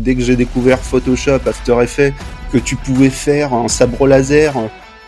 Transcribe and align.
dès 0.00 0.14
que 0.14 0.22
j'ai 0.22 0.36
découvert 0.36 0.78
Photoshop, 0.78 1.40
After 1.46 1.76
Effects, 1.82 2.14
que 2.52 2.58
tu 2.58 2.76
pouvais 2.76 3.10
faire 3.10 3.52
un 3.54 3.68
sabre 3.68 4.06
laser 4.06 4.54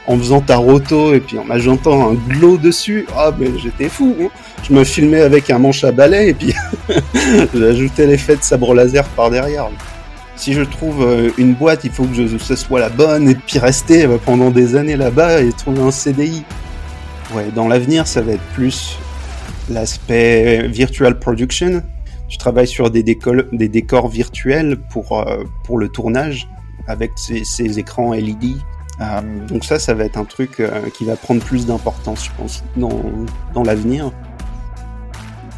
en 0.07 0.19
faisant 0.19 0.41
ta 0.41 0.57
roto 0.57 1.15
et 1.15 1.21
puis 1.21 1.39
en 1.39 1.49
ajoutant 1.51 2.11
un 2.11 2.15
glow 2.15 2.57
dessus, 2.57 3.07
ah 3.17 3.31
mais 3.39 3.51
j'étais 3.59 3.89
fou. 3.89 4.17
Hein. 4.21 4.29
je 4.63 4.73
me 4.73 4.85
filmais 4.85 5.21
avec 5.21 5.51
un 5.51 5.59
manche 5.59 5.85
à 5.85 5.93
balai 5.93 6.31
et 6.31 6.35
puis 6.35 6.55
j'ajoutais 7.55 8.07
l'effet 8.07 8.37
de 8.37 8.43
sabre 8.43 8.75
laser 8.75 9.05
par 9.11 9.31
derrière. 9.31 9.69
Si 10.35 10.55
je 10.55 10.63
trouve 10.63 11.03
euh, 11.03 11.31
une 11.39 11.55
boîte, 11.55 11.85
il 11.85 11.91
faut 11.91 12.05
que 12.05 12.39
ce 12.39 12.57
soit 12.57 12.81
la 12.81 12.89
bonne 12.89 13.29
et 13.29 13.35
puis 13.35 13.59
rester 13.59 14.07
euh, 14.07 14.17
pendant 14.25 14.51
des 14.51 14.75
années 14.77 14.97
là-bas 14.97 15.43
et 15.43 15.53
trouver 15.53 15.83
un 15.83 15.91
CDI. 15.91 16.43
Ouais, 17.35 17.47
dans 17.55 17.69
l'avenir, 17.69 18.07
ça 18.07 18.23
va 18.23 18.33
être 18.33 18.43
plus 18.55 18.99
l'aspect 19.71 20.67
virtual 20.69 21.19
production. 21.19 21.83
Tu 22.33 22.39
travailles 22.39 22.67
sur 22.67 22.91
des, 22.91 23.03
décors 23.03 24.09
virtuels 24.09 24.79
pour, 24.91 25.21
euh, 25.21 25.45
pour 25.65 25.77
le 25.77 25.91
tournage 25.91 26.49
avec 26.87 27.13
ces, 27.17 27.79
écrans 27.79 28.15
LED 28.15 28.57
euh, 29.01 29.21
donc 29.47 29.65
ça, 29.65 29.79
ça 29.79 29.93
va 29.93 30.05
être 30.05 30.17
un 30.17 30.25
truc 30.25 30.61
euh, 30.61 30.89
qui 30.95 31.05
va 31.05 31.17
prendre 31.17 31.43
plus 31.43 31.67
d'importance, 31.67 32.25
je 32.25 32.31
pense, 32.39 32.65
dans, 32.77 33.03
dans 33.53 33.63
l'avenir. 33.63 34.13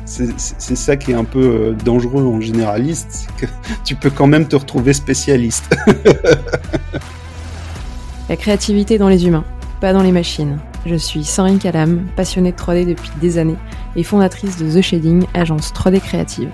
C'est 0.04 0.76
ça 0.76 0.96
qui 0.96 1.12
est 1.12 1.14
un 1.14 1.24
peu 1.24 1.76
dangereux 1.84 2.24
en 2.24 2.40
généraliste, 2.40 3.28
que 3.36 3.46
tu 3.84 3.94
peux 3.94 4.10
quand 4.10 4.26
même 4.26 4.48
te 4.48 4.56
retrouver 4.56 4.94
spécialiste. 4.94 5.76
La 8.28 8.36
créativité 8.36 8.98
dans 8.98 9.08
les 9.08 9.26
humains, 9.26 9.44
pas 9.80 9.92
dans 9.92 10.02
les 10.02 10.12
machines. 10.12 10.58
Je 10.86 10.96
suis 10.96 11.24
Sandrine 11.24 11.58
Calam, 11.58 12.06
passionnée 12.16 12.52
de 12.52 12.56
3D 12.56 12.86
depuis 12.86 13.10
des 13.20 13.38
années 13.38 13.56
et 13.94 14.02
fondatrice 14.02 14.56
de 14.56 14.68
The 14.68 14.82
Shading, 14.82 15.26
agence 15.34 15.72
3D 15.72 16.00
créative. 16.00 16.50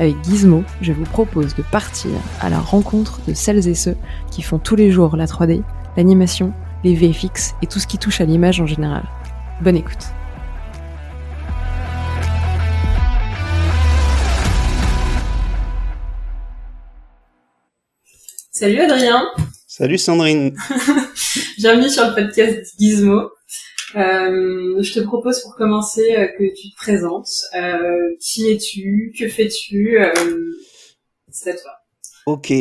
Avec 0.00 0.16
Gizmo, 0.24 0.64
je 0.80 0.94
vous 0.94 1.04
propose 1.04 1.54
de 1.54 1.62
partir 1.62 2.12
à 2.40 2.48
la 2.48 2.58
rencontre 2.58 3.20
de 3.28 3.34
celles 3.34 3.68
et 3.68 3.74
ceux 3.74 3.96
qui 4.30 4.40
font 4.40 4.58
tous 4.58 4.74
les 4.74 4.90
jours 4.90 5.14
la 5.14 5.26
3D 5.26 5.62
l'animation, 5.94 6.54
les 6.84 6.94
VFX 6.94 7.52
et 7.60 7.66
tout 7.66 7.78
ce 7.78 7.86
qui 7.86 7.98
touche 7.98 8.22
à 8.22 8.24
l'image 8.24 8.62
en 8.62 8.66
général. 8.66 9.02
Bonne 9.60 9.76
écoute. 9.76 9.98
Salut 18.50 18.80
Adrien. 18.80 19.28
Salut 19.66 19.98
Sandrine. 19.98 20.56
Bienvenue 21.58 21.90
sur 21.90 22.06
le 22.06 22.14
podcast 22.14 22.74
Gizmo. 22.78 23.28
Euh, 23.96 24.82
je 24.82 24.92
te 24.92 25.00
propose 25.00 25.40
pour 25.42 25.56
commencer 25.56 26.14
euh, 26.16 26.28
que 26.38 26.44
tu 26.54 26.70
te 26.70 26.76
présentes. 26.76 27.30
Euh, 27.54 28.14
qui 28.20 28.50
es-tu? 28.50 29.12
Que 29.18 29.28
fais-tu? 29.28 29.98
C'est 31.30 31.50
à 31.50 31.54
toi. 31.54 31.72
Ok, 32.26 32.52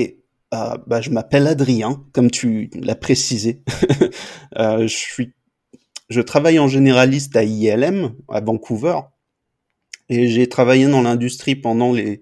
euh, 0.53 0.77
bah, 0.88 0.99
je 1.02 1.11
m'appelle 1.11 1.47
Adrien, 1.47 2.03
comme 2.11 2.31
tu 2.31 2.69
l'as 2.73 2.95
précisé. 2.95 3.61
euh, 4.58 4.81
je 4.81 4.95
suis, 4.95 5.33
je 6.09 6.21
travaille 6.21 6.58
en 6.58 6.67
généraliste 6.67 7.36
à 7.36 7.43
ILM 7.43 8.16
à 8.30 8.41
Vancouver 8.41 8.99
et 10.09 10.27
j'ai 10.27 10.49
travaillé 10.49 10.88
dans 10.88 11.03
l'industrie 11.03 11.55
pendant 11.55 11.93
les 11.93 12.21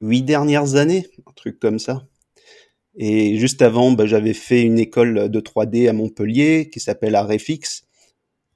huit 0.00 0.22
dernières 0.22 0.76
années, 0.76 1.06
un 1.26 1.32
truc 1.32 1.58
comme 1.58 1.78
ça. 1.78 2.06
Et 2.96 3.36
juste 3.36 3.60
avant, 3.60 3.92
bah, 3.92 4.06
j'avais 4.06 4.34
fait 4.34 4.62
une 4.62 4.78
école 4.78 5.28
de 5.28 5.40
3D 5.40 5.88
à 5.88 5.92
Montpellier 5.92 6.70
qui 6.70 6.80
s'appelle 6.80 7.14
Arefix. 7.14 7.84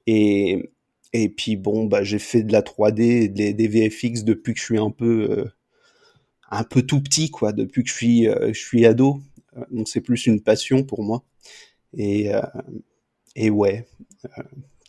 Et, 0.07 0.71
et 1.13 1.29
puis 1.29 1.55
bon, 1.55 1.85
bah, 1.85 2.03
j'ai 2.03 2.19
fait 2.19 2.43
de 2.43 2.51
la 2.51 2.61
3D 2.61 3.01
et 3.01 3.27
des, 3.29 3.53
des 3.53 3.67
VFX 3.67 4.23
depuis 4.23 4.53
que 4.53 4.59
je 4.59 4.65
suis 4.65 4.79
un 4.79 4.91
peu 4.91 5.27
euh, 5.29 5.45
un 6.49 6.63
peu 6.63 6.81
tout 6.83 7.01
petit, 7.01 7.29
quoi, 7.31 7.51
depuis 7.51 7.83
que 7.83 7.89
je 7.89 7.95
suis, 7.95 8.27
euh, 8.27 8.53
je 8.53 8.59
suis 8.59 8.85
ado. 8.85 9.21
Euh, 9.57 9.63
donc 9.71 9.87
c'est 9.87 10.01
plus 10.01 10.25
une 10.27 10.41
passion 10.41 10.83
pour 10.83 11.03
moi. 11.03 11.23
Et, 11.95 12.33
euh, 12.33 12.41
et 13.35 13.49
ouais, 13.49 13.87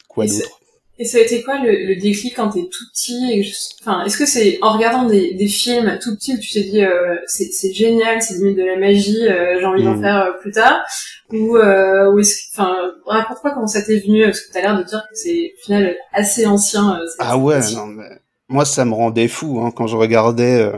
quoi 0.09 0.27
d'autre? 0.27 0.61
Et 0.99 1.05
ça 1.05 1.19
a 1.19 1.21
été 1.21 1.43
quoi 1.43 1.59
le, 1.59 1.87
le 1.87 1.97
déclic 1.97 2.37
quand 2.37 2.51
t'es 2.51 2.63
tout 2.63 2.85
petit 2.93 3.53
Enfin, 3.81 4.05
est-ce 4.05 4.17
que 4.17 4.27
c'est 4.27 4.59
en 4.63 4.73
regardant 4.73 5.07
des, 5.09 5.35
des, 5.35 5.49
films 5.49 5.99
tout 6.01 6.15
petits 6.15 6.35
où 6.35 6.39
tu 6.39 6.53
t'es 6.53 6.63
dit 6.63 6.83
c'est 7.27 7.73
génial, 7.73 8.23
c'est 8.23 8.35
limite 8.35 8.57
de 8.57 8.65
la 8.65 8.77
magie, 8.77 9.27
j'ai 9.59 9.65
envie 9.65 9.83
d'en 9.83 9.97
mmh. 9.97 10.03
faire 10.03 10.37
plus 10.41 10.53
tard? 10.53 10.85
Ou, 11.33 11.57
ou 11.57 12.19
est-ce 12.19 12.51
enfin 12.53 12.77
raconte-moi 13.07 13.53
comment 13.55 13.67
ça 13.67 13.83
t'est 13.83 13.99
venu 13.99 14.23
parce 14.25 14.41
que 14.41 14.53
t'as 14.53 14.61
l'air 14.61 14.79
de 14.79 14.85
dire 14.85 15.03
que 15.11 15.17
c'est 15.17 15.53
au 15.59 15.65
final 15.65 15.97
assez 16.13 16.47
ancien. 16.47 17.01
ah 17.19 17.37
ouais, 17.39 17.61
non 17.73 17.87
mais 17.87 18.09
moi 18.49 18.65
ça 18.65 18.85
me 18.85 18.95
rendait 18.95 19.29
fou 19.29 19.61
hein, 19.61 19.73
quand 19.75 19.87
je 19.87 19.97
regardais 19.97 20.71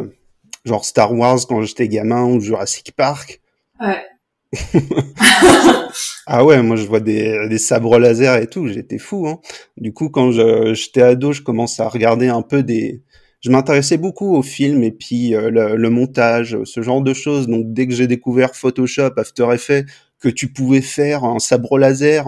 genre 0.65 0.85
Star 0.85 1.13
Wars 1.13 1.41
quand 1.49 1.63
j'étais 1.63 1.89
gamin 1.89 2.25
ou 2.25 2.41
Jurassic 2.41 2.93
Park. 2.97 3.41
Ouais. 3.81 4.05
ah 6.27 6.45
ouais, 6.45 6.61
moi 6.63 6.77
je 6.77 6.87
vois 6.87 7.01
des, 7.01 7.59
sabres 7.59 7.99
laser 7.99 8.37
et 8.37 8.49
tout, 8.49 8.67
j'étais 8.67 8.99
fou. 8.99 9.29
Hein. 9.29 9.41
Du 9.77 9.93
coup, 9.93 10.09
quand 10.09 10.33
j'étais 10.75 11.03
ado, 11.03 11.33
je 11.33 11.43
commence 11.43 11.79
à 11.81 11.89
regarder 11.89 12.29
un 12.29 12.43
peu 12.43 12.63
des... 12.63 13.03
Je 13.43 13.51
m'intéressais 13.51 13.97
beaucoup 13.97 14.35
aux 14.35 14.43
films 14.43 14.83
et 14.83 14.91
puis 14.91 15.35
euh, 15.35 15.51
le, 15.51 15.77
le, 15.77 15.91
montage, 15.91 16.59
ce 16.65 16.83
genre 16.83 17.01
de 17.03 17.15
choses. 17.15 17.47
Donc 17.47 17.73
dès 17.73 17.87
que 17.87 17.95
j'ai 17.95 18.09
découvert 18.09 18.57
Photoshop, 18.57 19.11
After 19.17 19.47
Effects, 19.53 19.87
que 20.19 20.29
tu 20.29 20.53
pouvais 20.53 20.81
faire 20.81 21.25
un 21.25 21.39
sabre 21.39 21.79
laser 21.79 22.27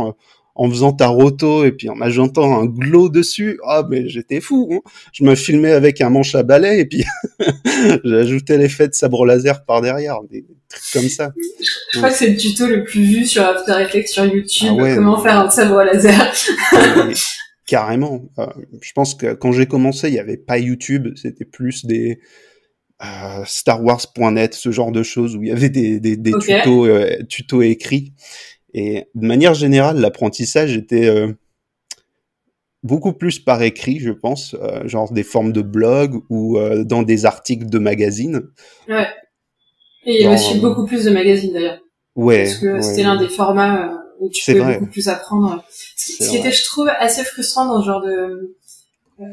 en 0.58 0.68
faisant 0.68 0.92
ta 0.92 1.06
roto 1.06 1.64
et 1.64 1.70
puis 1.70 1.88
en 1.88 2.00
ajoutant 2.00 2.60
un 2.60 2.66
glow 2.66 3.08
dessus, 3.08 3.60
ah 3.64 3.86
mais 3.88 4.08
j'étais 4.08 4.40
fou. 4.40 4.68
Hein. 4.72 4.80
Je 5.12 5.22
me 5.22 5.36
filmais 5.36 5.70
avec 5.70 6.00
un 6.00 6.10
manche 6.10 6.34
à 6.34 6.42
balai 6.42 6.80
et 6.80 6.84
puis 6.84 7.04
j'ajoutais 8.04 8.58
l'effet 8.58 8.88
de 8.88 8.94
sabre 8.94 9.24
laser 9.24 9.64
par 9.64 9.80
derrière, 9.80 10.18
des 10.28 10.44
trucs 10.68 10.92
comme 10.92 11.08
ça. 11.08 11.32
Je 11.92 11.98
crois 11.98 12.10
que 12.10 12.16
c'est 12.16 12.30
le 12.30 12.36
tuto 12.36 12.66
le 12.66 12.82
plus 12.82 13.04
vu 13.04 13.24
sur 13.24 13.44
After 13.44 13.80
Effects 13.80 14.08
sur 14.08 14.26
YouTube, 14.26 14.76
ah 14.80 14.96
comment 14.96 15.22
faire 15.22 15.38
un 15.38 15.48
sabre 15.48 15.84
laser. 15.84 16.34
Carrément. 17.66 18.22
Euh, 18.38 18.46
je 18.82 18.92
pense 18.92 19.14
que 19.14 19.34
quand 19.34 19.52
j'ai 19.52 19.66
commencé, 19.66 20.08
il 20.08 20.14
n'y 20.14 20.18
avait 20.18 20.38
pas 20.38 20.58
YouTube, 20.58 21.08
c'était 21.14 21.44
plus 21.44 21.84
des 21.84 22.18
euh, 23.04 23.44
StarWars.net, 23.44 24.54
ce 24.54 24.72
genre 24.72 24.90
de 24.90 25.04
choses 25.04 25.36
où 25.36 25.42
il 25.44 25.50
y 25.50 25.52
avait 25.52 25.68
des, 25.68 26.00
des, 26.00 26.16
des 26.16 26.32
tutos, 26.32 26.86
euh, 26.86 27.22
tutos 27.28 27.62
écrits. 27.62 28.12
Et 28.74 29.06
de 29.14 29.26
manière 29.26 29.54
générale, 29.54 29.98
l'apprentissage 29.98 30.76
était 30.76 31.06
euh, 31.06 31.32
beaucoup 32.82 33.12
plus 33.12 33.38
par 33.38 33.62
écrit, 33.62 33.98
je 33.98 34.10
pense, 34.10 34.54
euh, 34.54 34.86
genre 34.86 35.12
des 35.12 35.22
formes 35.22 35.52
de 35.52 35.62
blog 35.62 36.20
ou 36.28 36.58
euh, 36.58 36.84
dans 36.84 37.02
des 37.02 37.24
articles 37.24 37.66
de 37.66 37.78
magazines. 37.78 38.42
Ouais. 38.88 39.08
Et 40.04 40.16
il 40.16 40.22
y 40.22 40.26
a 40.26 40.32
aussi 40.32 40.58
beaucoup 40.58 40.86
plus 40.86 41.04
de 41.04 41.10
magazines 41.10 41.52
d'ailleurs. 41.52 41.80
Ouais. 42.14 42.44
Parce 42.44 42.58
que 42.58 42.80
c'était 42.80 43.02
l'un 43.02 43.16
des 43.16 43.28
formats 43.28 44.02
où 44.20 44.28
tu 44.30 44.52
peux 44.52 44.62
beaucoup 44.62 44.86
plus 44.86 45.08
apprendre. 45.08 45.64
Ce 45.96 46.28
qui 46.28 46.36
était, 46.36 46.52
je 46.52 46.64
trouve, 46.64 46.88
assez 46.98 47.24
frustrant 47.24 47.66
dans 47.66 47.80
ce 47.80 47.86
genre 47.86 48.02
de 48.02 48.56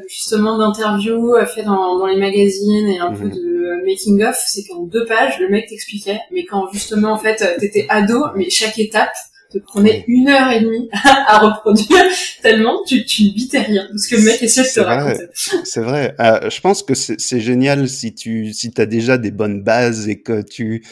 justement 0.08 0.58
d'interviews 0.58 1.36
fait 1.46 1.64
dans, 1.64 1.98
dans 1.98 2.08
les 2.08 2.18
magazines 2.18 2.88
et 2.88 3.00
un 3.00 3.14
peu 3.14 3.26
mhm. 3.26 3.32
de 3.32 3.86
making 3.86 4.24
of, 4.24 4.36
c'est 4.48 4.64
qu'en 4.64 4.84
deux 4.84 5.06
pages, 5.06 5.40
le 5.40 5.50
mec 5.50 5.68
t'expliquait, 5.68 6.20
mais 6.32 6.46
quand 6.46 6.72
justement 6.72 7.14
en 7.14 7.18
fait 7.18 7.58
t'étais 7.60 7.86
ado, 7.90 8.26
mais 8.36 8.50
chaque 8.50 8.80
étape 8.80 9.14
te 9.52 9.60
prenait 9.60 10.04
une 10.08 10.28
heure 10.28 10.52
et 10.52 10.62
demie 10.62 10.90
à 11.04 11.40
reproduire 11.40 12.04
tellement 12.42 12.84
tu 12.86 13.06
tu 13.06 13.32
bitais 13.32 13.60
rien 13.60 13.88
parce 13.90 14.08
que 14.08 14.16
le 14.16 14.24
mec 14.24 14.42
essaie 14.42 14.64
de 14.64 14.68
te 14.68 14.80
raconter. 14.80 15.26
C'est 15.34 15.82
vrai. 15.82 16.16
Euh, 16.20 16.50
je 16.50 16.62
pense 16.62 16.84
que 16.84 16.94
c'est 16.94 17.40
génial 17.40 17.88
si 17.88 18.14
tu 18.14 18.54
si 18.54 18.72
t'as 18.72 18.86
déjà 18.86 19.18
des 19.18 19.32
bonnes 19.32 19.64
bases 19.64 20.10
et 20.10 20.22
que 20.22 20.42
tu 20.42 20.84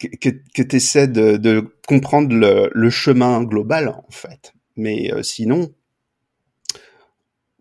que, 0.00 0.28
que 0.28 0.62
tu 0.62 0.76
essaies 0.76 1.08
de, 1.08 1.36
de 1.36 1.64
comprendre 1.86 2.34
le, 2.34 2.70
le, 2.74 2.90
chemin 2.90 3.42
global 3.42 3.88
en 3.88 4.10
fait. 4.10 4.52
Mais 4.76 5.10
euh, 5.12 5.22
sinon, 5.22 5.70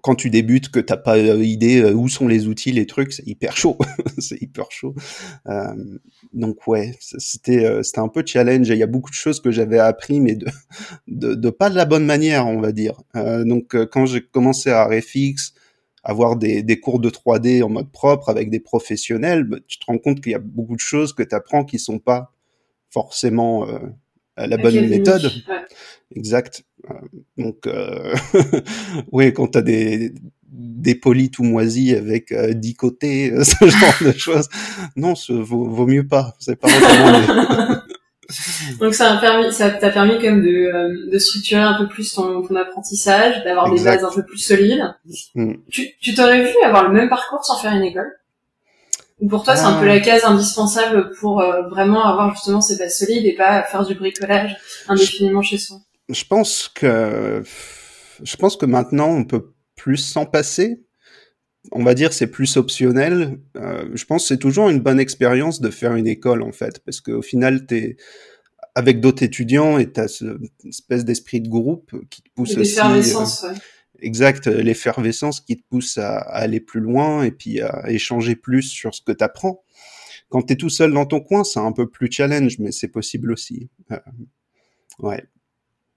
quand 0.05 0.13
tu 0.13 0.29
débutes, 0.29 0.69
que 0.69 0.79
t'as 0.79 0.97
pas 0.97 1.17
euh, 1.17 1.43
idée 1.43 1.81
euh, 1.81 1.91
où 1.91 2.07
sont 2.07 2.27
les 2.27 2.45
outils, 2.45 2.71
les 2.71 2.85
trucs, 2.85 3.11
c'est 3.11 3.25
hyper 3.25 3.57
chaud. 3.57 3.75
c'est 4.19 4.39
hyper 4.39 4.69
chaud. 4.69 4.93
Euh, 5.47 5.73
donc 6.31 6.67
ouais, 6.67 6.95
c'était 6.99 7.81
c'était 7.81 8.01
un 8.01 8.07
peu 8.07 8.23
challenge. 8.23 8.69
Il 8.69 8.77
y 8.77 8.83
a 8.83 8.87
beaucoup 8.87 9.09
de 9.09 9.15
choses 9.15 9.41
que 9.41 9.49
j'avais 9.49 9.79
appris, 9.79 10.19
mais 10.19 10.35
de, 10.35 10.45
de, 11.07 11.49
pas 11.49 11.71
de 11.71 11.75
la 11.75 11.85
bonne 11.85 12.05
manière, 12.05 12.45
on 12.45 12.61
va 12.61 12.71
dire. 12.71 13.01
Donc 13.15 13.75
quand 13.87 14.05
j'ai 14.05 14.21
commencé 14.21 14.69
à 14.69 14.85
RFX, 14.85 15.55
avoir 16.03 16.35
des, 16.35 16.61
des 16.61 16.79
cours 16.79 16.99
de 16.99 17.09
3D 17.09 17.63
en 17.63 17.69
mode 17.69 17.91
propre 17.91 18.29
avec 18.29 18.51
des 18.51 18.59
professionnels, 18.59 19.45
bah, 19.45 19.57
tu 19.67 19.79
te 19.79 19.85
rends 19.87 19.97
compte 19.97 20.21
qu'il 20.21 20.33
y 20.33 20.35
a 20.35 20.39
beaucoup 20.39 20.75
de 20.75 20.81
choses 20.81 21.13
que 21.13 21.23
tu 21.23 21.33
apprends 21.33 21.65
qui 21.65 21.79
sont 21.79 21.97
pas 21.97 22.31
forcément 22.91 23.67
la 24.37 24.57
bonne 24.57 24.87
méthode. 24.87 25.31
Exact. 26.15 26.63
Euh, 26.89 26.93
donc, 27.37 27.67
euh, 27.67 28.13
oui, 29.11 29.33
quand 29.33 29.47
tu 29.47 29.57
as 29.57 29.61
des, 29.61 30.13
des 30.47 30.95
polis 30.95 31.31
tout 31.31 31.43
moisis 31.43 31.93
avec 31.93 32.31
euh, 32.31 32.53
10 32.53 32.75
côtés, 32.75 33.31
euh, 33.31 33.43
ce 33.43 33.67
genre 33.67 33.93
de 34.01 34.11
choses, 34.11 34.49
non, 34.95 35.15
ce 35.15 35.33
vaut, 35.33 35.65
vaut 35.65 35.87
mieux 35.87 36.07
pas. 36.07 36.35
C'est 36.39 36.59
pas 36.59 36.67
recommandé. 36.67 37.79
Donc 38.79 38.95
ça 38.95 39.13
a 39.13 39.17
permis, 39.17 39.53
ça 39.53 39.69
t'a 39.69 39.91
permis 39.91 40.13
quand 40.15 40.23
même 40.23 40.41
de, 40.41 41.11
de 41.11 41.19
structurer 41.19 41.61
un 41.61 41.77
peu 41.77 41.87
plus 41.87 42.11
ton, 42.11 42.41
ton 42.41 42.55
apprentissage, 42.55 43.43
d'avoir 43.43 43.71
des 43.71 43.83
bases 43.83 44.03
un 44.03 44.11
peu 44.11 44.25
plus 44.25 44.39
solides. 44.39 44.83
Mm. 45.35 45.53
Tu, 45.69 45.91
tu 46.01 46.15
t'aurais 46.15 46.41
vu 46.41 46.55
avoir 46.65 46.87
le 46.87 46.93
même 46.93 47.07
parcours 47.07 47.45
sans 47.45 47.59
faire 47.59 47.73
une 47.73 47.83
école? 47.83 48.11
Pour 49.29 49.43
toi, 49.43 49.55
c'est 49.55 49.63
un 49.63 49.79
peu 49.79 49.85
la 49.85 49.99
case 49.99 50.23
indispensable 50.25 51.11
pour 51.19 51.43
vraiment 51.69 52.05
avoir 52.05 52.33
justement 52.33 52.61
ces 52.61 52.77
bases 52.77 52.97
solides 52.97 53.25
et 53.25 53.35
pas 53.35 53.63
faire 53.63 53.85
du 53.85 53.95
bricolage 53.95 54.55
indéfiniment 54.87 55.41
chez 55.41 55.57
soi. 55.57 55.77
Je 56.09 56.23
pense 56.25 56.69
que 56.73 57.43
je 58.23 58.35
pense 58.35 58.55
que 58.57 58.65
maintenant 58.65 59.09
on 59.09 59.25
peut 59.25 59.53
plus 59.75 59.97
s'en 59.97 60.25
passer. 60.25 60.81
On 61.71 61.83
va 61.83 61.93
dire 61.95 62.13
c'est 62.13 62.27
plus 62.27 62.57
optionnel. 62.57 63.39
Euh, 63.57 63.89
je 63.93 64.05
pense 64.05 64.23
que 64.23 64.27
c'est 64.29 64.37
toujours 64.37 64.69
une 64.69 64.79
bonne 64.79 64.99
expérience 64.99 65.61
de 65.61 65.69
faire 65.69 65.95
une 65.95 66.07
école 66.07 66.43
en 66.43 66.51
fait, 66.51 66.79
parce 66.85 67.01
qu'au 67.01 67.21
final 67.21 67.65
t'es 67.65 67.97
avec 68.75 68.99
d'autres 68.99 69.23
étudiants 69.23 69.77
et 69.77 69.91
t'as 69.91 70.07
cette 70.07 70.65
espèce 70.67 71.05
d'esprit 71.05 71.41
de 71.41 71.49
groupe 71.49 71.91
qui 72.09 72.21
te 72.21 72.29
pousse 72.35 72.51
aussi. 72.51 72.75
L'effervescence. 72.75 73.45
Euh, 73.45 73.53
exact, 73.99 74.47
l'effervescence 74.47 75.41
qui 75.41 75.57
te 75.57 75.63
pousse 75.69 75.97
à, 75.97 76.17
aller 76.17 76.59
plus 76.59 76.79
loin 76.79 77.23
et 77.23 77.31
puis 77.31 77.61
à 77.61 77.89
échanger 77.89 78.35
plus 78.35 78.63
sur 78.63 78.93
ce 78.93 79.01
que 79.01 79.11
t'apprends. 79.11 79.63
Quand 80.29 80.41
t'es 80.41 80.55
tout 80.55 80.69
seul 80.69 80.91
dans 80.91 81.05
ton 81.05 81.21
coin, 81.21 81.43
c'est 81.43 81.59
un 81.59 81.71
peu 81.71 81.87
plus 81.87 82.11
challenge, 82.11 82.59
mais 82.59 82.71
c'est 82.71 82.87
possible 82.87 83.31
aussi. 83.31 83.69
Euh, 83.91 83.97
ouais. 84.99 85.23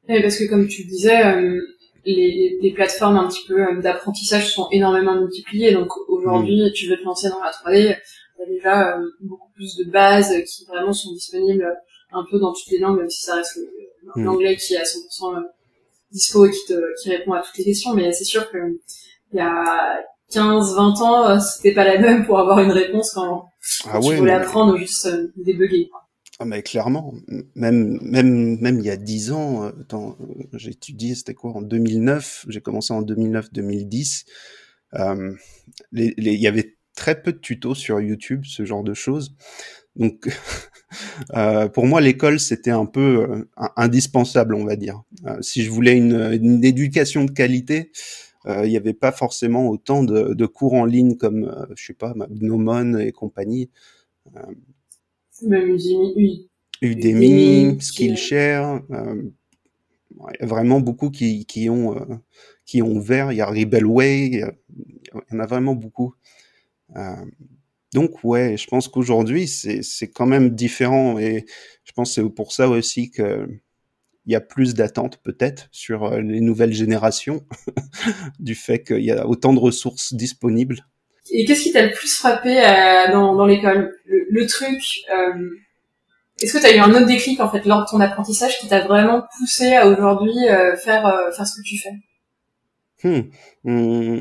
Et 0.08 0.22
parce 0.22 0.38
que 0.38 0.48
comme 0.48 0.66
tu 0.68 0.84
disais, 0.84 1.24
euh, 1.24 1.60
les, 2.04 2.58
les, 2.60 2.72
plateformes 2.72 3.16
un 3.16 3.28
petit 3.28 3.46
peu 3.46 3.60
euh, 3.60 3.80
d'apprentissage 3.80 4.52
sont 4.54 4.68
énormément 4.70 5.20
multipliées. 5.20 5.72
Donc 5.72 5.90
aujourd'hui, 6.08 6.72
tu 6.74 6.88
veux 6.88 6.96
te 6.96 7.04
lancer 7.04 7.28
dans 7.28 7.42
la 7.42 7.50
3D, 7.50 7.78
il 7.80 8.40
y 8.40 8.42
a 8.42 8.46
déjà 8.46 8.96
euh, 8.96 9.06
beaucoup 9.20 9.50
plus 9.54 9.76
de 9.76 9.84
bases 9.84 10.32
qui 10.44 10.64
vraiment 10.64 10.92
sont 10.92 11.12
disponibles 11.12 11.66
un 12.12 12.24
peu 12.30 12.38
dans 12.38 12.52
toutes 12.52 12.70
les 12.70 12.78
langues, 12.78 12.98
même 12.98 13.10
si 13.10 13.22
ça 13.22 13.36
reste 13.36 13.58
mm. 14.16 14.24
l'anglais 14.24 14.56
qui 14.56 14.74
est 14.74 14.78
à 14.78 14.84
100% 14.84 15.42
dispo 16.10 16.46
et 16.46 16.50
qui, 16.50 16.64
te, 16.66 17.02
qui 17.02 17.10
répond 17.10 17.32
à 17.32 17.42
toutes 17.42 17.58
les 17.58 17.64
questions. 17.64 17.94
Mais 17.94 18.12
c'est 18.12 18.24
sûr 18.24 18.50
que 18.50 18.58
il 19.32 19.36
y 19.36 19.40
a 19.40 19.98
15, 20.32 20.74
20 20.74 21.00
ans, 21.00 21.40
c'était 21.40 21.74
pas 21.74 21.84
la 21.84 21.98
même 21.98 22.26
pour 22.26 22.38
avoir 22.38 22.60
une 22.60 22.72
réponse 22.72 23.12
quand, 23.12 23.48
ah 23.86 23.98
tu 24.00 24.14
voulais 24.16 24.32
apprendre 24.32 24.74
ou 24.74 24.78
juste 24.78 25.08
débugger. 25.36 25.90
Ah 26.40 26.44
mais 26.44 26.62
clairement, 26.62 27.14
même 27.56 27.98
même 28.00 28.58
même 28.60 28.78
il 28.78 28.84
y 28.84 28.90
a 28.90 28.96
dix 28.96 29.32
ans, 29.32 29.64
euh, 29.64 29.72
euh, 29.92 30.10
j'ai 30.52 30.70
étudié, 30.70 31.16
c'était 31.16 31.34
quoi 31.34 31.50
en 31.52 31.62
2009, 31.62 32.46
j'ai 32.48 32.60
commencé 32.60 32.92
en 32.92 33.02
2009-2010. 33.02 34.24
Euh, 34.94 35.34
il 35.92 36.14
y 36.16 36.46
avait 36.46 36.76
très 36.94 37.20
peu 37.20 37.32
de 37.32 37.38
tutos 37.38 37.74
sur 37.74 38.00
YouTube, 38.00 38.44
ce 38.44 38.64
genre 38.64 38.84
de 38.84 38.94
choses. 38.94 39.36
Donc 39.96 40.28
euh, 41.36 41.68
pour 41.68 41.86
moi 41.86 42.00
l'école 42.00 42.40
c'était 42.40 42.70
un 42.70 42.86
peu 42.86 43.26
euh, 43.30 43.44
indispensable, 43.76 44.54
on 44.54 44.64
va 44.64 44.76
dire. 44.76 45.02
si 45.40 45.62
je 45.62 45.70
voulais 45.70 45.96
une, 45.96 46.32
une 46.32 46.64
éducation 46.64 47.24
de 47.24 47.30
qualité, 47.30 47.92
il 48.46 48.70
n'y 48.70 48.78
avait 48.78 48.94
pas 48.94 49.12
forcément 49.12 49.68
autant 49.68 50.02
de, 50.02 50.32
de, 50.32 50.46
cours 50.46 50.72
en 50.72 50.86
ligne 50.86 51.16
comme 51.16 51.66
je 51.76 51.84
sais 51.84 51.92
pas 51.92 52.14
Gnomon 52.30 52.96
et 52.96 53.12
compagnie. 53.12 53.68
Même 55.42 55.76
Udemy, 55.76 56.48
Udemy, 56.82 57.80
Skillshare, 57.80 58.82
euh, 58.90 59.22
il 60.10 60.40
y 60.40 60.42
a 60.42 60.46
vraiment 60.46 60.80
beaucoup 60.80 61.10
qui, 61.10 61.44
qui 61.46 61.70
ont 61.70 61.96
euh, 61.96 62.16
qui 62.64 62.82
ont 62.82 62.92
ouvert. 62.92 63.32
Il 63.32 63.36
y 63.36 63.40
a 63.40 63.46
Rebelway, 63.46 64.26
il 64.26 64.38
y, 64.38 65.34
en 65.34 65.38
a 65.38 65.46
vraiment 65.46 65.74
beaucoup. 65.74 66.14
Donc 67.94 68.22
ouais, 68.22 68.56
je 68.56 68.66
pense 68.66 68.88
qu'aujourd'hui 68.88 69.48
c'est 69.48 70.08
quand 70.08 70.26
même 70.26 70.50
différent 70.50 71.18
et 71.18 71.46
je 71.84 71.92
pense 71.92 72.14
c'est 72.14 72.28
pour 72.28 72.52
ça 72.52 72.68
aussi 72.68 73.10
que 73.10 73.48
il 74.26 74.32
y 74.32 74.36
a 74.36 74.42
plus 74.42 74.74
d'attentes 74.74 75.16
peut-être 75.22 75.68
sur 75.72 76.04
euh, 76.04 76.20
les 76.20 76.42
nouvelles 76.42 76.74
générations 76.74 77.46
du 78.38 78.54
fait 78.54 78.84
qu'il 78.84 79.02
y 79.02 79.10
a 79.10 79.26
autant 79.26 79.54
de 79.54 79.58
ressources 79.58 80.12
disponibles. 80.12 80.84
Et 81.30 81.44
qu'est-ce 81.44 81.62
qui 81.62 81.72
t'a 81.72 81.82
le 81.82 81.92
plus 81.92 82.14
frappé 82.14 82.58
euh, 82.58 83.12
dans, 83.12 83.34
dans 83.34 83.46
l'école? 83.46 83.94
Le, 84.06 84.46
truc, 84.46 84.78
euh, 85.12 85.48
est-ce 86.40 86.54
que 86.54 86.58
tu 86.58 86.66
as 86.66 86.76
eu 86.76 86.78
un 86.78 86.90
autre 86.90 87.06
déclic 87.06 87.40
en 87.40 87.50
fait 87.50 87.64
lors 87.64 87.80
de 87.80 87.90
ton 87.90 88.00
apprentissage 88.00 88.58
qui 88.58 88.68
t'a 88.68 88.80
vraiment 88.80 89.24
poussé 89.38 89.74
à 89.74 89.88
aujourd'hui 89.88 90.48
euh, 90.48 90.76
faire 90.76 91.02
faire 91.34 91.46
ce 91.46 91.60
que 91.60 91.66
tu 91.66 91.78
fais? 91.78 91.90
Hmm. 93.04 93.30
Hmm. 93.64 94.20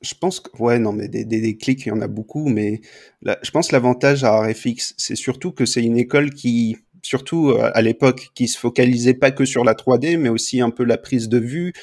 Je 0.00 0.14
pense 0.14 0.40
que 0.40 0.50
ouais 0.62 0.78
non 0.78 0.92
mais 0.92 1.08
des, 1.08 1.24
des 1.24 1.40
déclics 1.40 1.84
il 1.84 1.90
y 1.90 1.92
en 1.92 2.00
a 2.00 2.08
beaucoup 2.08 2.48
mais 2.48 2.80
je 3.42 3.50
pense 3.50 3.70
l'avantage 3.70 4.24
à 4.24 4.40
RFX 4.40 4.94
c'est 4.96 5.14
surtout 5.14 5.52
que 5.52 5.66
c'est 5.66 5.82
une 5.82 5.98
école 5.98 6.30
qui 6.30 6.78
surtout 7.02 7.54
à 7.58 7.82
l'époque 7.82 8.30
qui 8.34 8.48
se 8.48 8.58
focalisait 8.58 9.14
pas 9.14 9.30
que 9.30 9.44
sur 9.44 9.62
la 9.62 9.74
3D 9.74 10.16
mais 10.16 10.30
aussi 10.30 10.62
un 10.62 10.70
peu 10.70 10.84
la 10.84 10.96
prise 10.96 11.28
de 11.28 11.38
vue 11.38 11.74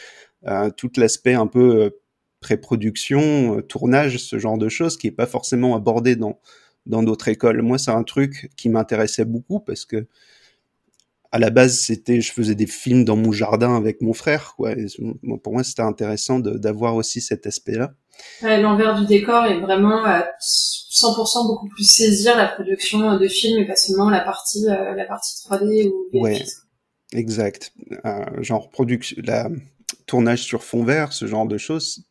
tout 0.77 0.91
l'aspect 0.97 1.33
un 1.35 1.45
peu 1.47 1.91
pré-production 2.39 3.61
tournage 3.63 4.17
ce 4.17 4.39
genre 4.39 4.57
de 4.57 4.69
choses 4.69 4.97
qui 4.97 5.07
est 5.07 5.11
pas 5.11 5.27
forcément 5.27 5.75
abordé 5.75 6.15
dans 6.15 6.39
dans 6.87 7.03
d'autres 7.03 7.27
écoles. 7.27 7.61
Moi, 7.61 7.77
c'est 7.77 7.91
un 7.91 8.03
truc 8.03 8.49
qui 8.55 8.69
m'intéressait 8.69 9.25
beaucoup 9.25 9.59
parce 9.59 9.85
que 9.85 10.07
à 11.31 11.39
la 11.39 11.50
base, 11.50 11.79
c'était, 11.79 12.21
je 12.21 12.31
faisais 12.31 12.56
des 12.56 12.68
films 12.68 13.03
dans 13.03 13.15
mon 13.15 13.31
jardin 13.31 13.75
avec 13.75 14.01
mon 14.01 14.13
frère. 14.13 14.53
Quoi. 14.56 14.74
pour 15.44 15.53
moi, 15.53 15.63
c'était 15.63 15.81
intéressant 15.81 16.39
d'avoir 16.39 16.95
aussi 16.95 17.21
cet 17.21 17.45
aspect-là. 17.47 17.94
L'envers 18.41 19.00
du 19.00 19.06
décor 19.06 19.45
est 19.45 19.59
vraiment 19.59 20.03
à 20.03 20.25
100% 20.41 21.47
beaucoup 21.47 21.68
plus 21.68 21.88
saisir 21.88 22.35
la 22.35 22.47
production 22.47 23.18
de 23.18 23.27
films 23.27 23.59
et 23.59 23.68
pas 23.68 23.75
seulement 23.75 24.09
la 24.09 24.21
partie, 24.21 24.68
euh, 24.68 24.95
la 24.95 25.06
partie 25.06 25.35
3D 25.47 25.89
ou 25.89 26.19
Ouais, 26.19 26.44
exact. 27.13 27.74
Euh, 28.06 28.25
genre 28.41 28.69
production, 28.69 29.18
la 29.24 29.50
tournage 30.07 30.41
sur 30.41 30.63
fond 30.63 30.83
vert, 30.83 31.13
ce 31.13 31.27
genre 31.27 31.45
de 31.45 31.57
choses, 31.57 32.03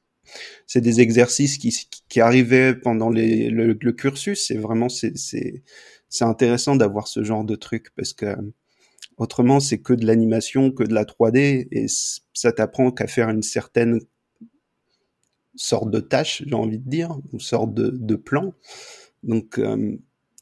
c'est 0.66 0.80
des 0.80 1.00
exercices 1.00 1.58
qui, 1.58 1.74
qui 2.08 2.20
arrivaient 2.20 2.74
pendant 2.74 3.10
les, 3.10 3.50
le, 3.50 3.74
cursus. 3.92 4.50
Et 4.50 4.58
vraiment, 4.58 4.88
c'est 4.88 5.16
c'est 6.08 6.24
intéressant 6.24 6.76
d'avoir 6.76 7.08
ce 7.08 7.24
genre 7.24 7.44
de 7.44 7.56
truc 7.56 7.88
parce 7.96 8.12
que 8.12 8.36
autrement, 9.16 9.60
c'est 9.60 9.78
que 9.78 9.92
de 9.92 10.06
l'animation, 10.06 10.70
que 10.70 10.84
de 10.84 10.94
la 10.94 11.04
3D, 11.04 11.68
et 11.70 11.86
ça 12.32 12.52
t'apprend 12.52 12.90
qu'à 12.90 13.06
faire 13.06 13.28
une 13.30 13.42
certaine 13.42 14.00
sorte 15.54 15.90
de 15.90 16.00
tâche, 16.00 16.42
j'ai 16.46 16.54
envie 16.54 16.78
de 16.78 16.88
dire, 16.88 17.16
une 17.32 17.40
sorte 17.40 17.74
de, 17.74 18.16
plan. 18.16 18.52
Donc, 19.22 19.58
euh, 19.58 19.96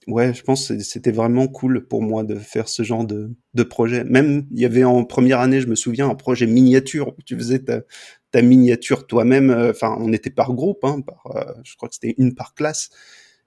ouais, 0.06 0.35
je 0.35 0.43
pense 0.43 0.69
que 0.69 0.79
c'était 0.81 1.12
vraiment 1.12 1.49
cool 1.49 1.87
pour 1.87 2.03
moi 2.03 2.25
de 2.25 2.35
faire 2.35 2.69
ce 2.69 2.82
genre 2.82 3.05
de, 3.05 3.62
projet. 3.62 4.05
Même, 4.05 4.47
il 4.50 4.61
y 4.61 4.65
avait 4.65 4.85
en 4.85 5.05
première 5.05 5.40
année, 5.40 5.61
je 5.61 5.69
me 5.69 5.75
souviens, 5.75 6.09
un 6.09 6.14
projet 6.14 6.47
miniature 6.47 7.09
où 7.09 7.23
tu 7.25 7.37
faisais 7.37 7.61
ta, 7.61 8.43
miniature 8.43 9.07
toi-même. 9.07 9.50
Euh, 9.50 9.71
enfin, 9.71 9.97
on 10.00 10.12
était 10.12 10.31
par 10.31 10.52
groupe, 10.54 10.85
hein, 10.85 11.00
par, 11.00 11.37
euh, 11.37 11.52
je 11.62 11.76
crois 11.76 11.88
que 11.88 11.95
c'était 11.95 12.14
une 12.19 12.35
par 12.35 12.54
classe. 12.54 12.90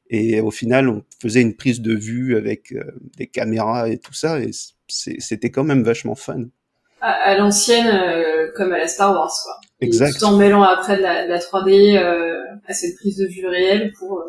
Et 0.09 0.39
au 0.39 0.51
final, 0.51 0.87
on 0.87 1.03
faisait 1.21 1.41
une 1.41 1.55
prise 1.55 1.81
de 1.81 1.93
vue 1.93 2.37
avec 2.37 2.71
euh, 2.71 2.83
des 3.17 3.27
caméras 3.27 3.89
et 3.89 3.97
tout 3.97 4.13
ça, 4.13 4.39
c'était 4.87 5.51
quand 5.51 5.63
même 5.63 5.83
vachement 5.83 6.15
fun. 6.15 6.45
À, 7.01 7.37
l'ancienne, 7.37 7.91
comme 8.55 8.73
à 8.73 8.79
la 8.79 8.87
Star 8.87 9.11
Wars, 9.11 9.31
quoi. 9.43 9.59
Exact. 9.81 10.17
tout 10.17 10.25
en 10.25 10.35
mêlant 10.35 10.63
après 10.63 10.97
de 10.97 11.03
la, 11.03 11.25
de 11.25 11.29
la 11.29 11.37
3D 11.37 11.95
à 12.65 12.73
cette 12.73 12.95
prise 12.95 13.17
de 13.17 13.27
vue 13.27 13.45
réelle 13.45 13.93
pour, 13.99 14.23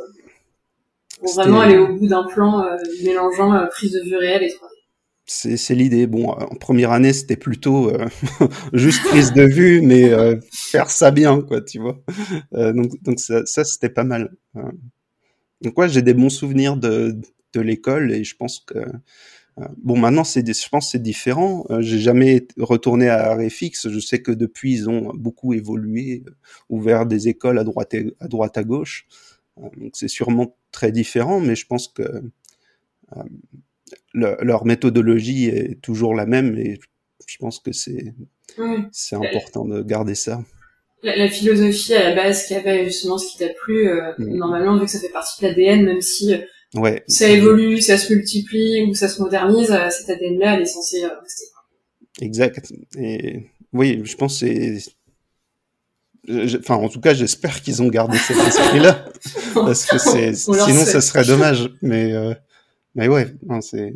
pour 1.18 1.34
vraiment 1.34 1.60
aller 1.60 1.78
au 1.78 1.88
bout 1.96 2.06
d'un 2.06 2.24
plan 2.24 2.62
mélangeant 3.02 3.66
prise 3.70 3.92
de 3.92 4.00
vue 4.00 4.16
réelle 4.16 4.42
et 4.42 4.48
3D 4.48 4.78
c'est 5.28 5.74
l'idée. 5.74 6.06
Bon, 6.06 6.30
en 6.30 6.54
première 6.56 6.90
année, 6.92 7.12
c'était 7.12 7.36
plutôt 7.36 7.90
euh, 7.90 8.06
juste 8.72 9.02
prise 9.04 9.32
de 9.32 9.42
vue, 9.42 9.82
mais 9.82 10.10
euh, 10.10 10.36
faire 10.52 10.90
ça 10.90 11.10
bien, 11.10 11.40
quoi, 11.42 11.60
tu 11.60 11.78
vois. 11.78 12.02
Euh, 12.54 12.72
donc, 12.72 13.02
donc 13.02 13.20
ça, 13.20 13.44
ça 13.46 13.64
c'était 13.64 13.90
pas 13.90 14.04
mal. 14.04 14.34
donc 15.60 15.78
ouais, 15.78 15.88
j'ai 15.88 16.02
des 16.02 16.14
bons 16.14 16.30
souvenirs 16.30 16.76
de, 16.76 17.16
de 17.54 17.60
l'école 17.60 18.12
et 18.12 18.24
je 18.24 18.36
pense 18.36 18.60
que 18.60 18.78
bon, 19.78 19.98
maintenant 19.98 20.24
c'est, 20.24 20.46
je 20.46 20.68
pense 20.68 20.92
c'est 20.92 21.02
différent. 21.02 21.66
j'ai 21.80 21.98
jamais 21.98 22.46
retourné 22.58 23.08
à 23.08 23.34
RFX. 23.34 23.88
Je 23.88 23.98
sais 23.98 24.22
que 24.22 24.32
depuis 24.32 24.72
ils 24.72 24.90
ont 24.90 25.12
beaucoup 25.14 25.54
évolué, 25.54 26.24
ouvert 26.68 27.06
des 27.06 27.28
écoles 27.28 27.58
à 27.58 27.64
droite 27.64 27.94
et, 27.94 28.14
à 28.20 28.28
droite 28.28 28.58
à 28.58 28.64
gauche. 28.64 29.06
donc 29.56 29.92
c'est 29.94 30.08
sûrement 30.08 30.56
très 30.72 30.92
différent, 30.92 31.40
mais 31.40 31.56
je 31.56 31.66
pense 31.66 31.88
que 31.88 32.02
leur 34.14 34.64
méthodologie 34.64 35.46
est 35.46 35.80
toujours 35.80 36.14
la 36.14 36.26
même 36.26 36.56
et 36.58 36.78
je 37.26 37.36
pense 37.38 37.58
que 37.58 37.72
c'est 37.72 38.14
c'est 38.92 39.16
important 39.16 39.64
de 39.64 39.82
garder 39.82 40.14
ça. 40.14 40.42
La, 41.02 41.28
philosophie 41.28 41.94
à 41.94 42.10
la 42.10 42.16
base 42.16 42.46
qui 42.46 42.54
avait 42.54 42.86
justement 42.86 43.18
ce 43.18 43.30
qui 43.30 43.38
t'a 43.38 43.50
plu, 43.50 43.88
euh, 43.88 44.12
mm. 44.18 44.36
normalement 44.36 44.76
vu 44.76 44.86
que 44.86 44.90
ça 44.90 44.98
fait 44.98 45.10
partie 45.10 45.40
de 45.40 45.46
l'ADN, 45.46 45.84
même 45.84 46.00
si 46.00 46.34
euh, 46.34 46.38
ouais. 46.74 47.04
ça 47.08 47.28
évolue, 47.28 47.80
ça 47.80 47.98
se 47.98 48.12
multiplie 48.12 48.84
ou 48.84 48.94
ça 48.94 49.08
se 49.08 49.20
modernise, 49.20 49.70
euh, 49.70 49.90
cet 49.90 50.10
ADN-là, 50.10 50.56
elle 50.56 50.62
est 50.62 50.66
censée 50.66 51.02
rester. 51.04 51.44
Exact. 52.20 52.72
Et 52.98 53.46
oui, 53.72 54.02
je 54.04 54.16
pense 54.16 54.38
c'est 54.38 54.78
enfin 56.58 56.74
en 56.74 56.90
tout 56.90 57.00
cas 57.00 57.14
j'espère 57.14 57.62
qu'ils 57.62 57.80
ont 57.80 57.88
gardé 57.88 58.18
cet 58.18 58.36
esprit 58.36 58.80
là 58.80 59.06
parce 59.54 59.86
que 59.86 59.96
c'est 59.96 60.34
sinon 60.34 60.84
ça 60.84 61.00
serait 61.00 61.24
dommage 61.24 61.70
mais 61.80 62.12
mais 62.98 63.06
ouais, 63.06 63.32
c'est. 63.60 63.94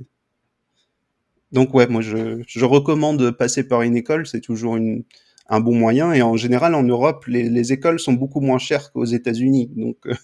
Donc 1.50 1.74
ouais, 1.74 1.88
moi 1.88 2.02
je, 2.02 2.40
je 2.46 2.64
recommande 2.64 3.18
de 3.18 3.30
passer 3.30 3.64
par 3.64 3.82
une 3.82 3.96
école, 3.96 4.28
c'est 4.28 4.40
toujours 4.40 4.76
une, 4.76 5.02
un 5.48 5.60
bon 5.60 5.74
moyen. 5.74 6.12
Et 6.12 6.22
en 6.22 6.36
général, 6.36 6.74
en 6.74 6.82
Europe, 6.82 7.26
les, 7.26 7.72
écoles 7.72 8.00
sont 8.00 8.12
beaucoup 8.12 8.40
moins 8.40 8.58
chères 8.58 8.92
qu'aux 8.92 9.04
États-Unis. 9.04 9.70
Donc, 9.76 9.96
euh, 10.06 10.14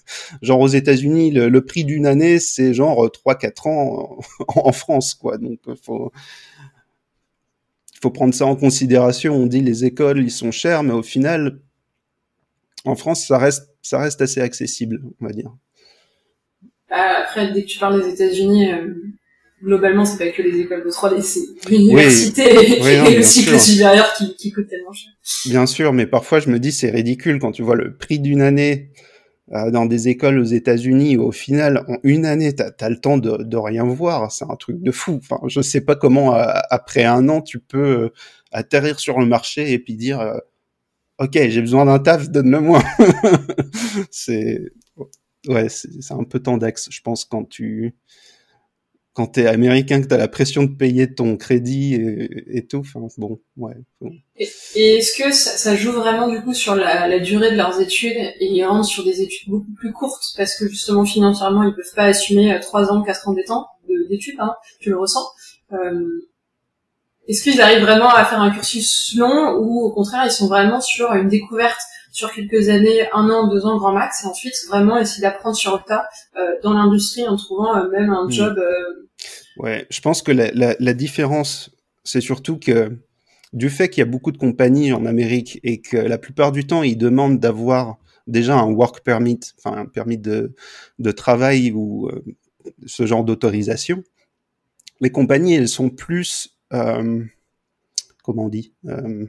genre 0.43 0.61
aux 0.61 0.69
États-Unis, 0.69 1.31
le, 1.31 1.65
prix 1.65 1.85
d'une 1.85 2.07
année, 2.07 2.39
c'est 2.39 2.75
genre 2.75 3.07
3-4 3.07 3.69
ans 3.69 4.19
en, 4.49 4.73
France, 4.73 5.15
quoi. 5.15 5.39
Donc, 5.39 5.61
euh, 5.69 5.75
faut 5.83 6.13
faut 8.01 8.11
prendre 8.11 8.33
ça 8.33 8.47
en 8.47 8.57
considération. 8.57 9.35
On 9.35 9.47
dit 9.47 9.61
les 9.61 9.85
écoles, 9.85 10.23
ils 10.23 10.31
sont 10.31 10.53
chers, 10.53 10.83
mais 10.83 10.93
au 10.93 11.03
final, 11.03 11.61
en 12.85 12.95
France, 12.95 13.27
ça 13.27 13.39
reste, 13.39 13.71
ça 13.83 13.99
reste 13.99 14.23
assez 14.23 14.41
accessible, 14.41 15.03
on 15.21 15.27
va 15.27 15.33
dire. 15.33 15.53
Bah, 16.89 17.23
après, 17.23 17.53
dès 17.53 17.63
que 17.63 17.69
tu 17.69 17.79
parles 17.79 18.03
des 18.03 18.11
États-Unis, 18.15 18.73
euh, 18.73 18.95
globalement, 19.63 20.05
c'est 20.05 20.19
pas 20.19 20.31
que 20.31 20.43
les 20.43 20.61
écoles 20.61 20.85
de 20.85 20.91
3D, 20.91 21.23
c'est 21.23 21.71
l'université 21.71 22.43
et 23.13 23.17
le 23.17 23.23
cycle 23.23 23.59
supérieur 23.59 24.13
qui, 24.15 24.35
qui 24.37 24.53
coûte 24.53 24.69
tellement 24.69 24.93
cher. 24.93 25.13
Bien 25.47 25.67
sûr, 25.67 25.93
mais 25.93 26.07
parfois 26.07 26.41
je 26.41 26.49
me 26.51 26.59
dis 26.59 26.73
c'est 26.73 26.91
ridicule 26.91 27.39
quand 27.39 27.53
tu 27.53 27.63
vois 27.63 27.77
le 27.77 27.97
prix 27.97 28.19
d'une 28.19 28.41
année 28.41 28.91
euh, 29.53 29.71
dans 29.71 29.87
des 29.87 30.09
écoles 30.09 30.39
aux 30.39 30.45
États-Unis 30.45 31.17
au 31.17 31.33
final 31.33 31.85
en 31.89 31.97
une 32.03 32.27
année 32.27 32.55
t'as 32.55 32.71
as 32.81 32.91
le 32.91 33.01
temps 33.01 33.19
de, 33.19 33.43
de 33.43 33.57
rien 33.57 33.85
voir, 33.85 34.31
c'est 34.31 34.45
un 34.45 34.57
truc 34.57 34.81
de 34.81 34.91
fou. 34.91 35.21
Enfin, 35.23 35.41
je 35.49 35.61
sais 35.61 35.81
pas 35.81 35.97
comment 35.97 36.35
euh, 36.35 36.45
après 36.71 37.05
un 37.05 37.29
an 37.29 37.41
tu 37.41 37.59
peux 37.59 37.79
euh, 37.79 38.13
atterrir 38.53 39.01
sur 39.01 39.19
le 39.19 39.27
marché 39.27 39.73
et 39.73 39.79
puis 39.79 39.95
dire 39.95 40.41
ok 41.19 41.33
j'ai 41.33 41.61
besoin 41.61 41.85
d'un 41.85 41.99
taf, 41.99 42.31
donne-le-moi. 42.31 42.83
c'est 44.11 44.71
ouais 45.49 45.69
c'est 45.69 46.13
un 46.13 46.25
peu 46.25 46.41
tendax, 46.41 46.89
je 46.91 47.01
pense 47.01 47.25
quand 47.25 47.45
tu 47.45 47.95
quand 49.19 49.27
t'es 49.27 49.49
américain, 49.49 50.01
que 50.01 50.07
t'as 50.07 50.17
la 50.17 50.29
pression 50.29 50.63
de 50.63 50.69
payer 50.69 51.13
ton 51.13 51.37
crédit 51.37 51.95
et, 51.97 52.65
tout. 52.69 52.79
Enfin, 52.79 53.01
bon, 53.17 53.41
ouais. 53.57 53.75
Et, 54.37 54.99
est-ce 54.99 55.21
que 55.21 55.33
ça, 55.33 55.75
joue 55.75 55.91
vraiment 55.91 56.29
du 56.29 56.41
coup 56.41 56.55
sur 56.55 56.77
la, 56.77 57.19
durée 57.19 57.51
de 57.51 57.57
leurs 57.57 57.81
études 57.81 58.17
et 58.17 58.47
ils 58.47 58.65
rentrent 58.65 58.89
sur 58.89 59.03
des 59.03 59.21
études 59.21 59.51
beaucoup 59.51 59.73
plus 59.77 59.93
courtes 59.93 60.23
parce 60.37 60.57
que 60.57 60.69
justement 60.69 61.05
financièrement 61.05 61.65
ils 61.65 61.75
peuvent 61.75 61.95
pas 61.97 62.05
assumer 62.05 62.55
euh, 62.55 62.61
trois 62.61 62.93
ans, 62.93 63.03
quatre 63.03 63.27
ans 63.27 63.35
d'études, 64.09 64.39
hein, 64.39 64.55
tu 64.79 64.91
le 64.91 64.99
ressens. 65.01 65.27
Euh, 65.73 66.29
est-ce 67.27 67.43
qu'ils 67.43 67.61
arrivent 67.61 67.83
vraiment 67.83 68.11
à 68.11 68.25
faire 68.25 68.41
un 68.41 68.53
cursus 68.53 69.17
long 69.17 69.57
ou 69.59 69.81
au 69.81 69.93
contraire 69.93 70.27
ils 70.27 70.31
sont 70.31 70.47
vraiment 70.47 70.81
sur 70.81 71.13
une 71.15 71.27
découverte 71.27 71.81
sur 72.13 72.33
quelques 72.33 72.69
années, 72.69 73.09
un 73.13 73.29
an, 73.31 73.49
deux 73.49 73.67
ans 73.67 73.79
grand 73.79 73.93
max, 73.93 74.23
et 74.23 74.29
ensuite 74.29 74.55
vraiment 74.69 74.97
essayer 74.97 75.23
d'apprendre 75.23 75.57
sur 75.57 75.75
le 75.75 75.83
tas 75.85 76.07
euh, 76.37 76.53
dans 76.63 76.73
l'industrie 76.73 77.27
en 77.27 77.35
trouvant 77.35 77.75
même 77.89 78.11
un 78.11 78.27
hmm. 78.27 78.31
job 78.31 78.61
Ouais, 79.59 79.87
je 79.91 80.01
pense 80.01 80.23
que 80.23 80.31
la, 80.31 80.95
différence, 80.95 81.71
c'est 82.05 82.21
surtout 82.21 82.59
que 82.59 82.97
du 83.53 83.71
fait 83.71 83.89
qu'il 83.89 84.01
y 84.01 84.03
a 84.03 84.11
beaucoup 84.11 84.31
de 84.31 84.39
compagnies 84.39 84.93
en 84.93 85.05
Amérique 85.05 85.59
et 85.65 85.81
que 85.81 85.97
la 85.97 86.19
plupart 86.19 86.53
du 86.53 86.67
temps, 86.67 86.85
ils 86.85 86.97
demandent 86.97 87.41
d'avoir 87.41 87.99
déjà 88.29 88.57
un 88.57 88.71
work 88.71 89.01
permit, 89.01 89.41
enfin 89.59 89.77
un 89.77 89.87
permis 89.87 90.19
de, 90.19 90.55
travail 91.17 91.73
ou 91.73 92.09
euh, 92.09 92.23
ce 92.87 93.05
genre 93.05 93.25
d'autorisation, 93.25 94.05
les 95.01 95.11
compagnies, 95.11 95.55
elles 95.55 95.69
sont 95.69 95.91
plus, 95.91 96.57
euh, 96.73 97.25
comment 98.23 98.45
on 98.45 98.49
dit, 98.49 98.75
euh, 98.87 99.27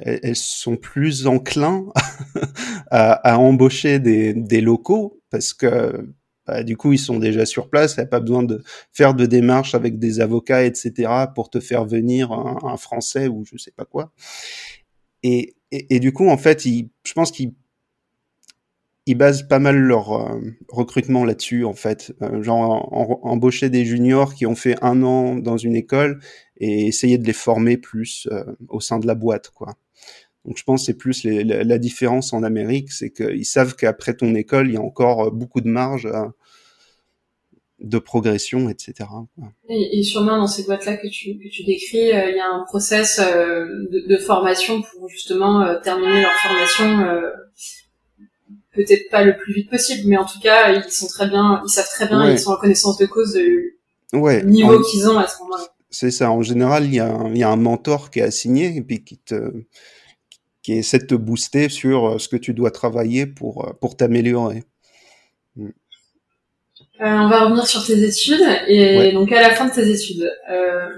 elles, 0.00 0.36
sont 0.36 0.76
plus 0.76 1.28
enclins 1.28 1.86
à, 2.90 3.38
embaucher 3.38 4.00
des 4.00 4.60
locaux 4.60 5.20
parce 5.30 5.52
que 5.52 6.12
bah, 6.52 6.62
du 6.64 6.76
coup, 6.76 6.92
ils 6.92 6.98
sont 6.98 7.18
déjà 7.18 7.46
sur 7.46 7.70
place. 7.70 7.94
Il 7.96 8.00
n'y 8.00 8.04
a 8.04 8.08
pas 8.08 8.20
besoin 8.20 8.42
de 8.42 8.62
faire 8.92 9.14
de 9.14 9.24
démarches 9.24 9.74
avec 9.74 9.98
des 9.98 10.20
avocats, 10.20 10.64
etc., 10.64 11.10
pour 11.34 11.48
te 11.48 11.60
faire 11.60 11.86
venir 11.86 12.30
un, 12.30 12.76
Français 12.76 13.26
ou 13.26 13.44
je 13.44 13.56
sais 13.56 13.70
pas 13.70 13.86
quoi. 13.86 14.12
Et, 15.22 15.54
du 15.98 16.12
coup, 16.12 16.28
en 16.28 16.36
fait, 16.36 16.62
je 16.62 17.12
pense 17.14 17.30
qu'ils 17.30 17.54
ils 19.06 19.14
basent 19.16 19.48
pas 19.48 19.58
mal 19.58 19.76
leur 19.76 20.12
euh, 20.12 20.40
recrutement 20.68 21.24
là-dessus, 21.24 21.64
en 21.64 21.72
fait. 21.72 22.12
Euh, 22.20 22.42
genre, 22.42 22.88
embaucher 23.24 23.70
des 23.70 23.84
juniors 23.86 24.34
qui 24.34 24.44
ont 24.44 24.54
fait 24.54 24.76
un 24.82 25.02
an 25.02 25.34
dans 25.36 25.56
une 25.56 25.74
école 25.74 26.20
et 26.58 26.86
essayer 26.86 27.16
de 27.18 27.26
les 27.26 27.32
former 27.32 27.78
plus 27.78 28.28
euh, 28.30 28.44
au 28.68 28.80
sein 28.80 28.98
de 28.98 29.06
la 29.06 29.14
boîte. 29.14 29.50
Donc 30.44 30.58
je 30.58 30.64
pense 30.64 30.82
que 30.82 30.86
c'est 30.86 30.96
plus 30.98 31.24
la, 31.24 31.78
différence 31.78 32.32
en 32.32 32.42
Amérique, 32.42 32.90
c'est 32.90 33.10
qu'ils 33.10 33.44
savent 33.44 33.76
qu'après 33.76 34.14
ton 34.14 34.34
école, 34.34 34.68
il 34.68 34.74
y 34.74 34.76
a 34.76 34.82
encore 34.82 35.28
euh, 35.28 35.30
beaucoup 35.30 35.60
de 35.60 35.68
marge 35.68 36.08
de 37.82 37.98
progression, 37.98 38.68
etc. 38.68 39.08
Et, 39.68 39.98
et, 39.98 40.02
sûrement 40.02 40.38
dans 40.38 40.46
ces 40.46 40.64
boîtes-là 40.64 40.96
que 40.96 41.08
tu, 41.08 41.38
que 41.38 41.48
tu 41.48 41.64
décris, 41.64 42.12
euh, 42.12 42.30
il 42.30 42.36
y 42.36 42.40
a 42.40 42.48
un 42.52 42.64
process 42.64 43.18
euh, 43.18 43.66
de, 43.90 44.06
de, 44.08 44.16
formation 44.18 44.82
pour 44.82 45.08
justement 45.08 45.80
terminer 45.82 46.22
leur 46.22 46.32
formation. 46.32 47.20
Peut-être 48.74 49.10
pas 49.10 49.22
le 49.22 49.36
plus 49.36 49.52
vite 49.52 49.68
possible, 49.68 50.08
mais 50.08 50.16
en 50.16 50.24
tout 50.24 50.40
cas, 50.40 50.72
ils 50.72 50.90
sont 50.90 51.06
très 51.06 51.28
bien, 51.28 51.60
ils 51.66 51.70
savent 51.70 51.90
très 51.90 52.08
bien, 52.08 52.30
ils 52.30 52.38
sont 52.38 52.52
en 52.52 52.56
connaissance 52.56 52.96
de 52.96 53.04
cause 53.04 53.34
du 53.34 53.78
ouais. 54.14 54.42
niveau 54.44 54.80
qu'ils 54.80 55.08
ont 55.08 55.18
à 55.18 55.26
ce 55.26 55.42
moment-là. 55.42 55.64
C'est 55.90 56.10
ça. 56.10 56.30
En 56.30 56.40
général, 56.40 56.86
il 56.86 56.94
y, 56.94 57.00
a 57.00 57.06
un, 57.06 57.34
y 57.34 57.42
a 57.42 57.50
un 57.50 57.56
mentor 57.56 58.10
qui 58.10 58.20
est 58.20 58.22
assigné 58.22 58.74
et 58.74 58.80
puis 58.80 59.04
qui 59.04 59.18
te, 59.18 59.52
qui 60.62 60.72
essaie 60.72 60.98
de 60.98 61.06
te 61.06 61.14
booster 61.14 61.68
sur 61.68 62.06
euh, 62.06 62.18
ce 62.18 62.28
que 62.28 62.36
tu 62.36 62.54
dois 62.54 62.70
travailler 62.70 63.26
pour, 63.26 63.68
euh, 63.68 63.72
pour 63.80 63.96
t'améliorer. 63.96 64.62
Euh, 67.00 67.06
on 67.06 67.28
va 67.28 67.44
revenir 67.44 67.66
sur 67.66 67.84
tes 67.84 68.00
études 68.04 68.46
et 68.68 69.12
donc 69.12 69.32
à 69.32 69.40
la 69.40 69.50
fin 69.50 69.66
de 69.66 69.72
tes 69.72 69.90
études, 69.90 70.30
euh, 70.50 70.88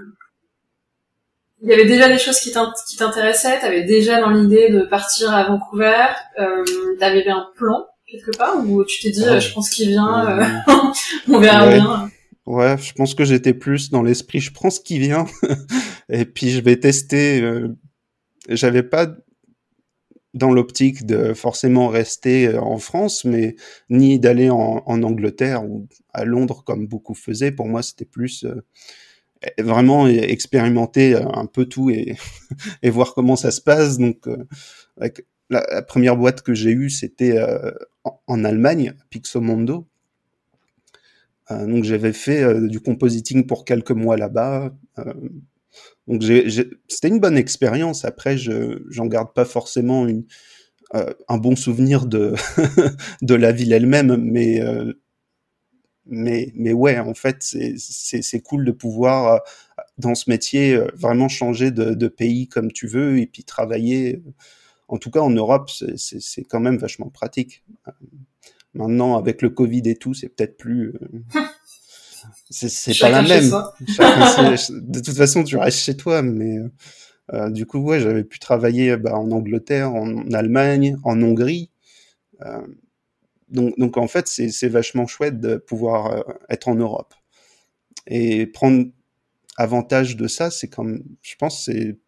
il 1.63 1.69
y 1.69 1.73
avait 1.73 1.87
déjà 1.87 2.09
des 2.09 2.19
choses 2.19 2.41
qui 2.41 2.53
t'intéressaient, 2.99 3.61
tu 3.61 3.65
avais 3.65 3.85
déjà 3.85 4.21
dans 4.21 4.31
l'idée 4.31 4.71
de 4.71 4.83
partir 4.83 5.33
à 5.33 5.45
Vancouver, 5.45 6.07
euh, 6.39 6.65
t'avais 6.99 7.27
un 7.29 7.47
plan 7.57 7.87
quelque 8.07 8.37
part? 8.37 8.57
Ou 8.67 8.85
tu 8.85 9.01
t'es 9.03 9.11
dit 9.11 9.23
je 9.23 9.55
pense 9.55 9.71
qu'il 9.71 9.89
vient, 9.89 10.63
on 11.29 11.39
verra 11.39 11.69
bien. 11.69 12.11
Ouais, 12.45 12.77
je 12.77 12.93
pense 12.93 13.15
que 13.15 13.25
j'étais 13.25 13.55
plus 13.55 13.91
dans 13.91 14.03
l'esprit 14.03 14.41
je 14.41 14.53
prends 14.53 14.71
ce 14.71 14.81
qui 14.81 14.99
vient. 14.99 15.25
Et 16.11 16.27
puis 16.27 16.51
je 16.51 16.61
vais 16.61 16.77
tester. 16.77 17.43
J'avais 18.49 18.83
pas 18.83 19.07
dans 20.35 20.53
l'optique 20.53 21.07
de 21.07 21.33
forcément 21.33 21.89
rester 21.89 22.49
euh, 22.49 22.61
en 22.61 22.79
France, 22.79 23.25
mais 23.25 23.57
ni 23.89 24.19
d'aller 24.19 24.51
en, 24.51 24.83
Angleterre 24.87 25.65
ou 25.65 25.89
à 26.13 26.25
Londres 26.25 26.63
comme 26.65 26.87
beaucoup 26.87 27.15
faisaient. 27.15 27.53
Pour 27.53 27.69
moi, 27.69 27.83
c'était 27.83 28.05
plus 28.05 28.45
euh, 28.45 28.63
vraiment 29.59 30.09
expérimenter 30.09 31.15
euh, 31.15 31.27
un 31.33 31.47
peu 31.47 31.67
tout 31.67 31.91
et, 31.91 32.17
voir 32.85 33.15
comment 33.15 33.37
ça 33.37 33.51
se 33.51 33.61
passe. 33.61 33.99
Donc, 33.99 34.29
la, 35.51 35.83
première 35.83 36.17
boîte 36.17 36.43
que 36.43 36.55
j'ai 36.55 36.71
eue, 36.71 36.91
c'était 36.91 37.39
en, 38.27 38.45
Allemagne, 38.45 38.95
Pixomondo. 39.11 39.87
donc, 41.51 41.85
j'avais 41.85 42.13
fait 42.13 42.61
du 42.69 42.81
compositing 42.81 43.47
pour 43.47 43.65
quelques 43.65 43.93
mois 43.93 44.17
là-bas. 44.17 44.73
Donc 46.07 46.23
c'était 46.89 47.09
une 47.09 47.21
bonne 47.21 47.39
expérience. 47.39 48.05
Après, 48.05 48.37
je 48.37 48.83
j'en 48.91 49.07
garde 49.07 49.33
pas 49.33 49.45
forcément 49.45 50.07
une, 50.07 50.25
euh, 50.95 51.13
un 51.29 51.39
bon 51.39 51.57
souvenir 51.57 52.07
de 52.07 52.35
de 53.23 53.35
la 53.35 53.53
ville 53.53 53.73
elle-même, 53.73 54.17
mais 54.17 54.61
euh, 54.61 54.93
mais 56.07 56.53
mais 56.55 56.73
ouais, 56.73 56.99
en 56.99 57.15
fait, 57.15 57.39
c'est 57.43 58.41
cool 58.43 58.65
de 58.65 58.73
pouvoir 58.73 59.35
euh, 59.35 59.39
dans 59.99 60.15
ce 60.15 60.29
métier 60.29 60.79
vraiment 60.95 61.29
changer 61.29 61.71
de, 61.71 61.95
de, 61.95 62.09
pays 62.09 62.49
comme 62.49 62.71
tu 62.71 62.87
veux 62.87 63.19
et 63.19 63.27
puis 63.27 63.45
travailler. 63.45 64.23
En 64.89 64.99
tout 64.99 65.11
cas, 65.11 65.21
en 65.21 65.31
Europe, 65.31 65.71
c'est 65.97 66.45
quand 66.45 66.61
même 66.61 66.77
vachement 66.77 67.09
pratique. 67.09 67.65
Maintenant, 68.75 69.17
avec 69.17 69.41
le 69.41 69.51
Covid 69.51 69.83
et 69.87 69.97
tout, 69.97 70.15
c'est 70.15 70.29
peut-être 70.29 70.59
plus 70.59 70.95
c'est 72.51 72.99
pas 72.99 73.11
la 73.11 73.23
même. 73.23 73.51
de 73.81 75.01
toute 75.01 75.17
façon, 75.17 75.45
tu 75.45 75.57
restes 75.57 75.81
chez 75.81 75.97
toi, 75.97 76.23
mais 76.23 76.59
euh, 76.59 76.69
euh, 77.33 77.51
du 77.51 77.67
coup, 77.67 77.79
ouais, 77.79 78.01
j'avais 78.01 78.25
pu 78.25 78.39
travailler 78.39 78.97
bah, 78.97 79.17
en 79.17 79.31
Angleterre, 79.31 79.93
en, 79.93 80.31
Allemagne, 80.33 80.99
en 81.05 81.21
Hongrie. 81.23 81.71
Euh, 82.43 82.67
donc, 83.49 83.79
donc, 83.79 83.97
en 83.97 84.09
fait, 84.09 84.27
c'est 84.29 84.69
vachement 84.69 85.07
chouette 85.07 85.41
de 85.41 85.57
pouvoir 85.57 86.07
euh, 86.13 86.23
être 86.51 86.69
en 86.69 86.75
Europe. 86.75 87.15
Et 88.07 88.47
prendre 88.47 88.87
avantage 89.57 90.17
de 90.17 90.27
ça, 90.29 90.51
c'est 90.51 90.69
comme, 90.69 91.03
je 91.23 91.37
pense, 91.37 91.65
c'est 91.65 91.99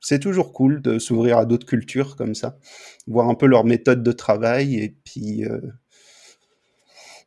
c'est 0.00 0.18
toujours 0.18 0.52
cool 0.52 0.82
de 0.82 0.98
s'ouvrir 0.98 1.38
à 1.38 1.46
d'autres 1.46 1.66
cultures 1.66 2.16
comme 2.16 2.34
ça, 2.34 2.58
voir 3.06 3.30
un 3.30 3.34
peu 3.34 3.46
leur 3.46 3.64
méthode 3.64 4.02
de 4.02 4.12
travail 4.12 4.74
et 4.76 4.90
puis 4.90 5.46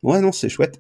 ouais 0.04 0.22
non 0.22 0.32
c'est 0.32 0.48
chouette. 0.48 0.80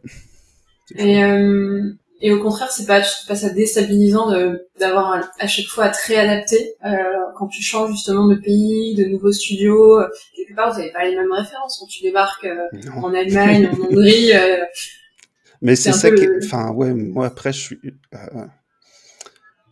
Et, 0.95 1.23
euh, 1.23 1.83
et 2.21 2.31
au 2.31 2.41
contraire, 2.41 2.71
c'est 2.71 2.85
pas, 2.85 3.01
pas 3.27 3.35
ça 3.35 3.49
déstabilisant 3.49 4.31
d'avoir 4.79 5.29
à 5.39 5.47
chaque 5.47 5.67
fois 5.67 5.85
à 5.85 5.89
te 5.89 6.07
réadapter 6.07 6.73
euh, 6.85 6.93
quand 7.35 7.47
tu 7.47 7.61
changes 7.61 7.91
justement 7.91 8.27
de 8.27 8.35
pays, 8.35 8.95
de 8.95 9.05
nouveaux 9.05 9.31
studios. 9.31 10.01
Quelque 10.35 10.55
part, 10.55 10.73
vous 10.73 10.79
avez 10.79 10.91
pas 10.91 11.05
les 11.05 11.15
mêmes 11.15 11.31
références 11.31 11.77
quand 11.79 11.85
tu 11.85 12.01
débarques 12.01 12.45
euh, 12.45 12.91
en 12.95 13.13
Allemagne, 13.13 13.69
en 13.71 13.85
Hongrie. 13.85 14.31
Euh, 14.33 14.63
Mais 15.61 15.75
c'est 15.75 15.91
ça 15.91 16.11
qui, 16.11 16.27
enfin 16.43 16.71
ouais, 16.71 16.93
moi 16.93 17.25
après 17.25 17.51
je 17.51 17.59
suis, 17.59 17.79
euh, 17.83 18.45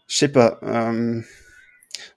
je 0.07 0.15
sais 0.15 0.29
pas. 0.29 0.59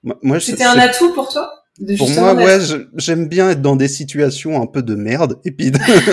Moi, 0.03 0.39
c'était 0.39 0.63
un 0.63 0.79
atout 0.79 1.13
pour 1.13 1.29
toi 1.29 1.59
pour 1.97 2.09
moi, 2.09 2.33
ouais, 2.33 2.59
j'aime 2.95 3.27
bien 3.27 3.51
être 3.51 3.61
dans 3.61 3.75
des 3.75 3.87
situations 3.87 4.61
un 4.61 4.65
peu 4.65 4.83
de 4.83 4.95
merde 4.95 5.39
et 5.45 5.51
puis 5.51 5.71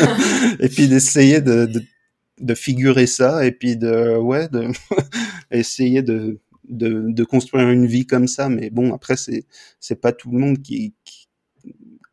et 0.60 0.68
puis 0.68 0.86
d'essayer 0.86 1.40
de, 1.40 1.66
de, 1.66 1.82
de, 2.40 2.54
figurer 2.54 3.06
ça 3.06 3.46
et 3.46 3.52
puis 3.52 3.76
de 3.76 4.16
ouais 4.18 4.48
de 4.48 4.68
essayer 5.50 6.02
de, 6.02 6.38
de, 6.68 7.24
construire 7.24 7.68
une 7.70 7.86
vie 7.86 8.06
comme 8.06 8.28
ça. 8.28 8.48
Mais 8.48 8.70
bon, 8.70 8.94
après 8.94 9.16
c'est 9.16 9.44
c'est 9.80 10.00
pas 10.00 10.12
tout 10.12 10.30
le 10.30 10.38
monde 10.38 10.62
qui, 10.62 10.94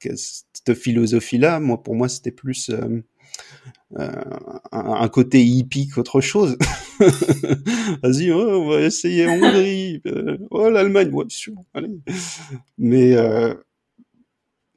a 0.06 0.16
cette 0.16 0.74
philosophie-là. 0.74 1.60
Moi, 1.60 1.82
pour 1.82 1.96
moi, 1.96 2.10
c'était 2.10 2.32
plus 2.32 2.70
euh, 2.70 3.02
euh, 3.98 4.24
un, 4.72 5.08
côté 5.08 5.44
hippie 5.44 5.88
qu'autre 5.88 6.20
chose. 6.20 6.58
Vas-y, 8.04 8.32
oh, 8.32 8.64
on 8.64 8.70
va 8.70 8.82
essayer 8.82 9.28
Hongrie. 9.28 10.02
Euh, 10.06 10.38
oh, 10.52 10.70
l'Allemagne, 10.70 11.10
ouais, 11.14 11.26
sûr, 11.30 11.56
allez. 11.74 12.00
Mais, 12.78 13.16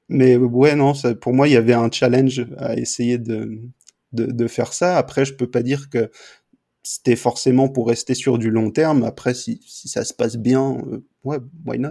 mais 0.09 0.37
ouais, 0.37 0.76
non, 0.76 0.93
pour 1.21 1.35
moi, 1.35 1.49
il 1.49 1.55
y 1.55 1.57
avait 1.57 1.75
un 1.75 1.91
challenge 1.91 2.47
à 2.57 2.76
essayer 2.76 3.19
de, 3.19 3.61
de, 4.16 4.26
de 4.26 4.46
faire 4.49 4.73
ça. 4.73 4.96
Après, 4.96 5.25
je 5.25 5.35
peux 5.35 5.49
pas 5.49 5.62
dire 5.62 5.88
que 5.90 6.11
c'était 6.82 7.16
forcément 7.16 7.68
pour 7.68 7.88
rester 7.88 8.14
sur 8.14 8.38
du 8.38 8.50
long 8.50 8.70
terme. 8.70 9.04
Après, 9.04 9.35
si, 9.35 9.61
si 9.66 9.88
ça 9.88 10.04
se 10.04 10.14
passe 10.14 10.37
bien, 10.37 10.78
ouais, 11.25 11.38
why 11.64 11.78
not? 11.78 11.90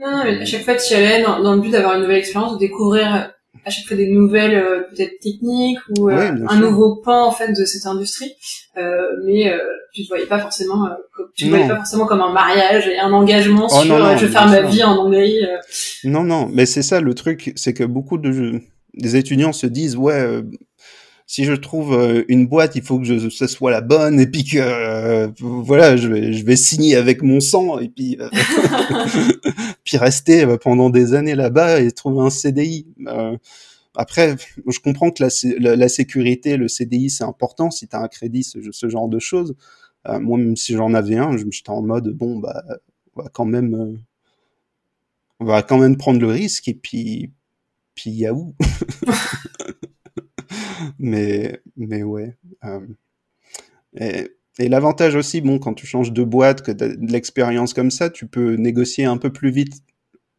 Non, 0.00 0.24
mais 0.24 0.40
à 0.40 0.44
chaque 0.44 0.64
fois, 0.64 0.76
tu 0.76 0.92
y 0.92 0.96
allais 0.96 1.22
dans, 1.22 1.42
dans 1.42 1.54
le 1.54 1.60
but 1.60 1.70
d'avoir 1.70 1.94
une 1.94 2.02
nouvelle 2.02 2.18
expérience, 2.18 2.54
de 2.54 2.58
découvrir 2.58 3.32
à 3.64 3.70
chaque 3.70 3.86
fois 3.86 3.96
des 3.96 4.08
nouvelles 4.08 4.54
euh, 4.54 4.82
peut-être 4.90 5.18
techniques 5.20 5.78
ou 5.98 6.10
euh, 6.10 6.32
un 6.48 6.60
nouveau 6.60 6.96
pan 6.96 7.26
en 7.26 7.32
fait 7.32 7.52
de 7.52 7.64
cette 7.64 7.86
industrie. 7.86 8.32
Euh, 8.76 9.02
mais 9.24 9.52
tu 9.92 10.04
te 10.04 10.08
voyais 10.08 10.26
pas 10.26 10.38
forcément 10.38 10.88
tu 11.34 11.46
te 11.46 11.50
voyais 11.50 11.66
pas 11.66 11.76
forcément 11.76 12.06
comme 12.06 12.20
un 12.20 12.32
mariage 12.32 12.86
et 12.86 12.98
un 12.98 13.12
engagement 13.12 13.66
oh, 13.70 13.82
sur 13.82 14.16
je 14.16 14.26
vais 14.26 14.32
faire 14.32 14.46
ma 14.46 14.62
vie 14.62 14.84
en 14.84 14.96
Hongrie 14.98 15.40
non 16.04 16.22
non 16.22 16.48
mais 16.52 16.66
c'est 16.66 16.82
ça 16.82 17.00
le 17.00 17.14
truc 17.14 17.52
c'est 17.56 17.72
que 17.72 17.82
beaucoup 17.82 18.18
de 18.18 18.60
des 18.94 19.16
étudiants 19.16 19.52
se 19.52 19.66
disent 19.66 19.96
ouais 19.96 20.42
si 21.30 21.44
je 21.44 21.52
trouve 21.52 22.24
une 22.28 22.46
boîte, 22.46 22.74
il 22.74 22.82
faut 22.82 22.98
que 22.98 23.28
ce 23.28 23.46
soit 23.46 23.70
la 23.70 23.82
bonne 23.82 24.18
et 24.18 24.26
puis 24.26 24.44
que 24.44 25.30
voilà, 25.40 25.96
je 25.96 26.08
vais, 26.08 26.32
je 26.32 26.44
vais 26.44 26.56
signer 26.56 26.96
avec 26.96 27.22
mon 27.22 27.38
sang 27.38 27.78
et 27.78 27.88
puis 27.88 28.18
puis 29.84 29.96
rester 29.96 30.44
euh, 30.44 30.56
pendant 30.56 30.90
des 30.90 31.14
années 31.14 31.34
là-bas 31.34 31.80
et 31.80 31.90
trouver 31.92 32.20
un 32.20 32.30
CDI. 32.30 32.86
Euh, 33.06 33.36
après, 33.94 34.36
je 34.66 34.78
comprends 34.80 35.10
que 35.10 35.24
la, 35.24 35.76
la, 35.76 35.88
sécurité, 35.88 36.56
le 36.56 36.68
CDI, 36.68 37.10
c'est 37.10 37.24
important 37.24 37.70
si 37.70 37.88
tu 37.88 37.96
as 37.96 38.00
un 38.00 38.08
crédit, 38.08 38.44
ce, 38.44 38.58
ce 38.70 38.88
genre 38.88 39.08
de 39.08 39.18
choses. 39.18 39.56
Euh, 40.06 40.20
moi, 40.20 40.38
même 40.38 40.56
si 40.56 40.74
j'en 40.74 40.94
avais 40.94 41.16
un, 41.16 41.36
j'étais 41.36 41.70
en 41.70 41.82
mode 41.82 42.08
bon, 42.10 42.38
bah, 42.38 42.62
on 43.16 43.22
va 43.22 43.28
quand 43.30 43.44
même, 43.44 43.98
on 45.40 45.44
va 45.44 45.62
quand 45.62 45.78
même 45.78 45.96
prendre 45.96 46.20
le 46.20 46.28
risque 46.28 46.68
et 46.68 46.74
puis, 46.74 47.32
puis 47.94 48.10
Yahoo. 48.10 48.54
mais, 50.98 51.60
mais 51.76 52.02
ouais. 52.02 52.36
et, 53.98 54.28
et 54.58 54.68
l'avantage 54.68 55.14
aussi, 55.14 55.40
bon, 55.40 55.58
quand 55.58 55.74
tu 55.74 55.86
changes 55.86 56.12
de 56.12 56.24
boîte, 56.24 56.62
que 56.62 56.72
de 56.72 56.96
l'expérience 57.00 57.74
comme 57.74 57.90
ça, 57.90 58.10
tu 58.10 58.26
peux 58.26 58.54
négocier 58.54 59.04
un 59.04 59.16
peu 59.16 59.32
plus 59.32 59.50
vite, 59.50 59.74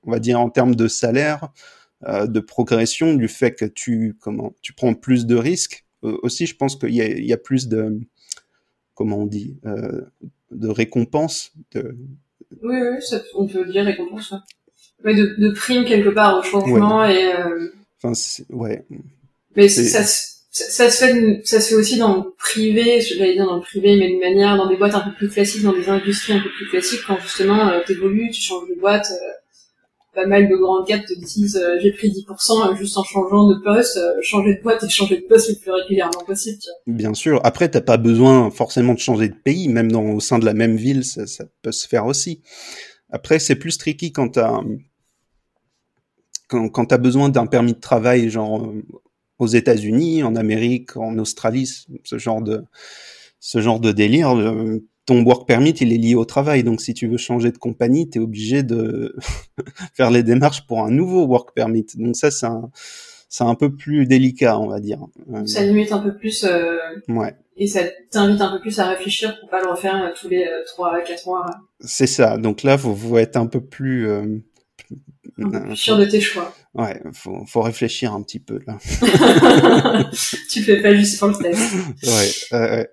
on 0.03 0.11
va 0.11 0.19
dire 0.19 0.39
en 0.39 0.49
termes 0.49 0.75
de 0.75 0.87
salaire, 0.87 1.49
euh, 2.05 2.27
de 2.27 2.39
progression, 2.39 3.13
du 3.13 3.27
fait 3.27 3.53
que 3.55 3.65
tu 3.65 4.17
comment 4.19 4.53
tu 4.61 4.73
prends 4.73 4.93
plus 4.93 5.25
de 5.25 5.35
risques. 5.35 5.85
Euh, 6.03 6.17
aussi, 6.21 6.45
je 6.45 6.55
pense 6.55 6.75
qu'il 6.75 6.91
y, 6.91 6.97
y, 6.97 7.33
a 7.33 7.37
plus 7.37 7.67
de 7.67 7.99
comment 8.93 9.19
on 9.19 9.25
dit 9.25 9.57
euh, 9.65 10.01
de 10.51 10.67
récompenses. 10.67 11.53
De... 11.73 11.97
Oui, 12.61 12.75
oui, 12.75 13.01
ça, 13.01 13.21
on 13.35 13.47
peut 13.47 13.65
dire 13.65 13.85
récompense. 13.85 14.33
Ouais. 15.03 15.15
de, 15.15 15.35
de 15.37 15.51
primes 15.51 15.85
quelque 15.85 16.09
part 16.09 16.37
au 16.37 16.43
changement 16.43 17.05
et. 17.05 17.33
Euh, 17.33 17.69
enfin, 18.01 18.13
ouais. 18.49 18.85
Mais 19.55 19.67
ça 19.69 20.03
ça, 20.51 20.89
se 20.89 21.05
fait 21.05 21.41
ça 21.43 21.61
se 21.61 21.69
fait 21.69 21.75
aussi 21.75 21.97
dans 21.97 22.15
le 22.15 22.23
privé 22.37 23.01
je 23.01 23.19
vais 23.19 23.33
dire 23.33 23.45
dans 23.45 23.57
le 23.57 23.61
privé 23.61 23.97
mais 23.97 24.11
de 24.11 24.19
manière 24.19 24.57
dans 24.57 24.67
des 24.67 24.77
boîtes 24.77 24.95
un 24.95 25.01
peu 25.01 25.13
plus 25.15 25.29
classiques 25.29 25.63
dans 25.63 25.73
des 25.73 25.89
industries 25.89 26.33
un 26.33 26.39
peu 26.39 26.49
plus 26.49 26.67
classiques 26.69 27.01
quand 27.05 27.19
justement 27.21 27.69
euh, 27.69 27.81
t'évolues 27.85 28.31
tu 28.31 28.41
changes 28.41 28.67
de 28.67 28.79
boîte 28.79 29.07
euh, 29.11 29.31
pas 30.15 30.25
mal 30.25 30.49
de 30.49 30.55
grands 30.55 30.83
cadres 30.83 31.05
te 31.05 31.13
disent 31.19 31.55
euh, 31.55 31.77
j'ai 31.81 31.91
pris 31.91 32.09
10% 32.09 32.77
juste 32.77 32.97
en 32.97 33.03
changeant 33.03 33.47
de 33.47 33.55
poste 33.63 33.99
changer 34.23 34.55
de 34.55 34.61
boîte 34.61 34.83
et 34.83 34.89
changer 34.89 35.17
de 35.17 35.27
poste 35.27 35.49
le 35.49 35.55
plus 35.55 35.71
régulièrement 35.71 36.23
possible 36.25 36.57
bien 36.87 37.13
sûr. 37.13 37.39
Après 37.43 37.69
t'as 37.69 37.81
pas 37.81 37.97
besoin 37.97 38.49
forcément 38.49 38.95
de 38.95 38.99
changer 38.99 39.29
de 39.29 39.35
pays 39.35 39.67
même 39.69 39.91
dans 39.91 40.03
au 40.03 40.19
sein 40.19 40.39
de 40.39 40.45
la 40.45 40.53
même 40.53 40.77
ville 40.77 41.05
ça, 41.05 41.27
ça 41.27 41.45
peut 41.61 41.71
se 41.71 41.87
faire 41.87 42.07
aussi. 42.07 42.41
Après 43.11 43.37
c'est 43.37 43.55
plus 43.55 43.77
tricky 43.77 44.11
quand 44.11 44.29
t'as 44.29 44.61
quand, 46.47 46.69
quand 46.69 46.85
t'as 46.85 46.97
besoin 46.97 47.29
d'un 47.29 47.45
permis 47.45 47.73
de 47.73 47.79
travail 47.79 48.31
genre 48.31 48.73
aux 49.39 49.47
États-Unis, 49.47 50.23
en 50.23 50.35
Amérique, 50.35 50.97
en 50.97 51.17
Australie, 51.17 51.69
ce 52.03 52.17
genre 52.17 52.41
de 52.41 52.63
ce 53.39 53.61
genre 53.61 53.79
de 53.79 53.91
délire. 53.91 54.37
Euh, 54.37 54.85
ton 55.05 55.23
work 55.23 55.47
permit, 55.47 55.71
il 55.71 55.91
est 55.93 55.97
lié 55.97 56.15
au 56.15 56.25
travail. 56.25 56.63
Donc, 56.63 56.81
si 56.81 56.93
tu 56.93 57.07
veux 57.07 57.17
changer 57.17 57.51
de 57.51 57.57
compagnie, 57.57 58.09
tu 58.09 58.19
es 58.19 58.21
obligé 58.21 58.61
de 58.63 59.15
faire 59.93 60.11
les 60.11 60.23
démarches 60.23 60.67
pour 60.67 60.83
un 60.83 60.91
nouveau 60.91 61.25
work 61.25 61.53
permit. 61.55 61.85
Donc, 61.95 62.15
ça, 62.15 62.29
c'est 62.29 62.45
un, 62.45 62.69
c'est 63.29 63.45
un 63.45 63.55
peu 63.55 63.73
plus 63.73 64.05
délicat, 64.05 64.59
on 64.59 64.67
va 64.67 64.79
dire. 64.79 64.99
Euh, 65.33 65.45
ça 65.47 65.63
limite 65.63 65.91
un 65.93 65.99
peu 65.99 66.15
plus. 66.15 66.43
Euh... 66.43 66.77
Ouais. 67.07 67.33
Et 67.57 67.67
ça 67.67 67.81
t'invite 68.11 68.41
un 68.41 68.51
peu 68.51 68.59
plus 68.59 68.77
à 68.79 68.87
réfléchir 68.87 69.37
pour 69.39 69.49
pas 69.49 69.61
le 69.61 69.69
refaire 69.69 69.95
euh, 70.03 70.09
tous 70.19 70.29
les 70.29 70.47
trois 70.67 70.95
à 70.95 71.01
quatre 71.01 71.25
mois. 71.25 71.45
C'est 71.79 72.07
ça. 72.07 72.37
Donc 72.37 72.63
là, 72.63 72.75
vous, 72.75 72.93
vous 72.93 73.17
être 73.17 73.35
un 73.35 73.47
peu 73.47 73.61
plus 73.61 74.07
sûr 75.75 75.97
de 75.97 76.05
tes 76.05 76.21
choix. 76.21 76.53
Ouais, 76.73 77.01
faut, 77.13 77.45
faut 77.45 77.61
réfléchir 77.61 78.13
un 78.13 78.21
petit 78.21 78.39
peu 78.39 78.59
là. 78.67 78.77
tu 80.51 80.61
fais 80.61 80.81
pas 80.81 80.93
juste 80.93 81.19
pour 81.19 81.29
le 81.29 81.35
test. 81.35 81.73
Ouais. 82.03 82.57
Euh, 82.57 82.83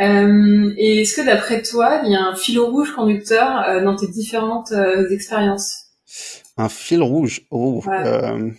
euh, 0.00 0.72
et 0.76 1.02
est-ce 1.02 1.14
que 1.14 1.26
d'après 1.26 1.62
toi, 1.62 2.02
il 2.04 2.12
y 2.12 2.14
a 2.14 2.22
un 2.22 2.36
fil 2.36 2.58
rouge 2.58 2.92
conducteur 2.94 3.62
euh, 3.68 3.82
dans 3.82 3.96
tes 3.96 4.06
différentes 4.06 4.72
euh, 4.72 5.10
expériences? 5.10 5.86
Un 6.56 6.68
fil 6.68 7.02
rouge. 7.02 7.42
Oh. 7.50 7.82
Euh, 7.88 8.50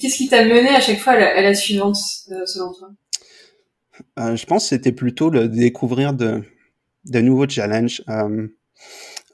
Qu'est-ce 0.00 0.16
qui 0.16 0.28
t'a 0.28 0.44
mené 0.44 0.68
à 0.70 0.80
chaque 0.80 0.98
fois 0.98 1.12
à 1.12 1.40
la, 1.40 1.54
suivante, 1.54 1.96
selon 1.96 2.72
toi? 2.72 2.90
Je 4.16 4.44
pense 4.46 4.64
que 4.64 4.68
c'était 4.70 4.92
plutôt 4.92 5.30
le 5.30 5.48
découvrir 5.48 6.12
de, 6.12 6.42
de 7.04 7.20
nouveaux 7.20 7.48
challenges. 7.48 8.02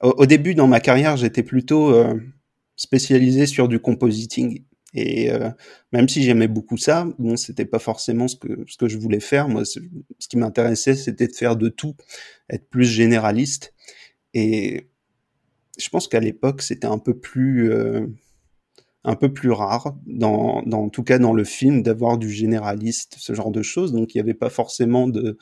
Au, 0.03 0.11
au, 0.11 0.27
début, 0.27 0.55
dans 0.55 0.67
ma 0.67 0.81
carrière, 0.81 1.17
j'étais 1.17 1.43
plutôt 1.43 1.95
spécialisé 2.77 3.47
sur 3.47 3.69
du 3.69 3.79
compositing. 3.79 4.65
Et 4.95 5.31
euh, 5.31 5.51
même 5.93 6.09
si 6.09 6.23
j'aimais 6.23 6.49
beaucoup 6.49 6.77
ça, 6.77 7.09
bon, 7.19 7.37
c'était 7.37 7.65
pas 7.65 7.79
forcément 7.79 8.29
ce 8.29 8.37
que 8.37 8.65
ce 8.67 8.77
que 8.77 8.89
je 8.89 8.99
voulais 8.99 9.21
faire. 9.21 9.49
Moi, 9.49 9.65
ce, 9.65 9.81
qui 10.29 10.37
m'intéressait, 10.37 10.95
c'était 10.95 11.29
de 11.29 11.35
faire 11.35 11.57
de 11.57 11.69
tout, 11.69 11.95
être 12.51 12.69
plus 12.69 12.85
généraliste. 12.85 13.73
Et 14.35 14.89
je 15.79 15.89
pense 15.89 16.09
qu'à 16.09 16.21
l'époque, 16.21 16.61
c'était 16.63 16.87
un 16.87 16.99
peu 16.99 17.19
plus 17.19 17.73
euh, 17.73 18.07
un 19.05 19.17
peu 19.17 19.33
plus 19.33 19.51
rare, 19.51 19.97
dans, 20.07 20.63
en 20.71 20.89
tout 20.89 21.03
cas 21.03 21.19
dans 21.19 21.33
le 21.33 21.45
film, 21.45 21.83
d'avoir 21.83 22.19
du 22.19 22.31
généraliste, 22.31 23.17
ce 23.19 23.35
genre 23.35 23.51
de 23.51 23.63
choses. 23.63 23.93
Donc, 23.93 24.15
il 24.15 24.19
n'y 24.19 24.21
avait 24.21 24.35
pas 24.35 24.51
forcément 24.51 25.09
de 25.09 25.39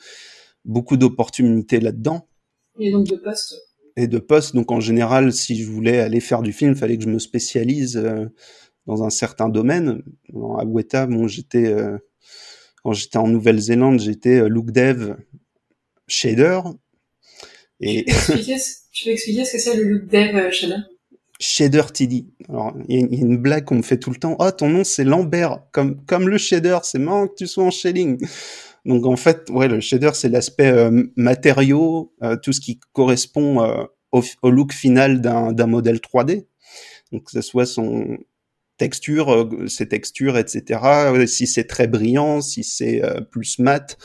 beaucoup 0.65 0.97
d'opportunités 0.97 1.79
là-dedans. 1.79 2.27
Et 2.79 2.91
donc 2.91 3.07
de 3.07 3.17
postes 3.17 3.55
et 3.95 4.07
de 4.07 4.19
postes. 4.19 4.55
Donc 4.55 4.71
en 4.71 4.79
général, 4.79 5.33
si 5.33 5.61
je 5.61 5.69
voulais 5.69 5.99
aller 5.99 6.19
faire 6.19 6.41
du 6.41 6.53
film, 6.53 6.71
il 6.71 6.77
fallait 6.77 6.97
que 6.97 7.03
je 7.03 7.09
me 7.09 7.19
spécialise 7.19 7.97
euh, 7.97 8.25
dans 8.85 9.03
un 9.03 9.09
certain 9.09 9.49
domaine. 9.49 10.01
À 10.59 10.65
Weta, 10.65 11.07
bon, 11.07 11.27
j'étais 11.27 11.67
euh, 11.67 11.97
quand 12.83 12.93
j'étais 12.93 13.17
en 13.17 13.27
Nouvelle-Zélande, 13.27 13.99
j'étais 13.99 14.41
euh, 14.41 14.47
look 14.47 14.71
dev 14.71 15.15
shader. 16.07 16.61
Et 17.79 18.05
tu 18.05 18.13
peux 18.13 19.11
expliquer 19.11 19.45
ce 19.45 19.53
que 19.53 19.59
c'est 19.59 19.75
le 19.75 19.83
look 19.83 20.07
dev 20.07 20.51
shader? 20.51 20.75
Shader 21.39 21.83
TD. 21.91 22.25
Alors, 22.49 22.75
il 22.87 22.99
y, 22.99 23.03
a 23.03 23.19
une 23.19 23.37
blague 23.37 23.65
qu'on 23.65 23.75
me 23.75 23.81
fait 23.81 23.97
tout 23.97 24.11
le 24.11 24.17
temps. 24.17 24.35
Oh, 24.37 24.51
ton 24.51 24.69
nom 24.69 24.83
c'est 24.83 25.03
Lambert, 25.03 25.63
comme 25.71 26.03
comme 26.05 26.29
le 26.29 26.37
shader. 26.37 26.77
C'est 26.83 26.99
marrant 26.99 27.27
que 27.27 27.33
tu 27.35 27.47
sois 27.47 27.63
en 27.63 27.71
shading. 27.71 28.23
Donc 28.85 29.05
en 29.05 29.15
fait, 29.15 29.49
ouais, 29.49 29.67
le 29.67 29.79
shader 29.79 30.11
c'est 30.13 30.29
l'aspect 30.29 30.71
euh, 30.71 31.03
matériaux, 31.15 32.13
euh, 32.23 32.35
tout 32.41 32.51
ce 32.51 32.59
qui 32.59 32.79
correspond 32.93 33.63
euh, 33.63 33.83
au, 34.11 34.49
look 34.49 34.73
final 34.73 35.21
d'un 35.21 35.67
modèle 35.67 35.97
3D. 35.97 36.47
Donc 37.11 37.25
que 37.25 37.31
ce 37.31 37.41
soit 37.41 37.65
son 37.65 38.17
texture, 38.77 39.47
ses 39.67 39.87
textures, 39.87 40.37
etc. 40.37 40.79
Si 41.27 41.45
c'est 41.45 41.65
très 41.65 41.87
brillant, 41.87 42.41
si 42.41 42.63
c'est 42.63 43.01
plus 43.29 43.59
mat, 43.59 43.97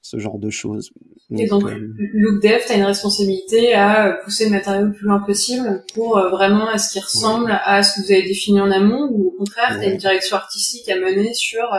ce 0.00 0.18
genre 0.18 0.38
de 0.38 0.48
choses. 0.48 0.90
et 1.36 1.46
donc, 1.48 1.64
Look 1.64 2.42
Dev, 2.42 2.60
tu 2.64 2.72
as 2.72 2.76
une 2.76 2.84
responsabilité 2.84 3.74
à 3.74 4.18
pousser 4.24 4.46
le 4.46 4.52
matériau 4.52 4.86
le 4.86 4.92
plus 4.92 5.06
loin 5.06 5.18
possible 5.20 5.84
pour 5.92 6.18
vraiment 6.30 6.68
à 6.68 6.78
ce 6.78 6.92
qui 6.92 7.00
ressemble 7.00 7.50
à 7.64 7.82
ce 7.82 7.96
que 7.96 8.06
vous 8.06 8.12
avez 8.12 8.22
défini 8.22 8.60
en 8.60 8.70
amont, 8.70 9.08
ou 9.10 9.26
au 9.26 9.32
contraire, 9.32 9.78
tu 9.78 9.86
as 9.86 9.90
une 9.90 9.98
direction 9.98 10.36
artistique 10.36 10.88
à 10.88 10.98
mener 10.98 11.34
sur 11.34 11.64
euh, 11.74 11.78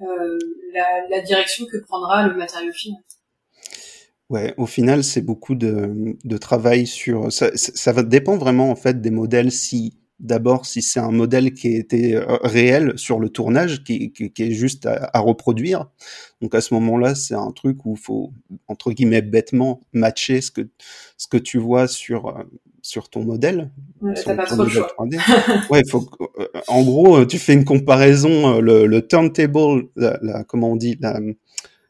la, 0.00 1.08
la, 1.10 1.20
direction 1.20 1.66
que 1.66 1.78
prendra 1.78 2.26
le 2.26 2.36
matériau 2.36 2.72
final 2.72 3.00
Ouais, 4.30 4.52
au 4.58 4.66
final, 4.66 5.04
c'est 5.04 5.22
beaucoup 5.22 5.54
de, 5.54 6.36
travail 6.38 6.86
sur. 6.86 7.32
Ça, 7.32 7.50
ça 7.54 7.92
va 7.92 8.02
dépend 8.02 8.36
vraiment 8.36 8.70
en 8.70 8.76
fait 8.76 9.00
des 9.00 9.10
modèles. 9.10 9.50
Si 9.50 9.98
d'abord, 10.18 10.66
si 10.66 10.82
c'est 10.82 11.00
un 11.00 11.12
modèle 11.12 11.54
qui 11.54 11.68
a 11.68 11.78
été 11.78 12.16
euh, 12.16 12.36
réel 12.42 12.92
sur 12.96 13.20
le 13.20 13.30
tournage, 13.30 13.84
qui, 13.84 14.12
est 14.38 14.50
juste 14.50 14.84
à, 14.84 15.10
à, 15.14 15.20
reproduire. 15.20 15.86
Donc 16.42 16.54
à 16.54 16.60
ce 16.60 16.74
moment-là, 16.74 17.14
c'est 17.14 17.34
un 17.34 17.52
truc 17.52 17.86
où 17.86 17.94
il 17.96 18.00
faut 18.00 18.32
entre 18.66 18.92
guillemets 18.92 19.22
bêtement 19.22 19.80
matcher 19.92 20.40
ce 20.42 20.50
que 20.50 20.68
ce 21.16 21.26
que 21.28 21.38
tu 21.38 21.58
vois 21.58 21.88
sur 21.88 22.28
euh, 22.28 22.42
sur 22.88 23.10
ton 23.10 23.22
modèle. 23.22 23.70
Ouais, 24.00 24.14
pas 24.24 24.46
trop 24.46 24.64
le 24.64 24.70
choix. 24.70 24.90
ouais, 25.70 25.82
faut. 25.88 26.08
Euh, 26.38 26.46
en 26.68 26.82
gros, 26.82 27.24
tu 27.26 27.38
fais 27.38 27.52
une 27.52 27.66
comparaison, 27.66 28.60
le, 28.60 28.86
le 28.86 29.06
turntable, 29.06 29.88
la, 29.94 30.18
la, 30.22 30.44
comment 30.44 30.72
on 30.72 30.76
dit, 30.76 30.96
la 31.00 31.20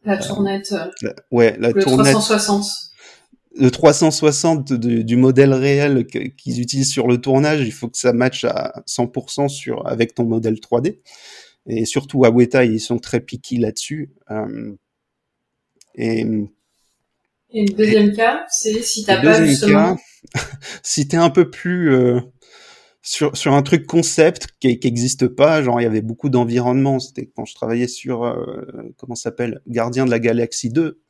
la 0.05 0.17
tournette. 0.17 0.75
La, 1.03 1.15
ouais, 1.31 1.57
la 1.59 1.71
le 1.71 1.83
tournette. 1.83 2.13
360. 2.15 2.65
Le 3.55 3.71
360 3.71 4.73
du, 4.73 5.05
du 5.05 5.17
modèle 5.17 5.53
réel 5.53 6.07
qu'ils 6.07 6.61
utilisent 6.61 6.91
sur 6.91 7.07
le 7.07 7.19
tournage, 7.19 7.61
il 7.61 7.73
faut 7.73 7.89
que 7.89 7.99
ça 7.99 8.13
matche 8.13 8.45
à 8.45 8.83
100% 8.87 9.49
sur 9.49 9.87
avec 9.87 10.15
ton 10.15 10.25
modèle 10.25 10.55
3D. 10.55 10.99
Et 11.67 11.85
surtout 11.85 12.25
à 12.25 12.31
Weta, 12.31 12.65
ils 12.65 12.81
sont 12.81 12.99
très 12.99 13.21
piqués 13.21 13.59
là-dessus. 13.59 14.11
Euh, 14.31 14.73
et, 15.95 16.25
et 17.51 17.65
le 17.67 17.75
deuxième 17.75 18.11
et, 18.11 18.15
cas, 18.15 18.45
c'est 18.49 18.83
si 18.83 19.05
t'as 19.05 19.21
pas 19.21 19.45
justement. 19.45 19.97
Si 20.83 21.09
t'es 21.09 21.17
un 21.17 21.31
peu 21.31 21.51
plus 21.51 21.93
euh, 21.93 22.21
sur, 23.03 23.37
sur 23.37 23.55
un 23.55 23.63
truc 23.63 23.87
concept 23.87 24.49
qui 24.61 24.69
n'existe 24.69 25.29
pas, 25.29 25.63
genre 25.63 25.81
il 25.81 25.85
y 25.85 25.87
avait 25.87 26.03
beaucoup 26.03 26.29
d'environnements, 26.29 26.99
c'était 26.99 27.31
quand 27.35 27.45
je 27.45 27.55
travaillais 27.55 27.89
sur, 27.89 28.25
euh, 28.25 28.45
comment 28.97 29.15
s'appelle, 29.15 29.61
Gardien 29.67 30.05
de 30.05 30.11
la 30.11 30.19
Galaxie 30.19 30.71
2, 30.71 31.01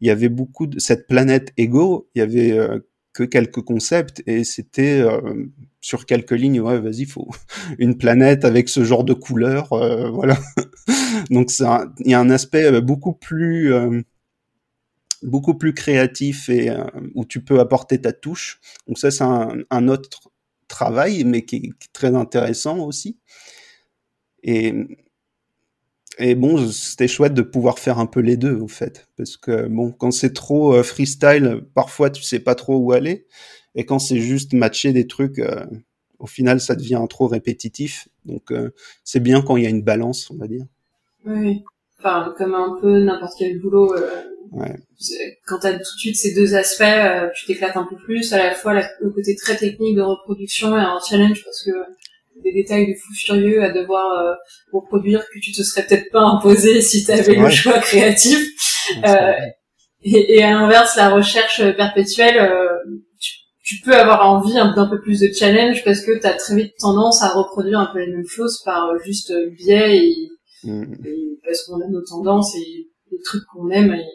il 0.00 0.08
y 0.08 0.10
avait 0.10 0.28
beaucoup 0.28 0.66
de 0.66 0.78
cette 0.78 1.06
planète 1.06 1.52
Ego, 1.56 2.08
il 2.14 2.18
y 2.18 2.22
avait 2.22 2.52
euh, 2.52 2.78
que 3.12 3.24
quelques 3.24 3.62
concepts 3.62 4.22
et 4.26 4.44
c'était 4.44 5.00
euh, 5.00 5.46
sur 5.80 6.06
quelques 6.06 6.32
lignes, 6.32 6.60
ouais, 6.60 6.80
vas-y, 6.80 7.04
faut 7.04 7.28
une 7.78 7.98
planète 7.98 8.44
avec 8.44 8.68
ce 8.68 8.84
genre 8.84 9.04
de 9.04 9.14
couleur, 9.14 9.72
euh, 9.72 10.10
voilà. 10.10 10.38
Donc 11.30 11.50
ça, 11.50 11.92
il 12.00 12.10
y 12.10 12.14
a 12.14 12.20
un 12.20 12.30
aspect 12.30 12.80
beaucoup 12.80 13.12
plus 13.12 13.72
beaucoup 15.22 15.54
plus 15.54 15.74
créatif 15.74 16.48
et 16.48 16.70
où 17.14 17.24
tu 17.24 17.42
peux 17.42 17.60
apporter 17.60 18.00
ta 18.00 18.12
touche. 18.12 18.60
Donc 18.86 18.98
ça, 18.98 19.10
c'est 19.10 19.24
un, 19.24 19.88
autre 19.88 20.30
travail, 20.68 21.24
mais 21.24 21.44
qui 21.44 21.56
est, 21.56 21.72
très 21.92 22.14
intéressant 22.14 22.78
aussi. 22.78 23.18
Et, 24.42 24.74
et 26.18 26.34
bon, 26.34 26.68
c'était 26.70 27.08
chouette 27.08 27.34
de 27.34 27.42
pouvoir 27.42 27.78
faire 27.78 27.98
un 27.98 28.06
peu 28.06 28.20
les 28.20 28.36
deux, 28.36 28.56
au 28.56 28.68
fait. 28.68 29.08
Parce 29.16 29.36
que, 29.36 29.68
bon, 29.68 29.92
quand 29.92 30.10
c'est 30.10 30.32
trop 30.32 30.74
euh, 30.74 30.82
freestyle, 30.82 31.62
parfois 31.74 32.10
tu 32.10 32.22
sais 32.22 32.40
pas 32.40 32.54
trop 32.56 32.76
où 32.76 32.92
aller. 32.92 33.26
Et 33.74 33.84
quand 33.84 34.00
c'est 34.00 34.18
juste 34.18 34.52
matcher 34.52 34.92
des 34.92 35.06
trucs, 35.06 35.38
euh, 35.38 35.64
au 36.18 36.26
final, 36.26 36.60
ça 36.60 36.74
devient 36.74 37.04
trop 37.08 37.28
répétitif. 37.28 38.08
Donc, 38.24 38.50
euh, 38.50 38.70
c'est 39.04 39.20
bien 39.20 39.42
quand 39.42 39.56
il 39.56 39.62
y 39.62 39.66
a 39.66 39.70
une 39.70 39.82
balance, 39.82 40.30
on 40.30 40.36
va 40.36 40.48
dire. 40.48 40.66
Oui, 41.24 41.62
enfin, 41.98 42.34
comme 42.36 42.54
un 42.54 42.76
peu 42.80 42.98
n'importe 42.98 43.34
quel 43.38 43.60
boulot. 43.60 43.94
Ouais. 44.52 44.74
Quand 45.46 45.58
t'as 45.60 45.72
tout 45.72 45.78
de 45.78 45.98
suite 45.98 46.16
ces 46.16 46.34
deux 46.34 46.54
aspects, 46.54 46.82
euh, 46.82 47.28
tu 47.34 47.46
t'éclates 47.46 47.76
un 47.76 47.86
peu 47.88 47.96
plus. 47.96 48.32
À 48.32 48.38
la 48.38 48.54
fois 48.54 48.74
le 48.74 49.10
côté 49.10 49.36
très 49.36 49.56
technique 49.56 49.96
de 49.96 50.02
reproduction 50.02 50.76
et 50.76 50.80
un 50.80 50.98
challenge 51.06 51.44
parce 51.44 51.62
que 51.64 51.70
des 52.42 52.52
détails 52.52 52.86
de 52.86 52.94
fou 52.94 53.12
furieux 53.14 53.62
à 53.62 53.70
devoir 53.70 54.18
euh, 54.18 54.34
reproduire 54.72 55.24
que 55.28 55.38
tu 55.40 55.52
te 55.52 55.62
serais 55.62 55.86
peut-être 55.86 56.10
pas 56.10 56.22
imposé 56.22 56.80
si 56.80 57.04
t'avais 57.04 57.36
ouais. 57.36 57.44
le 57.44 57.50
choix 57.50 57.78
créatif. 57.78 58.38
Euh, 59.04 59.32
et, 60.02 60.36
et, 60.36 60.42
à 60.42 60.52
l'inverse, 60.52 60.96
la 60.96 61.10
recherche 61.10 61.60
perpétuelle, 61.76 62.38
euh, 62.38 62.78
tu, 63.20 63.32
tu, 63.62 63.82
peux 63.82 63.94
avoir 63.94 64.30
envie 64.30 64.54
d'un 64.54 64.88
peu 64.88 65.00
plus 65.00 65.20
de 65.20 65.32
challenge 65.32 65.84
parce 65.84 66.00
que 66.00 66.18
t'as 66.18 66.34
très 66.34 66.56
vite 66.56 66.72
tendance 66.78 67.22
à 67.22 67.28
reproduire 67.28 67.80
un 67.80 67.90
peu 67.92 67.98
les 67.98 68.10
mêmes 68.10 68.26
choses 68.26 68.62
par 68.64 68.96
juste 69.04 69.32
biais 69.58 69.98
et, 69.98 70.28
mmh. 70.64 70.94
et 71.04 71.40
parce 71.44 71.64
qu'on 71.64 71.80
a 71.82 71.88
nos 71.90 72.02
tendances 72.02 72.54
et 72.56 72.88
les 73.10 73.20
trucs 73.24 73.44
qu'on 73.52 73.68
aime 73.70 73.92
et, 73.92 74.06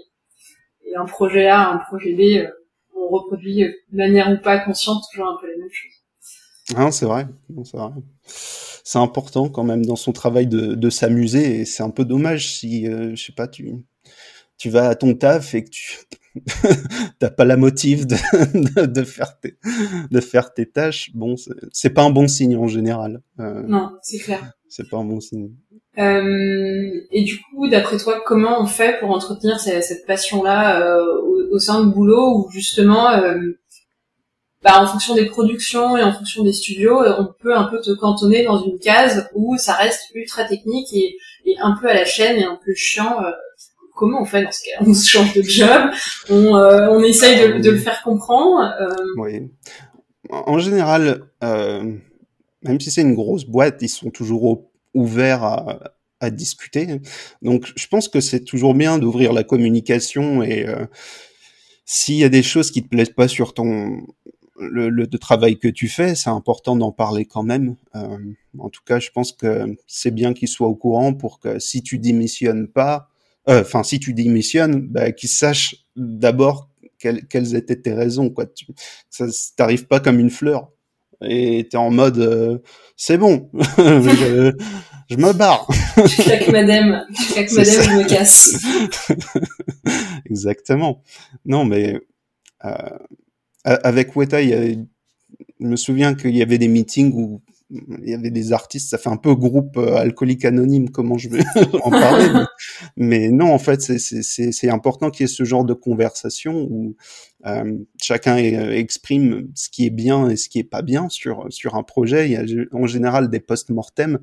et 0.94 0.98
un 0.98 1.06
projet 1.06 1.48
A, 1.48 1.70
un 1.72 1.78
projet 1.78 2.14
B, 2.14 2.46
euh, 2.46 2.50
on 2.96 3.10
reproduit 3.10 3.64
de 3.64 3.98
manière 3.98 4.32
ou 4.32 4.42
pas 4.42 4.60
consciente 4.60 5.04
toujours 5.12 5.28
un 5.28 5.38
peu 5.42 5.48
les 5.48 5.58
mêmes 5.58 5.70
choses. 5.72 6.76
Ah, 6.76 6.92
c'est 6.92 7.06
vrai, 7.06 7.28
c'est 7.66 7.78
vrai. 7.78 7.90
C'est 8.26 9.00
important 9.00 9.50
quand 9.50 9.64
même 9.64 9.86
dans 9.86 9.96
son 9.96 10.14
travail 10.14 10.48
de, 10.48 10.76
de 10.76 10.90
s'amuser 10.90 11.60
et 11.60 11.66
c'est 11.66 11.84
un 11.84 11.90
peu 11.90 12.06
dommage 12.06 12.54
si, 12.54 12.88
euh, 12.88 13.16
je 13.16 13.24
sais 13.24 13.34
pas, 13.34 13.48
tu, 13.48 13.72
tu 14.58 14.70
vas 14.70 14.90
à 14.90 14.96
ton 14.96 15.14
taf 15.14 15.56
et 15.56 15.64
que 15.64 15.70
tu 15.70 16.00
t'as 17.20 17.30
pas 17.30 17.46
la 17.46 17.58
motive 17.58 18.08
de, 18.08 18.16
de, 18.54 18.86
de, 18.86 19.04
faire 19.04 19.40
tes, 19.40 19.58
de 20.10 20.20
faire 20.20 20.54
tes 20.54 20.66
tâches. 20.66 21.12
Bon, 21.14 21.36
c'est 21.72 21.92
pas 21.92 22.04
un 22.04 22.10
bon 22.10 22.28
signe 22.28 22.58
en 22.58 22.68
général. 22.68 23.22
Euh, 23.40 23.64
non, 23.64 23.92
c'est 24.02 24.20
clair. 24.20 24.54
C'est 24.68 24.90
pas 24.90 24.98
un 24.98 25.06
bon 25.06 25.20
signe. 25.20 25.52
Euh, 26.00 27.02
et 27.12 27.24
du 27.24 27.40
coup, 27.42 27.68
d'après 27.68 27.98
toi, 27.98 28.22
comment 28.26 28.62
on 28.62 28.66
fait 28.66 29.00
pour 29.00 29.12
entretenir 29.12 29.60
cette, 29.60 30.06
passion-là 30.08 30.82
euh, 30.82 31.06
au, 31.52 31.60
sein 31.60 31.84
du 31.84 31.94
boulot 31.94 32.40
où 32.40 32.52
justement, 32.52 33.12
euh, 33.12 33.38
bah, 34.64 34.82
en 34.82 34.88
fonction 34.88 35.14
des 35.14 35.26
productions 35.26 35.96
et 35.96 36.04
en 36.04 36.12
fonction 36.12 36.44
des 36.44 36.54
studios, 36.54 37.00
on 37.20 37.28
peut 37.40 37.56
un 37.56 37.66
peu 37.66 37.80
te 37.80 37.92
cantonner 37.92 38.44
dans 38.44 38.64
une 38.64 38.80
case 38.80 39.30
où 39.36 39.56
ça 39.58 39.74
reste 39.74 40.10
ultra 40.16 40.46
technique 40.46 40.92
et, 40.94 41.16
un 41.62 41.76
peu 41.80 41.88
à 41.88 41.94
la 41.94 42.06
chaîne 42.06 42.38
et 42.38 42.46
un 42.46 42.58
peu 42.66 42.74
chiant. 42.74 43.18
Comment 43.96 44.22
on 44.22 44.26
fait 44.26 44.44
dans 44.44 44.52
ce 44.52 44.64
cas 44.64 44.84
On 44.84 44.94
se 44.94 45.08
change 45.08 45.34
de 45.36 45.44
job, 45.44 45.92
on, 46.30 47.04
essaye 47.04 47.54
de, 47.54 47.60
de, 47.60 47.70
le 47.70 47.78
faire 47.78 48.02
comprendre. 48.02 48.74
Oui. 49.18 49.52
En 50.30 50.58
général, 50.58 51.26
même 51.42 52.80
si 52.80 52.90
c'est 52.90 53.02
une 53.02 53.14
grosse 53.14 53.46
boîte, 53.46 53.78
ils 53.82 53.90
sont 53.90 54.10
toujours 54.10 54.44
au 54.46 54.73
ouvert 54.94 55.44
à, 55.44 55.80
à, 56.20 56.30
discuter. 56.30 57.02
Donc, 57.42 57.72
je 57.76 57.88
pense 57.88 58.08
que 58.08 58.22
c'est 58.22 58.44
toujours 58.44 58.74
bien 58.74 58.98
d'ouvrir 58.98 59.34
la 59.34 59.44
communication 59.44 60.42
et 60.44 60.68
euh, 60.68 60.86
s'il 61.86 62.16
y 62.16 62.24
a 62.24 62.30
des 62.30 62.44
choses 62.44 62.72
qui 62.72 62.84
te 62.84 62.88
plaisent 62.88 63.10
pas 63.14 63.28
sur 63.28 63.54
ton 63.54 64.06
le, 64.60 64.90
le 64.90 65.08
travail 65.08 65.58
que 65.58 65.68
tu 65.68 65.88
fais, 65.88 66.16
c'est 66.16 66.30
important 66.30 66.76
d'en 66.76 66.92
parler 66.92 67.26
quand 67.26 67.44
même. 67.44 67.76
Euh, 67.96 68.18
en 68.58 68.70
tout 68.70 68.82
cas, 68.86 69.00
je 69.00 69.10
pense 69.10 69.32
que 69.32 69.76
c'est 69.88 70.12
bien 70.12 70.34
qu'il 70.34 70.48
soit 70.48 70.68
au 70.68 70.76
courant 70.76 71.14
pour 71.14 71.40
que 71.40 71.60
si 71.60 71.82
tu 71.82 71.98
démissionnes 72.00 72.68
pas, 72.68 73.10
euh, 73.50 73.62
enfin 73.62 73.84
si 73.84 74.00
tu 74.00 74.14
démissionnes, 74.14 74.82
bah, 74.82 75.12
qu'il 75.12 75.30
sache 75.30 75.76
d'abord 75.96 76.70
quelles, 77.00 77.28
quelles, 77.28 77.56
étaient 77.56 77.82
tes 77.82 77.94
raisons. 77.94 78.30
Quoi, 78.30 78.46
tu, 78.46 78.66
ça 79.10 79.26
t'arrive 79.56 79.88
pas 79.88 80.00
comme 80.00 80.20
une 80.20 80.30
fleur 80.30 80.72
et 81.22 81.68
t'es 81.70 81.78
en 81.78 81.92
mode 81.92 82.20
euh, 82.20 82.58
c'est 82.96 83.18
bon, 83.18 83.50
je, 83.78 84.54
je, 85.10 85.16
me 85.18 85.34
barre. 85.34 85.68
je 85.98 86.22
claque 86.22 86.48
madame, 86.50 87.06
je 87.12 87.34
claque 87.34 87.52
madame, 87.52 87.84
je 87.84 87.92
me 87.98 88.08
casse. 88.08 88.58
Exactement. 90.30 91.02
Non, 91.46 91.66
mais 91.66 92.00
euh, 92.66 92.98
avec 93.64 94.16
Weta, 94.16 94.42
il 94.42 94.50
y 94.50 94.54
a, 94.54 94.68
je 95.60 95.66
me 95.66 95.76
souviens 95.76 96.14
qu'il 96.14 96.36
y 96.36 96.42
avait 96.42 96.58
des 96.58 96.68
meetings 96.68 97.14
où 97.14 97.42
il 98.04 98.10
y 98.10 98.14
avait 98.14 98.30
des 98.30 98.54
artistes, 98.54 98.90
ça 98.90 98.98
fait 98.98 99.10
un 99.10 99.18
peu 99.18 99.34
groupe 99.36 99.78
euh, 99.78 99.96
alcoolique 99.96 100.46
anonyme, 100.46 100.90
comment 100.90 101.18
je 101.18 101.30
vais 101.30 101.44
en 101.82 101.90
parler? 101.90 102.28
mais, 102.98 103.20
mais, 103.20 103.30
non, 103.30 103.52
en 103.52 103.60
fait, 103.60 103.82
c'est 103.82 104.70
important 104.70 105.10
qu'il 105.10 105.24
y 105.24 105.26
ait 105.26 105.34
ce 105.34 105.44
genre 105.44 105.66
de 105.66 105.74
conversation 105.74 106.68
où 106.70 106.96
euh, 107.46 107.78
chacun 108.02 108.38
euh, 108.38 108.72
exprime 108.72 109.50
ce 109.56 109.70
qui 109.70 109.86
est 109.86 109.92
bien 109.92 110.30
et 110.30 110.36
ce 110.36 110.48
qui 110.48 110.60
est 110.60 110.64
pas 110.64 110.82
bien 110.82 111.10
sur, 111.10 111.48
sur 111.50 111.76
un 111.76 111.84
projet. 111.84 112.30
Il 112.30 112.32
y 112.32 112.38
a 112.38 112.44
en 112.72 112.88
général 112.88 113.30
des 113.30 113.40
post-mortem. 113.40 114.20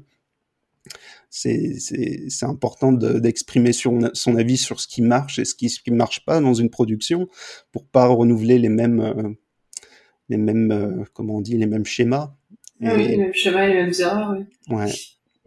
C'est 1.29 1.79
important 2.43 2.93
d'exprimer 2.93 3.71
de, 3.71 4.11
son 4.15 4.37
avis 4.37 4.57
sur 4.57 4.81
ce 4.81 4.89
qui 4.89 5.03
marche 5.03 5.39
et 5.39 5.45
ce 5.45 5.55
qui 5.55 5.71
ne 5.91 5.97
marche 5.97 6.25
pas 6.25 6.41
dans 6.41 6.55
une 6.55 6.71
production 6.71 7.29
pour 7.71 7.87
pas 7.87 8.07
renouveler 8.07 8.59
les 8.59 8.71
mêmes, 8.71 9.01
euh, 9.01 9.29
les 10.29 10.39
mêmes 10.39 11.05
comment 11.13 11.37
on 11.37 11.41
dit, 11.41 11.57
les 11.57 11.67
mêmes 11.67 11.87
schémas. 11.87 12.35
Ah 12.83 12.95
oui, 12.97 13.09
les 13.09 13.17
mêmes 13.19 13.35
schémas, 13.35 13.67
les 13.67 13.75
mêmes 13.75 13.93
erreurs, 14.01 14.35
oui. 14.37 14.75
Ouais. 14.75 14.91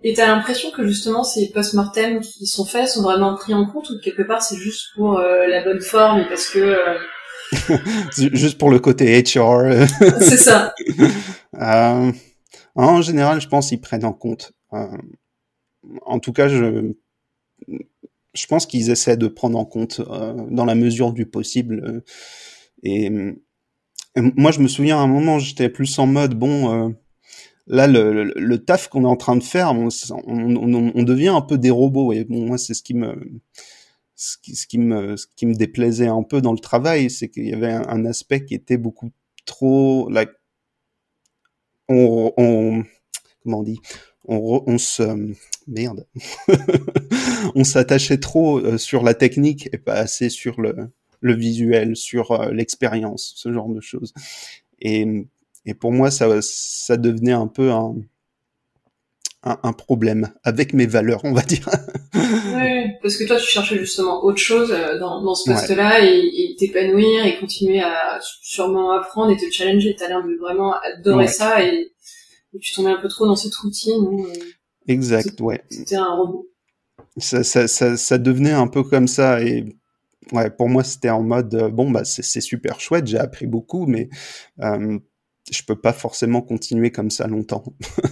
Et 0.03 0.13
t'as 0.13 0.27
l'impression 0.27 0.69
que 0.71 0.85
justement 0.85 1.23
ces 1.23 1.49
post-mortem 1.49 2.19
qui 2.19 2.45
sont 2.45 2.65
faits 2.65 2.89
sont 2.89 3.01
vraiment 3.01 3.35
pris 3.35 3.53
en 3.53 3.65
compte 3.65 3.89
ou 3.89 3.99
quelque 3.99 4.21
part 4.21 4.43
c'est 4.43 4.57
juste 4.57 4.89
pour 4.95 5.17
euh, 5.17 5.47
la 5.47 5.63
bonne 5.63 5.81
forme 5.81 6.19
et 6.19 6.27
parce 6.27 6.49
que 6.49 6.59
euh... 6.59 6.97
juste 8.17 8.57
pour 8.57 8.69
le 8.69 8.79
côté 8.79 9.21
HR. 9.21 9.85
c'est 10.19 10.37
ça. 10.37 10.73
Euh, 11.61 12.11
en 12.73 13.03
général, 13.03 13.39
je 13.39 13.47
pense 13.47 13.69
qu'ils 13.69 13.79
prennent 13.79 14.05
en 14.05 14.11
compte. 14.11 14.53
Euh, 14.73 14.87
en 16.03 16.17
tout 16.17 16.33
cas, 16.33 16.47
je 16.47 16.93
je 18.33 18.47
pense 18.47 18.65
qu'ils 18.65 18.89
essaient 18.89 19.17
de 19.17 19.27
prendre 19.27 19.59
en 19.59 19.63
compte 19.63 19.99
euh, 19.99 20.33
dans 20.49 20.65
la 20.65 20.73
mesure 20.73 21.13
du 21.13 21.27
possible. 21.27 22.01
et, 22.81 23.05
et, 23.05 24.21
moi, 24.35 24.51
je 24.51 24.61
me 24.61 24.67
souviens 24.67 24.97
à 24.97 25.01
un 25.01 25.07
moment, 25.07 25.37
j'étais 25.37 25.69
plus 25.69 25.99
en 25.99 26.07
mode 26.07 26.33
bon 26.33 26.95
là 27.67 27.85
le, 27.85 28.23
le, 28.23 28.33
le 28.35 28.65
taf 28.65 28.87
qu'on 28.87 29.03
est 29.03 29.07
en 29.07 29.15
train 29.15 29.35
de 29.35 29.43
faire 29.43 29.71
on, 29.71 29.87
on, 30.27 30.91
on, 30.95 31.03
devient 31.03 31.29
un 31.29 31.41
peu 31.41 31.57
des 31.57 31.69
robots 31.69 32.11
et 32.11 32.25
bon 32.25 32.45
moi 32.45 32.57
c'est 32.57 32.73
ce 32.73 32.83
qui 32.83 32.93
me 32.93 33.15
ce 34.15 34.37
qui, 34.67 34.77
me, 34.77 35.15
déplaisait 35.53 36.07
un 36.07 36.23
peu 36.23 36.41
dans 36.41 36.53
le 36.53 36.59
travail, 36.59 37.09
c'est 37.09 37.29
qu'il 37.29 37.47
y 37.47 37.53
avait 37.53 37.71
un, 37.71 38.05
aspect 38.05 38.45
qui 38.45 38.53
était 38.53 38.77
beaucoup 38.77 39.11
trop, 39.45 40.09
like, 40.09 40.31
on, 41.89 42.83
comment 43.43 43.59
on 43.59 43.63
dit, 43.63 43.79
on, 44.25 44.77
se, 44.77 45.33
merde, 45.67 46.07
on 47.55 47.63
s'attachait 47.63 48.19
trop 48.19 48.59
euh, 48.59 48.77
sur 48.77 49.03
la 49.03 49.13
technique 49.13 49.69
et 49.73 49.77
pas 49.77 49.95
assez 49.95 50.29
sur 50.29 50.61
le, 50.61 50.91
visuel, 51.21 51.95
sur 51.95 52.31
euh, 52.31 52.51
l'expérience, 52.51 53.33
ce 53.35 53.51
genre 53.51 53.69
de 53.69 53.81
choses. 53.81 54.13
Et, 54.79 55.27
pour 55.79 55.91
moi, 55.91 56.11
ça, 56.11 56.97
devenait 56.97 57.31
un 57.31 57.47
peu 57.47 57.71
un, 57.71 57.95
problème 59.73 60.33
avec 60.43 60.73
mes 60.73 60.85
valeurs, 60.85 61.21
on 61.23 61.33
va 61.33 61.41
dire. 61.41 61.69
parce 63.03 63.17
que 63.17 63.25
toi, 63.25 63.35
tu 63.37 63.45
cherchais 63.45 63.77
justement 63.77 64.23
autre 64.23 64.39
chose 64.39 64.71
euh, 64.71 64.97
dans, 64.97 65.21
dans 65.21 65.35
ce 65.35 65.51
poste-là 65.51 66.03
et 66.03 66.55
t'épanouir 66.57 67.25
et 67.25 67.37
continuer 67.37 67.81
à 67.81 68.19
sûrement 68.41 68.91
apprendre 68.91 69.31
et 69.31 69.37
te 69.37 69.51
challenger. 69.51 69.95
T'as 69.97 70.07
l'air 70.07 70.23
de 70.23 70.35
vraiment 70.39 70.73
adorer 70.81 71.27
ça 71.27 71.63
et, 71.63 71.91
tu 72.61 72.73
tombais 72.73 72.91
un 72.91 73.01
peu 73.01 73.07
trop 73.07 73.25
dans 73.25 73.35
cette 73.35 73.55
routine. 73.55 74.25
Euh, 74.25 74.33
exact, 74.87 75.41
ouais. 75.41 75.63
C'était 75.69 75.95
un 75.95 76.15
robot. 76.15 76.47
Ça, 77.17 77.43
ça, 77.43 77.67
ça, 77.67 77.97
ça, 77.97 78.17
devenait 78.17 78.51
un 78.51 78.67
peu 78.67 78.83
comme 78.83 79.07
ça 79.07 79.41
et 79.41 79.65
ouais, 80.31 80.49
pour 80.49 80.69
moi, 80.69 80.83
c'était 80.83 81.09
en 81.09 81.23
mode 81.23 81.53
euh, 81.55 81.69
bon, 81.69 81.91
bah 81.91 82.05
c'est 82.05 82.41
super 82.41 82.79
chouette, 82.79 83.07
j'ai 83.07 83.17
appris 83.17 83.47
beaucoup, 83.47 83.85
mais 83.85 84.09
euh, 84.61 84.97
je 85.51 85.61
peux 85.63 85.79
pas 85.79 85.93
forcément 85.93 86.41
continuer 86.41 86.91
comme 86.91 87.11
ça 87.11 87.27
longtemps. 87.27 87.63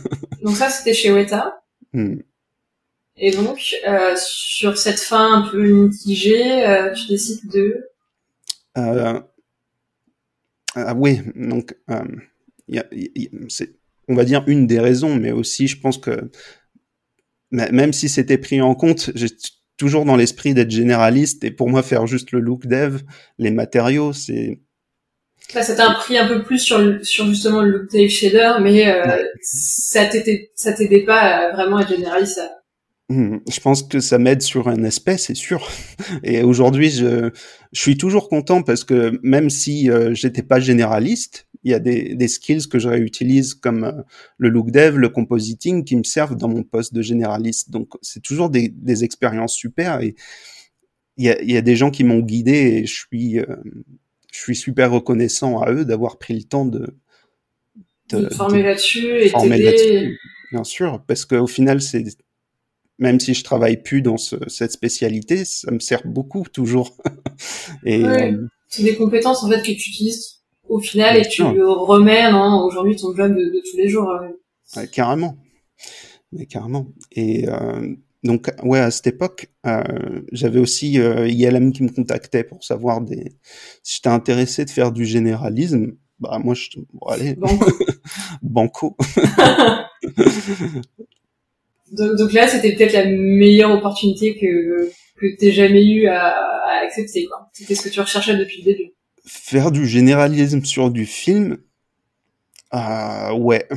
donc 0.43 0.55
ça, 0.55 0.69
c'était 0.69 0.93
chez 0.93 1.11
Weta. 1.11 1.61
Hmm. 1.93 2.17
Et 3.23 3.29
donc, 3.29 3.75
euh, 3.87 4.15
sur 4.17 4.79
cette 4.79 4.99
fin 4.99 5.43
un 5.43 5.47
peu 5.47 5.63
mitigée, 5.63 6.65
euh, 6.67 6.91
tu 6.91 7.07
décides 7.07 7.51
de... 7.51 7.87
Euh, 8.79 9.19
ah 10.73 10.95
oui, 10.95 11.19
donc, 11.35 11.75
y 12.67 12.79
a, 12.79 12.85
c'est, 13.47 13.75
on 14.07 14.15
va 14.15 14.23
dire, 14.25 14.43
une 14.47 14.65
des 14.65 14.79
raisons, 14.79 15.15
mais 15.15 15.31
aussi, 15.31 15.67
je 15.67 15.79
pense 15.79 15.99
que 15.99 16.31
même 17.51 17.93
si 17.93 18.09
c'était 18.09 18.39
pris 18.39 18.59
en 18.59 18.73
compte, 18.73 19.11
j'ai 19.13 19.27
toujours 19.77 20.05
dans 20.05 20.15
l'esprit 20.15 20.55
d'être 20.55 20.71
généraliste, 20.71 21.43
et 21.43 21.51
pour 21.51 21.69
moi, 21.69 21.83
faire 21.83 22.07
juste 22.07 22.31
le 22.31 22.39
look 22.39 22.65
dev, 22.65 23.01
les 23.37 23.51
matériaux, 23.51 24.13
c'est 24.13 24.61
Là, 25.53 25.63
ça 25.63 25.75
t'a 25.75 25.91
pris 25.95 26.17
un 26.17 26.27
peu 26.27 26.43
plus 26.43 26.59
sur, 26.59 26.79
sur 27.03 27.25
justement 27.25 27.61
le 27.61 27.71
look 27.71 28.07
shader, 28.09 28.53
mais 28.61 28.89
euh, 28.89 29.21
ça 29.41 30.05
t'aidait, 30.05 30.49
ça 30.55 30.71
t'aidait 30.71 31.03
pas 31.03 31.51
vraiment 31.51 31.77
à 31.77 31.81
être 31.81 31.89
généraliste. 31.89 32.39
Je 33.11 33.59
pense 33.59 33.83
que 33.83 33.99
ça 33.99 34.17
m'aide 34.17 34.41
sur 34.41 34.67
un 34.67 34.83
aspect, 34.83 35.17
c'est 35.17 35.35
sûr. 35.35 35.69
Et 36.23 36.43
aujourd'hui, 36.43 36.89
je, 36.89 37.31
je 37.71 37.81
suis 37.81 37.97
toujours 37.97 38.29
content 38.29 38.63
parce 38.63 38.83
que 38.83 39.19
même 39.23 39.49
si 39.49 39.89
euh, 39.89 40.13
j'étais 40.13 40.43
pas 40.43 40.59
généraliste, 40.59 41.47
il 41.63 41.71
y 41.71 41.73
a 41.73 41.79
des, 41.79 42.15
des 42.15 42.27
skills 42.27 42.67
que 42.67 42.79
je 42.79 42.89
réutilise 42.89 43.53
comme 43.53 43.83
euh, 43.83 44.01
le 44.37 44.49
look 44.49 44.71
dev, 44.71 44.97
le 44.97 45.09
compositing, 45.09 45.83
qui 45.83 45.95
me 45.95 46.03
servent 46.03 46.35
dans 46.35 46.49
mon 46.49 46.63
poste 46.63 46.93
de 46.93 47.01
généraliste. 47.01 47.69
Donc, 47.71 47.89
c'est 48.01 48.21
toujours 48.21 48.49
des, 48.49 48.69
des 48.69 49.03
expériences 49.03 49.53
super. 49.53 50.01
Et 50.01 50.15
il 51.17 51.25
y 51.25 51.29
a, 51.29 51.41
y 51.43 51.57
a 51.57 51.61
des 51.61 51.75
gens 51.75 51.91
qui 51.91 52.03
m'ont 52.03 52.19
guidé 52.19 52.51
et 52.51 52.85
je 52.85 52.93
suis 52.93 53.39
euh, 53.39 53.57
je 54.31 54.39
suis 54.39 54.55
super 54.55 54.91
reconnaissant 54.91 55.59
à 55.59 55.71
eux 55.71 55.85
d'avoir 55.85 56.17
pris 56.17 56.33
le 56.33 56.43
temps 56.43 56.65
de, 56.65 56.95
de, 58.09 58.29
former 58.29 58.63
là-dessus 58.63 59.21
et 59.21 59.31
t'aider. 59.31 60.17
Bien 60.51 60.63
sûr, 60.63 61.03
parce 61.07 61.25
qu'au 61.25 61.47
final, 61.47 61.81
c'est 61.81 62.03
même 63.01 63.19
si 63.19 63.33
je 63.33 63.43
travaille 63.43 63.81
plus 63.81 64.01
dans 64.01 64.17
cette 64.17 64.71
spécialité, 64.71 65.43
ça 65.43 65.71
me 65.71 65.79
sert 65.79 66.05
beaucoup 66.05 66.45
toujours. 66.53 66.95
et 67.83 68.05
euh, 68.05 68.47
c'est 68.69 68.83
des 68.83 68.95
compétences 68.95 69.43
en 69.43 69.49
fait 69.49 69.59
que 69.61 69.71
tu 69.71 69.89
utilises 69.89 70.41
au 70.69 70.79
final 70.79 71.17
et 71.17 71.27
tu 71.27 71.41
remets 71.41 72.31
aujourd'hui 72.31 72.95
ton 72.95 73.13
job 73.15 73.35
de, 73.35 73.61
tous 73.69 73.75
les 73.75 73.89
jours. 73.89 74.07
Ouais, 74.77 74.87
carrément, 74.87 75.35
mais 76.31 76.45
carrément. 76.45 76.87
Et 77.11 77.49
euh, 77.49 77.93
donc 78.23 78.51
ouais 78.63 78.79
à 78.79 78.91
cette 78.91 79.07
époque 79.07 79.49
euh, 79.65 80.21
j'avais 80.31 80.59
aussi 80.59 80.99
euh, 80.99 81.27
ILM 81.27 81.73
qui 81.73 81.81
me 81.81 81.89
contactait 81.89 82.43
pour 82.43 82.63
savoir 82.63 83.01
des 83.01 83.33
si 83.81 83.95
j'étais 83.95 84.09
intéressé 84.09 84.63
de 84.63 84.69
faire 84.69 84.91
du 84.91 85.05
généralisme. 85.05 85.93
Bah 86.19 86.39
moi 86.41 86.53
je 86.53 86.69
bon, 86.93 87.07
allez. 87.07 87.35
Banco, 88.43 88.95
donc, 91.91 92.33
là 92.33 92.47
c'était 92.47 92.73
peut-être 92.73 92.93
la 92.93 93.05
meilleure 93.05 93.71
opportunité 93.71 94.37
que 94.37 94.89
que 95.19 95.37
t'aies 95.37 95.51
jamais 95.51 95.85
eu 95.85 96.07
à, 96.07 96.29
à 96.29 96.83
accepter 96.83 97.27
c'était 97.53 97.75
ce 97.75 97.83
que 97.83 97.89
tu 97.89 97.99
recherchais 97.99 98.35
depuis 98.35 98.59
le 98.59 98.71
début 98.71 98.91
faire 99.25 99.71
du 99.71 99.85
généralisme 99.85 100.63
sur 100.63 100.89
du 100.89 101.05
film 101.05 101.57
ah 102.73 103.35
ouais. 103.35 103.67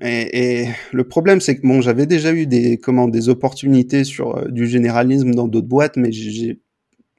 Et, 0.00 0.68
le 0.92 1.04
problème, 1.04 1.40
c'est 1.40 1.56
que 1.56 1.66
bon, 1.66 1.80
j'avais 1.80 2.06
déjà 2.06 2.32
eu 2.32 2.46
des 2.46 2.78
comment 2.78 3.08
des 3.08 3.28
opportunités 3.28 4.04
sur 4.04 4.36
euh, 4.36 4.48
du 4.48 4.68
généralisme 4.68 5.32
dans 5.32 5.48
d'autres 5.48 5.66
boîtes, 5.66 5.96
mais 5.96 6.12
j'ai 6.12 6.60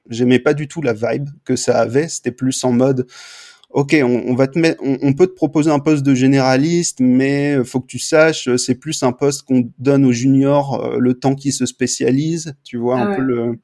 j'aimais 0.08 0.38
pas 0.38 0.54
du 0.54 0.68
tout 0.68 0.80
la 0.80 0.94
vibe 0.94 1.28
que 1.44 1.54
ça 1.54 1.78
avait. 1.78 2.08
C'était 2.08 2.32
plus 2.32 2.64
en 2.64 2.72
mode, 2.72 3.06
ok, 3.70 3.96
on, 4.02 4.24
on 4.26 4.34
va 4.34 4.46
te 4.46 4.58
mettre, 4.58 4.82
on, 4.82 5.12
peut 5.12 5.26
te 5.26 5.34
proposer 5.34 5.70
un 5.70 5.78
poste 5.78 6.02
de 6.02 6.14
généraliste, 6.14 6.98
mais 7.00 7.62
faut 7.64 7.80
que 7.80 7.86
tu 7.86 7.98
saches, 7.98 8.54
c'est 8.56 8.74
plus 8.74 9.02
un 9.02 9.12
poste 9.12 9.42
qu'on 9.42 9.70
donne 9.78 10.04
aux 10.04 10.12
juniors 10.12 10.84
euh, 10.84 10.98
le 10.98 11.14
temps 11.14 11.34
qu'ils 11.34 11.52
se 11.52 11.66
spécialisent. 11.66 12.54
Tu 12.64 12.76
vois 12.76 12.98
un 12.98 13.12
ah 13.12 13.16
peu 13.16 13.22
le 13.22 13.58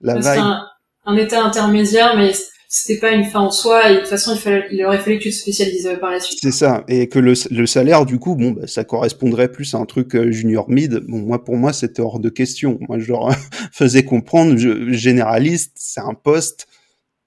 la 0.00 0.14
vibe. 0.16 0.42
Un, 0.42 0.66
un 1.06 1.16
état 1.16 1.42
intermédiaire, 1.42 2.16
mais 2.16 2.32
c'était 2.72 3.00
pas 3.00 3.10
une 3.10 3.24
fin 3.24 3.40
en 3.40 3.50
soi 3.50 3.90
et 3.90 3.94
de 3.94 3.98
toute 3.98 4.08
façon 4.08 4.32
il, 4.32 4.40
fallait, 4.40 4.64
il 4.70 4.84
aurait 4.84 5.00
fallu 5.00 5.18
que 5.18 5.24
tu 5.24 5.30
te 5.30 5.34
spécialises 5.34 5.88
euh, 5.88 5.96
par 5.96 6.12
la 6.12 6.20
suite. 6.20 6.38
C'est 6.40 6.52
ça 6.52 6.84
et 6.86 7.08
que 7.08 7.18
le, 7.18 7.34
le, 7.50 7.66
salaire 7.66 8.06
du 8.06 8.20
coup 8.20 8.36
bon 8.36 8.52
bah, 8.52 8.68
ça 8.68 8.84
correspondrait 8.84 9.50
plus 9.50 9.74
à 9.74 9.78
un 9.78 9.86
truc 9.86 10.14
euh, 10.14 10.30
junior 10.30 10.70
mid. 10.70 11.00
Bon 11.08 11.18
moi 11.18 11.42
pour 11.44 11.56
moi 11.56 11.72
c'était 11.72 12.00
hors 12.00 12.20
de 12.20 12.28
question. 12.28 12.78
Moi 12.88 13.00
je 13.00 13.08
leur 13.08 13.30
faisais 13.72 14.04
comprendre 14.04 14.56
je, 14.56 14.92
généraliste 14.92 15.72
c'est 15.74 16.00
un 16.00 16.14
poste 16.14 16.68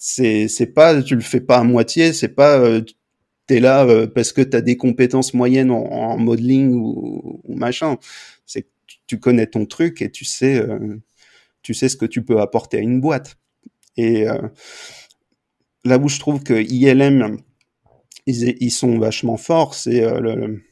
c'est 0.06 0.48
c'est 0.48 0.68
pas 0.68 1.02
tu 1.02 1.16
le 1.16 1.22
fais 1.22 1.42
pas 1.42 1.60
à 1.60 1.64
moitié 1.64 2.12
c'est 2.14 2.36
pas 2.36 2.60
euh, 2.60 2.82
t'es 3.48 3.60
là 3.60 3.86
euh, 3.86 4.08
parce 4.08 4.34
que 4.34 4.42
t'as 4.42 4.62
des 4.62 4.78
compétences 4.78 5.34
moyennes 5.34 5.72
en, 5.72 5.84
en 5.84 6.18
modeling 6.18 6.74
ou, 6.74 7.42
ou 7.44 7.56
machin. 7.56 7.98
C'est 8.46 8.68
tu 9.08 9.20
connais 9.20 9.48
ton 9.48 9.66
truc 9.66 10.02
et 10.02 10.12
tu 10.12 10.26
sais 10.26 10.62
tu 11.62 11.74
sais 11.74 11.90
ce 11.90 11.98
que 11.98 12.06
tu 12.06 12.24
peux 12.24 12.40
apporter 12.42 12.78
à 12.78 12.82
une 12.82 13.00
boîte 13.02 13.38
et 13.98 14.26
là 15.86 15.98
où 15.98 16.08
je 16.08 16.20
trouve 16.20 16.44
que 16.44 16.54
ILM, 16.54 17.38
ils, 18.26 18.56
ils 18.62 18.72
sont 18.72 18.98
vachement 19.00 19.38
forts, 19.38 19.76
c'est 19.76 20.04
euh, 20.04 20.20
le, 20.20 20.64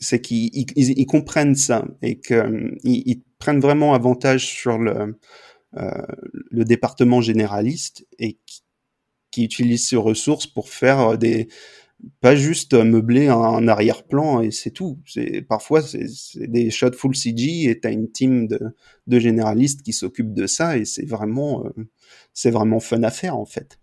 c'est 0.00 0.20
qu'ils 0.20 0.50
ils, 0.54 0.98
ils, 0.98 1.06
comprennent 1.06 1.54
ça 1.54 1.84
et 2.02 2.18
qu'ils 2.20 2.78
ils 2.84 3.22
prennent 3.38 3.60
vraiment 3.60 3.94
avantage 3.94 4.46
sur 4.46 4.78
le, 4.78 4.96
euh, 4.96 5.12
le 5.72 6.64
département 6.64 7.20
généraliste 7.20 8.06
et 8.18 8.38
qui, 8.46 8.62
qui 9.30 9.44
utilisent 9.44 9.88
ces 9.88 9.96
ressources 9.96 10.46
pour 10.46 10.68
faire 10.68 11.18
des 11.18 11.48
pas 12.20 12.36
juste 12.36 12.74
meubler 12.74 13.28
un, 13.28 13.66
arrière-plan 13.66 14.40
et 14.40 14.50
c'est 14.50 14.70
tout. 14.70 14.98
C'est 15.06 15.42
parfois 15.42 15.82
c'est 15.82 16.06
des 16.36 16.70
shots 16.70 16.92
full 16.92 17.16
CG 17.16 17.64
et 17.64 17.80
t'as 17.80 17.90
une 17.90 18.10
team 18.10 18.46
de, 18.46 18.58
de 19.06 19.18
généralistes 19.18 19.82
qui 19.82 19.92
s'occupent 19.92 20.34
de 20.34 20.46
ça 20.46 20.76
et 20.76 20.84
c'est 20.84 21.04
vraiment 21.04 21.64
euh, 21.66 21.70
c'est 22.32 22.50
vraiment 22.50 22.80
fun 22.80 23.02
à 23.02 23.10
faire 23.10 23.36
en 23.36 23.46
fait. 23.46 23.78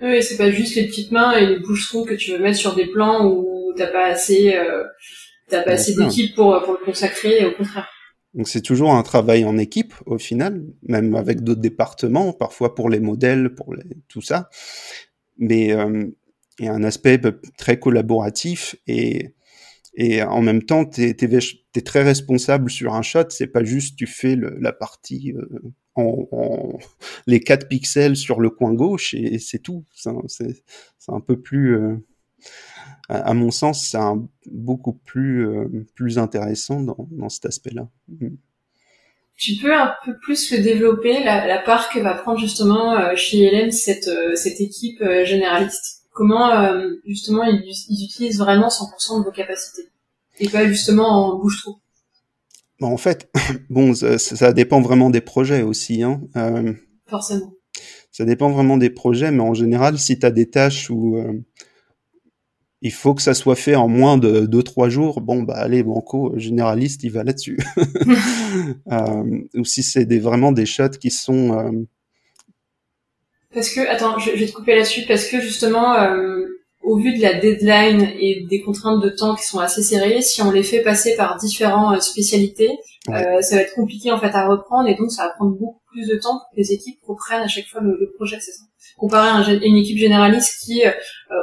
Oui, 0.00 0.22
c'est 0.22 0.36
pas 0.36 0.50
juste 0.50 0.74
les 0.74 0.86
petites 0.86 1.12
mains 1.12 1.32
et 1.32 1.46
les 1.46 1.58
boucherons 1.60 2.04
que 2.04 2.14
tu 2.14 2.32
veux 2.32 2.38
mettre 2.38 2.58
sur 2.58 2.74
des 2.74 2.86
plans 2.86 3.26
où 3.26 3.72
t'as 3.76 3.86
pas 3.86 4.06
assez, 4.06 4.54
euh, 4.54 4.82
t'as 5.48 5.62
pas 5.62 5.72
assez 5.72 5.94
d'équipe 5.94 6.34
pour, 6.34 6.60
pour 6.64 6.72
le 6.72 6.84
consacrer, 6.84 7.44
au 7.44 7.52
contraire. 7.52 7.88
Donc 8.34 8.48
c'est 8.48 8.62
toujours 8.62 8.94
un 8.94 9.02
travail 9.02 9.44
en 9.44 9.58
équipe 9.58 9.94
au 10.06 10.18
final, 10.18 10.64
même 10.88 11.14
avec 11.14 11.42
d'autres 11.42 11.60
départements, 11.60 12.32
parfois 12.32 12.74
pour 12.74 12.88
les 12.88 13.00
modèles, 13.00 13.54
pour 13.54 13.74
les, 13.74 13.84
tout 14.08 14.22
ça. 14.22 14.48
Mais 15.38 15.72
euh, 15.72 16.06
il 16.58 16.66
y 16.66 16.68
a 16.68 16.74
un 16.74 16.84
aspect 16.84 17.20
très 17.58 17.78
collaboratif 17.78 18.76
et, 18.86 19.34
en 20.22 20.40
même 20.40 20.62
temps, 20.62 20.86
tu 20.86 21.02
es, 21.02 21.82
très 21.82 22.02
responsable 22.02 22.70
sur 22.70 22.94
un 22.94 23.02
shot. 23.02 23.24
C'est 23.28 23.46
pas 23.46 23.64
juste 23.64 23.96
tu 23.96 24.06
fais 24.06 24.36
la 24.36 24.72
partie 24.72 25.32
euh, 25.32 25.72
en, 25.94 26.78
les 27.26 27.40
4 27.40 27.68
pixels 27.68 28.16
sur 28.16 28.40
le 28.40 28.48
coin 28.48 28.72
gauche 28.72 29.12
et, 29.12 29.38
c'est 29.38 29.58
tout. 29.58 29.84
C'est 29.94 30.08
un 31.08 31.20
peu 31.20 31.40
plus, 31.40 31.76
euh, 31.76 31.96
à, 33.08 33.34
mon 33.34 33.50
sens, 33.50 33.88
c'est 33.90 33.98
beaucoup 34.50 34.92
plus, 34.92 35.46
euh, 35.46 35.86
plus 35.94 36.18
intéressant 36.18 36.80
dans, 36.80 37.08
dans 37.10 37.28
cet 37.28 37.46
aspect-là. 37.46 37.88
Mm. 38.08 38.36
Tu 39.36 39.56
peux 39.60 39.74
un 39.74 39.92
peu 40.04 40.16
plus 40.18 40.52
le 40.52 40.62
développer, 40.62 41.24
la, 41.24 41.46
la 41.46 41.58
part 41.58 41.90
que 41.90 41.98
va 41.98 42.14
prendre 42.14 42.38
justement 42.38 42.96
euh, 42.96 43.16
chez 43.16 43.50
LM 43.50 43.70
cette, 43.70 44.10
cette 44.34 44.60
équipe 44.60 45.02
généraliste? 45.24 46.02
Comment 46.12 46.50
justement 47.06 47.42
ils, 47.44 47.64
ils, 47.88 48.04
utilisent 48.04 48.38
vraiment 48.38 48.68
100% 48.68 49.20
de 49.20 49.24
vos 49.24 49.32
capacités? 49.32 49.88
Et 50.38 50.48
pas 50.48 50.66
justement 50.66 51.08
en 51.08 51.38
bouche-trou 51.38 51.78
en 52.86 52.96
fait, 52.96 53.30
bon, 53.70 53.94
ça, 53.94 54.52
dépend 54.52 54.80
vraiment 54.80 55.10
des 55.10 55.20
projets 55.20 55.62
aussi. 55.62 56.02
Hein. 56.02 56.20
Euh, 56.36 56.72
Forcément. 57.06 57.54
Ça 58.10 58.24
dépend 58.24 58.50
vraiment 58.50 58.76
des 58.76 58.90
projets, 58.90 59.30
mais 59.30 59.42
en 59.42 59.54
général, 59.54 59.98
si 59.98 60.18
tu 60.18 60.26
as 60.26 60.30
des 60.30 60.50
tâches 60.50 60.90
où 60.90 61.16
euh, 61.16 61.32
il 62.82 62.92
faut 62.92 63.14
que 63.14 63.22
ça 63.22 63.32
soit 63.32 63.54
fait 63.54 63.76
en 63.76 63.86
moins 63.86 64.18
de 64.18 64.44
2-3 64.44 64.88
jours, 64.88 65.20
bon, 65.20 65.44
bah 65.44 65.54
allez, 65.56 65.84
Banco, 65.84 66.32
généraliste, 66.36 67.04
il 67.04 67.12
va 67.12 67.22
là-dessus. 67.22 67.56
euh, 68.92 69.40
ou 69.54 69.64
si 69.64 69.84
c'est 69.84 70.04
des, 70.04 70.18
vraiment 70.18 70.50
des 70.50 70.66
shots 70.66 70.98
qui 71.00 71.10
sont... 71.10 71.56
Euh, 71.56 71.70
parce 73.54 73.70
que, 73.70 73.80
attends, 73.88 74.18
je, 74.18 74.32
vais 74.32 74.46
te 74.46 74.52
couper 74.52 74.74
là-dessus, 74.74 75.02
parce 75.06 75.26
que 75.26 75.40
justement, 75.40 75.94
euh, 75.94 76.46
au 76.82 76.98
vu 76.98 77.16
de 77.16 77.22
la 77.22 77.34
deadline 77.34 78.02
et 78.18 78.46
des 78.48 78.60
contraintes 78.62 79.02
de 79.02 79.08
temps 79.08 79.34
qui 79.34 79.44
sont 79.44 79.58
assez 79.58 79.82
serrées, 79.82 80.22
si 80.22 80.42
on 80.42 80.50
les 80.50 80.62
fait 80.62 80.82
passer 80.82 81.16
par 81.16 81.36
différentes 81.36 81.96
euh, 81.96 82.00
spécialités, 82.00 82.70
euh, 83.08 83.40
ça 83.40 83.56
va 83.56 83.62
être 83.62 83.74
compliqué 83.74 84.12
en 84.12 84.18
fait 84.18 84.34
à 84.34 84.46
reprendre 84.48 84.88
et 84.88 84.94
donc 84.94 85.10
ça 85.10 85.24
va 85.24 85.30
prendre 85.30 85.52
beaucoup 85.52 85.80
plus 85.90 86.06
de 86.06 86.16
temps 86.16 86.38
pour 86.38 86.50
que 86.52 86.56
les 86.56 86.72
équipes 86.72 86.98
reprennent 87.02 87.42
à 87.42 87.48
chaque 87.48 87.66
fois 87.66 87.80
le, 87.80 88.12
projet, 88.16 88.38
c'est 88.40 88.52
ça. 88.52 88.62
Comparé 88.96 89.28
à 89.28 89.64
une 89.64 89.76
équipe 89.76 89.98
généraliste 89.98 90.64
qui, 90.64 90.84
euh, 90.84 90.90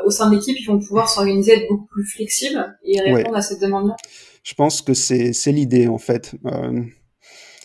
au 0.05 0.11
sein 0.11 0.29
de 0.29 0.35
l'équipe, 0.35 0.55
ils 0.59 0.65
vont 0.65 0.79
pouvoir 0.79 1.09
s'organiser, 1.09 1.53
être 1.53 1.67
beaucoup 1.67 1.87
plus 1.87 2.05
flexibles 2.05 2.77
et 2.83 2.99
répondre 2.99 3.35
à 3.35 3.41
cette 3.41 3.61
demande-là. 3.61 3.95
Je 4.43 4.53
pense 4.53 4.81
que 4.81 4.93
c'est 4.93 5.33
c'est 5.33 5.51
l'idée 5.51 5.87
en 5.87 5.97
fait. 5.97 6.35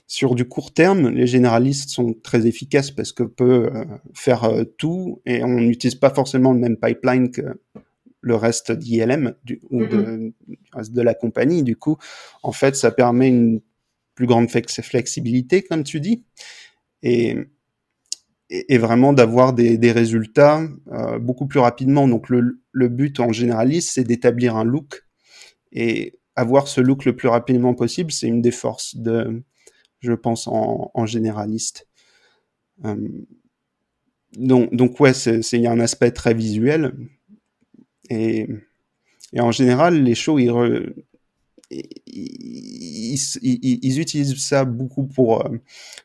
Sur 0.07 0.35
du 0.35 0.45
court 0.45 0.75
terme, 0.75 1.09
les 1.09 1.27
généralistes 1.27 1.89
sont 1.89 2.15
très 2.23 2.47
efficaces 2.47 2.91
parce 2.91 3.13
que 3.13 3.23
peut 3.23 3.71
euh, 3.75 3.85
faire 4.13 4.45
euh, 4.45 4.65
tout 4.65 5.23
et 5.25 5.43
on 5.43 5.61
n'utilise 5.61 5.95
pas 5.95 6.11
forcément 6.11 6.53
le 6.53 6.59
même 6.59 6.77
pipeline 6.77 7.31
que 7.31 7.59
le 8.21 8.35
reste 8.35 8.73
d'ILM 8.73 9.35
ou 9.71 9.85
de, 9.87 10.33
de 10.75 11.03
la 11.03 11.15
compagnie. 11.15 11.63
Du 11.63 11.77
coup, 11.77 11.97
en 12.43 12.53
fait, 12.53 12.77
ça 12.77 12.91
permet 12.91 13.29
une 13.29 13.61
plus 14.15 14.27
grande 14.27 14.49
flexibilité, 14.49 15.63
comme 15.63 15.85
tu 15.85 16.01
dis, 16.01 16.25
et, 17.03 17.37
et, 18.49 18.79
vraiment 18.79 19.13
d'avoir 19.13 19.53
des, 19.53 19.77
des, 19.77 19.93
résultats 19.93 20.63
euh, 20.93 21.19
beaucoup 21.19 21.47
plus 21.47 21.61
rapidement. 21.61 22.09
Donc, 22.09 22.29
le, 22.29 22.63
le 22.73 22.89
but 22.89 23.21
en 23.21 23.33
généraliste, 23.33 23.91
c'est 23.93 24.05
d'établir 24.05 24.57
un 24.57 24.65
look 24.65 25.05
et 25.73 26.19
avoir 26.37 26.69
ce 26.69 26.81
look 26.81 27.05
le 27.05 27.17
plus 27.17 27.29
rapidement 27.29 27.75
possible, 27.75 28.13
c'est 28.13 28.29
une 28.29 28.41
des 28.41 28.51
forces 28.53 28.97
de, 28.97 29.43
je 30.05 30.13
pense, 30.13 30.47
en, 30.47 31.07
généraliste. 31.07 31.89
Euh, 32.85 33.09
donc, 34.37 34.75
donc 34.75 35.01
ouais, 35.01 35.13
il 35.13 35.61
y 35.61 35.67
a 35.67 35.73
un 35.73 35.81
aspect 35.81 36.11
très 36.11 36.35
visuel. 36.35 36.95
Et, 38.11 38.49
et 39.33 39.41
en 39.41 39.51
général, 39.51 40.03
les 40.03 40.15
shows, 40.15 40.39
ils, 40.39 40.95
ils, 43.43 44.01
utilisent 44.01 44.37
ça 44.37 44.65
beaucoup 44.65 45.07
pour, 45.07 45.49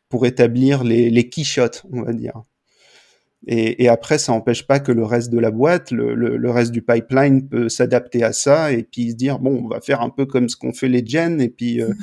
pour 0.10 0.26
établir 0.26 0.84
les, 0.84 1.10
les 1.10 1.30
key 1.30 1.44
shots, 1.44 1.88
on 1.92 2.04
va 2.04 2.14
dire. 2.14 2.44
Et, 3.48 3.84
et, 3.84 3.88
après, 3.88 4.18
ça 4.18 4.34
n'empêche 4.34 4.68
pas 4.68 4.80
que 4.80 4.92
le 4.92 5.06
reste 5.06 5.30
de 5.32 5.40
la 5.40 5.50
boîte, 5.50 5.92
le, 5.92 6.14
le, 6.14 6.52
reste 6.52 6.72
du 6.72 6.82
pipeline 6.82 7.48
peut 7.48 7.70
s'adapter 7.70 8.22
à 8.22 8.34
ça 8.34 8.74
et 8.74 8.84
puis 8.84 9.12
se 9.12 9.16
dire 9.16 9.40
bon, 9.40 9.64
on 9.64 9.68
va 9.70 9.80
faire 9.80 10.02
un 10.02 10.10
peu 10.10 10.26
comme 10.26 10.50
ce 10.50 10.58
qu'on 10.58 10.74
fait 10.74 10.90
les 10.90 11.06
gens 11.06 11.40
et 11.40 11.48
puis 11.48 11.82
euh, 11.82 11.94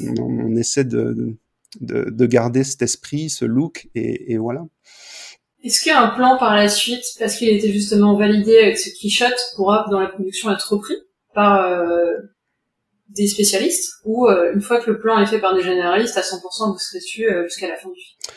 on, 0.18 0.56
essaie 0.56 0.84
de, 0.84 1.12
de, 1.12 1.36
garder 1.80 2.64
cet 2.64 2.82
esprit, 2.82 3.30
ce 3.30 3.44
look, 3.44 3.88
et, 3.94 4.36
voilà. 4.36 4.64
Est-ce 5.62 5.80
qu'il 5.80 5.90
y 5.90 5.94
a 5.94 6.00
un 6.00 6.14
plan 6.14 6.38
par 6.38 6.54
la 6.54 6.68
suite, 6.68 7.04
parce 7.18 7.36
qu'il 7.36 7.48
était 7.48 7.72
justement 7.72 8.16
validé 8.16 8.58
avec 8.58 8.78
ce 8.78 8.90
shot, 9.08 9.24
pourra 9.56 9.86
dans 9.90 9.98
la 9.98 10.08
production 10.08 10.50
être 10.52 10.72
repris 10.72 10.94
par 11.34 11.64
euh, 11.64 12.12
des 13.08 13.26
spécialistes, 13.26 13.94
ou 14.04 14.28
euh, 14.28 14.52
une 14.54 14.60
fois 14.60 14.80
que 14.80 14.90
le 14.90 14.98
plan 14.98 15.18
est 15.18 15.26
fait 15.26 15.40
par 15.40 15.54
des 15.54 15.62
généralistes, 15.62 16.16
à 16.16 16.20
100% 16.20 16.72
vous 16.72 16.78
serez 16.78 16.98
dessus 16.98 17.28
euh, 17.28 17.44
jusqu'à 17.44 17.68
la 17.68 17.76
fin 17.76 17.88
du 17.88 18.00
film? 18.00 18.36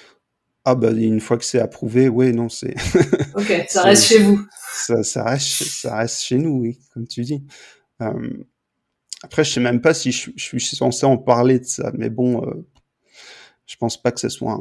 Ah 0.65 0.75
bah 0.75 0.91
une 0.91 1.21
fois 1.21 1.37
que 1.37 1.45
c'est 1.45 1.59
approuvé, 1.59 2.09
oui, 2.09 2.33
non, 2.33 2.49
c'est... 2.49 2.75
ok, 3.35 3.65
ça 3.67 3.83
reste 3.83 4.05
chez 4.05 4.19
vous. 4.19 4.39
Ça, 4.73 5.03
ça, 5.03 5.23
reste, 5.23 5.63
ça 5.63 5.97
reste 5.97 6.21
chez 6.21 6.37
nous, 6.37 6.59
oui, 6.61 6.79
comme 6.93 7.07
tu 7.07 7.21
dis. 7.21 7.43
après, 9.21 9.43
je 9.43 9.51
sais 9.51 9.59
même 9.59 9.81
pas 9.81 9.93
si 9.93 10.11
je, 10.11 10.31
je, 10.35 10.57
suis 10.57 10.75
censé 10.75 11.05
en 11.05 11.17
parler 11.17 11.59
de 11.59 11.65
ça, 11.65 11.91
mais 11.95 12.09
bon, 12.09 12.41
je 13.69 13.77
pense 13.77 14.01
pas 14.01 14.11
que 14.11 14.19
ce 14.19 14.29
soit 14.29 14.59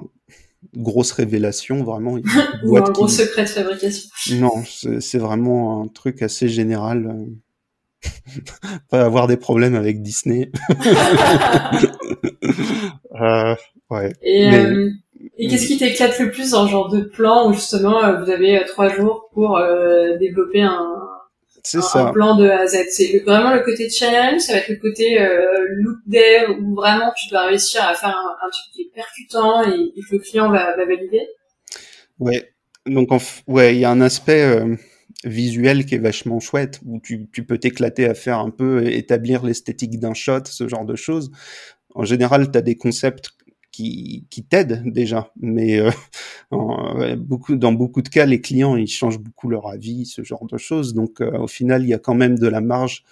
une 0.75 0.83
grosse 0.83 1.13
révélation, 1.13 1.83
vraiment. 1.83 2.19
Ou 2.65 2.77
un 2.77 2.83
gros 2.83 3.09
secret 3.09 3.45
de 3.45 3.49
fabrication. 3.49 4.11
Non, 4.33 4.63
c'est 5.01 5.19
vraiment 5.19 5.83
un 5.83 5.89
truc 5.89 6.21
assez 6.21 6.49
général. 6.49 7.07
Euh, 7.07 7.25
pas 8.91 9.01
avoir 9.01 9.27
des 9.27 9.39
problèmes 9.39 9.75
avec 9.75 10.03
Disney. 10.03 10.53
euh, 13.21 13.55
ouais. 13.91 14.13
Et, 14.23 14.55
euh, 14.55 14.91
et 15.39 15.49
qu'est-ce 15.49 15.67
qui 15.67 15.79
t'éclate 15.79 16.19
le 16.19 16.31
plus 16.31 16.51
dans 16.51 16.67
ce 16.67 16.71
genre 16.71 16.91
de 16.91 17.01
plan 17.01 17.49
où 17.49 17.55
justement 17.55 18.05
euh, 18.05 18.23
vous 18.23 18.31
avez 18.31 18.63
trois 18.69 18.89
jours 18.91 19.31
pour 19.33 19.59
développer 20.21 20.61
un, 20.61 21.08
c'est 21.71 21.83
ça. 21.83 22.09
Un 22.09 22.13
plan 22.13 22.37
de 22.37 22.49
A 22.49 22.61
à 22.63 22.67
Z. 22.67 22.77
C'est 22.91 23.23
vraiment 23.27 23.53
le 23.53 23.61
côté 23.61 23.91
challenge, 23.91 24.41
ça 24.41 24.55
va 24.55 24.59
être 24.61 24.69
le 24.69 24.77
côté 24.77 25.21
euh, 25.21 25.67
look 25.77 25.99
dev 26.07 26.59
où 26.61 26.75
vraiment 26.75 27.13
tu 27.17 27.29
dois 27.29 27.47
réussir 27.47 27.83
à 27.85 27.95
faire 27.95 28.17
un, 28.17 28.51
truc 28.51 28.75
qui 28.75 28.83
est 28.83 28.95
percutant 28.95 29.63
et, 29.65 29.93
que 30.01 30.15
le 30.15 30.19
client 30.19 30.51
va, 30.51 30.75
va 30.77 30.87
valider. 30.87 31.29
Ouais. 32.19 32.51
Donc 32.87 33.11
ouais, 33.47 33.75
il 33.75 33.81
y 33.81 33.85
a 33.85 33.91
un 33.91 34.01
aspect 34.01 34.43
euh, 34.43 34.75
visuel 35.25 35.85
qui 35.85 35.97
est 35.97 35.99
vachement 35.99 36.41
chouette 36.41 36.81
où 36.87 37.01
tu, 37.01 37.29
tu 37.33 37.45
peux 37.45 37.59
t'éclater 37.59 38.07
à 38.07 38.15
faire 38.15 38.39
un 38.39 38.51
peu 38.51 38.87
établir 38.87 39.45
l'esthétique 39.45 40.01
d'un 40.01 40.15
shot, 40.15 40.47
ce 40.47 40.69
genre 40.69 40.87
de 40.87 40.97
choses. 40.97 41.31
En 41.95 42.05
général, 42.05 42.51
tu 42.51 42.57
as 42.57 42.63
des 42.63 42.77
concepts 42.77 43.31
qui, 44.31 44.47
t'aident 44.49 44.83
déjà. 44.87 45.33
Mais 45.41 45.79
euh, 45.81 45.91
beaucoup, 47.17 47.57
dans 47.57 47.73
beaucoup 47.73 48.03
de 48.03 48.09
cas, 48.09 48.27
les 48.27 48.41
clients, 48.41 48.77
ils 48.77 48.89
changent 48.89 49.19
beaucoup 49.19 49.49
leur 49.49 49.69
avis, 49.69 50.07
ce 50.07 50.23
genre 50.23 50.47
de 50.47 50.59
choses. 50.59 50.95
Donc, 50.95 51.21
euh, 51.21 51.39
au 51.39 51.47
final, 51.47 51.83
il 51.83 51.89
y 51.89 51.95
a 51.95 51.99
quand 51.99 52.15
même 52.15 52.39
de 52.39 52.49
la 52.49 52.61
marge 52.61 53.05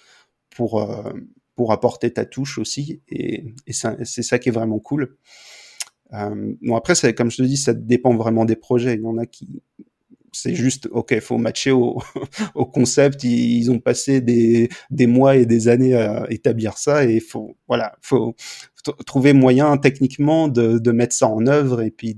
pour, 0.51 0.81
euh, 0.81 1.13
pour 1.55 1.73
apporter 1.73 2.13
ta 2.13 2.25
touche 2.25 2.59
aussi. 2.59 3.01
Et, 3.09 3.55
c'est 3.69 4.23
ça 4.23 4.39
qui 4.39 4.49
est 4.49 4.53
vraiment 4.53 4.79
cool. 4.79 5.17
Bon, 6.13 6.77
après, 6.77 6.95
comme 7.15 7.31
je 7.31 7.39
te 7.39 7.43
dis, 7.43 7.57
ça 7.57 7.75
dépend 7.75 8.17
vraiment 8.17 8.45
des 8.45 8.57
projets. 8.57 8.95
Il 8.95 9.03
y 9.03 9.07
en 9.07 9.19
a 9.19 9.27
qui, 9.27 9.61
c'est 10.33 10.55
juste 10.55 10.89
ok 10.93 11.19
faut 11.21 11.39
matcher 11.39 11.71
au, 11.71 11.99
concept 12.73 13.25
ils, 13.25 13.71
ont 13.71 13.79
passé 13.79 14.21
des, 14.21 14.69
des 14.91 15.07
mois 15.07 15.37
et 15.37 15.47
des 15.47 15.69
années 15.69 15.95
à 15.95 16.27
établir 16.29 16.77
ça 16.77 17.05
et 17.05 17.21
faut 17.21 17.57
voilà 17.67 17.97
faut, 18.03 18.37
trouver 19.07 19.33
moyen 19.33 19.77
techniquement 19.77 20.49
de, 20.49 20.79
de 20.79 20.93
mettre 20.93 21.15
ça 21.15 21.29
en 21.29 21.47
œuvre 21.47 21.83
et 21.83 21.91
puis 21.91 22.17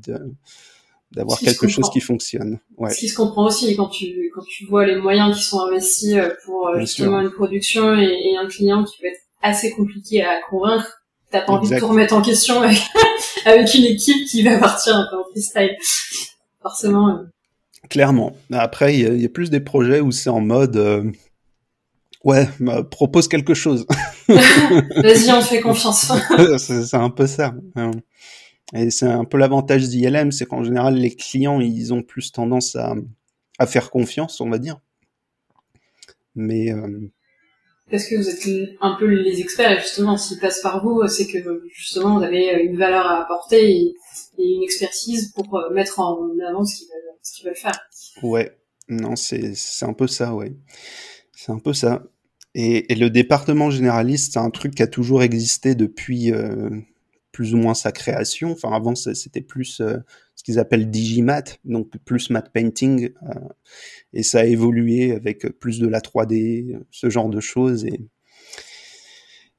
d'avoir 1.13 1.39
quelque 1.39 1.69
chose 1.69 1.89
qui 1.91 2.01
fonctionne. 2.01 2.59
Ouais. 2.77 2.91
Ce 2.91 2.99
qui 2.99 3.09
se 3.09 3.17
comprend 3.17 3.47
aussi 3.47 3.77
quand 3.77 3.89
tu 3.89 4.31
quand 4.35 4.43
tu 4.49 4.67
vois 4.67 4.87
les 4.87 4.97
moyens 4.97 5.37
qui 5.37 5.43
sont 5.43 5.61
investis 5.61 6.15
euh, 6.15 6.31
pour 6.45 6.69
euh, 6.69 6.81
justement 6.81 7.21
une 7.21 7.31
production 7.31 7.99
et, 7.99 8.05
et, 8.05 8.37
un 8.37 8.47
client 8.47 8.85
qui 8.85 9.01
peut 9.01 9.09
être 9.09 9.21
assez 9.43 9.71
compliqué 9.71 10.23
à 10.23 10.41
convaincre, 10.49 11.03
t'as 11.31 11.43
pas 11.43 11.53
envie 11.53 11.71
de 11.71 11.79
tout 11.79 11.89
remettre 11.89 12.15
en 12.15 12.23
question 12.23 12.61
avec, 12.61 12.79
avec 13.45 13.73
une 13.75 13.85
équipe 13.85 14.27
qui 14.29 14.43
va 14.43 14.59
partir 14.59 14.97
un 14.97 15.07
peu 15.11 15.17
en 15.17 15.25
freestyle. 15.31 15.77
Forcément. 16.61 17.09
Euh. 17.11 17.23
Clairement. 17.89 18.37
Après, 18.53 18.95
il 18.99 19.21
y, 19.21 19.25
a 19.25 19.29
plus 19.29 19.49
des 19.49 19.61
projets 19.61 20.01
où 20.01 20.11
c'est 20.13 20.29
en 20.29 20.41
mode 20.41 21.15
Ouais, 22.25 22.49
bah, 22.61 22.83
propose 22.83 23.29
quelque 23.29 23.55
chose. 23.55 23.87
Vas-y, 24.29 25.31
on 25.33 25.41
fait 25.41 25.61
confiance. 25.61 26.13
c'est 26.59 26.97
un 26.97 27.11
peu 27.11 27.27
ça. 27.27 27.55
Hein. 27.77 27.93
Et 28.75 28.91
c'est 28.91 29.07
un 29.07 29.25
peu 29.25 29.39
l'avantage 29.39 29.89
d'ILM, 29.89 30.31
c'est 30.31 30.45
qu'en 30.45 30.63
général, 30.63 30.97
les 30.97 31.15
clients, 31.15 31.61
ils 31.61 31.95
ont 31.95 32.03
plus 32.03 32.33
tendance 32.33 32.77
à, 32.77 32.95
à 33.59 33.67
faire 33.67 33.91
confiance, 33.91 34.41
on 34.41 34.51
va 34.51 34.59
dire. 34.59 34.79
Mais... 36.35 36.73
Euh... 36.73 37.11
Parce 37.91 38.05
que 38.05 38.17
vous 38.17 38.29
êtes 38.29 38.77
un 38.83 38.97
peu 38.99 39.07
les 39.07 39.41
experts, 39.41 39.73
et 39.73 39.81
justement, 39.81 40.19
s'ils 40.19 40.39
passent 40.39 40.61
par 40.61 40.85
vous, 40.85 41.07
c'est 41.09 41.27
que 41.27 41.63
justement, 41.73 42.19
vous 42.19 42.25
avez 42.25 42.63
une 42.63 42.77
valeur 42.77 43.07
à 43.07 43.23
apporter 43.23 43.71
et, 43.71 43.97
une 44.39 44.63
expertise 44.63 45.33
pour 45.33 45.57
euh, 45.57 45.71
mettre 45.73 45.99
en 45.99 46.29
avant 46.47 46.65
ce 46.65 46.77
qu'ils 46.77 46.89
veulent, 46.89 47.47
veulent, 47.47 47.57
faire. 47.57 47.81
Ouais, 48.23 48.59
non, 48.89 49.17
c'est 49.17 49.55
un 49.83 49.95
peu 49.95 50.07
ça, 50.07 50.35
ouais. 50.35 50.53
C'est 51.35 51.51
un 51.51 51.59
peu 51.59 51.73
ça. 51.73 52.03
Et, 52.61 52.93
le 52.97 53.09
département 53.09 53.71
généraliste, 53.71 54.33
c'est 54.33 54.41
un 54.41 54.51
truc 54.51 54.75
qui 54.75 54.83
a 54.83 54.89
toujours 54.89 55.23
existé 55.23 55.77
depuis 55.77 56.33
euh, 56.33 56.71
plus 57.31 57.55
ou 57.55 57.57
moins 57.57 57.75
sa 57.75 57.93
création. 57.93 58.51
Enfin, 58.51 58.73
avant, 58.73 58.97
c'était 58.97 59.43
plus 59.43 59.81
euh, 59.81 59.99
ce 60.35 60.43
qu'ils 60.43 60.59
appellent 60.59 60.91
digimat, 60.91 61.45
donc 61.65 61.97
plus 62.05 62.31
matte 62.31 62.53
painting. 62.53 63.11
Euh, 63.23 63.49
et 64.13 64.25
ça 64.25 64.41
a 64.41 64.45
évolué 64.45 65.13
avec 65.13 65.47
plus 65.61 65.79
de 65.79 65.87
la 65.87 66.01
3D, 66.01 66.81
ce 66.91 67.09
genre 67.09 67.29
de 67.29 67.39
choses. 67.39 67.87
Et, 67.87 68.01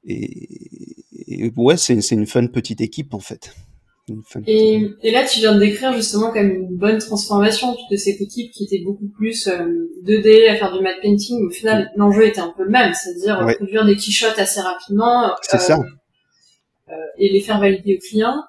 et, 0.04 1.50
ouais, 1.56 1.78
c'est 1.78 2.10
une 2.10 2.26
fun 2.26 2.48
petite 2.48 2.82
équipe 2.82 3.14
en 3.14 3.20
fait. 3.20 3.54
Et, 4.46 4.90
et, 5.02 5.10
là, 5.10 5.24
tu 5.24 5.40
viens 5.40 5.54
de 5.54 5.60
décrire 5.60 5.92
justement 5.92 6.32
comme 6.32 6.50
une 6.50 6.76
bonne 6.76 6.98
transformation 6.98 7.76
de 7.90 7.96
cette 7.96 8.20
équipe 8.20 8.52
qui 8.52 8.64
était 8.64 8.82
beaucoup 8.84 9.08
plus 9.08 9.48
2D 9.48 10.48
euh, 10.48 10.52
à 10.52 10.56
faire 10.56 10.76
du 10.76 10.82
matte 10.82 11.00
painting. 11.02 11.46
Au 11.46 11.50
final, 11.50 11.90
l'enjeu 11.96 12.26
était 12.26 12.40
un 12.40 12.52
peu 12.56 12.64
le 12.64 12.70
même, 12.70 12.92
c'est-à-dire 12.94 13.46
produire 13.56 13.84
des 13.84 13.96
quichottes 13.96 14.38
assez 14.38 14.60
rapidement. 14.60 15.30
C'est 15.42 15.58
ça. 15.58 15.78
et 17.18 17.28
les 17.30 17.40
faire 17.40 17.60
valider 17.60 17.96
aux 17.96 18.08
clients. 18.08 18.42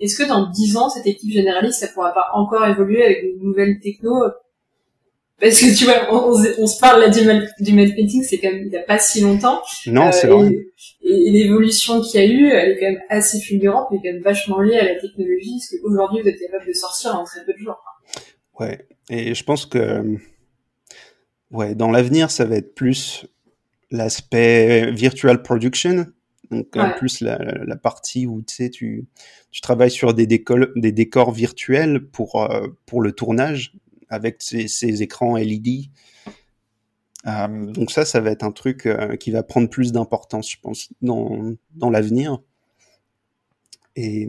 Est-ce 0.00 0.16
que 0.16 0.26
dans 0.26 0.50
10 0.50 0.76
ans, 0.76 0.88
cette 0.88 1.06
équipe 1.06 1.32
généraliste, 1.32 1.80
ça 1.80 1.88
pourra 1.88 2.12
pas 2.14 2.26
encore 2.34 2.66
évoluer 2.66 3.04
avec 3.04 3.24
de 3.24 3.44
nouvelles 3.44 3.78
techno 3.80 4.24
parce 5.42 5.58
que 5.58 5.76
tu 5.76 5.86
vois, 5.86 6.06
on, 6.12 6.66
se 6.68 6.78
parle 6.78 7.00
là 7.00 7.08
du, 7.08 7.20
du 7.58 7.74
painting, 7.74 8.22
c'est 8.22 8.38
quand 8.38 8.52
même 8.52 8.62
il 8.62 8.68
n'y 8.68 8.76
a 8.76 8.82
pas 8.82 9.00
si 9.00 9.20
longtemps. 9.20 9.60
Non, 9.88 10.12
c'est 10.12 10.28
vrai. 10.28 10.52
Et, 11.02 11.30
l'évolution 11.32 12.00
qu'il 12.00 12.20
y 12.20 12.22
a 12.22 12.26
eu, 12.28 12.46
elle 12.46 12.70
est 12.70 12.78
quand 12.78 12.86
même 12.86 13.02
assez 13.08 13.40
fulgurante, 13.40 13.88
mais 13.90 13.96
quand 13.96 14.12
même 14.12 14.22
vachement 14.22 14.60
liée 14.60 14.76
à 14.76 14.84
la 14.84 15.00
technologie, 15.00 15.56
parce 15.58 15.80
qu'aujourd'hui, 15.82 16.22
vous 16.22 16.28
êtes 16.28 16.38
capable 16.38 16.64
de 16.64 16.72
sortir 16.72 17.16
en 17.16 17.24
très 17.24 17.44
peu 17.44 17.54
de 17.54 17.58
jours. 17.58 17.82
Ouais, 18.60 18.86
et 19.10 19.34
je 19.34 19.42
pense 19.42 19.66
que 19.66 20.16
ouais, 21.50 21.74
dans 21.74 21.90
l'avenir, 21.90 22.30
ça 22.30 22.44
va 22.44 22.54
être 22.54 22.76
plus 22.76 23.26
l'aspect 23.90 24.92
virtual 24.92 25.42
production, 25.42 26.06
donc 26.52 26.68
en 26.76 26.92
plus 26.92 27.20
la, 27.20 27.38
la, 27.66 27.76
partie 27.76 28.28
où 28.28 28.42
tu 28.42 28.54
sais, 28.54 28.70
tu, 28.70 29.08
tu 29.50 29.60
travailles 29.60 29.90
sur 29.90 30.14
des, 30.14 30.28
décors, 30.28 30.58
des 30.76 30.92
décors 30.92 31.32
virtuels 31.32 32.06
pour, 32.12 32.40
euh, 32.40 32.68
pour 32.86 33.02
le 33.02 33.10
tournage 33.10 33.72
avec 34.12 34.42
ces, 34.42 35.02
écrans 35.02 35.36
LED. 35.36 35.86
Euh, 37.26 37.66
donc 37.72 37.90
ça, 37.90 38.04
ça 38.04 38.20
va 38.20 38.30
être 38.30 38.42
un 38.42 38.52
truc 38.52 38.84
euh, 38.84 39.16
qui 39.16 39.30
va 39.30 39.42
prendre 39.42 39.70
plus 39.70 39.90
d'importance, 39.90 40.50
je 40.50 40.58
pense, 40.60 40.90
dans, 41.00 41.54
dans 41.74 41.88
l'avenir. 41.88 42.38
Et, 43.96 44.28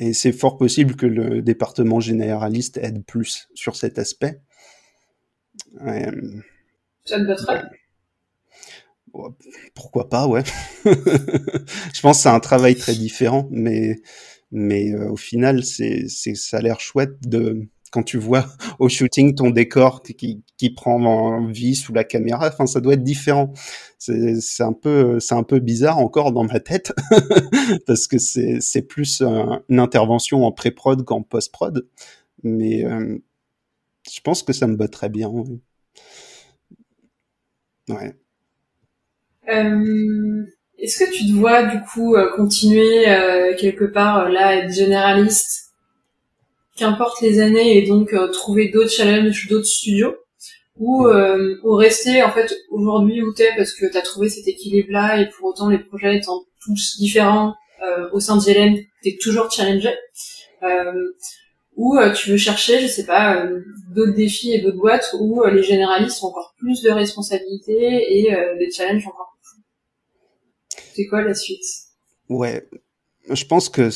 et 0.00 0.12
c'est 0.12 0.32
fort 0.32 0.56
possible 0.56 0.96
que 0.96 1.06
le 1.06 1.42
département 1.42 2.00
généraliste 2.00 2.76
aide 2.78 3.04
plus 3.04 3.48
sur 3.54 3.76
cet 3.76 4.00
aspect. 4.00 4.40
Euh, 5.82 6.10
ça 7.04 7.18
Pourquoi 9.74 10.08
pas, 10.08 10.26
ouais. 10.26 10.42
je 10.84 12.00
pense 12.00 12.16
que 12.16 12.22
c'est 12.24 12.28
un 12.28 12.40
travail 12.40 12.74
très 12.74 12.94
différent, 12.94 13.48
mais, 13.52 13.96
mais 14.50 14.92
au 14.94 15.16
final, 15.16 15.64
c'est, 15.64 16.08
ça 16.08 16.56
a 16.56 16.60
l'air 16.60 16.80
chouette 16.80 17.16
de, 17.28 17.68
quand 17.90 18.02
tu 18.02 18.18
vois 18.18 18.46
au 18.78 18.88
shooting 18.88 19.34
ton 19.34 19.50
décor 19.50 20.02
qui, 20.02 20.42
qui 20.56 20.70
prend 20.70 21.02
en 21.02 21.46
vie 21.46 21.74
sous 21.74 21.92
la 21.92 22.04
caméra, 22.04 22.48
enfin 22.48 22.66
ça 22.66 22.80
doit 22.80 22.94
être 22.94 23.04
différent. 23.04 23.52
C'est 23.98 24.62
un 24.62 24.72
peu 24.72 25.18
c'est 25.20 25.34
un 25.34 25.42
peu 25.42 25.58
bizarre 25.58 25.98
encore 25.98 26.32
dans 26.32 26.44
ma 26.44 26.60
tête 26.60 26.92
parce 27.86 28.06
que 28.06 28.18
c'est 28.18 28.82
plus 28.82 29.22
une 29.22 29.80
intervention 29.80 30.44
en 30.44 30.52
pré-prod 30.52 31.04
qu'en 31.04 31.22
post-prod, 31.22 31.86
mais 32.42 32.84
euh, 32.84 33.18
je 34.10 34.20
pense 34.20 34.42
que 34.42 34.52
ça 34.52 34.66
me 34.66 34.76
bat 34.76 34.88
très 34.88 35.08
bien. 35.08 35.30
Ouais. 37.88 38.14
Euh, 39.48 40.44
est-ce 40.78 40.98
que 41.04 41.10
tu 41.10 41.26
te 41.26 41.32
vois 41.32 41.64
du 41.64 41.80
coup 41.82 42.14
euh, 42.14 42.30
continuer 42.36 43.04
quelque 43.58 43.84
part 43.84 44.28
là 44.28 44.56
être 44.56 44.72
généraliste 44.72 45.67
qu'importe 46.78 47.20
les 47.20 47.40
années 47.40 47.78
et 47.78 47.86
donc 47.86 48.12
euh, 48.12 48.28
trouver 48.28 48.68
d'autres 48.68 48.90
challenges, 48.90 49.48
d'autres 49.48 49.66
studios 49.66 50.14
ou, 50.78 51.06
euh, 51.06 51.58
ou 51.64 51.74
rester 51.74 52.22
en 52.22 52.30
fait 52.30 52.54
aujourd'hui 52.70 53.22
où 53.22 53.32
t'es 53.32 53.50
parce 53.56 53.72
que 53.74 53.86
t'as 53.86 54.02
trouvé 54.02 54.28
cet 54.28 54.46
équilibre 54.46 54.92
là 54.92 55.20
et 55.20 55.28
pour 55.28 55.48
autant 55.48 55.68
les 55.68 55.78
projets 55.78 56.16
étant 56.16 56.44
tous 56.64 56.96
différents 56.98 57.54
euh, 57.82 58.08
au 58.12 58.20
sein 58.20 58.36
de 58.36 58.42
GLM 58.42 58.76
t'es 59.02 59.16
toujours 59.20 59.50
challengé. 59.50 59.90
Euh, 60.62 60.92
ou 61.76 61.96
euh, 61.96 62.12
tu 62.12 62.30
veux 62.30 62.36
chercher 62.36 62.80
je 62.80 62.86
sais 62.86 63.06
pas 63.06 63.46
d'autres 63.94 64.14
défis 64.14 64.52
et 64.52 64.60
d'autres 64.60 64.78
boîtes 64.78 65.14
où 65.20 65.44
les 65.44 65.62
généralistes 65.62 66.22
ont 66.22 66.28
encore 66.28 66.54
plus 66.58 66.82
de 66.82 66.90
responsabilités 66.90 68.18
et 68.18 68.36
des 68.58 68.70
challenges 68.70 69.06
encore 69.06 69.36
plus 69.42 69.62
c'est 70.94 71.06
quoi 71.06 71.22
la 71.22 71.34
suite? 71.34 71.64
Ouais. 72.28 72.68
Je 73.30 73.44
pense 73.44 73.68
que 73.68 73.90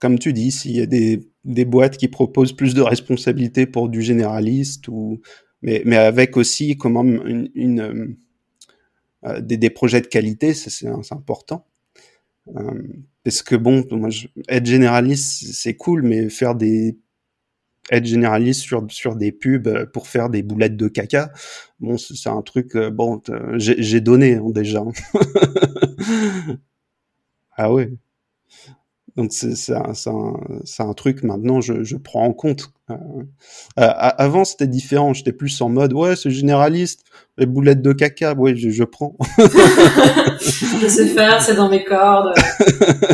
comme 0.00 0.18
tu 0.18 0.32
dis 0.32 0.50
s'il 0.50 0.76
y 0.76 0.80
a 0.80 0.86
des 0.86 1.20
des 1.44 1.64
boîtes 1.64 1.96
qui 1.96 2.08
proposent 2.08 2.52
plus 2.52 2.74
de 2.74 2.82
responsabilités 2.82 3.66
pour 3.66 3.88
du 3.88 4.02
généraliste 4.02 4.88
ou 4.88 5.20
mais, 5.64 5.82
mais 5.86 5.96
avec 5.96 6.36
aussi 6.36 6.76
comment 6.76 7.02
une, 7.02 7.50
une 7.54 7.80
euh, 7.80 8.16
euh, 9.24 9.40
des, 9.40 9.70
projets 9.70 10.02
de 10.02 10.06
qualité, 10.06 10.52
c'est 10.52 10.86
important. 11.10 11.66
Euh, 12.54 12.82
parce 13.24 13.42
que 13.42 13.56
bon, 13.56 13.82
moi, 13.90 14.10
être 14.48 14.66
généraliste, 14.66 15.54
c'est 15.54 15.74
cool, 15.74 16.02
mais 16.02 16.28
faire 16.28 16.54
des 16.54 16.98
être 17.90 18.06
généraliste 18.06 18.62
sur 18.62 18.86
sur 18.90 19.16
des 19.16 19.32
pubs 19.32 19.90
pour 19.92 20.08
faire 20.08 20.30
des 20.30 20.42
boulettes 20.42 20.76
de 20.76 20.88
caca, 20.88 21.32
bon, 21.80 21.96
c'est 21.98 22.28
un 22.28 22.42
truc 22.42 22.76
bon, 22.76 23.22
j'ai 23.56 24.00
donné 24.00 24.34
hein, 24.34 24.50
déjà. 24.50 24.84
ah 27.56 27.72
ouais. 27.72 27.90
Donc 29.16 29.32
c'est 29.32 29.72
un, 29.72 29.92
un, 30.06 30.34
un, 30.78 30.94
truc 30.94 31.22
maintenant 31.22 31.60
je, 31.60 31.84
je 31.84 31.96
prends 31.96 32.24
en 32.24 32.32
compte. 32.32 32.72
Euh, 32.90 32.94
euh 32.94 33.24
avant 33.76 34.44
c'était 34.44 34.66
différent, 34.66 35.12
j'étais 35.14 35.32
plus 35.32 35.60
en 35.60 35.68
mode 35.68 35.92
ouais 35.92 36.16
c'est 36.16 36.30
généraliste, 36.30 37.04
les 37.38 37.46
boulettes 37.46 37.80
de 37.80 37.92
caca, 37.92 38.34
ouais 38.34 38.56
je, 38.56 38.70
je 38.70 38.82
prends. 38.82 39.16
je 39.38 40.88
sais 40.88 41.06
faire, 41.06 41.40
c'est 41.40 41.54
dans 41.54 41.68
mes 41.68 41.84
cordes. 41.84 42.34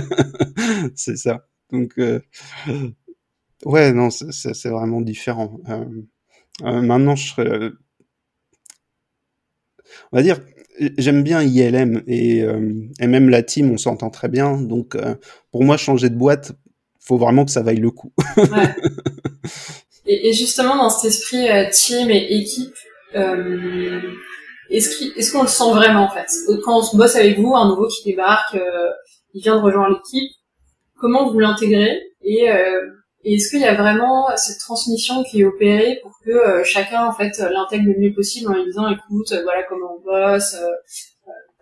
c'est 0.95 1.17
ça. 1.17 1.47
Donc 1.71 1.93
euh, 1.99 2.21
ouais 3.67 3.93
non 3.93 4.09
c'est 4.11 4.69
vraiment 4.69 5.03
différent. 5.03 5.61
Euh, 5.69 5.85
euh, 6.63 6.81
maintenant 6.81 7.15
je 7.15 7.29
serais, 7.29 7.71
on 10.13 10.17
va 10.17 10.23
dire 10.23 10.41
j'aime 10.99 11.23
bien 11.23 11.43
ILM 11.43 12.03
et, 12.07 12.43
euh, 12.43 12.73
et, 13.01 13.07
même 13.07 13.29
la 13.29 13.43
team, 13.43 13.71
on 13.71 13.79
s'entend 13.79 14.11
très 14.11 14.29
bien. 14.29 14.61
Donc, 14.61 14.95
euh, 14.95 15.15
pour 15.53 15.65
moi, 15.65 15.77
changer 15.77 16.09
de 16.09 16.15
boîte, 16.15 16.53
faut 17.01 17.19
vraiment 17.19 17.45
que 17.45 17.51
ça 17.51 17.63
vaille 17.63 17.79
le 17.79 17.91
coup. 17.91 18.13
ouais. 18.37 18.47
et, 20.07 20.29
et, 20.29 20.33
justement, 20.33 20.77
dans 20.77 20.91
cet 20.91 21.11
esprit 21.11 21.49
euh, 21.49 21.67
team 21.73 22.11
et 22.11 22.27
équipe, 22.35 22.75
est-ce 24.71 25.33
qu'on 25.33 25.43
le 25.43 25.49
sent 25.49 25.71
vraiment 25.73 26.05
en 26.05 26.11
fait? 26.11 26.29
Quand 26.65 26.79
on 26.79 26.83
se 26.83 26.97
bosse 26.97 27.17
avec 27.17 27.39
vous, 27.39 27.57
un 27.57 27.69
nouveau 27.69 27.89
qui 27.89 28.05
débarque, 28.05 28.57
il 29.35 29.43
vient 29.43 29.57
de 29.57 29.63
rejoindre 29.63 29.97
l'équipe, 29.97 30.31
comment 30.97 31.31
vous 31.31 31.41
l'intégrez? 31.41 32.01
Et 32.23 32.47
et 33.23 33.35
est-ce 33.35 33.51
qu'il 33.51 33.61
y 33.61 33.65
a 33.65 33.75
vraiment 33.75 34.35
cette 34.37 34.59
transmission 34.59 35.23
qui 35.25 35.43
est 35.43 35.45
opérée 35.45 35.99
pour 36.03 36.19
que 36.25 36.31
euh, 36.31 36.65
chacun 36.65 37.05
en 37.05 37.13
fait 37.13 37.39
l'intègre 37.39 37.93
le 37.93 37.99
mieux 37.99 38.15
possible 38.15 38.51
en 38.51 38.55
lui 38.55 38.65
disant 38.65 38.89
écoute 38.89 39.33
euh, 39.33 39.43
voilà 39.43 39.63
comment 39.65 39.99
on 39.99 40.01
bosse 40.01 40.55
euh, 40.55 40.69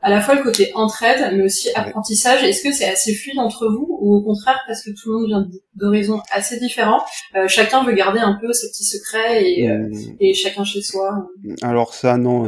à 0.09 0.11
la 0.11 0.21
fois 0.21 0.35
le 0.35 0.43
côté 0.43 0.71
entraide 0.75 1.37
mais 1.37 1.45
aussi 1.45 1.69
apprentissage. 1.75 2.43
Est-ce 2.43 2.63
que 2.63 2.73
c'est 2.73 2.89
assez 2.89 3.15
fluide 3.15 3.39
entre 3.39 3.69
vous 3.69 3.99
ou 4.01 4.15
au 4.15 4.23
contraire 4.23 4.59
parce 4.67 4.83
que 4.83 4.91
tout 4.91 5.11
le 5.11 5.19
monde 5.19 5.27
vient 5.27 5.49
d'horizons 5.75 6.21
assez 6.33 6.59
différents 6.59 7.01
chacun 7.47 7.85
veut 7.85 7.93
garder 7.93 8.21
un 8.21 8.39
peu 8.41 8.53
ses 8.53 8.69
petits 8.69 8.85
secrets 8.85 9.45
et, 9.45 9.69
et 10.21 10.35
chacun 10.35 10.65
chez 10.65 10.83
soi 10.83 11.29
alors 11.63 11.95
ça 11.95 12.17
non 12.17 12.47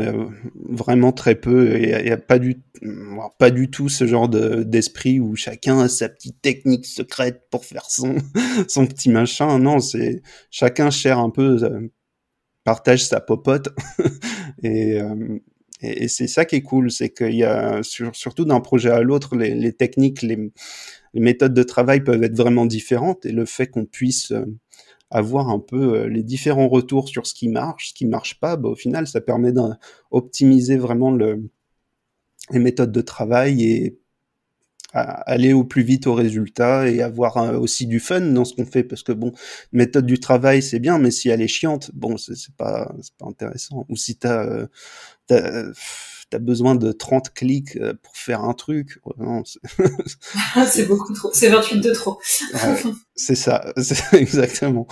vraiment 0.68 1.12
très 1.12 1.34
peu. 1.34 1.78
Il 1.78 2.04
n'y 2.04 2.10
a, 2.10 2.16
pas 2.16 2.38
du 2.38 2.62
pas 3.38 3.50
du 3.50 3.70
tout 3.70 3.88
ce 3.88 4.06
genre 4.06 4.28
d'esprit 4.28 5.20
où 5.20 5.36
chacun 5.36 5.80
a 5.80 5.88
sa 5.88 6.08
petite 6.08 6.40
technique 6.40 6.86
secrète 6.86 7.46
pour 7.50 7.64
faire 7.64 7.90
son, 7.90 8.16
son 8.68 8.86
petit 8.86 9.10
machin. 9.10 9.58
Non, 9.58 9.80
c'est 9.80 10.22
chacun 10.50 10.90
cherche 10.90 11.18
un 11.18 11.30
peu, 11.30 11.62
euh, 11.62 11.92
partage 12.64 13.04
sa 13.04 13.20
popote. 13.20 13.68
Euh, 14.62 15.38
et, 15.82 16.08
c'est 16.08 16.26
ça 16.26 16.44
qui 16.44 16.56
est 16.56 16.62
cool, 16.62 16.90
c'est 16.90 17.10
qu'il 17.10 17.34
y 17.34 17.44
a, 17.44 17.80
surtout 17.82 18.44
d'un 18.44 18.60
projet 18.60 18.90
à 18.90 19.02
l'autre, 19.02 19.36
les, 19.36 19.72
techniques, 19.72 20.22
les, 20.22 20.52
méthodes 21.14 21.54
de 21.54 21.62
travail 21.62 22.02
peuvent 22.02 22.22
être 22.22 22.36
vraiment 22.36 22.66
différentes. 22.66 23.26
Et 23.26 23.32
le 23.32 23.44
fait 23.46 23.68
qu'on 23.68 23.86
puisse 23.86 24.32
euh, 24.32 24.44
avoir 25.10 25.48
un 25.48 25.58
peu 25.58 26.04
les 26.06 26.22
différents 26.22 26.68
retours 26.68 27.08
sur 27.08 27.26
ce 27.26 27.34
qui 27.34 27.48
marche, 27.48 27.90
ce 27.90 27.94
qui 27.94 28.06
marche 28.06 28.40
pas, 28.40 28.56
bah, 28.56 28.68
au 28.70 28.76
final, 28.76 29.06
ça 29.06 29.20
permet 29.20 29.52
d'optimiser 29.52 30.76
vraiment 30.76 31.10
le, 31.10 31.50
les 32.50 32.58
méthodes 32.58 32.92
de 32.92 33.00
travail 33.00 33.64
et 33.64 33.99
aller 34.92 35.52
au 35.52 35.64
plus 35.64 35.82
vite 35.82 36.06
au 36.06 36.14
résultat 36.14 36.88
et 36.88 37.02
avoir 37.02 37.36
euh, 37.36 37.58
aussi 37.58 37.86
du 37.86 38.00
fun 38.00 38.20
dans 38.20 38.44
ce 38.44 38.54
qu'on 38.54 38.66
fait. 38.66 38.84
Parce 38.84 39.02
que 39.02 39.12
bon 39.12 39.32
méthode 39.72 40.06
du 40.06 40.18
travail 40.18 40.62
c'est 40.62 40.78
bien 40.78 40.98
mais 40.98 41.10
si 41.10 41.28
elle 41.28 41.42
est 41.42 41.48
chiante 41.48 41.90
bon 41.94 42.16
c'est 42.16 42.34
pas 42.56 42.92
c'est 43.02 43.14
pas 43.14 43.26
intéressant. 43.26 43.86
Ou 43.88 43.96
si 43.96 44.16
t'as 44.16 44.44
euh, 45.30 45.72
t'as 46.30 46.38
besoin 46.38 46.74
de 46.74 46.92
30 46.92 47.32
clics 47.34 47.76
euh, 47.76 47.94
pour 48.02 48.16
faire 48.16 48.42
un 48.44 48.54
truc 48.54 48.98
c'est 50.66 50.86
beaucoup 50.86 51.12
trop 51.12 51.30
c'est 51.32 51.48
28 51.48 51.80
de 51.80 51.92
trop. 51.92 52.18
C'est 53.16 53.34
ça 53.34 53.72
exactement. 54.12 54.86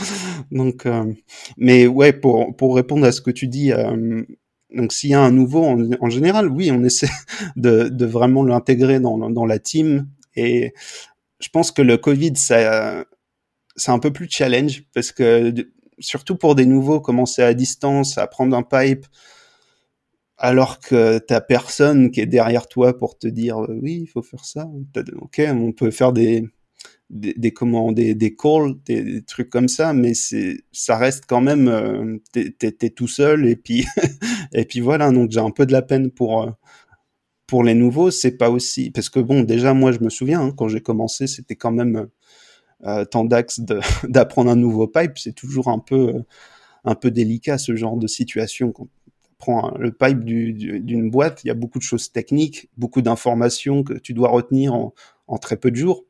Donc 0.51 0.87
mais 1.57 1.87
ouais 1.87 2.13
pour 2.13 2.55
pour 2.57 2.77
répondre 2.77 3.07
à 3.07 3.13
ce 3.13 3.21
que 3.21 3.31
tu 3.31 3.49
dis 3.49 3.73
donc 4.71 4.93
s'il 4.93 5.11
y 5.11 5.15
a 5.15 5.21
un 5.21 5.31
nouveau, 5.31 5.65
en, 5.65 6.11
général, 6.11 6.49
oui, 6.49 6.71
on 6.71 6.85
essaie 6.85 7.09
de, 7.57 8.05
vraiment 8.05 8.45
l'intégrer 8.45 9.01
dans, 9.01 9.47
la 9.47 9.59
team. 9.59 10.09
Et 10.37 10.75
je 11.41 11.49
pense 11.49 11.73
que 11.73 11.83
le 11.83 11.97
Covid, 11.97 12.35
c'est 12.37 12.67
un 13.87 13.99
peu 13.99 14.13
plus 14.13 14.29
challenge 14.31 14.85
parce 14.95 15.13
que 15.13 15.53
surtout 15.99 16.37
pour 16.37 16.55
des 16.55 16.67
nouveaux, 16.67 17.01
commencer 17.01 17.43
à 17.43 17.55
distance, 17.55 18.19
à 18.19 18.27
prendre 18.27 18.57
un 18.57 18.63
pipe, 18.63 19.07
alors 20.37 20.79
que 20.79 21.19
t'as 21.19 21.41
personne 21.41 22.11
qui 22.11 22.21
est 22.21 22.27
derrière 22.27 22.69
toi 22.69 22.97
pour 22.97 23.19
te 23.19 23.27
dire 23.27 23.59
oui, 23.69 24.01
il 24.03 24.07
faut 24.07 24.23
faire 24.23 24.45
ça. 24.45 24.69
Ok, 25.21 25.41
on 25.49 25.73
peut 25.73 25.91
faire 25.91 26.13
des 26.13 26.49
des, 27.11 27.35
des 27.35 27.53
commandes, 27.53 27.95
des, 27.95 28.37
calls, 28.37 28.75
des, 28.85 29.23
trucs 29.23 29.51
comme 29.51 29.69
ça, 29.69 29.93
mais 29.93 30.15
c'est 30.15 30.59
ça 30.73 30.97
reste 30.97 31.25
quand 31.27 31.41
même 31.41 31.69
euh, 31.69 32.19
t'es, 32.33 32.91
tout 32.91 33.09
seul 33.09 33.47
et 33.47 33.57
puis 33.57 33.87
et 34.53 34.65
puis 34.65 34.81
voilà. 34.81 35.11
Donc 35.11 35.31
j'ai 35.31 35.41
un 35.41 35.51
peu 35.51 35.67
de 35.67 35.73
la 35.73 35.83
peine 35.83 36.11
pour 36.11 36.43
euh, 36.43 36.51
pour 37.47 37.65
les 37.65 37.75
nouveaux. 37.75 38.11
C'est 38.11 38.37
pas 38.37 38.51
aussi 38.51 38.91
parce 38.91 39.09
que 39.11 39.21
bon 39.21 39.43
déjà 39.43 39.75
moi 39.75 39.93
je 39.93 40.01
me 40.01 40.11
souviens 40.11 40.43
hein, 40.43 40.55
quand 40.57 40.69
j'ai 40.69 40.81
commencé 40.81 41.27
c'était 41.27 41.57
quand 41.57 41.73
même 41.73 42.09
euh, 42.87 43.05
tant 43.05 43.25
d'axes 43.25 43.61
d'apprendre 44.05 44.51
un 44.51 44.57
nouveau 44.57 44.87
pipe. 44.87 45.19
C'est 45.19 45.35
toujours 45.35 45.69
un 45.69 45.79
peu 45.79 46.15
un 46.85 46.95
peu 46.95 47.11
délicat 47.11 47.59
ce 47.59 47.77
genre 47.77 47.97
de 47.97 48.07
situation 48.07 48.73
quand 48.73 48.89
prends 49.39 49.73
le 49.79 49.93
pipe 49.93 50.25
d'une 50.25 51.11
boîte, 51.11 51.45
il 51.45 51.47
y 51.47 51.51
a 51.51 51.55
beaucoup 51.55 51.79
de 51.79 51.85
choses 51.85 52.11
techniques, 52.11 52.69
beaucoup 52.77 53.03
d'informations 53.03 53.85
que 53.85 53.95
tu 53.95 54.13
dois 54.13 54.31
retenir 54.31 54.75
en, 54.75 54.95
en 55.29 55.39
très 55.39 55.57
peu 55.57 55.71
de 55.71 55.77
jours. 55.77 56.05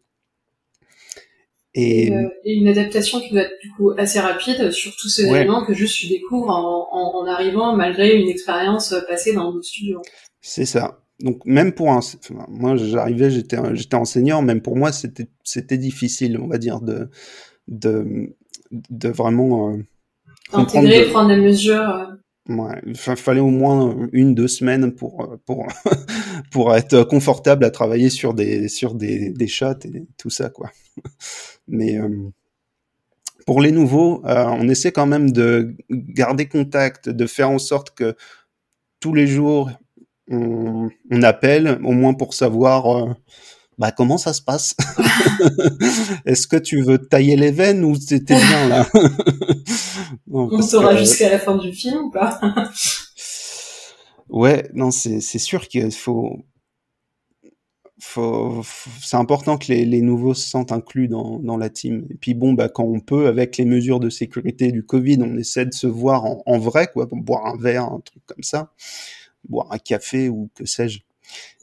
Euh, 1.76 2.28
et, 2.44 2.54
une 2.54 2.66
adaptation 2.66 3.20
qui 3.20 3.30
doit 3.30 3.42
être 3.42 3.60
du 3.62 3.70
coup 3.72 3.92
assez 3.96 4.18
rapide 4.18 4.70
sur 4.70 4.96
tous 4.96 5.08
ces 5.08 5.26
éléments 5.26 5.64
que 5.64 5.74
juste 5.74 5.96
tu 5.96 6.08
découvres 6.08 6.50
en, 6.50 6.88
en, 6.90 7.26
arrivant 7.26 7.76
malgré 7.76 8.16
une 8.16 8.28
expérience 8.28 8.94
passée 9.08 9.34
dans 9.34 9.52
d'autres 9.52 9.66
studios. 9.66 10.00
C'est 10.40 10.64
ça. 10.64 11.00
Donc 11.20 11.44
même 11.44 11.72
pour 11.72 11.90
un, 11.90 12.00
moi 12.48 12.76
j'arrivais, 12.76 13.30
j'étais 13.30 13.58
j'étais 13.74 13.96
enseignant, 13.96 14.40
même 14.40 14.62
pour 14.62 14.76
moi 14.76 14.92
c'était 14.92 15.28
c'était 15.42 15.78
difficile, 15.78 16.38
on 16.40 16.46
va 16.46 16.58
dire 16.58 16.80
de 16.80 17.10
de 17.66 18.34
de 18.70 19.08
vraiment 19.08 19.70
euh, 19.72 19.78
intégrer, 20.52 21.06
prendre 21.10 21.28
des 21.28 21.40
mesures. 21.40 21.80
Euh. 21.80 22.06
Ouais, 22.54 22.80
il 22.86 22.96
fallait 22.96 23.40
au 23.40 23.50
moins 23.50 24.08
une 24.12 24.34
deux 24.34 24.48
semaines 24.48 24.94
pour 24.94 25.36
pour 25.44 25.66
pour 26.50 26.74
être 26.74 27.04
confortable 27.04 27.64
à 27.64 27.70
travailler 27.70 28.10
sur 28.10 28.34
des 28.34 28.68
sur 28.68 28.94
des 28.94 29.30
des 29.30 29.48
shots 29.48 29.84
et 29.84 30.04
tout 30.16 30.30
ça 30.30 30.50
quoi. 30.50 30.70
Mais 31.68 31.98
euh, 31.98 32.08
pour 33.46 33.60
les 33.60 33.72
nouveaux, 33.72 34.22
euh, 34.26 34.44
on 34.46 34.68
essaie 34.68 34.92
quand 34.92 35.06
même 35.06 35.32
de 35.32 35.74
garder 35.90 36.46
contact, 36.46 37.08
de 37.08 37.26
faire 37.26 37.50
en 37.50 37.58
sorte 37.58 37.94
que 37.94 38.14
tous 39.00 39.14
les 39.14 39.26
jours 39.26 39.70
on, 40.30 40.90
appelle, 41.22 41.80
au 41.84 41.92
moins 41.92 42.14
pour 42.14 42.34
savoir 42.34 42.94
euh, 42.94 43.14
bah, 43.78 43.92
comment 43.92 44.18
ça 44.18 44.32
se 44.32 44.42
passe. 44.42 44.74
Est-ce 46.26 46.46
que 46.46 46.56
tu 46.56 46.82
veux 46.82 46.98
tailler 46.98 47.36
les 47.36 47.50
veines 47.50 47.84
ou 47.84 47.94
c'était 47.96 48.36
bien 48.36 48.68
là? 48.68 48.86
On 50.30 50.60
saura 50.62 50.96
jusqu'à 50.96 51.30
la 51.30 51.38
fin 51.38 51.56
du 51.56 51.72
film 51.72 52.06
ou 52.06 52.10
pas? 52.10 52.40
Ouais, 54.28 54.68
non, 54.74 54.90
c'est 54.90 55.20
sûr 55.20 55.68
qu'il 55.68 55.90
faut 55.92 56.44
faut, 58.00 58.62
c'est 59.02 59.16
important 59.16 59.58
que 59.58 59.66
les, 59.68 59.84
les, 59.84 60.02
nouveaux 60.02 60.34
se 60.34 60.48
sentent 60.48 60.72
inclus 60.72 61.08
dans, 61.08 61.38
dans, 61.40 61.56
la 61.56 61.68
team. 61.68 62.06
Et 62.10 62.14
puis 62.14 62.34
bon, 62.34 62.52
bah 62.52 62.68
quand 62.68 62.84
on 62.84 63.00
peut, 63.00 63.26
avec 63.26 63.56
les 63.56 63.64
mesures 63.64 64.00
de 64.00 64.08
sécurité 64.08 64.70
du 64.70 64.84
Covid, 64.84 65.18
on 65.20 65.36
essaie 65.36 65.66
de 65.66 65.74
se 65.74 65.86
voir 65.86 66.24
en, 66.24 66.42
en 66.46 66.58
vrai, 66.58 66.88
quoi, 66.92 67.08
pour 67.08 67.18
boire 67.18 67.46
un 67.46 67.56
verre, 67.56 67.84
un 67.84 68.00
truc 68.04 68.22
comme 68.26 68.42
ça, 68.42 68.72
boire 69.48 69.66
un 69.72 69.78
café 69.78 70.28
ou 70.28 70.48
que 70.54 70.64
sais-je. 70.64 71.00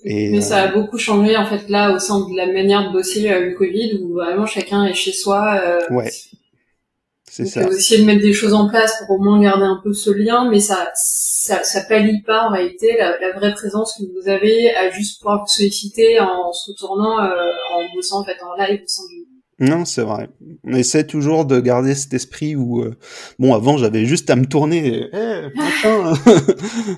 Et, 0.03 0.31
Mais 0.31 0.41
ça 0.41 0.63
a 0.63 0.67
euh, 0.67 0.73
beaucoup 0.73 0.99
changé 0.99 1.35
en 1.35 1.45
fait 1.47 1.69
là 1.69 1.95
au 1.95 1.99
sein 1.99 2.19
de 2.19 2.35
la 2.35 2.45
manière 2.45 2.89
de 2.89 2.93
bosser 2.93 3.31
euh, 3.31 3.47
le 3.47 3.55
Covid, 3.55 3.99
où 4.03 4.13
vraiment 4.13 4.45
chacun 4.45 4.85
est 4.85 4.93
chez 4.93 5.13
soi. 5.13 5.59
Euh, 5.63 5.93
ouais. 5.93 6.11
C'est 7.35 7.47
ça. 7.47 7.67
essayer 7.67 7.99
de 7.99 8.05
mettre 8.05 8.21
des 8.21 8.31
choses 8.31 8.53
en 8.53 8.69
place 8.69 8.97
pour 8.99 9.17
au 9.17 9.21
moins 9.21 9.41
garder 9.41 9.65
un 9.65 9.81
peu 9.83 9.91
ce 9.91 10.09
lien, 10.09 10.49
mais 10.49 10.61
ça, 10.61 10.87
ça, 10.95 11.63
ça 11.63 11.81
pallie 11.81 12.21
pas 12.21 12.47
en 12.47 12.51
réalité 12.51 12.95
la, 12.97 13.19
la, 13.19 13.33
vraie 13.33 13.53
présence 13.53 13.93
que 13.97 14.03
vous 14.03 14.29
avez 14.29 14.73
à 14.73 14.89
juste 14.89 15.19
pouvoir 15.19 15.41
vous 15.41 15.47
solliciter 15.47 16.17
en 16.21 16.53
se 16.53 16.71
retournant, 16.71 17.19
euh, 17.19 17.51
en 17.73 17.93
bossant 17.93 18.21
en 18.21 18.23
fait 18.23 18.37
en 18.41 18.55
live 18.55 18.79
au 18.81 18.87
sein 18.87 19.03
du, 19.09 19.25
non, 19.57 19.85
c'est 19.85 20.01
vrai. 20.01 20.27
On 20.65 20.73
essaie 20.73 21.07
toujours 21.07 21.45
de 21.45 21.61
garder 21.61 21.95
cet 21.95 22.13
esprit 22.13 22.57
où, 22.57 22.81
euh, 22.81 22.97
bon, 23.39 23.53
avant 23.53 23.77
j'avais 23.77 24.05
juste 24.05 24.29
à 24.29 24.35
me 24.35 24.45
tourner. 24.45 25.07
Eh, 25.13 25.47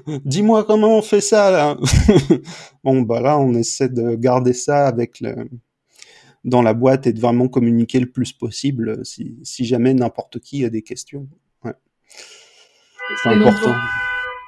dis-moi 0.25 0.63
comment 0.63 0.97
on 0.97 1.03
fait 1.03 1.21
ça 1.21 1.51
là. 1.51 1.77
bon, 2.83 3.01
bah 3.01 3.21
là, 3.21 3.37
on 3.37 3.53
essaie 3.53 3.89
de 3.89 4.15
garder 4.15 4.53
ça 4.53 4.87
avec 4.87 5.19
le, 5.19 5.35
dans 6.47 6.61
la 6.61 6.73
boîte 6.73 7.05
et 7.05 7.13
de 7.13 7.19
vraiment 7.19 7.49
communiquer 7.49 7.99
le 7.99 8.09
plus 8.09 8.31
possible 8.31 8.89
euh, 8.89 9.03
si, 9.03 9.37
si 9.43 9.65
jamais 9.65 9.93
n'importe 9.93 10.39
qui 10.39 10.63
a 10.65 10.69
des 10.69 10.81
questions. 10.81 11.27
Ouais. 11.63 11.73
C'est 13.21 13.29
important. 13.29 13.75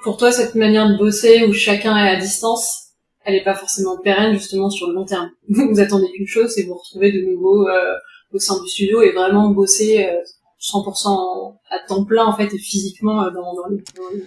pour, 0.03 0.17
toi, 0.17 0.31
cette 0.31 0.55
manière 0.55 0.89
de 0.89 0.97
bosser 0.97 1.43
où 1.43 1.53
chacun 1.53 1.97
est 1.97 2.09
à 2.09 2.15
distance, 2.15 2.93
elle 3.25 3.33
n'est 3.33 3.43
pas 3.43 3.53
forcément 3.53 3.97
pérenne 3.97 4.33
justement 4.33 4.69
sur 4.69 4.87
le 4.87 4.95
long 4.95 5.05
terme. 5.05 5.29
Vous 5.49 5.79
attendez 5.79 6.09
qu'une 6.15 6.25
chose, 6.25 6.51
c'est 6.55 6.63
vous 6.63 6.75
retrouver 6.75 7.11
de 7.11 7.21
nouveau 7.21 7.67
euh, 7.67 7.95
au 8.31 8.39
sein 8.39 8.61
du 8.61 8.67
studio 8.69 9.01
et 9.01 9.11
vraiment 9.11 9.49
bosser 9.49 10.05
euh, 10.05 10.17
100% 10.59 11.57
à 11.69 11.79
temps 11.87 12.03
plein 12.03 12.25
en 12.25 12.35
fait 12.35 12.53
et 12.53 12.57
physiquement 12.57 13.23
euh, 13.23 13.31
dans, 13.31 13.53
dans, 13.53 13.67
les, 13.69 13.83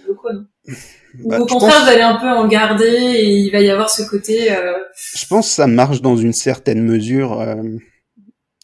locaux. 0.07 0.29
Bah, 1.25 1.39
au 1.39 1.45
contraire, 1.45 1.83
vous 1.83 1.89
allez 1.89 2.01
un 2.01 2.15
peu 2.15 2.27
en 2.27 2.47
garder 2.47 2.85
et 2.87 3.29
il 3.29 3.51
va 3.51 3.61
y 3.61 3.69
avoir 3.69 3.91
ce 3.91 4.01
côté. 4.01 4.51
Euh... 4.51 4.73
Je 4.95 5.27
pense 5.27 5.47
que 5.47 5.53
ça 5.53 5.67
marche 5.67 6.01
dans 6.01 6.17
une 6.17 6.33
certaine 6.33 6.81
mesure. 6.81 7.39
Euh, 7.39 7.61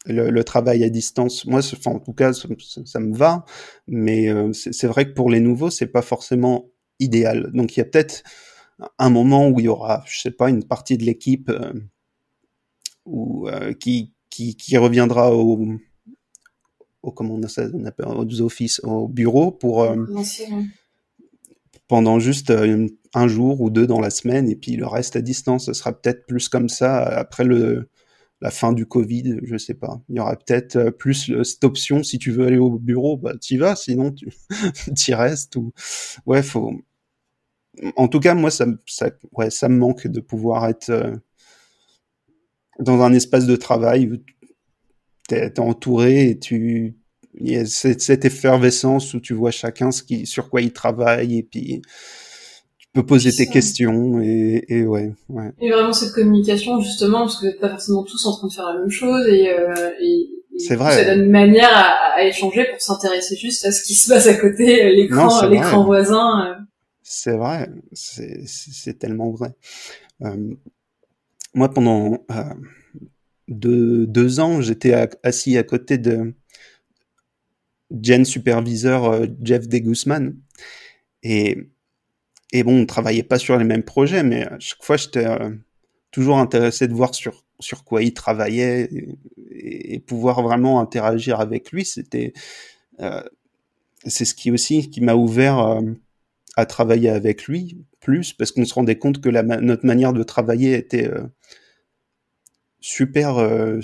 le, 0.07 0.31
le, 0.31 0.43
travail 0.43 0.83
à 0.83 0.89
distance, 0.89 1.45
moi, 1.45 1.59
enfin, 1.59 1.91
en 1.91 1.99
tout 1.99 2.13
cas, 2.13 2.33
ça, 2.33 2.47
ça 2.85 2.99
me 2.99 3.15
va, 3.15 3.45
mais 3.85 4.29
euh, 4.29 4.51
c'est 4.53 4.87
vrai 4.87 5.05
que 5.05 5.13
pour 5.13 5.29
les 5.29 5.41
nouveaux, 5.41 5.69
c'est 5.69 5.91
pas 5.91 6.01
forcément 6.01 6.71
idéal. 6.97 7.51
Donc, 7.53 7.77
il 7.77 7.81
y 7.81 7.83
a 7.83 7.85
peut-être 7.85 8.23
un 8.97 9.11
moment 9.11 9.47
où 9.47 9.59
il 9.59 9.65
y 9.65 9.69
aura, 9.69 10.03
je 10.07 10.19
sais 10.19 10.31
pas, 10.31 10.49
une 10.49 10.63
partie 10.63 10.97
de 10.97 11.03
l'équipe 11.03 11.49
euh, 11.49 11.73
ou 13.05 13.47
qui, 13.79 14.15
qui, 14.31 14.55
qui 14.55 14.77
reviendra 14.77 15.35
au 15.35 15.77
au 17.01 17.11
comment 17.11 17.35
on, 17.35 17.85
appelle, 17.85 18.07
aux 18.07 18.41
offices, 18.41 18.81
au 18.83 19.07
bureau 19.07 19.51
pour 19.51 19.83
euh, 19.83 19.95
pendant 21.87 22.19
juste 22.19 22.49
euh, 22.49 22.87
un 23.13 23.27
jour 23.27 23.61
ou 23.61 23.69
deux 23.69 23.87
dans 23.87 23.99
la 23.99 24.09
semaine 24.09 24.49
et 24.49 24.55
puis 24.55 24.75
le 24.75 24.85
reste 24.85 25.15
à 25.15 25.21
distance. 25.21 25.65
Ce 25.67 25.73
sera 25.73 25.93
peut-être 25.93 26.25
plus 26.27 26.49
comme 26.49 26.69
ça 26.69 27.03
après 27.03 27.43
le 27.43 27.89
la 28.41 28.51
fin 28.51 28.71
du 28.71 28.85
Covid, 28.85 29.39
je 29.43 29.57
sais 29.57 29.73
pas. 29.73 30.01
Il 30.07 30.15
y 30.15 30.19
aura 30.21 30.37
peut-être 30.37 30.77
euh, 30.77 30.91
plus 30.91 31.43
cette 31.43 31.63
option 31.65 32.03
si 32.03 32.19
tu 32.19 32.31
veux 32.31 32.45
aller 32.47 32.57
au 32.57 32.79
bureau, 32.79 33.17
bah 33.17 33.33
y 33.49 33.57
vas, 33.57 33.75
sinon 33.75 34.13
tu 34.13 34.29
y 35.07 35.13
restes 35.13 35.55
ou 35.57 35.73
ouais 36.25 36.43
faut. 36.43 36.73
En 37.95 38.07
tout 38.07 38.19
cas, 38.19 38.35
moi 38.35 38.51
ça, 38.51 38.65
ça 38.87 39.11
ouais 39.33 39.49
ça 39.49 39.69
me 39.69 39.77
manque 39.77 40.07
de 40.07 40.19
pouvoir 40.21 40.67
être 40.67 41.19
dans 42.79 43.01
un 43.01 43.13
espace 43.13 43.45
de 43.45 43.55
travail 43.55 44.21
t'es 45.29 45.59
entouré 45.59 46.29
et 46.29 46.39
tu 46.39 46.95
il 47.35 47.51
y 47.51 47.55
a 47.55 47.65
cette, 47.65 48.01
cette, 48.01 48.25
effervescence 48.25 49.13
où 49.13 49.19
tu 49.19 49.33
vois 49.33 49.51
chacun 49.51 49.91
ce 49.91 50.03
qui 50.03 50.25
sur 50.25 50.49
quoi 50.49 50.61
il 50.61 50.73
travaille 50.73 51.37
et 51.37 51.43
puis 51.43 51.81
tu 52.77 52.87
peux 52.91 53.05
poser 53.05 53.31
tes 53.31 53.47
questions 53.47 54.19
et, 54.19 54.65
et 54.67 54.83
ouais, 54.83 55.13
ouais. 55.29 55.51
Et 55.61 55.69
vraiment 55.69 55.93
cette 55.93 56.11
communication 56.11 56.81
justement 56.81 57.19
parce 57.19 57.37
que 57.37 57.41
vous 57.41 57.51
n'êtes 57.51 57.59
pas 57.59 57.69
forcément 57.69 58.03
tous 58.03 58.25
en 58.25 58.35
train 58.35 58.47
de 58.47 58.53
faire 58.53 58.65
la 58.65 58.79
même 58.79 58.89
chose 58.89 59.27
et, 59.27 59.49
euh, 59.49 59.91
et 60.01 60.27
c'est 60.59 60.75
vrai. 60.75 60.91
Ça 60.91 61.05
donne 61.05 61.25
une 61.25 61.31
manière 61.31 61.71
à, 61.71 62.17
à 62.17 62.23
échanger 62.23 62.65
pour 62.69 62.81
s'intéresser 62.81 63.35
juste 63.35 63.65
à 63.65 63.71
ce 63.71 63.83
qui 63.83 63.93
se 63.93 64.09
passe 64.09 64.27
à 64.27 64.35
côté, 64.35 64.91
l'écran, 64.91 65.47
l'écran 65.47 65.85
voisin. 65.85 66.47
Euh. 66.47 66.55
C'est 67.01 67.35
vrai, 67.35 67.69
c'est 67.93 68.99
tellement 68.99 69.31
vrai. 69.31 69.55
Euh, 70.21 70.53
moi, 71.53 71.69
pendant 71.69 72.25
euh, 72.29 72.43
de 73.49 74.05
deux 74.05 74.39
ans, 74.39 74.61
j'étais 74.61 74.93
assis 75.23 75.57
à 75.57 75.63
côté 75.63 75.97
de 75.97 76.33
Gen 78.01 78.23
superviseur 78.23 79.05
euh, 79.05 79.25
Jeff 79.41 79.67
Degusman. 79.67 80.35
Et, 81.23 81.57
et 82.53 82.63
bon, 82.63 82.81
on 82.81 82.85
travaillait 82.85 83.23
pas 83.23 83.39
sur 83.39 83.57
les 83.57 83.65
mêmes 83.65 83.83
projets, 83.83 84.23
mais 84.23 84.45
à 84.45 84.59
chaque 84.59 84.83
fois, 84.83 84.97
j'étais 84.97 85.25
euh, 85.25 85.49
toujours 86.11 86.37
intéressé 86.37 86.87
de 86.87 86.93
voir 86.93 87.15
sur, 87.15 87.43
sur 87.59 87.83
quoi 87.83 88.03
il 88.03 88.13
travaillait 88.13 88.89
et, 89.51 89.99
pouvoir 89.99 90.41
vraiment 90.41 90.79
interagir 90.79 91.39
avec 91.39 91.71
lui. 91.71 91.85
C'était, 91.85 92.33
euh, 93.01 93.23
c'est 94.05 94.25
ce 94.25 94.35
qui 94.35 94.51
aussi 94.51 94.89
qui 94.89 95.01
m'a 95.01 95.15
ouvert 95.15 95.81
à 96.55 96.65
travailler 96.65 97.09
avec 97.09 97.45
lui 97.45 97.77
plus 97.99 98.33
parce 98.33 98.51
qu'on 98.51 98.65
se 98.65 98.73
rendait 98.73 98.97
compte 98.97 99.21
que 99.21 99.29
notre 99.29 99.85
manière 99.85 100.13
de 100.13 100.23
travailler 100.23 100.73
était 100.75 101.11
super, 102.79 103.37
euh, 103.37 103.79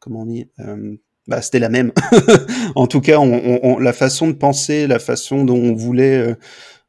comment 0.00 0.22
on 0.22 0.26
dit, 0.26 0.46
euh, 0.60 0.96
bah, 1.26 1.42
c'était 1.42 1.58
la 1.58 1.68
même. 1.68 1.92
en 2.74 2.86
tout 2.86 3.00
cas, 3.00 3.18
on, 3.18 3.60
on, 3.62 3.78
la 3.78 3.92
façon 3.92 4.28
de 4.28 4.34
penser, 4.34 4.86
la 4.86 4.98
façon 4.98 5.44
dont 5.44 5.56
on 5.56 5.74
voulait 5.74 6.36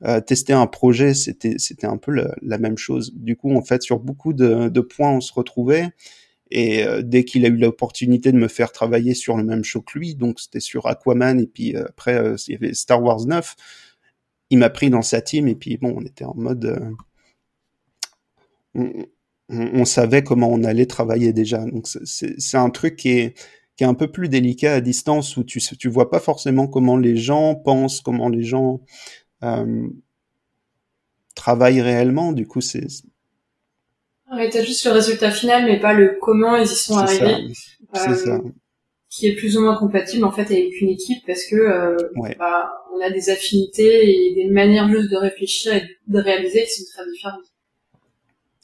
euh, 0.03 0.21
tester 0.21 0.53
un 0.53 0.67
projet, 0.67 1.13
c'était 1.13 1.55
c'était 1.57 1.87
un 1.87 1.97
peu 1.97 2.11
la, 2.41 2.57
même 2.57 2.77
chose. 2.77 3.13
Du 3.15 3.37
coup, 3.37 3.55
en 3.55 3.61
fait, 3.61 3.81
sur 3.81 3.99
beaucoup 3.99 4.33
de, 4.33 4.69
de 4.69 4.81
points, 4.81 5.11
on 5.11 5.21
se 5.21 5.33
retrouvait. 5.33 5.89
Et 6.51 6.85
dès 7.01 7.25
qu'il 7.25 7.43
a 7.43 7.47
eu 7.47 7.57
l'opportunité 7.57 8.31
de 8.31 8.37
me 8.37 8.47
faire 8.47 8.71
travailler 8.71 9.15
sur 9.15 9.35
le 9.35 9.43
même 9.43 9.63
show 9.63 9.81
que 9.81 9.97
lui, 9.97 10.13
donc 10.13 10.39
c'était 10.39 10.59
sur 10.59 10.85
Aquaman 10.85 11.39
et 11.39 11.47
puis 11.47 11.75
après 11.75 12.35
il 12.47 12.53
y 12.53 12.55
avait 12.55 12.75
Star 12.75 13.01
Wars 13.01 13.25
9, 13.25 13.55
il 14.51 14.59
m'a 14.59 14.69
pris 14.69 14.91
dans 14.91 15.01
sa 15.01 15.21
team 15.21 15.47
et 15.47 15.55
puis 15.55 15.77
bon, 15.77 15.95
on 15.97 16.05
était 16.05 16.23
en 16.23 16.35
mode, 16.35 16.95
on, 18.75 19.07
savait 19.85 20.23
comment 20.23 20.49
on 20.51 20.63
allait 20.63 20.85
travailler 20.85 21.33
déjà. 21.33 21.59
Donc 21.65 21.87
c'est 21.87 22.57
un 22.57 22.69
truc 22.69 22.95
qui 22.95 23.09
est, 23.09 23.39
qui 23.77 23.83
est 23.83 23.87
un 23.87 23.93
peu 23.93 24.11
plus 24.11 24.29
délicat 24.29 24.75
à 24.75 24.81
distance 24.81 25.37
où 25.37 25.43
tu 25.43 25.59
tu 25.59 25.89
vois 25.89 26.09
pas 26.09 26.19
forcément 26.19 26.67
comment 26.67 26.97
les 26.97 27.17
gens 27.17 27.55
pensent, 27.55 28.01
comment 28.01 28.29
les 28.29 28.43
gens 28.43 28.81
euh, 29.43 29.87
travaillent 31.35 31.81
réellement. 31.81 32.31
Du 32.31 32.47
coup, 32.47 32.61
c'est 32.61 32.87
Ouais, 34.31 34.49
t'as 34.49 34.63
juste 34.63 34.85
le 34.85 34.91
résultat 34.91 35.29
final, 35.29 35.65
mais 35.65 35.79
pas 35.79 35.93
le 35.93 36.17
comment 36.19 36.55
ils 36.55 36.63
y 36.63 36.67
sont 36.67 36.97
arrivés. 36.97 37.53
C'est 37.93 38.09
euh, 38.09 38.15
ça. 38.15 38.41
Qui 39.09 39.27
est 39.27 39.35
plus 39.35 39.55
ou 39.55 39.61
moins 39.61 39.77
compatible 39.77 40.25
en 40.25 40.31
fait 40.31 40.45
avec 40.45 40.81
une 40.81 40.89
équipe 40.89 41.23
parce 41.25 41.45
que 41.45 41.55
euh, 41.55 41.95
bah, 42.37 42.71
on 42.93 43.01
a 43.01 43.11
des 43.11 43.29
affinités 43.29 44.09
et 44.09 44.33
des 44.33 44.49
manières 44.49 44.89
juste 44.89 45.11
de 45.11 45.15
réfléchir 45.15 45.73
et 45.75 45.83
de 46.07 46.19
réaliser 46.19 46.63
qui 46.63 46.83
sont 46.83 46.83
très 46.93 47.09
différentes. 47.11 47.45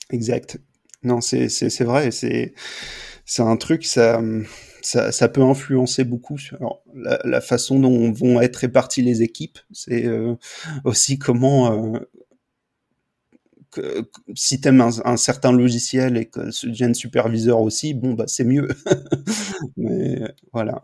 Exact. 0.10 0.58
Non, 1.04 1.22
c'est 1.22 1.84
vrai, 1.84 2.12
c'est 2.12 2.54
un 3.40 3.58
truc 3.58 3.86
ça, 3.86 4.22
ça 5.12 5.28
peut 5.30 5.42
influencer 5.42 6.04
beaucoup 6.04 6.38
la 6.94 7.42
façon 7.42 7.80
dont 7.80 8.12
vont 8.12 8.42
être 8.42 8.58
réparties 8.58 9.02
les 9.02 9.22
équipes. 9.22 9.60
C'est 9.72 10.06
euh, 10.06 10.36
aussi 10.84 11.18
comment 11.18 11.96
euh, 11.96 12.00
que, 13.72 14.10
si 14.36 14.60
t'aimes 14.60 14.82
un, 14.82 14.92
un 15.06 15.18
certain 15.18 15.52
logiciel 15.52 16.18
et 16.18 16.26
que 16.26 16.52
tu 16.52 16.70
deviens 16.70 16.94
superviseur 16.94 17.62
aussi, 17.62 17.94
bon 17.94 18.14
bah 18.14 18.26
c'est 18.28 18.44
mieux. 18.44 18.68
Mais 19.78 20.22
voilà. 20.54 20.84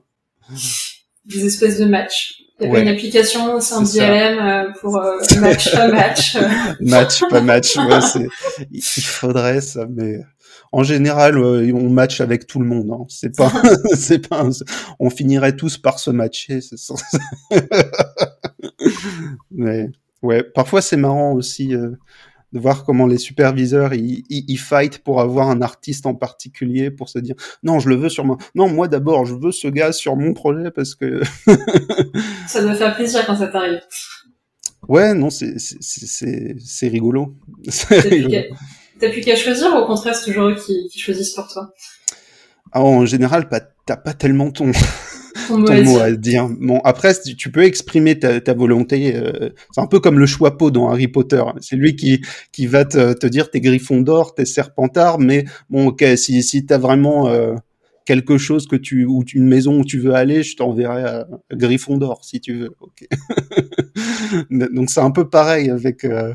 Des 1.26 1.46
espèces 1.46 1.80
de 1.80 1.86
matchs. 1.86 2.47
Il 2.60 2.72
y 2.72 2.76
a 2.76 2.80
une 2.80 2.88
application, 2.88 3.60
c'est 3.60 3.76
un 3.76 3.84
DLM 3.84 4.40
euh, 4.40 4.72
pour 4.82 4.98
euh, 4.98 5.18
match, 5.42 5.72
pas 5.72 5.92
match. 5.92 6.38
match, 6.80 7.22
pas 7.30 7.42
match. 7.42 7.76
Ouais, 7.78 8.00
il 8.72 8.82
faudrait 8.82 9.62
ça, 9.62 9.86
mais 9.88 10.22
en 10.72 10.82
général, 10.82 11.38
euh, 11.38 11.72
on 11.74 11.90
match 11.90 12.20
avec 12.20 12.48
tout 12.48 12.60
le 12.60 12.66
monde. 12.66 12.90
Hein. 12.92 13.06
C'est 13.10 13.36
pas, 13.36 13.52
c'est 13.94 14.28
pas. 14.30 14.44
On 15.00 15.12
finirait 15.12 15.56
tous 15.56 15.78
par 15.78 16.00
se 16.00 16.10
matcher. 16.10 16.62
C'est 16.62 16.78
mais 19.52 19.90
ouais, 20.24 20.42
parfois 20.42 20.82
c'est 20.82 20.98
marrant 20.98 21.34
aussi 21.34 21.76
de 22.54 22.60
voir 22.60 22.86
comment 22.86 23.08
les 23.08 23.18
superviseurs 23.18 23.94
ils, 23.94 24.24
ils, 24.30 24.58
fight 24.58 25.00
pour 25.00 25.20
avoir 25.20 25.50
un 25.50 25.62
artiste 25.62 26.06
en 26.06 26.16
particulier 26.16 26.92
pour 26.92 27.10
se 27.10 27.20
dire 27.20 27.36
non 27.64 27.80
je 27.80 27.90
le 27.90 27.96
veux 27.96 28.10
sur 28.10 28.26
moi. 28.26 28.38
Non 28.56 28.70
moi 28.70 28.88
d'abord 28.88 29.26
je 29.26 29.36
veux 29.36 29.52
ce 29.52 29.68
gars 29.68 29.92
sur 29.92 30.16
mon 30.16 30.34
projet 30.34 30.72
parce 30.72 30.96
que 30.96 31.22
ça 32.48 32.62
doit 32.62 32.76
faire 32.76 32.96
plaisir 32.96 33.26
quand 33.26 33.36
ça 33.36 33.48
t'arrive. 33.48 33.82
Ouais 34.88 35.14
non 35.14 35.30
c'est 35.30 35.56
c'est 35.58 36.56
c'est 36.60 36.88
rigolo. 36.88 37.36
T'as 39.00 39.12
plus 39.12 39.22
qu'à 39.22 39.36
choisir 39.36 39.74
ou 39.74 39.78
au 39.78 39.86
contraire 39.86 40.16
c'est 40.16 40.26
toujours 40.26 40.48
eux 40.48 40.56
qui, 40.56 40.88
qui 40.92 41.00
choisissent 41.00 41.34
pour 41.34 41.48
toi? 41.48 41.74
Ah, 42.72 42.82
en 42.82 43.06
général 43.06 43.50
t'as 43.86 43.98
pas 43.98 44.14
tellement 44.14 44.52
ton 44.52 44.72
ton 45.48 45.84
mot 45.84 46.00
à 46.00 46.12
dire. 46.12 46.48
Bon, 46.60 46.80
après, 46.84 47.14
tu 47.38 47.52
peux 47.52 47.64
exprimer 47.64 48.20
ta, 48.20 48.42
ta 48.42 48.54
volonté. 48.54 49.16
Euh, 49.16 49.50
c'est 49.72 49.82
un 49.82 49.88
peu 49.88 50.00
comme 50.00 50.20
le 50.20 50.26
choix 50.26 50.58
peau 50.58 50.72
dans 50.72 50.90
Harry 50.90 51.08
Potter. 51.08 51.44
C'est 51.62 51.76
lui 51.76 51.96
qui 51.96 52.22
qui 52.52 52.68
va 52.68 52.86
te, 52.86 53.14
te 53.14 53.28
dire 53.28 53.50
t'es 53.50 53.62
Griffon 53.62 54.02
d'or, 54.02 54.36
t'es 54.36 54.46
Serpentard. 54.46 55.20
Mais 55.20 55.46
bon, 55.70 55.88
ok, 55.88 56.04
si 56.16 56.44
si 56.44 56.66
t'as 56.66 56.78
vraiment 56.78 57.28
euh, 57.28 57.56
quelque 58.06 58.38
chose 58.38 58.68
que 58.68 58.76
tu 58.76 59.06
ou 59.06 59.24
une 59.34 59.48
maison 59.48 59.80
où 59.80 59.86
tu 59.86 60.00
veux 60.00 60.14
aller, 60.14 60.44
je 60.44 60.56
t'enverrai 60.56 61.04
à, 61.04 61.28
Griffon 61.52 61.98
d'or 61.98 62.24
si 62.24 62.40
tu 62.40 62.54
veux. 62.54 62.76
Ok. 62.80 63.08
Donc 64.50 64.90
c'est 64.90 65.02
un 65.02 65.12
peu 65.12 65.30
pareil 65.30 65.70
avec 65.70 66.06
euh, 66.06 66.34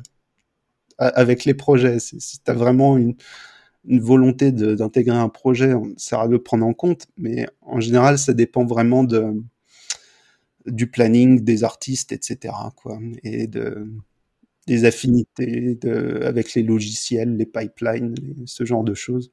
avec 0.99 1.45
les 1.45 1.55
projets. 1.55 1.99
Si 1.99 2.41
t'as 2.45 2.55
vraiment 2.55 2.97
une 2.97 3.15
une 3.85 4.01
volonté 4.01 4.53
d'intégrer 4.53 5.17
un 5.17 5.29
projet, 5.29 5.75
essaiera 5.97 6.27
de 6.29 6.33
le 6.33 6.43
prendre 6.43 6.65
en 6.67 6.73
compte, 6.73 7.07
mais 7.17 7.47
en 7.63 7.81
général, 7.81 8.19
ça 8.19 8.33
dépend 8.33 8.65
vraiment 8.65 9.05
du 10.67 10.87
planning 10.87 11.41
des 11.41 11.65
artistes, 11.65 12.13
etc. 12.13 12.55
Et 13.25 13.47
de, 13.47 13.89
des 14.67 14.85
affinités 14.85 15.79
avec 16.23 16.55
les 16.55 16.63
logiciels, 16.63 17.37
les 17.37 17.47
pipelines, 17.47 18.15
ce 18.47 18.65
genre 18.65 18.85
de 18.85 18.95
choses 18.95 19.33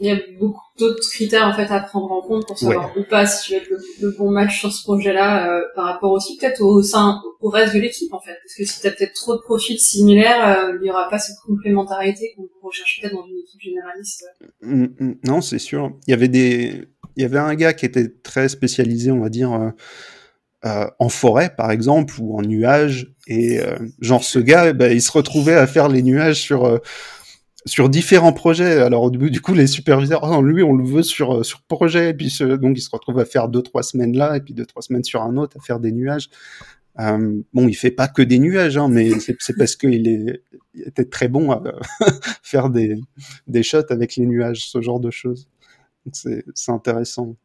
il 0.00 0.06
y 0.06 0.10
a 0.10 0.18
beaucoup 0.38 0.62
d'autres 0.78 1.08
critères 1.10 1.46
en 1.46 1.54
fait 1.54 1.70
à 1.72 1.80
prendre 1.80 2.10
en 2.12 2.22
compte 2.22 2.46
pour 2.46 2.58
savoir 2.58 2.96
ou 2.96 3.02
pas 3.02 3.26
si 3.26 3.44
tu 3.44 3.52
vas 3.52 3.58
être 3.58 3.68
le, 4.00 4.10
bon 4.16 4.30
match 4.30 4.60
sur 4.60 4.72
ce 4.72 4.82
projet-là 4.84 5.50
euh, 5.50 5.62
par 5.74 5.86
rapport 5.86 6.12
aussi 6.12 6.36
peut-être 6.36 6.60
au 6.60 6.82
sein 6.82 7.20
au 7.40 7.48
reste 7.48 7.74
de 7.74 7.80
l'équipe 7.80 8.12
en 8.12 8.20
fait 8.20 8.36
parce 8.42 8.54
que 8.56 8.64
si 8.64 8.80
tu 8.80 8.86
as 8.86 8.92
peut-être 8.92 9.14
trop 9.14 9.34
de 9.36 9.40
profils 9.40 9.78
similaires 9.78 10.68
euh, 10.68 10.78
il 10.80 10.86
y 10.86 10.90
aura 10.90 11.08
pas 11.08 11.18
cette 11.18 11.38
complémentarité 11.44 12.32
qu'on 12.36 12.48
recherche 12.66 13.00
peut-être 13.00 13.14
dans 13.14 13.26
une 13.26 13.38
équipe 13.38 13.60
généraliste. 13.60 14.24
Mm, 14.62 14.84
mm. 14.98 15.18
non, 15.24 15.40
c'est 15.40 15.58
sûr. 15.58 15.92
Il 16.06 16.10
y 16.10 16.14
avait 16.14 16.28
des 16.28 16.84
il 17.16 17.22
y 17.22 17.24
avait 17.24 17.38
un 17.38 17.54
gars 17.56 17.72
qui 17.72 17.84
était 17.84 18.08
très 18.22 18.48
spécialisé, 18.48 19.10
on 19.10 19.20
va 19.20 19.28
dire 19.28 19.52
euh, 19.52 19.70
euh 20.64 20.86
en 20.98 21.08
forêt 21.08 21.54
par 21.56 21.70
exemple 21.70 22.14
ou 22.20 22.38
en 22.38 22.42
nuages 22.42 23.14
et 23.26 23.60
genre 24.00 24.24
ce 24.24 24.38
gars 24.38 24.72
ben, 24.72 24.92
il 24.92 25.02
se 25.02 25.12
retrouvait 25.12 25.54
à 25.54 25.66
faire 25.66 25.88
les 25.88 26.02
nuages 26.02 26.40
sur 26.40 26.80
sur 27.66 27.88
différents 27.88 28.32
projets. 28.32 28.80
Alors 28.80 29.10
du 29.10 29.40
coup, 29.40 29.54
les 29.54 29.66
superviseurs, 29.66 30.22
oh, 30.22 30.42
lui, 30.42 30.62
on 30.62 30.74
le 30.74 30.84
veut 30.84 31.02
sur 31.02 31.38
euh, 31.38 31.42
sur 31.42 31.62
projet, 31.62 32.10
et 32.10 32.14
puis 32.14 32.36
donc 32.40 32.76
il 32.76 32.80
se 32.80 32.90
retrouve 32.90 33.18
à 33.18 33.24
faire 33.24 33.48
deux 33.48 33.62
trois 33.62 33.82
semaines 33.82 34.16
là, 34.16 34.36
et 34.36 34.40
puis 34.40 34.54
deux 34.54 34.66
trois 34.66 34.82
semaines 34.82 35.04
sur 35.04 35.22
un 35.22 35.36
autre 35.36 35.56
à 35.58 35.60
faire 35.60 35.80
des 35.80 35.92
nuages. 35.92 36.28
Euh, 37.00 37.42
bon, 37.52 37.68
il 37.68 37.74
fait 37.74 37.92
pas 37.92 38.08
que 38.08 38.22
des 38.22 38.38
nuages, 38.38 38.76
hein, 38.76 38.88
mais 38.88 39.10
c'est 39.20 39.56
parce 39.56 39.76
qu'il 39.76 40.08
est 40.08 40.42
il 40.74 40.82
était 40.82 41.04
très 41.04 41.28
bon 41.28 41.50
à 41.50 41.62
faire 42.42 42.70
des 42.70 42.96
des 43.46 43.62
shots 43.62 43.90
avec 43.90 44.16
les 44.16 44.26
nuages, 44.26 44.68
ce 44.68 44.80
genre 44.80 45.00
de 45.00 45.10
choses. 45.10 45.48
C'est 46.12 46.44
c'est 46.54 46.72
intéressant. 46.72 47.36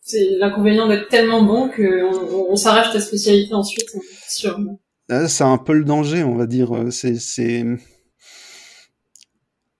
C'est 0.00 0.36
l'inconvénient 0.38 0.88
d'être 0.88 1.08
tellement 1.08 1.42
bon 1.42 1.68
que 1.68 2.04
on, 2.04 2.52
on 2.52 2.56
s'arrache 2.56 2.92
ta 2.92 3.00
spécialité 3.00 3.54
ensuite, 3.54 3.88
sûr. 4.28 4.58
Ah, 5.08 5.28
c'est 5.28 5.44
un 5.44 5.58
peu 5.58 5.72
le 5.72 5.84
danger, 5.84 6.24
on 6.24 6.34
va 6.34 6.46
dire. 6.46 6.70
C'est 6.90 7.16
c'est 7.16 7.64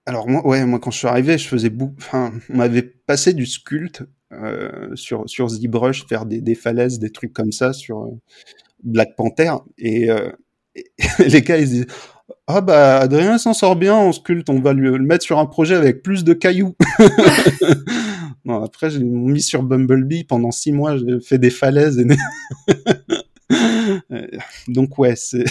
alors 0.07 0.27
moi, 0.29 0.45
ouais, 0.47 0.65
moi 0.65 0.79
quand 0.79 0.89
je 0.89 0.97
suis 0.97 1.07
arrivé, 1.07 1.37
je 1.37 1.47
faisais 1.47 1.69
beaucoup. 1.69 1.95
Enfin, 1.97 2.31
on 2.49 2.57
m'avait 2.57 2.81
passé 2.81 3.33
du 3.33 3.45
sculpte 3.45 4.03
euh, 4.31 4.95
sur 4.95 5.29
sur 5.29 5.49
ZBrush, 5.49 6.07
faire 6.07 6.25
des, 6.25 6.39
des 6.39 6.55
falaises, 6.55 6.97
des 6.97 7.11
trucs 7.11 7.33
comme 7.33 7.51
ça 7.51 7.73
sur 7.73 8.03
euh, 8.03 8.11
Black 8.83 9.17
Panther, 9.17 9.51
et, 9.77 10.09
euh, 10.09 10.31
les 11.19 11.41
gars 11.41 11.57
ils 11.57 11.67
disent 11.67 11.87
ah 12.47 12.61
bah 12.61 12.99
Adrien 12.99 13.37
s'en 13.37 13.53
sort 13.53 13.75
bien 13.75 13.95
en 13.95 14.13
sculpte, 14.13 14.49
on 14.49 14.61
va 14.61 14.71
lui 14.71 14.89
le 14.89 14.99
mettre 14.99 15.25
sur 15.25 15.39
un 15.39 15.45
projet 15.45 15.75
avec 15.75 16.03
plus 16.03 16.23
de 16.23 16.33
cailloux. 16.33 16.75
bon, 18.45 18.63
après 18.63 18.89
j'ai 18.89 19.03
mis 19.03 19.41
sur 19.41 19.63
Bumblebee 19.63 20.23
pendant 20.23 20.51
six 20.51 20.71
mois, 20.71 20.95
j'ai 20.97 21.19
fait 21.19 21.37
des 21.37 21.49
falaises. 21.49 21.99
Et... 21.99 22.07
Donc 24.69 24.97
ouais, 24.99 25.15
c'est 25.17 25.45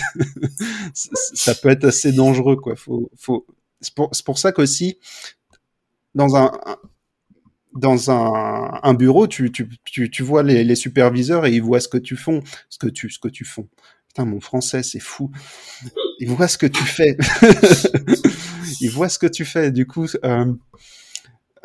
ça 0.95 1.55
peut 1.55 1.69
être 1.69 1.85
assez 1.85 2.13
dangereux 2.13 2.57
quoi. 2.57 2.75
Faut 2.77 3.11
faut 3.17 3.47
c'est 3.81 3.95
pour, 3.95 4.39
ça 4.39 4.53
qu'aussi, 4.53 4.99
dans 6.15 6.37
un, 6.37 6.51
dans 7.77 8.11
un, 8.11 8.95
bureau, 8.95 9.27
tu, 9.27 9.53
tu, 9.53 9.69
tu, 9.85 10.11
tu 10.11 10.23
vois 10.23 10.43
les, 10.43 10.75
superviseurs 10.75 11.47
et 11.47 11.53
ils 11.53 11.63
voient 11.63 11.81
ce 11.81 11.89
que 11.89 11.99
tu 11.99 12.17
fais, 12.17 12.41
ce 12.69 12.79
que 12.79 12.89
tu, 12.89 13.11
ce 13.11 13.19
que 13.19 13.29
tu 13.29 13.45
fais. 13.45 13.67
Putain, 14.09 14.25
mon 14.25 14.41
français, 14.41 14.83
c'est 14.83 15.01
fou. 15.01 15.31
Ils 16.19 16.29
voient 16.29 16.49
ce 16.49 16.59
que 16.59 16.67
tu 16.67 16.83
fais. 16.83 17.17
ils 18.81 18.91
voient 18.91 19.11
ce 19.11 19.19
que 19.19 19.27
tu 19.27 19.45
fais. 19.45 19.71
Du 19.71 19.87
coup, 19.87 20.07
euh, 20.25 20.53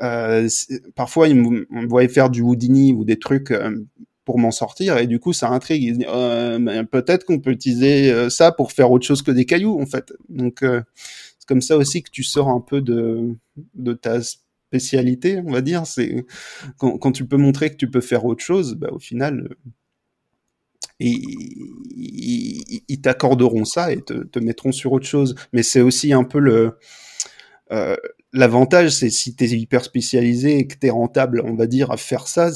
euh, 0.01 0.49
parfois, 0.95 1.29
ils 1.29 1.35
me 1.35 1.87
voyaient 1.87 2.09
faire 2.09 2.29
du 2.29 2.41
Houdini 2.41 2.93
ou 2.93 3.05
des 3.05 3.17
trucs 3.17 3.51
euh, 3.51 3.85
pour 4.25 4.37
m'en 4.37 4.51
sortir 4.51 4.97
et 4.97 5.07
du 5.07 5.19
coup, 5.19 5.31
ça 5.31 5.49
intrigue. 5.49 5.83
Ils 5.83 5.97
disent, 5.99 6.87
peut-être 6.91 7.25
qu'on 7.25 7.39
peut 7.39 7.51
utiliser 7.51 8.29
ça 8.29 8.51
pour 8.51 8.73
faire 8.73 8.91
autre 8.91 9.05
chose 9.05 9.21
que 9.21 9.31
des 9.31 9.45
cailloux, 9.45 9.79
en 9.79 9.85
fait. 9.85 10.11
Donc, 10.27 10.63
comme 11.51 11.59
ça 11.59 11.75
aussi 11.75 12.01
que 12.01 12.09
tu 12.09 12.23
sors 12.23 12.47
un 12.47 12.61
peu 12.61 12.79
de, 12.79 13.35
de 13.73 13.91
ta 13.91 14.21
spécialité, 14.21 15.41
on 15.45 15.51
va 15.51 15.59
dire. 15.59 15.85
C'est 15.85 16.25
quand, 16.77 17.11
tu 17.11 17.25
peux 17.25 17.35
montrer 17.35 17.69
que 17.69 17.75
tu 17.75 17.91
peux 17.91 17.99
faire 17.99 18.23
autre 18.23 18.41
chose, 18.41 18.75
bah, 18.75 18.87
au 18.93 18.99
final, 18.99 19.53
ils, 21.01 21.25
ils, 22.87 23.01
t'accorderont 23.01 23.65
ça 23.65 23.91
et 23.91 24.01
te, 24.01 24.23
te, 24.23 24.39
mettront 24.39 24.71
sur 24.71 24.93
autre 24.93 25.05
chose. 25.05 25.35
Mais 25.51 25.61
c'est 25.61 25.81
aussi 25.81 26.13
un 26.13 26.23
peu 26.23 26.39
le 26.39 26.77
euh, 27.73 27.97
L'avantage, 28.33 28.91
c'est 28.91 29.09
si 29.09 29.35
tu 29.35 29.43
es 29.43 29.49
hyper 29.49 29.83
spécialisé 29.83 30.57
et 30.57 30.67
que 30.67 30.75
tu 30.79 30.87
es 30.87 30.89
rentable, 30.89 31.41
on 31.45 31.55
va 31.55 31.67
dire, 31.67 31.91
à 31.91 31.97
faire 31.97 32.27
ça, 32.27 32.51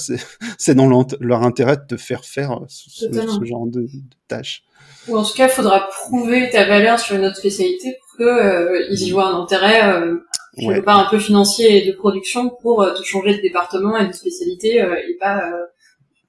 c'est 0.57 0.75
dans 0.75 1.05
leur 1.19 1.43
intérêt 1.43 1.77
de 1.77 1.95
te 1.95 1.97
faire 1.97 2.23
faire 2.23 2.61
ce, 2.67 3.05
genre 3.43 3.67
de, 3.67 3.81
de, 3.81 3.87
tâches. 4.27 4.63
Ou 5.07 5.17
en 5.17 5.23
tout 5.23 5.33
cas, 5.35 5.47
il 5.47 5.51
faudra 5.51 5.87
prouver 5.87 6.49
ta 6.49 6.65
valeur 6.65 6.99
sur 6.99 7.15
une 7.15 7.25
autre 7.25 7.37
spécialité 7.37 7.97
qu'ils 8.15 8.25
euh, 8.25 8.87
y 8.89 9.11
voient 9.11 9.27
un 9.27 9.41
intérêt, 9.41 9.83
euh, 9.83 10.17
quelque 10.57 10.85
part 10.85 10.99
un 10.99 11.09
peu 11.09 11.19
financier 11.19 11.83
et 11.83 11.87
de 11.91 11.95
production 11.95 12.49
pour 12.61 12.81
euh, 12.81 12.93
te 12.93 13.03
changer 13.03 13.35
de 13.35 13.41
département 13.41 13.97
et 13.97 14.07
de 14.07 14.13
spécialité 14.13 14.81
euh, 14.81 14.95
et 14.95 15.17
pas 15.19 15.41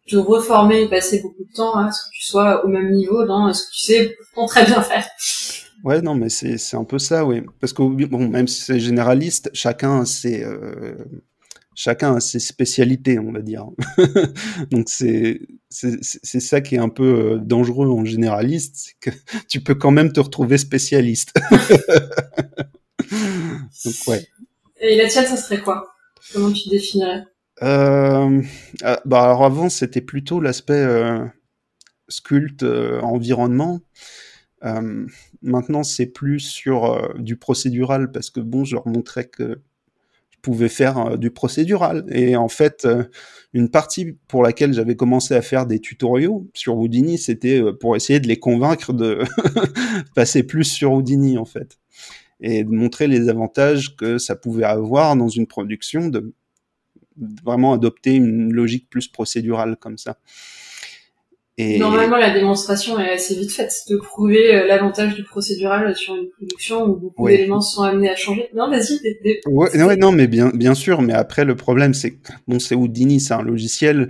te 0.09 0.17
reformer 0.17 0.83
et 0.83 0.89
passer 0.89 1.21
beaucoup 1.21 1.45
de 1.45 1.53
temps 1.53 1.75
à 1.75 1.91
ce 1.91 2.05
que 2.05 2.15
tu 2.15 2.25
sois 2.25 2.65
au 2.65 2.69
même 2.69 2.93
niveau 2.93 3.25
dans 3.25 3.53
ce 3.53 3.63
que 3.63 3.73
tu 3.73 3.85
sais 3.85 4.17
très 4.47 4.65
bien 4.65 4.81
faire. 4.83 5.07
Ouais, 5.87 6.03
non, 6.03 6.17
mais 6.17 6.29
c'est 6.31 6.59
c'est 6.59 6.77
un 6.77 6.83
peu 6.83 6.99
ça, 6.99 7.25
oui. 7.25 7.43
Parce 7.61 7.73
que 7.73 7.81
bon, 8.07 8.29
même 8.29 8.49
si 8.49 8.61
c'est 8.61 8.81
généraliste, 8.81 9.51
chacun 9.53 10.01
a 10.01 10.05
ses 10.05 10.43
euh, 10.43 10.97
chacun 11.77 12.17
a 12.17 12.21
ses 12.21 12.41
spécialités, 12.41 13.21
on 13.21 13.31
va 13.31 13.41
dire. 13.41 13.69
Donc 14.73 14.89
c'est 14.89 15.43
c'est 15.71 16.41
ça 16.41 16.61
qui 16.61 16.75
est 16.75 16.79
un 16.79 16.89
peu 16.89 17.05
euh, 17.05 17.39
dangereux 17.39 17.89
en 17.89 18.05
généraliste, 18.05 18.75
c'est 18.75 18.95
que 18.99 19.11
tu 19.49 19.61
peux 19.61 19.77
quand 19.77 19.93
même 19.93 20.13
te 20.13 20.19
retrouver 20.19 20.59
spécialiste. 20.59 21.33
Donc 23.85 23.95
ouais. 24.09 24.27
Et 24.81 24.97
la 24.97 25.07
tienne, 25.07 25.27
ça 25.27 25.37
serait 25.37 25.61
quoi? 25.61 25.95
Comment 26.33 26.51
tu 26.51 26.69
définirais? 26.69 27.23
Euh, 27.63 28.43
ah, 28.83 29.01
bah 29.05 29.23
alors 29.23 29.45
avant 29.45 29.69
c'était 29.69 30.01
plutôt 30.01 30.41
l'aspect 30.41 30.75
euh, 30.75 31.25
sculpte 32.09 32.65
environnement. 32.65 33.83
Euh, 34.67 35.07
maintenant 35.43 35.83
c'est 35.83 36.07
plus 36.07 36.41
sur 36.41 36.85
euh, 36.87 37.15
du 37.19 37.37
procédural 37.37 38.11
parce 38.11 38.31
que 38.31 38.41
bon 38.41 38.65
je 38.65 38.75
leur 38.75 38.87
montrais 38.87 39.25
que 39.25 39.61
je 40.31 40.39
pouvais 40.43 40.69
faire 40.69 41.19
du 41.19 41.31
procédural 41.31 42.05
et 42.09 42.37
en 42.37 42.49
fait 42.49 42.87
une 43.53 43.69
partie 43.69 44.17
pour 44.29 44.43
laquelle 44.43 44.75
j'avais 44.75 44.95
commencé 44.95 45.35
à 45.35 45.43
faire 45.43 45.67
des 45.67 45.81
tutoriaux 45.81 46.49
sur 46.55 46.77
Houdini 46.77 47.19
c'était 47.19 47.63
pour 47.81 47.97
essayer 47.97 48.21
de 48.21 48.29
les 48.29 48.39
convaincre 48.39 48.93
de 48.93 49.23
passer 50.15 50.43
plus 50.43 50.65
sur 50.65 50.93
Houdini 50.93 51.39
en 51.39 51.45
fait 51.45 51.79
et 52.41 52.65
de 52.65 52.71
montrer 52.71 53.09
les 53.09 53.29
avantages 53.29 53.97
que 53.97 54.19
ça 54.19 54.37
pouvait 54.37 54.65
avoir 54.65 55.17
dans 55.17 55.29
une 55.29 55.47
production 55.47 56.09
de 56.09 56.33
vraiment 57.17 57.73
adopter 57.73 58.15
une 58.15 58.53
logique 58.53 58.89
plus 58.91 59.09
procédurale 59.09 59.77
comme 59.77 59.99
ça. 59.99 60.19
Et... 61.59 61.79
Normalement, 61.79 62.19
la 62.19 62.31
démonstration 62.31 63.01
est 63.01 63.13
assez 63.13 63.35
vite 63.35 63.51
faite, 63.51 63.73
de 63.89 63.97
prouver 63.97 64.55
euh, 64.55 64.67
l'avantage 64.67 65.15
du 65.15 65.25
procédural 65.25 65.97
sur 65.97 66.15
une 66.15 66.29
production 66.29 66.85
où 66.85 66.97
beaucoup 66.97 67.29
d'éléments 67.29 67.63
sont 67.63 67.83
amenés 67.83 68.11
à 68.11 68.17
changer. 68.17 68.51
Non, 68.55 68.69
vas-y. 68.69 69.01
Ouais, 69.47 69.97
non, 69.97 70.13
mais 70.13 70.27
bien, 70.27 70.51
bien 70.53 70.75
sûr. 70.75 71.01
Mais 71.01 71.15
après, 71.15 71.47
le 71.47 71.57
problème, 71.57 71.95
c'est 71.95 72.11
que 72.11 72.33
bon, 72.47 72.59
c'est 72.59 72.75
Houdini, 72.75 73.21
c'est 73.21 73.33
un 73.33 73.43
logiciel. 73.43 74.09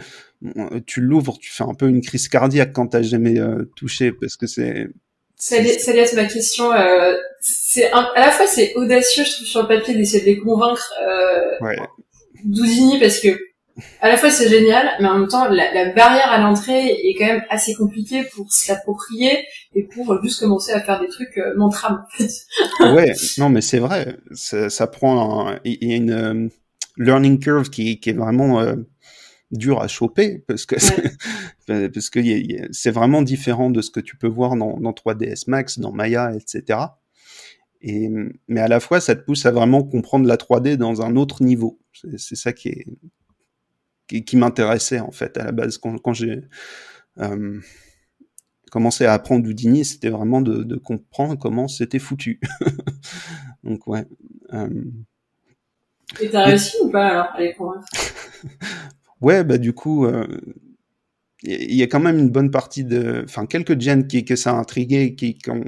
Tu 0.86 1.00
l'ouvres, 1.00 1.38
tu 1.40 1.52
fais 1.52 1.62
un 1.62 1.74
peu 1.74 1.86
une 1.88 2.00
crise 2.00 2.28
cardiaque 2.28 2.72
quand 2.72 2.88
t'as 2.88 3.02
jamais 3.02 3.38
euh, 3.38 3.70
touché, 3.76 4.10
parce 4.10 4.36
que 4.36 4.48
c'est. 4.48 4.88
Ça 5.36 5.60
laisse 5.60 6.14
ma 6.14 6.24
question. 6.24 6.72
Euh, 6.72 7.14
c'est 7.40 7.90
à 7.92 8.10
la 8.16 8.32
fois 8.32 8.46
c'est 8.48 8.74
audacieux, 8.74 9.22
je 9.24 9.32
trouve, 9.32 9.46
sur 9.46 9.62
le 9.62 9.68
papier 9.68 9.94
d'essayer 9.94 10.20
de 10.20 10.26
les 10.26 10.38
convaincre. 10.38 10.92
Euh, 11.00 11.64
ouais. 11.64 11.76
Doudini 12.44 12.98
parce 12.98 13.20
que 13.20 13.28
à 14.00 14.08
la 14.08 14.16
fois 14.16 14.30
c'est 14.30 14.48
génial, 14.48 14.88
mais 15.00 15.08
en 15.08 15.18
même 15.18 15.28
temps 15.28 15.48
la, 15.48 15.92
barrière 15.92 16.30
à 16.30 16.38
l'entrée 16.38 16.86
est 16.86 17.14
quand 17.18 17.26
même 17.26 17.44
assez 17.50 17.74
compliquée 17.74 18.24
pour 18.34 18.50
s'approprier 18.50 19.44
et 19.74 19.84
pour 19.84 20.22
juste 20.22 20.40
commencer 20.40 20.72
à 20.72 20.80
faire 20.80 21.00
des 21.00 21.08
trucs 21.08 21.36
euh, 21.38 21.58
en 21.58 21.70
fait. 21.70 22.30
ouais, 22.80 23.12
non 23.38 23.48
mais 23.48 23.60
c'est 23.60 23.78
vrai, 23.78 24.16
ça, 24.32 24.70
ça 24.70 24.86
prend 24.86 25.54
il 25.64 25.88
y 25.88 25.92
a 25.92 25.96
une 25.96 26.10
euh, 26.10 26.48
learning 26.96 27.38
curve 27.38 27.68
qui, 27.68 28.00
qui 28.00 28.10
est 28.10 28.14
vraiment 28.14 28.60
euh, 28.60 28.76
dure 29.50 29.80
à 29.80 29.88
choper 29.88 30.42
parce 30.46 30.64
que 30.64 30.76
parce 31.66 32.10
que 32.10 32.20
c'est 32.70 32.90
vraiment 32.90 33.22
différent 33.22 33.70
de 33.70 33.82
ce 33.82 33.90
que 33.90 34.00
tu 34.00 34.16
peux 34.16 34.28
voir 34.28 34.56
dans, 34.56 34.78
dans 34.78 34.92
3ds 34.92 35.44
Max, 35.48 35.78
dans 35.78 35.92
Maya, 35.92 36.32
etc. 36.34 36.78
Et, 37.82 38.08
mais 38.48 38.60
à 38.60 38.68
la 38.68 38.80
fois, 38.80 39.00
ça 39.00 39.14
te 39.14 39.24
pousse 39.24 39.46
à 39.46 39.50
vraiment 39.50 39.84
comprendre 39.84 40.26
la 40.26 40.36
3D 40.36 40.76
dans 40.76 41.02
un 41.02 41.14
autre 41.16 41.42
niveau. 41.42 41.78
C'est 42.16 42.36
ça 42.36 42.52
qui 42.52 42.68
est 42.68 42.86
qui, 44.06 44.24
qui 44.24 44.36
m'intéressait 44.36 45.00
en 45.00 45.10
fait 45.10 45.36
à 45.38 45.44
la 45.44 45.52
base 45.52 45.78
quand, 45.78 45.98
quand 45.98 46.12
j'ai 46.12 46.42
euh, 47.18 47.60
commencé 48.70 49.04
à 49.04 49.12
apprendre 49.12 49.48
Houdini, 49.48 49.84
c'était 49.84 50.10
vraiment 50.10 50.40
de, 50.40 50.62
de, 50.62 50.76
comprendre 50.76 51.36
comment 51.38 51.68
c'était 51.68 51.98
foutu. 51.98 52.40
Donc 53.64 53.86
ouais. 53.86 54.04
Euh... 54.52 54.84
Et 56.20 56.30
t'as 56.30 56.44
réussi 56.44 56.76
ou 56.82 56.90
pas 56.90 57.08
alors 57.08 57.28
à 57.34 57.40
les 57.40 57.54
convaincre? 57.54 57.86
Ouais, 59.22 59.44
bah 59.44 59.56
du 59.56 59.72
coup, 59.72 60.06
il 60.06 60.14
euh, 60.14 60.26
y, 61.44 61.82
a 61.82 61.86
quand 61.86 62.00
même 62.00 62.18
une 62.18 62.28
bonne 62.28 62.50
partie 62.50 62.84
de, 62.84 63.22
enfin 63.24 63.46
quelques 63.46 63.80
gens 63.80 64.02
qui 64.02 64.26
que 64.26 64.36
ça 64.36 64.50
a 64.50 64.54
intrigué, 64.56 65.14
qui, 65.14 65.38
qui 65.38 65.50
ont 65.50 65.64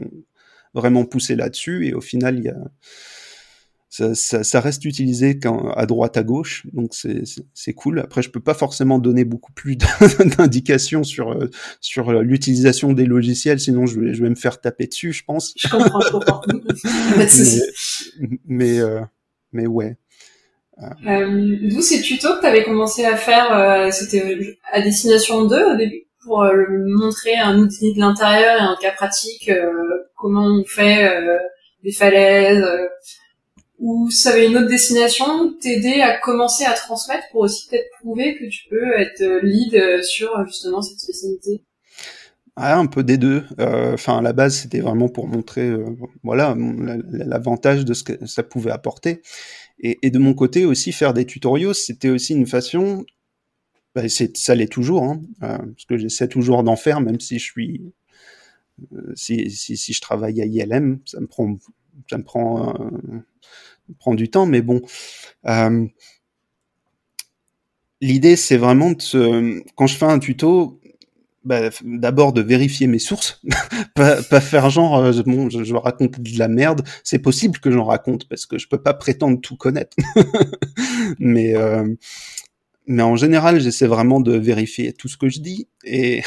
vraiment 0.74 1.07
poussé 1.07 1.34
là-dessus, 1.34 1.86
et 1.86 1.95
au 1.95 2.03
final, 2.03 2.39
il 2.39 2.45
y 2.45 2.49
a 2.51 2.59
ça, 3.91 4.14
ça, 4.14 4.45
ça, 4.45 4.61
reste 4.61 4.84
utilisé 4.84 5.39
quand, 5.39 5.70
à 5.70 5.86
droite 5.86 6.16
à 6.16 6.22
gauche, 6.22 6.66
donc 6.72 6.93
c'est 6.93 7.72
cool. 7.74 8.01
Après, 8.01 8.22
je 8.22 8.30
peux 8.30 8.41
pas 8.41 8.55
forcément 8.55 8.99
donner 8.99 9.24
beaucoup 9.24 9.53
plus 9.53 9.76
d'indications 10.36 11.05
sur 11.05 11.32
euh, 11.32 11.51
sur 11.80 12.12
l'utilisation 12.22 12.93
des 12.93 13.07
logiciels, 13.07 13.61
sinon 13.61 13.86
je 13.86 13.99
vais, 13.99 14.14
je 14.14 14.22
vais 14.22 14.30
me 14.30 14.34
faire 14.34 14.61
taper 14.61 14.86
dessus, 14.86 15.12
je 15.12 15.24
pense. 15.24 15.55
Je 15.57 15.68
comprends, 15.68 16.01
je 16.01 16.11
comprends. 16.11 16.43
mais 17.16 17.26
mais, 18.45 18.78
euh, 18.80 19.01
mais 19.53 19.66
ouais. 19.66 19.97
Euh, 21.07 21.57
D'où 21.62 21.82
ces 21.82 22.01
tutos 22.03 22.36
que 22.36 22.41
tu 22.41 22.47
avais 22.47 22.64
commencé 22.64 23.05
à 23.05 23.16
faire, 23.16 23.53
euh, 23.53 23.91
c'était 23.91 24.57
à 24.70 24.80
destination 24.80 25.45
2 25.45 25.72
au 25.72 25.76
début, 25.76 26.05
pour 26.24 26.43
euh, 26.43 26.64
montrer 26.86 27.36
un 27.36 27.59
outil 27.59 27.95
de 27.95 28.01
l'intérieur 28.01 28.57
et 28.57 28.64
un 28.64 28.76
cas 28.80 28.93
pratique, 28.93 29.51
comment 30.16 30.47
on 30.47 30.64
fait 30.64 31.11
des 31.82 31.93
falaises 31.93 32.64
ou 33.78 34.10
ça 34.10 34.30
avait 34.30 34.46
une 34.46 34.56
autre 34.56 34.68
destination, 34.68 35.52
t'aider 35.60 36.00
à 36.00 36.18
commencer 36.18 36.64
à 36.64 36.72
transmettre 36.72 37.24
pour 37.30 37.42
aussi 37.42 37.68
peut-être 37.68 37.90
prouver 38.00 38.36
que 38.36 38.46
tu 38.46 38.68
peux 38.68 38.92
être 38.98 39.40
lead 39.42 40.02
sur 40.02 40.44
justement 40.46 40.82
cette 40.82 40.98
spécialité 40.98 41.62
ah, 42.60 42.76
un 42.76 42.86
peu 42.86 43.04
des 43.04 43.18
deux. 43.18 43.44
Euh, 43.60 43.94
enfin, 43.94 44.18
à 44.18 44.20
la 44.20 44.32
base, 44.32 44.56
c'était 44.56 44.80
vraiment 44.80 45.08
pour 45.08 45.28
montrer, 45.28 45.68
euh, 45.68 45.96
voilà, 46.24 46.56
l'avantage 47.08 47.84
de 47.84 47.94
ce 47.94 48.02
que 48.02 48.26
ça 48.26 48.42
pouvait 48.42 48.72
apporter. 48.72 49.22
Et, 49.78 50.10
de 50.10 50.18
mon 50.18 50.34
côté 50.34 50.64
aussi, 50.64 50.90
faire 50.90 51.14
des 51.14 51.24
tutoriaux, 51.24 51.72
c'était 51.72 52.08
aussi 52.08 52.34
une 52.34 52.48
façon. 52.48 53.06
Bah, 53.94 54.02
ça 54.08 54.54
l'est 54.56 54.72
toujours, 54.72 55.04
hein, 55.04 55.22
euh, 55.44 55.56
parce 55.58 55.84
que 55.88 55.96
j'essaie 55.98 56.26
toujours 56.26 56.64
d'en 56.64 56.74
faire, 56.74 57.00
même 57.00 57.20
si 57.20 57.38
je 57.38 57.44
suis, 57.44 57.92
si, 59.14 59.48
si, 59.50 59.76
si, 59.76 59.92
je 59.92 60.00
travaille 60.00 60.42
à 60.42 60.44
ILM, 60.44 60.98
ça 61.06 61.20
me 61.20 61.28
prend, 61.28 61.58
ça 62.10 62.18
me 62.18 62.24
prend 62.24 62.74
prend 63.99 64.14
du 64.14 64.30
temps, 64.30 64.47
mais 64.47 64.62
bon. 64.62 64.80
Euh, 65.47 65.86
L'idée, 68.01 68.36
c'est 68.36 68.57
vraiment 68.57 68.93
de 68.93 69.64
quand 69.74 69.89
je 69.89 69.97
fais 69.97 70.05
un 70.05 70.20
tuto, 70.20 70.80
bah, 71.45 71.70
d'abord 71.82 72.32
de 72.32 72.43
vérifier 72.43 72.86
mes 72.86 73.01
sources, 73.01 73.41
pas, 73.95 74.22
faire 74.41 74.70
genre 74.70 74.99
euh, 74.99 75.22
bon, 75.26 75.51
je, 75.51 75.64
je, 75.64 75.74
raconte 75.74 76.20
de 76.20 76.39
la 76.39 76.47
merde. 76.47 76.86
C'est 77.03 77.18
possible 77.18 77.59
que 77.59 77.70
j'en 77.72 77.84
raconte 77.84 78.28
parce 78.28 78.47
que 78.47 78.59
je 78.59 78.68
peux 78.68 78.80
pas 78.80 78.95
prétendre 78.95 79.41
tout 79.41 79.57
connaître, 79.57 79.97
mais 81.18 81.57
euh, 81.57 81.93
mais 82.86 83.03
en 83.03 83.16
général, 83.16 83.61
j'essaie 83.61 83.86
vraiment 83.86 84.20
de 84.20 84.36
vérifier 84.36 84.93
tout 84.93 85.09
ce 85.09 85.16
que 85.16 85.28
je 85.28 85.41
dis 85.41 85.68
et 85.84 86.22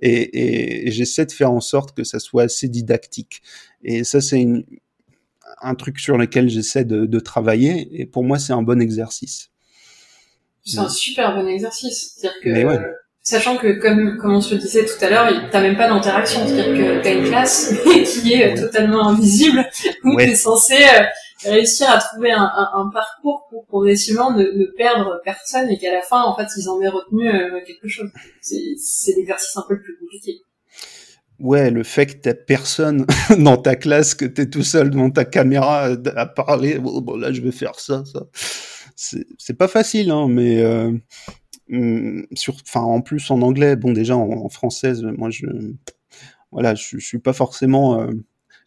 et, 0.00 0.86
et 0.86 0.90
j'essaie 0.90 1.26
de 1.26 1.32
faire 1.32 1.52
en 1.52 1.60
sorte 1.60 1.94
que 1.94 2.04
ça 2.04 2.18
soit 2.20 2.44
assez 2.44 2.68
didactique. 2.68 3.42
Et 3.82 4.04
ça, 4.04 4.22
c'est 4.22 4.40
une, 4.40 4.64
un 5.60 5.74
truc 5.74 5.98
sur 5.98 6.16
lequel 6.16 6.48
j'essaie 6.48 6.84
de, 6.84 7.06
de, 7.06 7.20
travailler, 7.20 7.88
et 7.92 8.06
pour 8.06 8.24
moi, 8.24 8.38
c'est 8.38 8.52
un 8.52 8.62
bon 8.62 8.80
exercice. 8.80 9.50
C'est 10.64 10.78
un 10.78 10.88
super 10.88 11.34
bon 11.34 11.46
exercice. 11.46 12.14
C'est-à-dire 12.16 12.40
que, 12.42 12.94
sachant 13.22 13.56
que, 13.56 13.80
comme, 13.80 14.18
comme 14.18 14.34
on 14.34 14.40
se 14.40 14.54
le 14.54 14.60
disait 14.60 14.84
tout 14.84 15.04
à 15.04 15.10
l'heure, 15.10 15.50
t'as 15.50 15.62
même 15.62 15.76
pas 15.76 15.88
d'interaction. 15.88 16.46
C'est-à-dire 16.46 16.74
que 16.74 17.02
t'as 17.02 17.14
une 17.14 17.24
classe 17.24 17.74
qui 18.22 18.34
est 18.34 18.54
totalement 18.54 19.08
invisible, 19.08 19.64
où 20.04 20.16
t'es 20.16 20.34
censé 20.34 20.74
euh, 20.74 21.04
réussir 21.44 21.90
à 21.90 21.98
trouver 21.98 22.32
un, 22.32 22.42
un, 22.42 22.70
un, 22.74 22.90
parcours 22.90 23.46
pour 23.50 23.66
progressivement 23.66 24.32
ne, 24.32 24.44
ne 24.44 24.66
perdre 24.76 25.20
personne 25.24 25.70
et 25.70 25.78
qu'à 25.78 25.92
la 25.92 26.02
fin, 26.02 26.22
en 26.22 26.36
fait, 26.36 26.46
ils 26.56 26.68
en 26.68 26.80
aient 26.82 26.88
retenu 26.88 27.28
euh, 27.28 27.60
quelque 27.66 27.88
chose. 27.88 28.10
C'est 28.40 29.14
l'exercice 29.16 29.56
un 29.56 29.64
peu 29.66 29.74
le 29.74 29.82
plus 29.82 29.96
compliqué 29.98 30.42
ouais, 31.40 31.70
le 31.70 31.82
fait 31.82 32.06
que 32.06 32.12
t'as 32.20 32.34
personne 32.34 33.06
dans 33.38 33.56
ta 33.56 33.76
classe, 33.76 34.14
que 34.14 34.24
t'es 34.24 34.48
tout 34.48 34.62
seul 34.62 34.90
devant 34.90 35.10
ta 35.10 35.24
caméra 35.24 35.90
à 36.16 36.26
parler, 36.26 36.78
bon, 36.78 37.16
là 37.16 37.32
je 37.32 37.40
vais 37.40 37.52
faire 37.52 37.78
ça, 37.80 38.04
ça. 38.04 38.26
C'est 38.96 39.54
pas 39.54 39.68
facile, 39.68 40.10
hein, 40.10 40.28
mais 40.28 40.60
euh, 40.60 40.92
mm, 41.68 42.24
sur, 42.34 42.56
enfin 42.66 42.82
en 42.82 43.00
plus 43.00 43.30
en 43.30 43.40
anglais, 43.42 43.76
bon 43.76 43.92
déjà 43.92 44.16
en, 44.16 44.48
française, 44.50 45.02
moi 45.02 45.30
je, 45.30 45.46
voilà, 46.52 46.74
je, 46.74 46.98
je 46.98 47.06
suis 47.06 47.18
pas 47.18 47.32
forcément, 47.32 48.00
euh, 48.00 48.10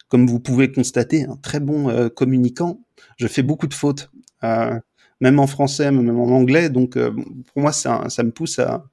comme 0.08 0.26
vous 0.26 0.40
pouvez 0.40 0.72
constater, 0.72 1.24
un 1.24 1.36
très 1.36 1.60
bon 1.60 1.88
euh, 1.88 2.08
communicant. 2.08 2.80
Je 3.16 3.28
fais 3.28 3.42
beaucoup 3.42 3.68
de 3.68 3.74
fautes, 3.74 4.10
euh, 4.42 4.78
même 5.20 5.38
en 5.38 5.46
français, 5.46 5.90
même 5.92 6.18
en 6.18 6.28
anglais, 6.30 6.68
donc 6.70 6.96
euh, 6.96 7.12
pour 7.12 7.62
moi 7.62 7.72
ça, 7.72 8.04
ça 8.08 8.24
me 8.24 8.32
pousse 8.32 8.58
à, 8.58 8.84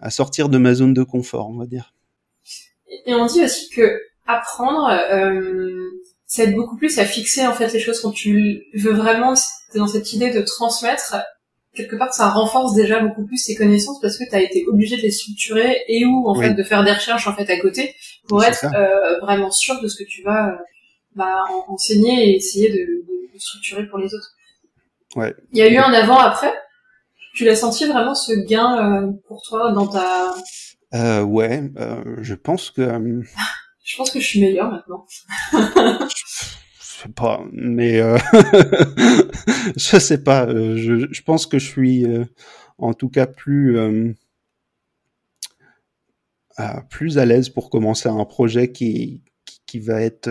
à 0.00 0.10
sortir 0.10 0.48
de 0.48 0.58
ma 0.58 0.74
zone 0.74 0.94
de 0.94 1.02
confort, 1.02 1.48
on 1.48 1.56
va 1.56 1.66
dire. 1.66 1.94
Et 3.06 3.14
on 3.14 3.26
dit 3.26 3.42
aussi 3.42 3.68
que 3.70 4.00
apprendre, 4.26 4.88
euh, 4.90 5.88
ça 6.26 6.44
aide 6.44 6.54
beaucoup 6.54 6.76
plus 6.76 6.98
à 6.98 7.04
fixer 7.04 7.46
en 7.46 7.54
fait 7.54 7.72
les 7.72 7.80
choses 7.80 8.00
quand 8.00 8.12
tu 8.12 8.64
veux 8.74 8.92
vraiment, 8.92 9.34
t'es 9.72 9.78
dans 9.78 9.86
cette 9.86 10.12
idée 10.12 10.30
de 10.30 10.42
transmettre. 10.42 11.16
quelque 11.74 11.96
part 11.96 12.12
ça 12.12 12.28
renforce 12.28 12.74
déjà 12.74 13.00
beaucoup 13.00 13.24
plus 13.26 13.42
tes 13.44 13.54
connaissances 13.54 14.00
parce 14.00 14.18
que 14.18 14.24
tu 14.28 14.34
as 14.34 14.42
été 14.42 14.66
obligé 14.68 14.96
de 14.96 15.02
les 15.02 15.10
structurer 15.10 15.82
et 15.88 16.04
ou 16.04 16.28
en 16.28 16.34
fait 16.34 16.54
de 16.54 16.62
faire 16.62 16.84
des 16.84 16.92
recherches 16.92 17.26
en 17.26 17.34
fait 17.34 17.50
à 17.50 17.58
côté 17.58 17.94
pour 18.28 18.44
être 18.44 18.66
euh, 18.74 19.18
vraiment 19.20 19.50
sûr 19.50 19.80
de 19.80 19.88
ce 19.88 19.96
que 19.96 20.08
tu 20.08 20.22
vas 20.22 20.50
euh, 20.50 20.56
bah, 21.14 21.44
enseigner 21.68 22.30
et 22.30 22.36
essayer 22.36 22.70
de, 22.70 22.76
de, 22.76 23.38
structurer 23.38 23.86
pour 23.86 23.98
les 23.98 24.12
autres. 24.12 24.34
Ouais. 25.14 25.34
Il 25.52 25.58
y 25.58 25.62
a 25.62 25.68
eu 25.68 25.76
un 25.76 25.92
avant 25.92 26.18
après. 26.18 26.52
Tu 27.34 27.44
l'as 27.44 27.54
senti 27.54 27.86
vraiment 27.86 28.16
ce 28.16 28.32
gain 28.32 29.04
euh, 29.06 29.12
pour 29.28 29.42
toi 29.42 29.70
dans 29.70 29.86
ta 29.86 30.34
euh, 30.94 31.22
ouais, 31.22 31.70
euh, 31.76 32.16
je 32.22 32.34
pense 32.34 32.70
que. 32.70 32.82
je 33.84 33.96
pense 33.96 34.10
que 34.10 34.20
je 34.20 34.26
suis 34.26 34.40
meilleur 34.40 34.70
maintenant. 34.70 35.06
je 35.52 37.02
sais 37.02 37.08
pas, 37.14 37.44
mais 37.52 38.00
euh... 38.00 38.16
je 39.76 39.98
sais 39.98 40.22
pas. 40.22 40.46
Euh, 40.46 40.76
je, 40.76 41.12
je, 41.12 41.22
pense 41.22 41.46
que 41.46 41.58
je 41.58 41.66
suis, 41.66 42.06
euh, 42.06 42.24
en 42.78 42.94
tout 42.94 43.10
cas, 43.10 43.26
plus 43.26 43.78
euh, 43.78 44.14
plus 46.90 47.18
à 47.18 47.26
l'aise 47.26 47.50
pour 47.50 47.70
commencer 47.70 48.08
un 48.08 48.24
projet 48.24 48.72
qui 48.72 49.22
qui, 49.66 49.78
va 49.78 50.00
être 50.00 50.30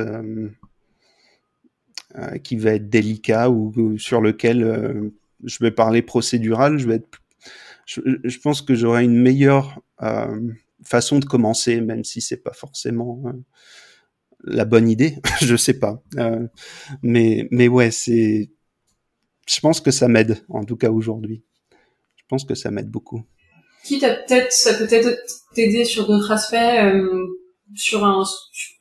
qui 2.43 2.55
va 2.55 2.71
être 2.71 2.89
délicat 2.89 3.51
ou, 3.51 3.97
sur 3.99 4.21
lequel 4.21 5.11
je 5.43 5.57
vais 5.61 5.69
parler 5.69 6.01
procédural. 6.01 6.79
Je 6.79 6.87
vais 6.87 6.95
être 6.95 7.21
je, 7.87 8.01
je, 8.23 8.39
pense 8.39 8.61
que 8.61 8.75
j'aurai 8.75 9.05
une 9.05 9.17
meilleure 9.17 9.79
euh, 10.03 10.51
façon 10.83 11.19
de 11.19 11.25
commencer, 11.25 11.81
même 11.81 12.03
si 12.03 12.21
c'est 12.21 12.43
pas 12.43 12.53
forcément 12.53 13.23
euh, 13.25 13.31
la 14.43 14.65
bonne 14.65 14.89
idée. 14.89 15.15
je 15.41 15.55
sais 15.55 15.79
pas, 15.79 16.03
euh, 16.17 16.47
mais 17.01 17.47
mais 17.49 17.67
ouais, 17.67 17.89
c'est. 17.89 18.51
Je 19.47 19.59
pense 19.61 19.79
que 19.79 19.91
ça 19.91 20.09
m'aide, 20.09 20.43
en 20.49 20.65
tout 20.65 20.75
cas 20.75 20.91
aujourd'hui. 20.91 21.43
Je 22.17 22.23
pense 22.27 22.43
que 22.43 22.55
ça 22.55 22.69
m'aide 22.69 22.89
beaucoup. 22.89 23.23
Qui 23.85 23.99
t'a 23.99 24.15
peut-être, 24.15 24.51
ça 24.51 24.73
peut 24.73 24.87
être 24.91 25.17
t'aider 25.55 25.85
sur 25.85 26.05
d'autres 26.05 26.31
aspects, 26.31 26.55
euh, 26.55 27.25
sur 27.73 28.03
un, 28.03 28.25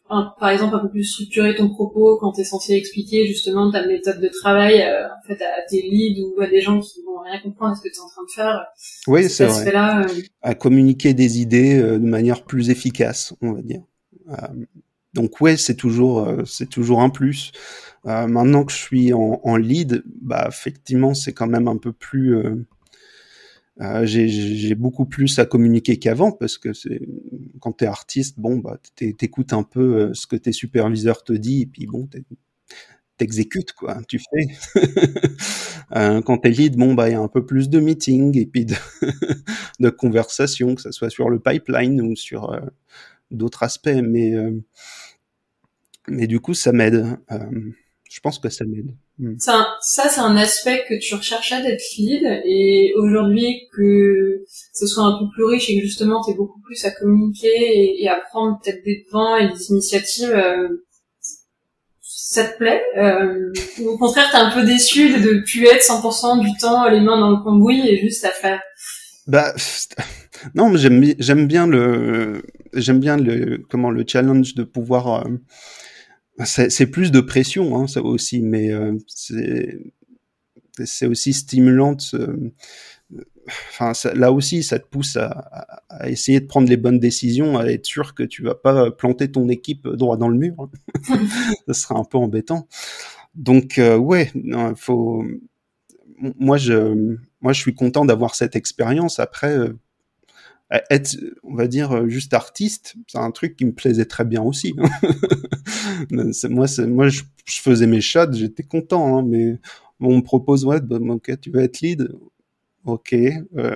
par 0.09 0.49
exemple 0.51 0.77
un 0.77 0.79
peu 0.79 0.89
plus 0.89 1.05
structurer 1.05 1.55
ton 1.55 1.69
propos 1.69 2.19
quand 2.19 2.33
tu 2.33 2.41
es 2.41 2.45
censé 2.45 2.75
expliquer 2.75 3.27
justement 3.27 3.71
ta 3.71 3.87
méthode 3.87 4.21
de 4.21 4.29
travail 4.29 4.81
euh, 4.83 5.07
en 5.07 5.27
fait 5.27 5.43
à 5.43 5.67
tes 5.69 5.83
leads 5.83 6.23
ou 6.23 6.41
à 6.41 6.47
des 6.47 6.61
gens 6.61 6.81
qui 6.81 7.03
vont 7.03 7.21
rien 7.21 7.41
comprendre 7.41 7.73
à 7.73 7.75
ce 7.75 7.83
que 7.83 7.89
tu 7.89 7.97
es 7.97 8.01
en 8.01 8.09
train 8.09 8.23
de 8.25 8.31
faire. 8.31 8.67
Oui, 9.09 9.29
c'est 9.29 9.47
vrai. 9.47 9.73
Là, 9.73 10.03
euh, 10.03 10.21
À 10.43 10.55
communiquer 10.55 11.13
des 11.15 11.41
idées 11.41 11.79
euh, 11.81 11.99
de 11.99 12.07
manière 12.07 12.45
plus 12.45 12.71
efficace, 12.71 13.35
on 13.43 13.53
va 13.53 13.63
dire. 13.63 13.83
donc 15.15 15.41
ouais, 15.41 15.57
c'est 15.57 15.77
toujours 15.77 16.29
c'est 16.47 16.69
toujours 16.69 17.01
un 17.01 17.11
plus. 17.11 17.53
maintenant 18.05 18.65
que 18.65 18.73
je 18.73 18.79
suis 18.79 19.13
en, 19.13 19.41
en 19.43 19.57
lead, 19.57 20.03
bah 20.23 20.47
effectivement, 20.49 21.15
c'est 21.15 21.33
quand 21.33 21.49
même 21.49 21.69
un 21.69 21.79
peu 21.79 21.93
plus 21.93 22.37
euh, 23.83 24.07
j'ai 24.07 24.75
beaucoup 24.75 25.05
plus 25.05 25.39
à 25.39 25.45
communiquer 25.45 25.99
qu'avant 25.99 26.33
parce 26.33 26.57
que 26.57 26.71
quand 27.61 27.73
t'es 27.73 27.87
artiste, 27.87 28.41
bon 28.41 28.57
bah 28.59 28.79
t'écoutes 28.95 29.53
un 29.53 29.65
peu 29.65 29.97
euh, 29.97 30.15
ce 30.15 30.27
que 30.27 30.37
tes 30.37 30.53
superviseurs 30.53 31.25
te 31.25 31.35
disent 31.35 31.63
et 31.63 31.67
puis 31.67 31.87
bon 31.87 32.09
t'exécutes 33.19 33.73
quoi, 33.73 33.99
tu 34.09 34.19
fais. 34.19 34.47
euh, 35.97 36.23
quand 36.23 36.39
t'es 36.39 36.51
lead, 36.51 36.77
bon 36.77 36.95
bah 36.95 37.11
il 37.11 37.13
y 37.13 37.15
a 37.17 37.21
un 37.21 37.29
peu 37.29 37.45
plus 37.45 37.69
de 37.69 37.79
meetings 37.79 38.39
et 38.39 38.47
puis 38.47 38.65
de, 38.65 38.75
de 39.81 39.91
conversations, 39.91 40.75
que 40.75 40.81
ce 40.81 40.91
soit 40.91 41.11
sur 41.11 41.29
le 41.29 41.39
pipeline 41.39 42.01
ou 42.01 42.17
sur 42.17 42.59
d'autres 43.31 43.63
aspects, 43.63 44.01
mais 44.03 44.33
mais 46.09 46.27
du 46.27 46.41
coup 46.41 46.55
ça 46.55 46.73
m'aide. 46.73 47.19
je 48.11 48.21
pense 48.21 48.39
que 48.39 48.49
ça 48.49 48.65
m'aide. 48.65 48.95
Ça, 49.39 49.67
ça 49.81 50.11
c'est 50.11 50.21
un 50.21 50.37
aspect 50.37 50.85
que 50.87 50.95
tu 51.01 51.15
recherchais 51.15 51.63
d'être 51.63 51.83
lead 51.97 52.43
et 52.45 52.93
aujourd'hui 52.97 53.67
que 53.75 54.45
ce 54.75 54.87
soit 54.87 55.05
un 55.05 55.19
peu 55.19 55.25
plus 55.35 55.45
riche 55.45 55.71
et 55.71 55.81
que 55.81 55.87
justement 55.87 56.23
tu 56.23 56.33
es 56.33 56.35
beaucoup 56.35 56.61
plus 56.61 56.85
à 56.85 56.91
communiquer 56.91 58.03
et, 58.03 58.09
à 58.09 58.17
prendre 58.31 58.59
peut-être 58.63 58.85
des 58.85 59.07
devants 59.07 59.37
et 59.37 59.49
des 59.49 59.71
initiatives, 59.71 60.31
euh, 60.31 60.69
ça 62.03 62.45
te 62.45 62.59
plaît 62.59 62.83
euh, 62.99 63.53
ou 63.81 63.89
au 63.89 63.97
contraire 63.97 64.29
t'es 64.31 64.37
un 64.37 64.51
peu 64.51 64.65
déçu 64.67 65.09
de 65.09 65.19
ne 65.19 65.41
plus 65.41 65.65
être 65.65 65.83
100% 65.83 66.43
du 66.43 66.55
temps 66.59 66.87
les 66.91 67.01
mains 67.01 67.19
dans 67.19 67.31
le 67.31 67.43
cambouis 67.43 67.89
et 67.89 67.97
juste 67.97 68.25
à 68.27 68.31
faire. 68.31 68.61
Bah 69.27 69.55
non 70.55 70.69
mais 70.69 70.79
j'aime 70.79 71.03
j'aime 71.19 71.47
bien 71.47 71.67
le 71.67 72.43
j'aime 72.75 73.01
bien 73.01 73.17
le 73.17 73.65
comment 73.71 73.91
le 73.91 74.05
challenge 74.07 74.55
de 74.55 74.63
pouvoir 74.63 75.27
euh, 75.27 75.31
c'est 76.45 76.91
plus 76.91 77.11
de 77.11 77.21
pression, 77.21 77.77
hein, 77.79 77.87
ça 77.87 78.03
aussi, 78.03 78.43
mais 78.43 78.71
euh, 78.71 78.99
c'est 80.85 81.07
aussi 81.07 81.33
stimulant. 81.33 81.97
enfin, 83.71 83.95
ça, 83.95 84.15
là 84.15 84.33
aussi, 84.33 84.63
ça 84.63 84.79
te 84.79 84.87
pousse 84.87 85.17
à, 85.17 85.29
à, 85.89 86.11
essayer 86.11 86.41
de 86.41 86.47
prendre 86.47 86.69
les 86.69 86.77
bonnes 86.77 86.99
décisions, 86.99 87.59
à 87.59 87.67
être 87.67 87.87
sûr 87.87 88.15
que 88.15 88.23
tu 88.23 88.43
vas 88.43 88.55
pas 88.55 88.91
planter 88.91 89.31
ton 89.31 89.49
équipe 89.49 89.89
droit 89.89 90.17
dans 90.17 90.29
le 90.29 90.37
mur. 90.37 90.71
ça 91.67 91.75
sera 91.75 91.99
un 91.99 92.05
peu 92.05 92.19
embêtant. 92.19 92.69
Donc, 93.35 93.79
euh, 93.79 93.97
ouais, 93.97 94.31
il 94.35 94.73
faut. 94.77 95.25
Moi, 96.39 96.57
je, 96.57 97.19
moi, 97.41 97.53
je 97.53 97.61
suis 97.61 97.75
content 97.75 98.05
d'avoir 98.05 98.35
cette 98.35 98.57
expérience. 98.57 99.21
Après, 99.21 99.57
euh, 99.57 99.79
être, 100.71 101.17
on 101.43 101.55
va 101.55 101.69
dire, 101.69 101.93
euh, 101.93 102.09
juste 102.09 102.35
artiste, 102.35 102.97
c'est 103.07 103.19
un 103.19 103.31
truc 103.31 103.57
qui 103.57 103.65
me 103.65 103.73
plaisait 103.73 104.05
très 104.05 104.25
bien 104.25 104.43
aussi. 104.43 104.75
Hein. 104.79 104.89
moi, 106.51 106.67
moi 106.87 107.09
je, 107.09 107.23
faisais 107.47 107.87
mes 107.87 108.01
shots, 108.01 108.33
j'étais 108.33 108.65
content, 108.65 109.19
hein, 109.19 109.25
mais 109.27 109.59
on 110.01 110.17
me 110.17 110.23
propose, 110.23 110.65
ouais, 110.65 110.81
bah, 110.81 110.99
ok, 111.01 111.41
tu 111.41 111.51
vas 111.51 111.63
être 111.63 111.81
lead. 111.81 112.09
Ok, 112.85 113.15
euh, 113.15 113.75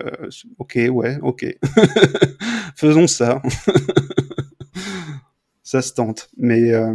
ok, 0.59 0.79
ouais, 0.91 1.19
ok. 1.23 1.59
Faisons 2.77 3.09
ça. 3.09 3.43
ça 5.71 5.83
se 5.83 5.93
tente. 5.93 6.31
Mais, 6.37 6.73
euh, 6.73 6.95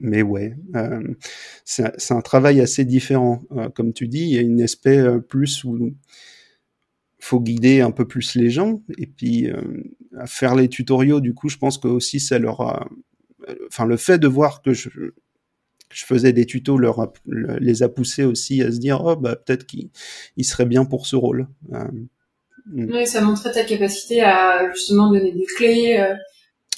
mais 0.00 0.22
ouais, 0.22 0.56
euh, 0.74 1.14
c'est 1.64 2.10
un 2.10 2.22
travail 2.22 2.60
assez 2.60 2.84
différent. 2.84 3.42
Euh, 3.52 3.68
comme 3.68 3.92
tu 3.92 4.08
dis, 4.08 4.22
il 4.22 4.28
y 4.30 4.38
a 4.38 4.40
une 4.40 4.62
aspect 4.62 5.02
plus 5.28 5.62
où 5.64 5.94
faut 7.22 7.40
guider 7.40 7.80
un 7.80 7.92
peu 7.92 8.06
plus 8.06 8.34
les 8.34 8.50
gens. 8.50 8.82
Et 8.98 9.06
puis 9.06 9.48
euh, 9.48 9.62
à 10.18 10.26
faire 10.26 10.56
les 10.56 10.68
tutoriaux 10.68 11.20
du 11.20 11.34
coup 11.34 11.48
je 11.48 11.56
pense 11.56 11.78
que 11.78 11.86
aussi 11.86 12.18
ça 12.18 12.38
leur 12.38 12.60
a 12.60 12.88
enfin 13.68 13.86
le 13.86 13.96
fait 13.96 14.18
de 14.18 14.26
voir 14.26 14.60
que 14.60 14.72
je, 14.72 14.88
je 15.90 16.04
faisais 16.04 16.32
des 16.32 16.46
tutos 16.46 16.76
leur 16.76 17.12
les 17.26 17.82
a 17.84 17.88
poussés 17.88 18.24
aussi 18.24 18.60
à 18.60 18.72
se 18.72 18.78
dire 18.78 19.02
oh 19.04 19.14
bah 19.14 19.36
peut-être 19.36 19.66
qu'il 19.66 19.90
serait 20.44 20.66
bien 20.66 20.84
pour 20.84 21.06
ce 21.06 21.14
rôle. 21.14 21.46
Euh, 21.72 21.84
mm. 22.66 22.92
oui 22.92 23.06
ça 23.06 23.20
montrait 23.20 23.52
ta 23.52 23.64
capacité 23.64 24.20
à 24.22 24.70
justement 24.72 25.10
donner 25.12 25.32
des 25.32 25.46
clés 25.56 25.98
euh, 26.00 26.14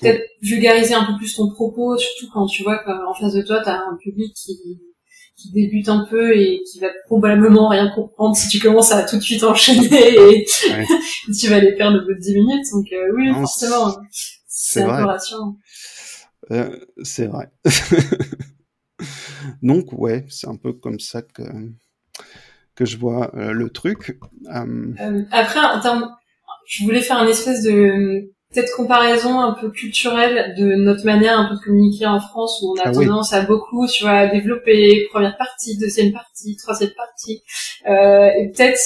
peut-être 0.00 0.22
vulgariser 0.42 0.92
un 0.92 1.06
peu 1.06 1.16
plus 1.16 1.34
ton 1.34 1.48
propos 1.50 1.96
surtout 1.96 2.30
quand 2.34 2.46
tu 2.46 2.62
vois 2.62 2.78
qu'en 2.84 3.14
face 3.14 3.32
de 3.32 3.42
toi 3.42 3.62
tu 3.62 3.70
as 3.70 3.80
un 3.80 3.96
public 3.96 4.34
qui 4.34 4.78
qui 5.36 5.50
débute 5.50 5.88
un 5.88 6.06
peu 6.08 6.36
et 6.36 6.62
qui 6.70 6.78
va 6.80 6.88
probablement 7.06 7.68
rien 7.68 7.90
comprendre 7.90 8.36
si 8.36 8.48
tu 8.48 8.60
commences 8.60 8.92
à 8.92 9.02
tout 9.02 9.16
de 9.16 9.22
suite 9.22 9.42
enchaîner 9.42 10.14
et 10.14 10.46
tu 11.38 11.48
vas 11.48 11.58
les 11.58 11.74
perdre 11.74 11.98
au 11.98 12.06
bout 12.06 12.14
de 12.14 12.20
10 12.20 12.34
minutes. 12.34 12.66
Donc 12.72 12.86
euh, 12.92 13.12
oui, 13.14 13.32
forcément, 13.32 13.96
c'est 14.46 14.84
euh, 16.50 16.78
c'est 17.02 17.26
vrai. 17.26 17.50
Donc 19.62 19.92
ouais, 19.92 20.24
c'est 20.28 20.48
un 20.48 20.56
peu 20.56 20.72
comme 20.72 21.00
ça 21.00 21.22
que 21.22 21.42
que 22.74 22.84
je 22.84 22.96
vois 22.96 23.34
euh, 23.36 23.52
le 23.52 23.70
truc. 23.70 24.18
après, 25.30 25.60
en 25.60 25.80
termes, 25.80 26.10
je 26.66 26.84
voulais 26.84 27.02
faire 27.02 27.18
un 27.18 27.26
espèce 27.26 27.62
de 27.62 28.33
cette 28.54 28.70
comparaison 28.70 29.40
un 29.40 29.52
peu 29.52 29.70
culturelle 29.70 30.54
de 30.56 30.74
notre 30.76 31.04
manière 31.04 31.38
un 31.38 31.48
peu 31.48 31.56
de 31.56 31.60
communiquer 31.60 32.06
en 32.06 32.20
France 32.20 32.62
où 32.62 32.72
on 32.72 32.76
a 32.76 32.84
ah 32.86 32.92
tendance 32.92 33.32
à 33.32 33.42
beaucoup, 33.42 33.86
tu 33.88 34.04
vois, 34.04 34.28
développer 34.28 35.08
première 35.10 35.36
partie, 35.36 35.76
deuxième 35.76 36.12
partie, 36.12 36.56
troisième 36.56 36.92
partie. 36.92 37.42
Euh, 37.88 38.30
et 38.38 38.50
peut-être 38.50 38.78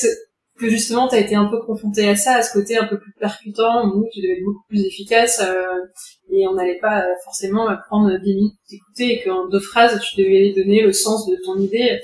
que 0.58 0.70
justement 0.70 1.06
tu 1.06 1.14
as 1.16 1.20
été 1.20 1.34
un 1.34 1.44
peu 1.44 1.60
confronté 1.60 2.08
à 2.08 2.16
ça, 2.16 2.36
à 2.36 2.42
ce 2.42 2.52
côté 2.52 2.78
un 2.78 2.86
peu 2.86 2.98
plus 2.98 3.12
percutant 3.12 3.86
où 3.86 4.08
tu 4.10 4.22
devais 4.22 4.38
être 4.38 4.44
beaucoup 4.44 4.64
plus 4.68 4.84
efficace 4.84 5.40
euh, 5.40 6.32
et 6.32 6.48
on 6.48 6.54
n'allait 6.54 6.80
pas 6.80 7.04
forcément 7.24 7.68
prendre 7.88 8.10
des 8.18 8.34
minutes 8.34 8.54
pour 8.54 8.68
t'écouter 8.68 9.12
et 9.12 9.22
qu'en 9.22 9.48
deux 9.48 9.60
phrases 9.60 10.00
tu 10.00 10.16
devais 10.16 10.54
donner 10.56 10.82
le 10.82 10.92
sens 10.92 11.26
de 11.26 11.36
ton 11.44 11.58
idée. 11.58 12.00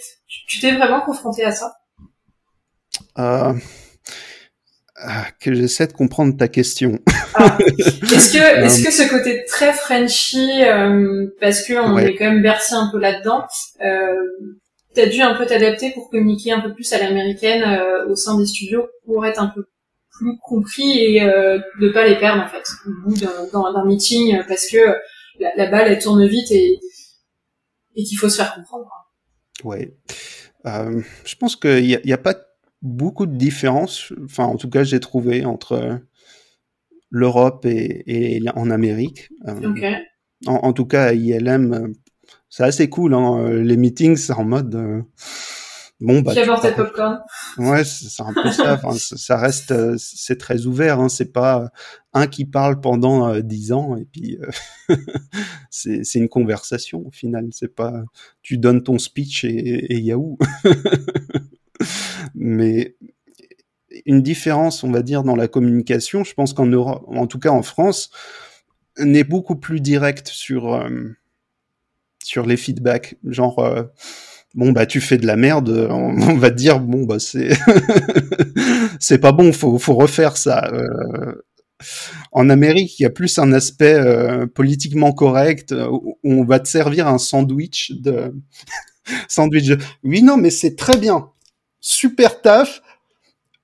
Tu 0.49 0.61
t'es 0.61 0.73
vraiment 0.73 1.01
confronté 1.01 1.45
à 1.45 1.51
ça? 1.51 1.73
Euh, 3.19 3.55
que 5.41 5.55
j'essaie 5.55 5.87
de 5.87 5.93
comprendre 5.93 6.37
ta 6.37 6.49
question. 6.49 6.99
Ah. 7.35 7.59
Est-ce 7.61 8.33
que, 8.33 8.39
euh, 8.39 8.65
est-ce 8.65 8.85
que 8.85 8.93
ce 8.93 9.09
côté 9.09 9.45
très 9.47 9.73
Frenchy, 9.73 10.63
euh, 10.65 11.27
parce 11.41 11.63
que 11.63 11.75
on 11.75 11.99
est 11.99 12.15
quand 12.15 12.27
même 12.27 12.43
bercé 12.43 12.75
un 12.75 12.89
peu 12.93 12.99
là-dedans, 12.99 13.45
euh, 13.85 14.15
t'as 14.95 15.07
dû 15.07 15.21
un 15.21 15.35
peu 15.35 15.45
t'adapter 15.47 15.91
pour 15.91 16.11
communiquer 16.11 16.53
un 16.53 16.61
peu 16.61 16.73
plus 16.73 16.93
à 16.93 16.99
l'américaine 16.99 17.63
euh, 17.63 18.09
au 18.09 18.15
sein 18.15 18.39
des 18.39 18.47
studios 18.47 18.87
pour 19.05 19.27
être 19.27 19.41
un 19.41 19.49
peu 19.49 19.67
plus 20.13 20.39
compris 20.43 20.99
et 20.99 21.23
euh, 21.23 21.59
de 21.81 21.89
pas 21.89 22.07
les 22.07 22.17
perdre 22.17 22.45
en 22.45 22.49
fait 22.49 22.65
au 22.87 23.09
bout 23.09 23.17
d'un 23.17 23.85
meeting 23.85 24.41
parce 24.47 24.69
que 24.71 24.95
la, 25.41 25.55
la, 25.57 25.67
balle 25.67 25.89
elle 25.89 25.99
tourne 25.99 26.25
vite 26.27 26.51
et, 26.53 26.79
et 27.97 28.05
qu'il 28.05 28.17
faut 28.17 28.29
se 28.29 28.37
faire 28.37 28.55
comprendre. 28.55 28.87
Ouais, 29.65 29.97
euh, 30.67 31.01
je 31.25 31.35
pense 31.35 31.57
qu'il 31.57 31.85
n'y 31.85 31.97
a, 31.97 32.01
y 32.05 32.13
a 32.13 32.19
pas 32.19 32.35
beaucoup 32.85 33.27
de 33.27 33.37
différences. 33.37 34.13
Enfin, 34.25 34.45
en 34.45 34.57
tout 34.57 34.71
cas, 34.71 34.85
j'ai 34.85 35.01
trouvé 35.01 35.45
entre 35.45 36.01
l'Europe 37.11 37.67
et, 37.67 38.41
en 38.55 38.71
Amérique. 38.71 39.31
En, 40.47 40.73
tout 40.73 40.87
cas, 40.87 41.05
à 41.07 41.13
ILM, 41.15 41.93
c'est 42.49 42.65
assez 42.65 42.89
cool. 42.89 43.15
Hein. 43.15 43.51
Les 43.51 43.77
meetings, 43.77 44.17
c'est 44.17 44.35
en 44.35 44.45
mode 44.45 45.05
Bon, 46.01 46.21
bah, 46.21 46.35
Qui 46.35 46.73
popcorn. 46.77 47.21
Ouais, 47.57 47.85
c'est 47.85 48.23
un 48.23 48.35
peu 48.35 48.51
ça. 48.51 48.75
Enfin, 48.85 48.97
ça 48.99 49.39
reste, 49.39 49.71
euh, 49.71 49.95
c'est 49.97 50.37
très 50.37 50.67
ouvert. 50.67 51.01
Hein. 51.01 51.09
C'est 51.09 51.33
pas 51.33 51.71
un 52.13 52.27
qui 52.27 52.45
parle 52.45 52.81
pendant 52.81 53.29
euh, 53.29 53.41
dix 53.41 53.73
ans 53.73 53.97
et 53.97 54.05
puis 54.05 54.39
euh, 54.91 54.97
c'est 55.71 56.03
une 56.15 56.29
conversation 56.29 57.07
au 57.07 57.11
final. 57.11 57.49
C'est 57.53 57.75
pas, 57.75 58.05
tu 58.43 58.59
donnes 58.59 58.83
ton 58.83 58.99
speech 58.99 59.45
et, 59.45 59.95
et 59.95 59.99
Yahoo. 60.01 60.37
Mais 62.35 62.97
une 64.07 64.23
différence, 64.23 64.85
on 64.85 64.91
va 64.91 65.03
dire, 65.03 65.23
dans 65.23 65.37
la 65.37 65.49
communication, 65.49 66.25
je 66.25 66.35
pense 66.35 66.53
qu'en 66.53 66.67
Europe, 66.67 67.05
en 67.09 67.27
tout 67.27 67.39
cas 67.39 67.51
en 67.51 67.63
France, 67.63 68.11
n'est 68.99 69.25
beaucoup 69.25 69.57
plus 69.57 69.81
direct 69.81 70.29
sur 70.29 70.89
sur 72.23 72.47
les 72.47 72.57
feedbacks. 72.57 73.17
Genre 73.25 73.89
bon 74.55 74.73
bah 74.73 74.87
tu 74.87 75.01
fais 75.01 75.19
de 75.19 75.27
la 75.27 75.37
merde, 75.37 75.89
on, 75.91 76.37
va 76.37 76.51
te 76.51 76.57
dire 76.57 76.81
bon 76.81 77.05
bah 77.05 77.19
c'est 77.19 77.51
c'est 79.01 79.19
pas 79.19 79.33
bon, 79.33 79.53
faut 79.53 79.79
faut 79.79 79.95
refaire 79.95 80.37
ça. 80.37 80.71
Euh, 80.73 81.43
en 82.33 82.49
Amérique, 82.51 82.99
il 82.99 83.03
y 83.03 83.07
a 83.07 83.11
plus 83.11 83.39
un 83.39 83.53
aspect 83.53 83.95
euh, 83.95 84.47
politiquement 84.47 85.13
correct 85.13 85.73
euh, 85.73 85.91
on 86.23 86.45
va 86.45 86.61
te 86.61 86.69
servir 86.69 87.09
un 87.09 87.19
sandwich 87.19 87.93
de 87.93 88.35
sandwich. 89.29 89.71
Oui 90.03 90.23
non 90.23 90.37
mais 90.37 90.51
c'est 90.51 90.77
très 90.77 90.97
bien, 90.97 91.31
super 91.85 92.41
taf. 92.41 92.83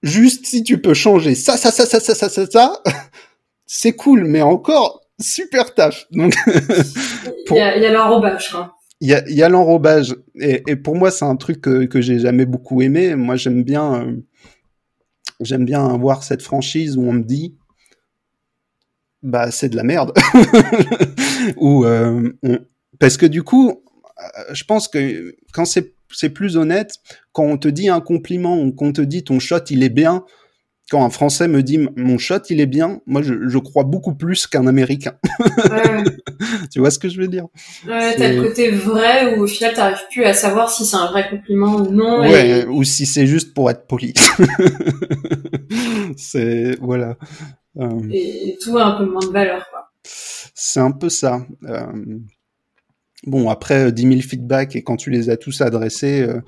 Juste 0.02 0.46
si 0.46 0.62
tu 0.62 0.80
peux 0.80 0.94
changer 0.94 1.34
ça 1.34 1.56
ça 1.56 1.70
ça 1.70 1.86
ça 1.86 2.00
ça 2.00 2.14
ça 2.14 2.28
ça, 2.28 2.46
ça 2.46 2.82
c'est 3.66 3.92
cool, 3.92 4.24
mais 4.24 4.42
encore 4.42 5.00
super 5.18 5.74
taf. 5.74 6.06
Donc 6.10 6.34
il 6.46 7.56
y 7.56 7.60
a, 7.60 7.76
il 7.76 7.82
y 7.82 7.86
a 7.86 7.92
l'enrobage 7.92 8.50
quoi 8.50 8.76
il 9.02 9.08
y 9.08 9.14
a, 9.14 9.26
y 9.30 9.42
a 9.42 9.48
l'enrobage 9.48 10.14
et, 10.34 10.62
et, 10.66 10.76
pour 10.76 10.94
moi 10.94 11.10
c'est 11.10 11.24
un 11.24 11.36
truc 11.36 11.62
que, 11.62 11.86
que 11.86 12.02
j'ai 12.02 12.18
jamais 12.18 12.44
beaucoup 12.44 12.82
aimé. 12.82 13.14
Moi 13.14 13.36
j'aime 13.36 13.62
bien 13.62 13.94
euh, 13.94 14.16
j'aime 15.40 15.64
bien 15.64 15.86
avoir 15.86 16.22
cette 16.22 16.42
franchise 16.42 16.98
où 16.98 17.02
on 17.02 17.12
me 17.12 17.22
dit 17.22 17.56
bah 19.22 19.50
c'est 19.50 19.70
de 19.70 19.76
la 19.76 19.84
merde 19.84 20.12
ou 21.56 21.86
euh, 21.86 22.30
parce 22.98 23.16
que 23.16 23.26
du 23.26 23.42
coup 23.42 23.82
euh, 24.18 24.54
je 24.54 24.64
pense 24.64 24.88
que 24.88 25.34
quand 25.54 25.64
c'est 25.64 25.94
c'est 26.12 26.30
plus 26.30 26.56
honnête 26.56 26.94
quand 27.32 27.44
on 27.44 27.58
te 27.58 27.68
dit 27.68 27.88
un 27.88 28.00
compliment 28.00 28.60
ou 28.60 28.72
qu'on 28.72 28.92
te 28.92 29.00
dit 29.00 29.24
ton 29.24 29.38
shot 29.38 29.64
il 29.70 29.82
est 29.82 29.90
bien 29.90 30.24
quand 30.90 31.04
un 31.04 31.10
Français 31.10 31.46
me 31.46 31.62
dit 31.62 31.78
mon 31.96 32.18
shot 32.18 32.40
il 32.50 32.60
est 32.60 32.66
bien, 32.66 33.00
moi 33.06 33.22
je, 33.22 33.48
je 33.48 33.58
crois 33.58 33.84
beaucoup 33.84 34.14
plus 34.14 34.46
qu'un 34.48 34.66
Américain. 34.66 35.12
Ouais. 35.38 36.02
tu 36.72 36.80
vois 36.80 36.90
ce 36.90 36.98
que 36.98 37.08
je 37.08 37.20
veux 37.20 37.28
dire? 37.28 37.46
Ouais, 37.86 38.16
t'as 38.16 38.32
le 38.32 38.42
côté 38.42 38.70
vrai 38.70 39.36
où 39.36 39.44
au 39.44 39.46
final 39.46 39.72
t'arrives 39.72 40.02
plus 40.10 40.24
à 40.24 40.34
savoir 40.34 40.68
si 40.68 40.84
c'est 40.84 40.96
un 40.96 41.06
vrai 41.06 41.30
compliment 41.30 41.76
ou 41.76 41.90
non. 41.90 42.20
Ouais, 42.20 42.66
ou 42.66 42.82
si 42.82 43.06
c'est 43.06 43.26
juste 43.26 43.54
pour 43.54 43.70
être 43.70 43.86
poli. 43.86 44.12
c'est 46.16 46.76
voilà. 46.80 47.16
Euh... 47.78 48.00
Et, 48.12 48.58
tout 48.60 48.76
a 48.76 48.84
un 48.84 48.98
peu 48.98 49.06
moins 49.06 49.24
de 49.24 49.32
valeur 49.32 49.64
quoi. 49.70 49.90
C'est 50.02 50.80
un 50.80 50.90
peu 50.90 51.08
ça. 51.08 51.40
Euh... 51.64 51.86
Bon 53.26 53.50
après 53.50 53.92
10 53.92 54.02
000 54.02 54.20
feedbacks 54.22 54.76
et 54.76 54.82
quand 54.82 54.96
tu 54.96 55.10
les 55.10 55.30
as 55.30 55.36
tous 55.36 55.60
adressés. 55.60 56.22
Euh 56.22 56.40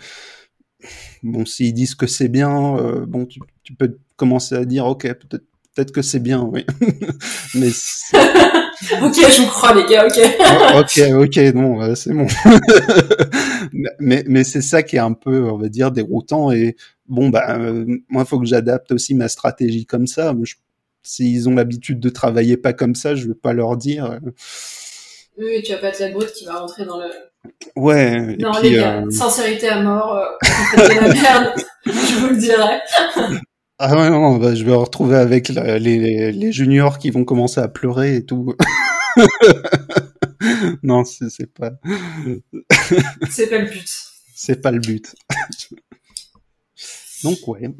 bon, 1.22 1.44
s'ils 1.44 1.74
disent 1.74 1.94
que 1.94 2.06
c'est 2.06 2.28
bien, 2.28 2.76
euh, 2.76 3.06
bon, 3.06 3.26
tu, 3.26 3.40
tu, 3.62 3.74
peux 3.74 3.98
commencer 4.16 4.54
à 4.54 4.64
dire, 4.64 4.86
ok, 4.86 5.02
peut-être 5.02 5.44
peut-être 5.74 5.92
que 5.92 6.02
c'est 6.02 6.20
bien, 6.20 6.42
oui. 6.42 6.66
mais 7.54 7.68
ok, 9.02 9.14
je 9.14 9.42
vous 9.42 9.48
crois 9.48 9.74
les 9.74 9.86
gars, 9.86 10.06
ok. 10.06 10.20
Oh, 10.40 10.80
ok, 10.80 11.00
ok, 11.24 11.36
non, 11.54 11.94
c'est 11.94 12.12
bon. 12.12 12.26
mais 14.00 14.24
mais 14.26 14.44
c'est 14.44 14.62
ça 14.62 14.82
qui 14.82 14.96
est 14.96 15.00
un 15.00 15.14
peu, 15.14 15.50
on 15.50 15.56
va 15.56 15.68
dire, 15.68 15.90
déroutant 15.90 16.52
et 16.52 16.76
bon 17.08 17.30
bah 17.30 17.58
euh, 17.58 17.84
moi, 18.08 18.22
il 18.24 18.28
faut 18.28 18.38
que 18.38 18.46
j'adapte 18.46 18.92
aussi 18.92 19.14
ma 19.14 19.28
stratégie 19.28 19.86
comme 19.86 20.06
ça. 20.06 20.34
S'ils 21.04 21.48
ont 21.48 21.54
l'habitude 21.54 21.98
de 21.98 22.08
travailler 22.10 22.56
pas 22.56 22.72
comme 22.72 22.94
ça, 22.94 23.14
je 23.14 23.28
vais 23.28 23.34
pas 23.34 23.52
leur 23.52 23.76
dire. 23.76 24.04
Euh. 24.04 24.18
Oui, 25.38 25.62
tu 25.62 25.72
vas 25.72 25.78
pas 25.78 25.88
être 25.88 26.00
la 26.00 26.10
brute 26.10 26.32
qui 26.32 26.44
va 26.44 26.58
rentrer 26.60 26.84
dans 26.84 26.98
le 26.98 27.08
Ouais. 27.76 28.36
Non, 28.38 28.52
les 28.62 28.74
gars, 28.74 29.02
euh, 29.02 29.10
sincérité 29.10 29.68
à 29.68 29.82
mort, 29.82 30.16
euh, 30.16 30.26
la 30.76 31.00
merde, 31.12 31.52
je 31.86 32.20
vous 32.20 32.28
le 32.28 32.36
dirai. 32.36 32.80
ah 33.78 33.96
ouais, 33.96 34.10
non, 34.10 34.36
bah, 34.36 34.54
je 34.54 34.64
vais 34.64 34.74
retrouver 34.74 35.16
avec 35.16 35.48
les, 35.48 36.32
les, 36.32 36.52
juniors 36.52 36.98
qui 36.98 37.10
vont 37.10 37.24
commencer 37.24 37.60
à 37.60 37.68
pleurer 37.68 38.16
et 38.16 38.24
tout. 38.24 38.54
non, 40.82 41.04
c'est 41.04 41.52
pas. 41.52 41.72
c'est 43.30 43.48
pas 43.48 43.58
le 43.58 43.68
but. 43.68 43.88
C'est 44.34 44.60
pas 44.60 44.70
le 44.70 44.80
but. 44.80 45.14
Donc 47.24 47.38
ouais. 47.48 47.70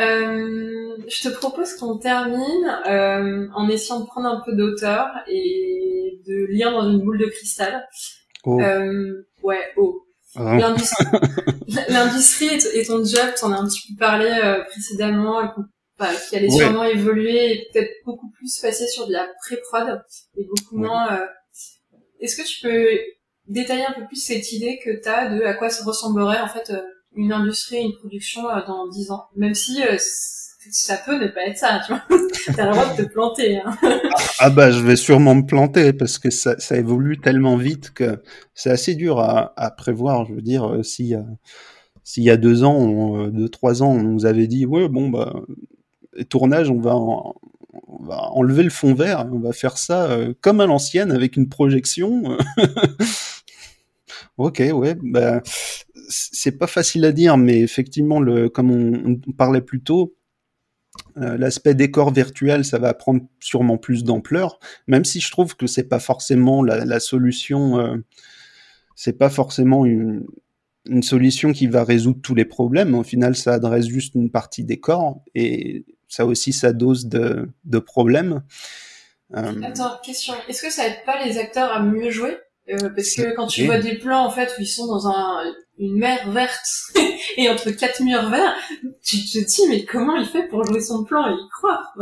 Euh, 0.00 0.96
je 1.08 1.28
te 1.28 1.34
propose 1.34 1.74
qu'on 1.74 1.98
termine 1.98 2.80
euh, 2.88 3.48
en 3.54 3.68
essayant 3.68 4.00
de 4.00 4.06
prendre 4.06 4.28
un 4.28 4.40
peu 4.44 4.54
d'auteur 4.54 5.08
et 5.26 6.20
de 6.26 6.46
lire 6.46 6.70
dans 6.70 6.88
une 6.88 7.00
boule 7.00 7.18
de 7.18 7.26
cristal. 7.26 7.86
Oh. 8.44 8.60
Euh, 8.60 9.26
ouais, 9.42 9.72
oh. 9.76 10.04
L'industrie 10.36 12.48
et, 12.74 12.84
ton 12.84 13.04
job, 13.04 13.30
t'en 13.40 13.52
as 13.52 13.56
un 13.56 13.66
petit 13.66 13.80
peu 13.88 13.94
parlé 13.98 14.26
euh, 14.26 14.62
précédemment, 14.64 15.52
qui 16.28 16.36
allait 16.36 16.50
sûrement 16.50 16.84
évoluer 16.84 17.52
et 17.52 17.68
peut-être 17.72 17.90
beaucoup 18.04 18.30
plus 18.30 18.60
passer 18.60 18.86
sur 18.86 19.08
de 19.08 19.12
la 19.12 19.26
pré-prod 19.44 20.00
et 20.36 20.44
beaucoup 20.44 20.78
moins. 20.78 21.12
Euh... 21.12 21.26
Est-ce 22.20 22.36
que 22.36 22.46
tu 22.46 22.62
peux 22.62 22.86
détailler 23.46 23.86
un 23.86 23.92
peu 23.92 24.06
plus 24.06 24.22
cette 24.22 24.52
idée 24.52 24.78
que 24.84 25.02
tu 25.02 25.08
as 25.08 25.28
de 25.28 25.42
à 25.42 25.54
quoi 25.54 25.70
ça 25.70 25.84
ressemblerait 25.84 26.40
en 26.40 26.48
fait 26.48 26.72
une 27.16 27.32
industrie, 27.32 27.82
une 27.82 27.94
production 27.94 28.48
euh, 28.48 28.64
dans 28.66 28.88
10 28.88 29.10
ans, 29.10 29.26
même 29.36 29.54
si 29.54 29.82
ça 30.70 30.96
peut 30.96 31.18
ne 31.18 31.28
pas 31.28 31.46
être 31.46 31.58
ça, 31.58 31.80
tu 31.86 31.92
vois. 31.92 32.02
T'as 32.54 32.66
le 32.66 32.72
droit 32.72 32.94
de 32.94 33.02
te 33.02 33.08
planter. 33.08 33.58
Hein. 33.58 33.76
ah 34.38 34.50
bah 34.50 34.70
je 34.70 34.80
vais 34.80 34.96
sûrement 34.96 35.34
me 35.34 35.46
planter 35.46 35.92
parce 35.92 36.18
que 36.18 36.30
ça, 36.30 36.58
ça 36.58 36.76
évolue 36.76 37.18
tellement 37.18 37.56
vite 37.56 37.90
que 37.90 38.22
c'est 38.54 38.70
assez 38.70 38.94
dur 38.94 39.20
à, 39.20 39.70
prévoir. 39.76 40.26
Je 40.26 40.34
veux 40.34 40.42
dire, 40.42 40.68
euh, 40.68 40.82
si 40.82 41.14
s'il 42.04 42.22
y 42.22 42.30
a 42.30 42.36
deux 42.36 42.64
ans, 42.64 43.18
euh, 43.18 43.30
deux 43.30 43.48
trois 43.48 43.82
ans, 43.82 43.90
on 43.90 44.02
nous 44.02 44.24
avait 44.24 44.46
dit 44.46 44.66
ouais 44.66 44.88
bon 44.88 45.10
bah 45.10 45.34
tournage, 46.30 46.70
on 46.70 46.80
va 46.80 46.94
on 47.86 48.04
va 48.04 48.30
enlever 48.32 48.62
le 48.62 48.70
fond 48.70 48.94
vert, 48.94 49.28
on 49.32 49.38
va 49.38 49.52
faire 49.52 49.78
ça 49.78 50.10
euh, 50.10 50.32
comme 50.40 50.60
à 50.60 50.66
l'ancienne 50.66 51.12
avec 51.12 51.36
une 51.36 51.48
projection. 51.48 52.36
ok, 54.38 54.62
ouais, 54.72 54.96
bah, 55.02 55.42
c'est 56.08 56.58
pas 56.58 56.66
facile 56.66 57.04
à 57.04 57.12
dire, 57.12 57.36
mais 57.36 57.60
effectivement, 57.60 58.20
le, 58.20 58.48
comme 58.48 58.70
on, 58.70 59.20
on 59.26 59.32
parlait 59.32 59.60
plus 59.60 59.82
tôt, 59.82 60.18
euh, 61.16 61.36
l'aspect 61.36 61.74
décor 61.74 62.12
virtuel, 62.12 62.64
ça 62.64 62.78
va 62.78 62.94
prendre 62.94 63.22
sûrement 63.40 63.76
plus 63.76 64.04
d'ampleur, 64.04 64.58
même 64.86 65.04
si 65.04 65.20
je 65.20 65.30
trouve 65.30 65.56
que 65.56 65.66
c'est 65.66 65.88
pas 65.88 65.98
forcément 65.98 66.62
la, 66.62 67.00
solution. 67.00 67.78
Euh, 67.78 67.96
c'est 68.94 69.18
pas 69.18 69.30
forcément 69.30 69.84
une, 69.84 70.26
solution 71.02 71.52
qui 71.52 71.66
va 71.66 71.84
résoudre 71.84 72.20
tous 72.22 72.34
les 72.34 72.46
problèmes. 72.46 72.94
Au 72.94 73.02
final, 73.02 73.36
ça 73.36 73.54
adresse 73.54 73.86
juste 73.86 74.14
une 74.14 74.30
partie 74.30 74.64
décor 74.64 75.22
et 75.34 75.84
ça 76.08 76.24
aussi 76.24 76.52
sa 76.54 76.72
dose 76.72 77.08
de, 77.08 77.78
problèmes. 77.78 78.42
Euh, 79.36 79.60
Attends, 79.62 79.98
question. 80.02 80.32
Est-ce 80.48 80.62
que 80.62 80.72
ça 80.72 80.86
aide 80.86 81.04
pas 81.04 81.22
les 81.22 81.36
acteurs 81.36 81.70
à 81.72 81.82
mieux 81.82 82.10
jouer? 82.10 82.38
Parce 82.68 83.14
que 83.14 83.34
quand 83.34 83.46
tu 83.46 83.64
vois 83.64 83.78
des 83.78 83.96
plans 83.96 84.24
en 84.24 84.30
fait 84.30 84.54
où 84.58 84.62
ils 84.62 84.66
sont 84.66 84.86
dans 84.86 85.08
un, 85.08 85.42
une 85.78 85.96
mer 85.96 86.30
verte 86.30 86.68
et 87.36 87.48
entre 87.48 87.70
quatre 87.70 88.00
murs 88.02 88.28
verts, 88.28 88.54
tu 89.02 89.16
te 89.18 89.38
dis 89.38 89.68
mais 89.68 89.84
comment 89.84 90.16
il 90.16 90.26
fait 90.26 90.46
pour 90.48 90.64
jouer 90.64 90.80
son 90.80 91.04
plan? 91.04 91.28
Et 91.28 91.34
y 91.34 91.48
croire 91.50 91.94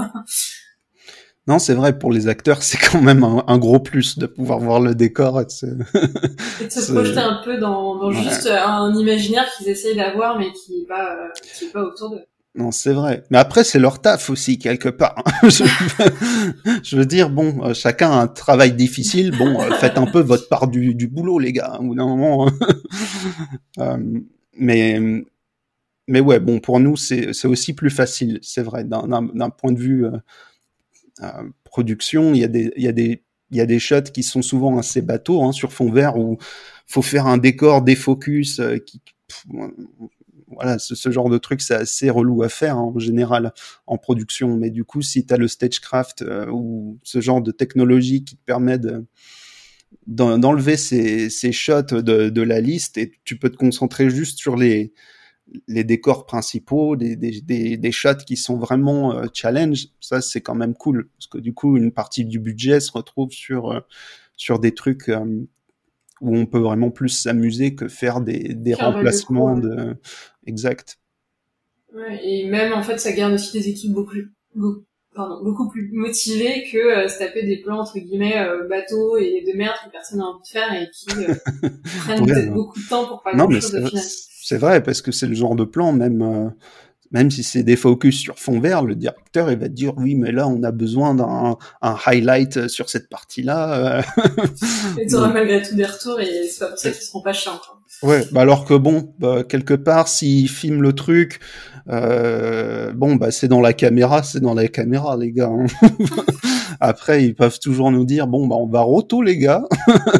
Non, 1.47 1.59
c'est 1.59 1.75
vrai, 1.75 1.97
pour 1.97 2.13
les 2.13 2.27
acteurs, 2.27 2.63
c'est 2.63 2.79
quand 2.79 3.01
même 3.01 3.23
un, 3.25 3.59
gros 3.59 3.79
plus 3.79 4.19
de 4.19 4.27
pouvoir 4.27 4.59
voir 4.59 4.81
le 4.81 4.95
décor. 4.95 5.41
Et 5.41 5.45
de 5.45 5.51
se, 5.51 5.67
projeter 6.93 7.19
un 7.19 7.41
peu 7.45 7.59
dans, 7.59 7.97
dans 7.97 8.11
juste 8.11 8.49
un 8.49 8.93
imaginaire 8.95 9.47
qu'ils 9.57 9.69
essayent 9.69 9.97
d'avoir, 9.97 10.39
mais 10.39 10.53
qui 10.53 10.81
n'est 10.81 10.87
pas, 10.87 11.13
euh, 11.13 11.29
qui 11.57 11.67
est 11.67 11.69
pas 11.69 11.83
autour 11.83 12.11
d'eux. 12.11 12.25
Non, 12.57 12.71
c'est 12.73 12.95
vrai. 12.95 13.23
Mais 13.31 13.37
après, 13.37 13.65
c'est 13.65 13.79
leur 13.79 14.01
taf 14.01 14.31
aussi, 14.31 14.59
quelque 14.59 14.89
part. 14.89 15.23
je, 15.43 16.97
veux 16.97 17.05
dire, 17.05 17.29
bon, 17.29 17.63
euh, 17.63 17.75
chacun 17.75 18.11
a 18.11 18.23
un 18.23 18.29
travail 18.29 18.73
difficile. 18.73 19.37
Bon, 19.37 19.61
euh, 19.61 19.71
faites 19.73 19.99
un 19.99 20.07
peu 20.07 20.21
votre 20.21 20.49
part 20.49 20.67
du, 20.67 21.07
boulot, 21.07 21.39
les 21.39 21.53
gars, 21.53 21.77
au 21.79 21.85
bout 21.85 21.95
d'un 21.95 22.07
moment. 22.07 22.51
euh, 23.79 23.99
mais, 24.59 24.99
mais 26.09 26.21
ouais, 26.21 26.41
bon, 26.41 26.59
pour 26.59 26.81
nous, 26.81 26.97
c'est 26.97 27.45
aussi 27.45 27.75
plus 27.75 27.91
facile, 27.91 28.39
c'est 28.41 28.63
vrai. 28.63 28.85
D'un 28.85 29.51
point 29.51 29.73
de 29.73 29.79
vue 29.79 30.07
production, 31.65 32.33
il 32.33 32.41
y, 32.41 32.45
a 32.45 32.49
des, 32.49 32.73
il, 32.79 33.23
il 33.51 33.81
shots 33.81 34.01
qui 34.15 34.23
sont 34.23 34.41
souvent 34.41 34.79
assez 34.79 35.03
bateaux, 35.03 35.45
hein, 35.45 35.53
sur 35.53 35.75
fond 35.75 35.93
vert, 35.93 36.17
où 36.17 36.39
faut 36.87 37.03
faire 37.03 37.27
un 37.27 37.37
décor, 37.37 37.83
des 37.83 37.97
focus, 37.97 38.63
qui 38.87 39.03
voilà, 40.57 40.79
ce, 40.79 41.11
genre 41.11 41.31
de 41.31 41.39
truc, 41.39 41.61
c'est 41.61 41.75
assez 41.75 42.11
relou 42.11 42.43
à 42.43 42.49
faire 42.49 42.77
hein, 42.77 42.93
en 42.95 42.99
général 42.99 43.53
en 43.87 43.99
production. 43.99 44.57
Mais 44.57 44.71
du 44.71 44.85
coup, 44.85 45.03
si 45.03 45.25
tu 45.25 45.33
as 45.33 45.37
le 45.37 45.49
stagecraft 45.49 46.23
euh, 46.23 46.47
ou 46.51 46.99
ce 47.05 47.21
genre 47.21 47.43
de 47.43 47.53
technologie 47.53 48.25
qui 48.25 48.37
te 48.37 48.45
permet 48.45 48.79
de 48.79 49.05
d'enlever 50.07 50.77
ces, 50.77 51.31
ces 51.31 51.53
shots 51.53 51.83
de, 51.83 52.29
de, 52.29 52.43
la 52.43 52.61
liste 52.61 52.99
et 52.99 53.13
tu 53.25 53.39
peux 53.39 53.51
te 53.51 53.57
concentrer 53.57 54.11
juste 54.11 54.39
sur 54.39 54.57
les, 54.57 54.93
les 55.69 55.85
décors 55.85 56.27
principaux, 56.27 56.97
des, 56.97 57.17
des, 57.17 57.77
des, 57.77 57.93
shots 57.93 58.25
qui 58.27 58.37
sont 58.37 58.57
vraiment 58.57 59.15
euh, 59.15 59.27
challenge, 59.33 59.89
ça 60.01 60.21
c'est 60.21 60.41
quand 60.41 60.55
même 60.55 60.75
cool 60.75 61.09
parce 61.17 61.29
que 61.29 61.39
du 61.39 61.55
coup 61.55 61.77
une 61.77 61.93
partie 61.93 62.25
du 62.25 62.39
budget 62.39 62.81
se 62.81 62.93
retrouve 62.93 63.31
sur 63.31 63.71
euh, 63.71 63.81
sur 64.37 64.59
des 64.59 64.75
trucs 64.75 65.09
euh, 65.09 65.47
où 66.21 66.37
on 66.37 66.47
peut 66.47 66.59
vraiment 66.59 66.91
plus 66.91 67.09
s'amuser 67.09 67.75
que 67.75 67.89
faire 67.89 68.21
des, 68.21 68.55
des 68.55 68.75
remplacements 68.75 69.57
de 69.57 69.97
exact. 70.47 70.99
Ouais, 71.95 72.21
et 72.23 72.49
même 72.49 72.73
en 72.73 72.83
fait 72.83 72.99
ça 72.99 73.13
garde 73.13 73.35
aussi 73.35 73.59
des 73.59 73.69
équipes 73.69 73.93
beaucoup 73.93 74.17
beaucoup, 74.55 74.85
pardon, 75.15 75.43
beaucoup 75.43 75.69
plus 75.69 75.91
motivées 75.93 76.65
que 76.71 77.09
se 77.09 77.19
taper 77.19 77.45
des 77.45 77.59
plans 77.59 77.81
entre 77.81 77.99
guillemets 77.99 78.47
bateaux 78.69 79.17
et 79.17 79.45
de 79.47 79.57
merde 79.57 79.77
que 79.85 79.91
personne 79.91 80.19
n'a 80.19 80.27
envie 80.27 80.43
de 80.43 80.49
faire 80.49 80.73
et 80.75 80.89
qui 80.93 81.07
prennent 82.01 82.27
peut-être 82.27 82.53
beaucoup 82.53 82.79
de 82.79 82.89
temps 82.89 83.07
pour 83.07 83.23
chose 83.51 83.75
au 83.75 83.87
final 83.87 84.05
c'est 84.47 84.59
vrai, 84.59 84.81
parce 84.81 85.03
que 85.03 85.11
c'est 85.11 85.27
le 85.27 85.35
genre 85.35 85.57
de 85.57 85.65
plan, 85.65 85.93
même, 85.93 86.23
euh, 86.23 86.49
même 87.11 87.31
si 87.31 87.43
c'est 87.43 87.63
des 87.63 87.77
focus 87.77 88.19
sur 88.19 88.39
fond 88.39 88.61
vert, 88.61 88.85
le 88.85 88.95
directeur, 88.95 89.51
il 89.51 89.59
va 89.59 89.69
dire, 89.69 89.93
oui, 89.97 90.15
mais 90.15 90.33
là, 90.33 90.49
on 90.49 90.63
a 90.63 90.73
besoin 90.73 91.15
d'un 91.15 91.57
un 91.83 91.97
highlight 92.07 92.69
sur 92.69 92.91
cette 92.91 93.09
partie-là. 93.09 94.03
et 94.99 95.07
tu 95.07 95.15
auras 95.15 95.33
malgré 95.33 95.63
tout 95.63 95.75
des 95.75 95.87
retours, 95.87 96.21
et 96.21 96.49
c'est 96.49 96.61
pas 96.61 96.69
pour 96.69 96.79
ça 96.79 96.91
qu'ils 96.91 97.03
seront 97.03 97.23
pas 97.23 97.33
chiants. 97.33 97.61
Ouais, 98.03 98.25
bah 98.33 98.43
alors 98.43 98.65
que 98.65 98.75
bon, 98.75 99.15
bah, 99.19 99.43
quelque 99.43 99.75
part, 99.75 100.09
s'ils 100.09 100.51
filment 100.51 100.83
le 100.83 100.93
truc, 100.93 101.41
euh, 101.89 102.93
bon, 102.93 103.17
bah 103.17 103.31
c'est 103.31 103.49
dans 103.49 103.61
la 103.61 103.73
caméra, 103.73 104.23
c'est 104.23 104.41
dans 104.41 104.55
la 104.55 104.69
caméra, 104.69 105.17
les 105.17 105.33
gars. 105.33 105.51
Hein. 105.51 105.67
Après, 106.81 107.25
ils 107.25 107.35
peuvent 107.35 107.59
toujours 107.59 107.91
nous 107.91 108.05
dire 108.05 108.27
bon, 108.27 108.47
bah 108.49 108.57
on 108.57 108.67
va 108.67 108.81
roto 108.81 109.23
les 109.23 109.39
gars, 109.39 109.65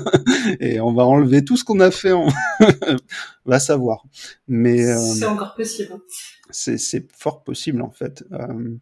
et 0.61 0.81
on 0.81 0.95
va 0.95 1.05
enlever 1.05 1.45
tout 1.45 1.57
ce 1.57 1.65
qu'on 1.65 1.81
a 1.81 1.91
fait. 1.91 2.13
En... 2.13 2.29
va 3.45 3.59
savoir. 3.59 4.05
Mais 4.49 4.87
euh, 4.87 4.99
c'est 4.99 5.27
encore 5.27 5.55
possible. 5.55 5.91
C'est 6.51 7.13
fort 7.13 7.43
possible 7.45 7.83
en 7.83 7.91
fait. 7.91 8.25
Euh, 8.33 8.77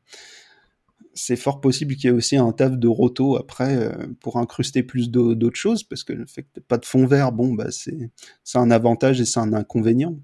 c'est 1.14 1.36
fort 1.36 1.60
possible 1.60 1.94
qu'il 1.94 2.04
y 2.04 2.12
ait 2.12 2.16
aussi 2.16 2.36
un 2.36 2.52
taf 2.52 2.72
de 2.72 2.88
roto 2.88 3.36
après 3.36 3.76
euh, 3.76 4.06
pour 4.20 4.36
incruster 4.36 4.82
plus 4.82 5.10
d'autres 5.10 5.56
choses, 5.56 5.84
parce 5.84 6.02
que 6.04 6.12
le 6.12 6.26
fait 6.26 6.42
que 6.42 6.60
pas 6.60 6.76
de 6.76 6.84
fond 6.84 7.06
vert, 7.06 7.32
bon, 7.32 7.54
bah 7.54 7.70
c'est 7.70 8.10
un 8.54 8.70
avantage 8.70 9.20
et 9.20 9.24
c'est 9.24 9.40
un 9.40 9.52
inconvénient. 9.52 10.18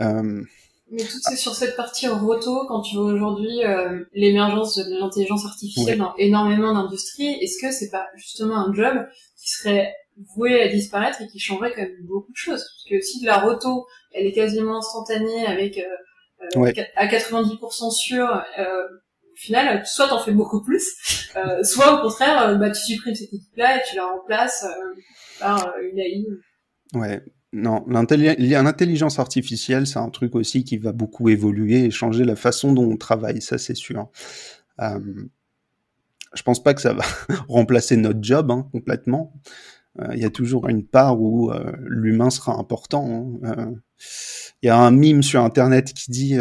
Euh, 0.00 0.42
mais 0.90 1.02
tout 1.02 1.18
c'est 1.22 1.36
sur 1.36 1.54
cette 1.54 1.76
partie 1.76 2.06
roto, 2.06 2.66
quand 2.68 2.82
tu 2.82 2.96
vois 2.96 3.06
aujourd'hui 3.06 3.64
euh, 3.64 4.04
l'émergence 4.12 4.76
de 4.76 5.00
l'intelligence 5.00 5.44
artificielle 5.44 5.98
dans 5.98 6.14
énormément 6.16 6.72
d'industries, 6.72 7.34
est-ce 7.40 7.60
que 7.60 7.72
c'est 7.72 7.90
pas 7.90 8.06
justement 8.14 8.56
un 8.56 8.72
job 8.72 8.94
qui 9.36 9.50
serait 9.50 9.92
voué 10.36 10.60
à 10.62 10.68
disparaître 10.68 11.20
et 11.22 11.26
qui 11.26 11.40
changerait 11.40 11.72
quand 11.74 11.82
même 11.82 11.96
beaucoup 12.02 12.30
de 12.30 12.36
choses? 12.36 12.60
Parce 12.60 12.84
que 12.88 13.00
si 13.00 13.24
la 13.24 13.38
roto, 13.38 13.86
elle 14.12 14.26
est 14.26 14.32
quasiment 14.32 14.78
instantanée 14.78 15.46
avec 15.46 15.80
euh, 16.56 16.60
euh 16.60 16.82
à 16.96 17.06
90% 17.06 17.90
sûr, 17.90 18.44
euh, 18.58 18.84
au 18.84 19.36
final, 19.36 19.84
soit 19.86 20.08
t'en 20.08 20.22
fais 20.22 20.32
beaucoup 20.32 20.62
plus, 20.62 20.84
soit 21.62 21.98
au 21.98 22.02
contraire, 22.02 22.58
bah, 22.58 22.70
tu 22.70 22.80
supprimes 22.80 23.14
cette 23.14 23.32
équipe-là 23.32 23.76
et 23.76 23.80
tu 23.88 23.96
la 23.96 24.06
remplaces 24.06 24.66
par 25.40 25.74
une 25.82 25.98
AI. 25.98 26.24
Ouais, 26.94 27.20
non, 27.54 27.84
l'intelligence 27.86 29.20
artificielle, 29.20 29.86
c'est 29.86 30.00
un 30.00 30.10
truc 30.10 30.34
aussi 30.34 30.64
qui 30.64 30.76
va 30.76 30.90
beaucoup 30.90 31.28
évoluer 31.28 31.84
et 31.84 31.90
changer 31.92 32.24
la 32.24 32.34
façon 32.34 32.72
dont 32.72 32.90
on 32.90 32.96
travaille, 32.96 33.40
ça 33.40 33.58
c'est 33.58 33.76
sûr. 33.76 34.08
Euh, 34.80 34.98
je 36.34 36.42
pense 36.42 36.60
pas 36.60 36.74
que 36.74 36.80
ça 36.80 36.94
va 36.94 37.04
remplacer 37.48 37.96
notre 37.96 38.18
job 38.20 38.50
hein, 38.50 38.68
complètement. 38.72 39.32
Euh, 40.00 40.08
il 40.14 40.20
y 40.20 40.24
a 40.24 40.30
toujours 40.30 40.68
une 40.68 40.84
part 40.84 41.20
où 41.20 41.50
euh, 41.50 41.72
l'humain 41.80 42.30
sera 42.30 42.58
important. 42.58 43.38
Hein. 43.44 43.58
Euh, 43.58 43.70
il 44.62 44.66
y 44.66 44.70
a 44.70 44.78
un 44.78 44.90
mime 44.90 45.22
sur 45.22 45.42
Internet 45.42 45.92
qui 45.92 46.10
dit 46.10 46.36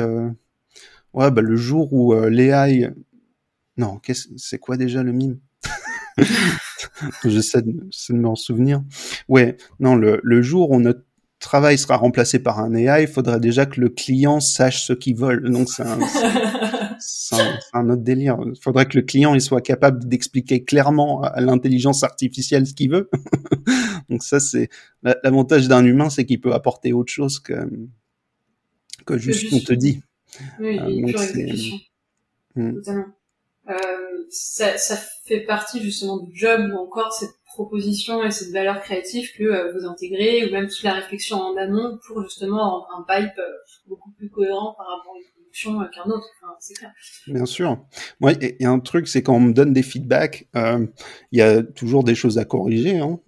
ouais 1.14 1.30
bah 1.30 1.42
le 1.42 1.56
jour 1.56 1.94
où 1.94 2.14
l'AI 2.14 2.90
non 3.78 4.00
c'est 4.38 4.58
quoi 4.60 4.78
déjà 4.78 5.04
le 5.04 5.12
mime? 5.12 5.40
J'essaie 7.26 7.62
de, 7.62 7.72
de 7.72 8.16
m'en 8.16 8.36
souvenir. 8.36 8.82
Ouais, 9.28 9.58
non, 9.80 9.96
le, 9.96 10.20
le 10.24 10.42
jour 10.42 10.72
où 10.72 10.80
notre 10.80 11.04
travail 11.40 11.78
sera 11.78 11.98
remplacé 11.98 12.40
par 12.40 12.60
un 12.60 12.74
AI, 12.74 13.04
il 13.04 13.08
faudrait 13.08 13.40
déjà 13.40 13.66
que 13.66 13.82
le 13.82 13.90
client 13.90 14.40
sache 14.40 14.86
ce 14.86 14.94
qu'il 14.94 15.16
veut. 15.18 15.38
Donc 15.42 15.70
c'est 15.70 15.84
un, 17.32 17.60
un, 17.74 17.90
autre 17.90 18.02
délire. 18.02 18.38
Il 18.46 18.60
faudrait 18.62 18.86
que 18.86 18.98
le 18.98 19.04
client 19.04 19.34
il 19.34 19.42
soit 19.42 19.62
capable 19.62 20.08
d'expliquer 20.08 20.64
clairement 20.64 21.22
à 21.22 21.42
l'intelligence 21.42 22.04
artificielle 22.04 22.68
ce 22.68 22.74
qu'il 22.74 22.92
veut. 22.92 23.10
Donc 24.10 24.24
ça 24.24 24.40
c'est 24.40 24.70
l'avantage 25.02 25.68
d'un 25.68 25.86
humain, 25.86 26.10
c'est 26.10 26.26
qu'il 26.26 26.42
peut 26.42 26.54
apporter 26.54 26.94
autre 26.94 27.12
chose 27.12 27.40
que 27.40 27.54
que 29.06 29.18
juste 29.18 29.50
qu'on 29.50 29.60
te 29.60 29.74
dit. 29.74 30.02
Oui, 30.60 30.80
euh. 30.80 30.92
Hmm. 32.56 32.76
Totalement. 32.76 33.06
Euh, 33.70 33.74
ça, 34.30 34.78
ça 34.78 34.98
fait 35.26 35.42
partie 35.42 35.82
justement 35.82 36.18
du 36.18 36.36
job 36.36 36.72
ou 36.74 36.78
encore 36.78 37.14
cette 37.14 37.36
proposition 37.54 38.24
et 38.24 38.32
cette 38.32 38.52
valeur 38.52 38.82
créative 38.82 39.32
que 39.38 39.44
euh, 39.44 39.72
vous 39.72 39.86
intégrez 39.86 40.46
ou 40.46 40.52
même 40.52 40.68
toute 40.68 40.84
la 40.84 40.94
réflexion 40.94 41.38
en 41.38 41.56
amont 41.56 41.98
pour 42.06 42.24
justement 42.24 42.82
rendre 42.82 42.88
un 42.98 43.04
pipe 43.04 43.38
euh, 43.38 43.52
beaucoup 43.88 44.12
plus 44.12 44.30
cohérent 44.30 44.74
par 44.78 44.88
rapport 44.88 45.16
une 45.16 45.33
production 45.54 45.82
euh, 45.82 45.86
qu'un 45.94 46.10
autre. 46.10 46.28
Enfin, 46.42 46.54
c'est 46.60 46.74
clair. 46.74 46.92
Bien 47.28 47.46
sûr. 47.46 47.86
Il 48.22 48.56
y 48.60 48.66
a 48.66 48.70
un 48.70 48.80
truc, 48.80 49.08
c'est 49.08 49.24
quand 49.24 49.36
on 49.36 49.40
me 49.40 49.54
donne 49.54 49.74
des 49.74 49.84
feedbacks, 49.84 50.48
il 50.56 50.90
y 51.32 51.42
a 51.42 51.64
toujours 51.64 52.04
des 52.04 52.16
choses 52.16 52.38
à 52.38 52.46
corriger, 52.46 53.00
hein, 53.00 53.20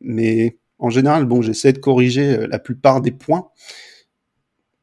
mais 0.00 0.58
en 0.78 0.90
général, 0.90 1.26
bon, 1.26 1.42
j'essaie 1.42 1.72
de 1.72 1.78
corriger 1.78 2.46
la 2.46 2.58
plupart 2.58 3.00
des 3.00 3.12
points 3.12 3.50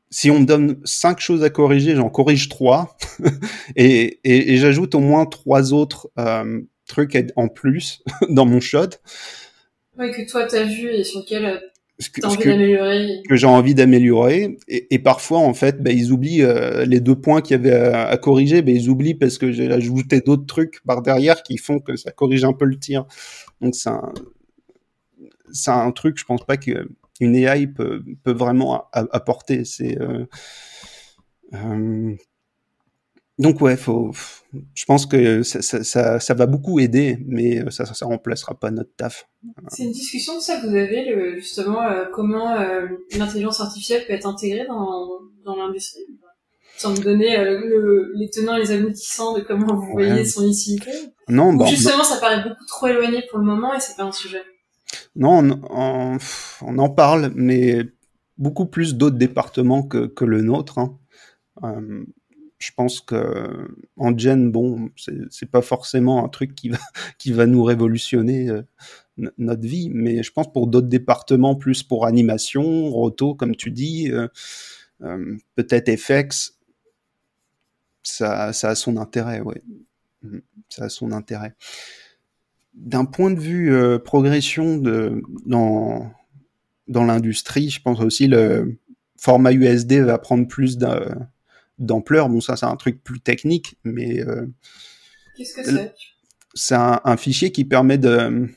si 0.09 0.31
on 0.31 0.39
me 0.39 0.45
donne 0.45 0.79
cinq 0.83 1.19
choses 1.19 1.43
à 1.43 1.49
corriger, 1.49 1.95
j'en 1.95 2.09
corrige 2.09 2.49
trois 2.49 2.97
et, 3.75 4.19
et, 4.23 4.53
et 4.53 4.57
j'ajoute 4.57 4.95
au 4.95 4.99
moins 4.99 5.25
trois 5.25 5.73
autres 5.73 6.09
euh, 6.17 6.61
trucs 6.87 7.17
en 7.35 7.47
plus 7.47 8.03
dans 8.29 8.45
mon 8.45 8.59
shot. 8.59 8.89
Ouais, 9.97 10.11
que 10.11 10.29
toi 10.29 10.45
t'as 10.45 10.63
vu 10.63 10.89
et 10.89 11.03
sur 11.03 11.21
lequel 11.21 11.61
d'améliorer. 12.21 13.23
Que 13.27 13.35
j'ai 13.35 13.47
envie 13.47 13.73
d'améliorer 13.73 14.57
et, 14.67 14.93
et, 14.93 14.99
parfois 14.99 15.39
en 15.39 15.53
fait, 15.53 15.81
bah, 15.81 15.91
ils 15.91 16.11
oublient 16.11 16.43
euh, 16.43 16.85
les 16.85 16.99
deux 16.99 17.15
points 17.15 17.41
qu'il 17.41 17.57
y 17.57 17.59
avait 17.59 17.71
à, 17.71 18.17
corriger, 18.17 18.61
bah, 18.61 18.71
ils 18.71 18.89
oublient 18.89 19.15
parce 19.15 19.37
que 19.37 19.51
j'ai 19.51 19.71
ajouté 19.71 20.21
d'autres 20.21 20.45
trucs 20.45 20.81
par 20.85 21.01
derrière 21.01 21.41
qui 21.43 21.57
font 21.57 21.79
que 21.79 21.95
ça 21.95 22.11
corrige 22.11 22.43
un 22.43 22.53
peu 22.53 22.65
le 22.65 22.77
tir. 22.77 23.05
Donc 23.61 23.75
c'est 23.75 23.89
un, 23.89 24.13
un 25.67 25.91
truc, 25.91 26.19
je 26.19 26.25
pense 26.25 26.45
pas 26.45 26.57
que 26.57 26.87
une 27.19 27.35
AI 27.35 27.67
peut, 27.67 28.03
peut 28.23 28.33
vraiment 28.33 28.89
apporter. 28.91 29.65
C'est 29.65 29.99
euh, 29.99 30.25
euh, 31.53 32.15
donc 33.39 33.61
ouais, 33.61 33.77
faut. 33.77 34.11
Je 34.73 34.85
pense 34.85 35.05
que 35.05 35.43
ça, 35.43 35.61
ça, 35.61 36.19
ça, 36.19 36.33
va 36.33 36.45
beaucoup 36.45 36.79
aider, 36.79 37.17
mais 37.27 37.69
ça, 37.69 37.85
ça 37.85 38.05
remplacera 38.05 38.55
pas 38.55 38.71
notre 38.71 38.95
taf. 38.95 39.27
C'est 39.69 39.83
une 39.83 39.91
discussion 39.91 40.39
ça 40.39 40.59
que 40.59 40.67
vous 40.67 40.75
avez 40.75 41.05
le, 41.05 41.35
justement 41.35 41.83
euh, 41.83 42.05
comment 42.11 42.55
l'intelligence 43.15 43.61
artificielle 43.61 44.05
peut 44.07 44.13
être 44.13 44.25
intégrée 44.25 44.65
dans, 44.67 45.19
dans 45.45 45.55
l'industrie? 45.55 46.05
Sans 46.77 46.91
me 46.91 46.97
donner 46.97 47.37
les 48.15 48.29
tenants 48.29 48.55
et 48.55 48.59
les 48.59 48.71
aboutissants 48.71 49.35
de 49.35 49.41
comment 49.41 49.75
vous 49.75 49.91
voyez 49.93 50.25
son 50.25 50.47
utilité? 50.47 50.91
Non, 51.27 51.53
bon, 51.53 51.65
justement, 51.65 52.03
ça 52.03 52.17
paraît 52.17 52.43
beaucoup 52.43 52.65
trop 52.67 52.87
éloigné 52.87 53.23
pour 53.29 53.39
le 53.39 53.45
moment 53.45 53.73
et 53.73 53.79
c'est 53.79 53.97
pas 53.97 54.03
un 54.03 54.11
sujet. 54.11 54.43
Non, 55.15 55.59
on, 55.69 56.17
on, 56.61 56.77
en 56.77 56.89
parle, 56.89 57.31
mais 57.35 57.83
beaucoup 58.37 58.67
plus 58.67 58.95
d'autres 58.95 59.17
départements 59.17 59.83
que, 59.83 60.05
que, 60.05 60.23
le 60.23 60.41
nôtre. 60.41 60.77
Hein. 60.77 60.97
Euh, 61.63 62.05
je 62.59 62.71
pense 62.75 63.01
que 63.01 63.67
en 63.97 64.17
gen, 64.17 64.51
bon, 64.51 64.89
c'est 65.29 65.49
pas 65.49 65.61
forcément 65.61 66.23
un 66.25 66.29
truc 66.29 66.55
qui 66.55 66.69
va, 66.69 66.77
qui 67.17 67.31
va 67.31 67.45
nous 67.45 67.63
révolutionner 67.63 68.49
euh, 68.49 68.63
notre 69.37 69.65
vie, 69.67 69.89
mais 69.93 70.23
je 70.23 70.31
pense 70.31 70.51
pour 70.51 70.67
d'autres 70.67 70.87
départements, 70.87 71.55
plus 71.55 71.83
pour 71.83 72.05
animation, 72.05 72.89
roto, 72.89 73.35
comme 73.35 73.55
tu 73.55 73.71
dis, 73.71 74.11
euh, 74.11 74.27
euh 75.01 75.37
peut-être 75.55 75.95
FX, 75.95 76.57
ça, 78.03 78.45
a 78.45 78.75
son 78.75 78.97
intérêt, 78.97 79.41
ouais. 79.41 79.61
Ça 80.69 80.85
a 80.85 80.89
son 80.89 81.11
intérêt 81.11 81.55
d'un 82.73 83.05
point 83.05 83.31
de 83.31 83.39
vue 83.39 83.99
progression 84.03 84.77
de, 84.77 85.23
dans, 85.47 86.11
dans 86.87 87.03
l'industrie, 87.03 87.71
je 87.71 87.81
pense 87.81 87.99
aussi 88.01 88.27
le 88.27 88.77
format 89.17 89.51
USD 89.51 89.93
va 90.01 90.19
prendre 90.19 90.47
plus 90.47 90.77
d'ampleur. 91.79 92.29
Bon, 92.29 92.41
ça, 92.41 92.55
c'est 92.55 92.65
un 92.65 92.75
truc 92.75 93.03
plus 93.03 93.19
technique, 93.19 93.77
mais. 93.83 94.19
Euh, 94.21 94.45
Qu'est-ce 95.35 95.53
que 95.53 95.63
c'est? 95.63 95.93
C'est 96.53 96.75
un, 96.75 97.17
fichier 97.17 97.51
qui 97.51 97.65
permet 97.65 97.99
de, 97.99 98.47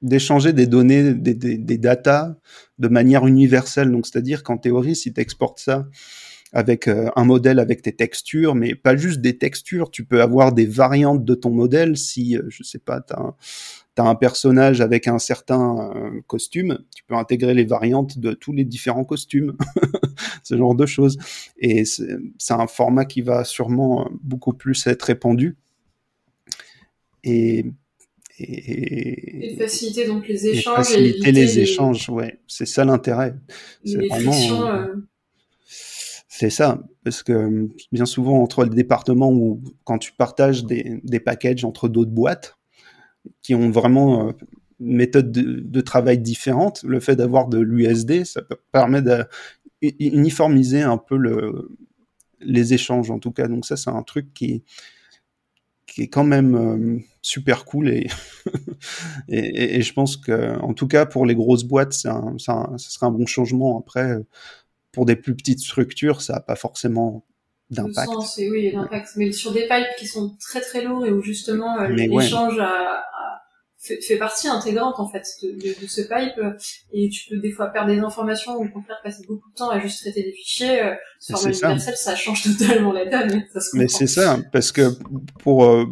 d'échanger 0.00 0.54
des 0.54 0.66
données, 0.66 1.12
des, 1.12 1.34
des, 1.34 1.58
des 1.58 1.76
datas 1.76 2.36
de 2.78 2.88
manière 2.88 3.26
universelle. 3.26 3.90
Donc, 3.90 4.06
c'est-à-dire 4.06 4.42
qu'en 4.42 4.56
théorie, 4.56 4.96
si 4.96 5.12
tu 5.12 5.20
exportes 5.20 5.58
ça 5.58 5.86
avec 6.52 6.88
euh, 6.88 7.10
un 7.16 7.24
modèle 7.24 7.58
avec 7.58 7.82
tes 7.82 7.94
textures, 7.94 8.54
mais 8.54 8.74
pas 8.74 8.96
juste 8.96 9.20
des 9.20 9.36
textures, 9.36 9.90
tu 9.90 10.04
peux 10.04 10.22
avoir 10.22 10.52
des 10.52 10.66
variantes 10.66 11.24
de 11.24 11.34
ton 11.34 11.50
modèle 11.50 11.96
si, 11.96 12.36
euh, 12.36 12.42
je 12.48 12.62
sais 12.62 12.78
pas, 12.78 13.00
tu 13.00 13.12
as, 13.12 13.18
un 13.18 13.34
personnage 14.14 14.80
avec 14.80 15.08
un 15.08 15.18
certain 15.18 15.92
euh, 15.94 16.20
costume, 16.26 16.78
tu 16.94 17.04
peux 17.04 17.14
intégrer 17.14 17.54
les 17.54 17.64
variantes 17.64 18.18
de 18.18 18.32
tous 18.32 18.52
les 18.52 18.64
différents 18.64 19.04
costumes, 19.04 19.56
ce 20.42 20.56
genre 20.56 20.74
de 20.74 20.86
choses. 20.86 21.18
Et 21.58 21.84
c'est 21.84 22.18
un 22.50 22.66
format 22.66 23.04
qui 23.04 23.22
va 23.22 23.44
sûrement 23.44 24.08
beaucoup 24.22 24.52
plus 24.52 24.86
être 24.86 25.02
répandu. 25.02 25.56
Et 27.24 27.66
et, 28.40 29.56
faciliter 29.58 30.06
donc 30.06 30.28
les 30.28 30.46
échanges. 30.46 30.74
Et 30.74 30.76
faciliter 30.76 31.32
les, 31.32 31.58
échanges, 31.58 32.08
ouais. 32.08 32.38
C'est 32.46 32.66
ça 32.66 32.84
l'intérêt. 32.84 33.34
C'est 33.84 34.06
vraiment. 34.06 34.66
Euh, 34.66 34.94
c'est 36.28 36.50
ça, 36.50 36.80
parce 37.02 37.24
que 37.24 37.68
bien 37.90 38.06
souvent 38.06 38.40
entre 38.40 38.62
les 38.62 38.70
départements 38.70 39.32
où 39.32 39.60
quand 39.82 39.98
tu 39.98 40.12
partages 40.12 40.64
des, 40.64 41.00
des 41.02 41.18
packages 41.18 41.64
entre 41.64 41.88
d'autres 41.88 42.12
boîtes 42.12 42.57
qui 43.42 43.54
ont 43.54 43.70
vraiment 43.70 44.28
euh, 44.28 44.32
une 44.80 44.96
méthode 44.96 45.32
de, 45.32 45.80
travail 45.80 46.18
différente, 46.18 46.82
le 46.84 47.00
fait 47.00 47.16
d'avoir 47.16 47.48
de 47.48 47.58
l'USD, 47.58 48.24
ça 48.24 48.42
permet 48.72 49.02
d'uniformiser 49.82 50.82
un 50.82 50.98
peu 50.98 51.16
le, 51.16 51.70
les 52.40 52.74
échanges 52.74 53.10
en 53.10 53.18
tout 53.18 53.32
cas. 53.32 53.48
Donc 53.48 53.66
ça, 53.66 53.76
c'est 53.76 53.90
un 53.90 54.02
truc 54.02 54.32
qui 54.34 54.62
est 55.98 56.08
quand 56.08 56.24
même 56.24 56.54
euh, 56.54 56.98
super 57.22 57.64
cool 57.64 57.88
et, 59.28 59.82
je 59.82 59.92
pense 59.92 60.16
que 60.16 60.56
en 60.60 60.72
tout 60.74 60.86
cas 60.86 61.06
pour 61.06 61.26
les 61.26 61.34
grosses 61.34 61.64
boîtes, 61.64 61.92
ça 61.92 62.22
serait 62.38 63.06
un 63.06 63.10
bon 63.10 63.26
changement. 63.26 63.80
Après, 63.80 64.16
pour 64.92 65.06
des 65.06 65.16
plus 65.16 65.34
petites 65.34 65.60
structures, 65.60 66.22
ça 66.22 66.34
n'a 66.34 66.40
pas 66.40 66.56
forcément 66.56 67.24
d'impact. 67.70 68.10
Oui, 68.38 68.72
d'impact. 68.72 69.10
Mais 69.16 69.32
sur 69.32 69.52
des 69.52 69.62
pipes 69.62 69.96
qui 69.98 70.06
sont 70.06 70.36
très 70.40 70.60
très 70.60 70.82
lourds 70.82 71.06
et 71.06 71.10
où 71.10 71.22
justement 71.22 71.78
euh, 71.80 71.88
l'échange 71.88 72.58
a, 72.58 73.02
fait, 73.78 74.00
fait, 74.00 74.16
partie 74.16 74.48
intégrante 74.48 74.98
en 74.98 75.08
fait 75.08 75.24
de, 75.42 75.50
de, 75.52 75.86
ce 75.86 76.00
pipe 76.02 76.40
et 76.92 77.08
tu 77.10 77.28
peux 77.28 77.38
des 77.38 77.52
fois 77.52 77.68
perdre 77.68 77.92
des 77.92 78.00
informations 78.00 78.56
ou 78.56 78.64
au 78.64 78.68
contraire 78.68 78.98
passer 79.04 79.22
beaucoup 79.28 79.50
de 79.50 79.54
temps 79.54 79.70
à 79.70 79.78
juste 79.80 80.00
traiter 80.00 80.22
des 80.22 80.32
fichiers. 80.32 80.82
Euh, 80.82 80.94
format 81.26 81.50
universel, 81.50 81.94
ça. 81.96 82.10
ça. 82.10 82.16
change 82.16 82.42
totalement 82.58 82.92
la 82.92 83.06
donne. 83.06 83.44
Mais 83.74 83.88
c'est 83.88 84.06
ça, 84.06 84.38
parce 84.52 84.72
que 84.72 84.90
pour 85.42 85.64
euh, 85.64 85.84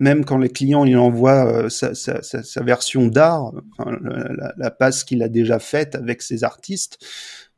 même 0.00 0.24
quand 0.24 0.38
les 0.38 0.48
clients 0.48 0.84
il 0.84 0.96
envoient 0.96 1.46
euh, 1.46 1.68
sa, 1.68 1.94
sa, 1.94 2.22
sa, 2.22 2.62
version 2.62 3.06
d'art, 3.06 3.52
enfin, 3.78 3.96
la, 4.02 4.52
la, 4.56 4.70
passe 4.70 5.04
qu'il 5.04 5.22
a 5.22 5.28
déjà 5.28 5.58
faite 5.58 5.94
avec 5.94 6.22
ses 6.22 6.42
artistes, 6.42 6.98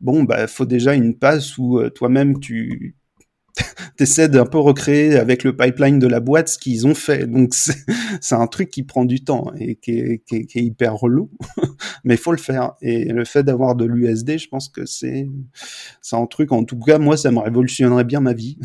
bon 0.01 0.25
bah 0.25 0.47
faut 0.49 0.67
déjà 0.67 0.95
une 0.95 1.17
passe 1.17 1.57
où 1.57 1.79
euh, 1.79 1.89
toi-même 1.89 2.41
tu 2.41 2.97
t'essaies 3.97 4.29
d'un 4.29 4.47
peu 4.47 4.59
recréer 4.59 5.17
avec 5.17 5.45
le 5.45 5.57
pipeline 5.57 5.99
de 5.99 6.07
la 6.07 6.21
boîte 6.21 6.49
ce 6.49 6.59
qu'ils 6.59 6.87
ont 6.87 6.95
fait. 6.95 7.27
Donc 7.27 7.55
c'est 7.55 7.77
un 8.35 8.47
truc 8.47 8.71
qui 8.71 8.83
prend 8.83 9.05
du 9.05 9.23
temps 9.23 9.53
et 9.59 9.77
qui 9.77 9.99
est, 9.99 10.23
qui 10.25 10.37
est, 10.37 10.63
hyper 10.63 10.95
relou, 10.95 11.31
mais 12.05 12.15
il 12.15 12.21
faut 12.21 12.33
le 12.33 12.39
faire. 12.39 12.73
Et 12.81 13.05
le 13.05 13.25
fait 13.25 13.43
d'avoir 13.43 13.75
de 13.75 13.85
l'USD, 13.85 14.39
je 14.39 14.49
pense 14.49 14.69
que 14.69 14.87
c'est 14.87 15.29
c'est 16.01 16.17
un 16.17 16.27
truc. 16.27 16.53
En 16.53 16.65
tout 16.65 16.79
cas, 16.79 16.99
moi, 16.99 17.17
ça 17.17 17.31
me 17.31 17.39
révolutionnerait 17.39 18.05
bien 18.05 18.21
ma 18.21 18.33
vie. 18.33 18.59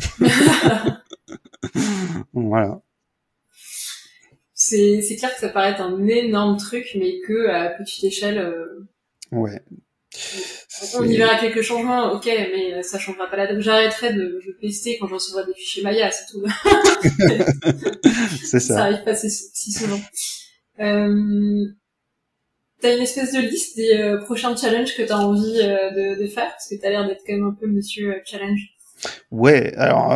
voilà. 2.32 2.80
C'est 4.54 5.16
clair 5.18 5.32
que 5.34 5.40
ça 5.40 5.48
paraît 5.50 5.76
un 5.78 6.06
énorme 6.06 6.56
truc, 6.56 6.96
mais 6.98 7.20
que 7.20 7.48
à 7.48 7.70
petite 7.70 8.04
échelle. 8.04 8.38
Euh, 8.38 8.88
ouais. 9.32 9.62
On 10.94 11.04
y 11.04 11.16
verra 11.16 11.38
quelques 11.38 11.62
changements, 11.62 12.12
ok, 12.12 12.26
mais 12.26 12.82
ça 12.82 12.98
changera 12.98 13.28
pas 13.28 13.36
la 13.36 13.46
donne. 13.46 13.60
J'arrêterai 13.60 14.12
de, 14.14 14.40
de, 14.46 14.58
tester 14.60 14.96
quand 14.98 15.06
je 15.06 15.14
recevrai 15.14 15.44
des 15.46 15.54
fichiers 15.54 15.82
Maya, 15.82 16.10
c'est 16.10 16.32
tout. 16.32 16.44
c'est 18.42 18.60
ça. 18.60 18.74
Ça 18.74 18.84
arrive 18.84 19.04
pas 19.04 19.14
si, 19.14 19.72
souvent. 19.72 20.00
Euh, 20.80 21.66
t'as 22.80 22.96
une 22.96 23.02
espèce 23.02 23.32
de 23.32 23.40
liste 23.40 23.76
des 23.76 23.96
euh, 23.96 24.18
prochains 24.18 24.56
challenges 24.56 24.96
que 24.96 25.02
t'as 25.02 25.18
envie 25.18 25.60
euh, 25.60 25.90
de, 25.90 26.22
de, 26.22 26.26
faire? 26.28 26.50
Parce 26.50 26.68
que 26.68 26.76
t'as 26.80 26.90
l'air 26.90 27.06
d'être 27.06 27.22
quand 27.26 27.34
même 27.34 27.46
un 27.46 27.56
peu 27.58 27.66
monsieur 27.66 28.14
euh, 28.14 28.20
challenge. 28.24 28.60
Ouais, 29.30 29.74
alors 29.76 30.12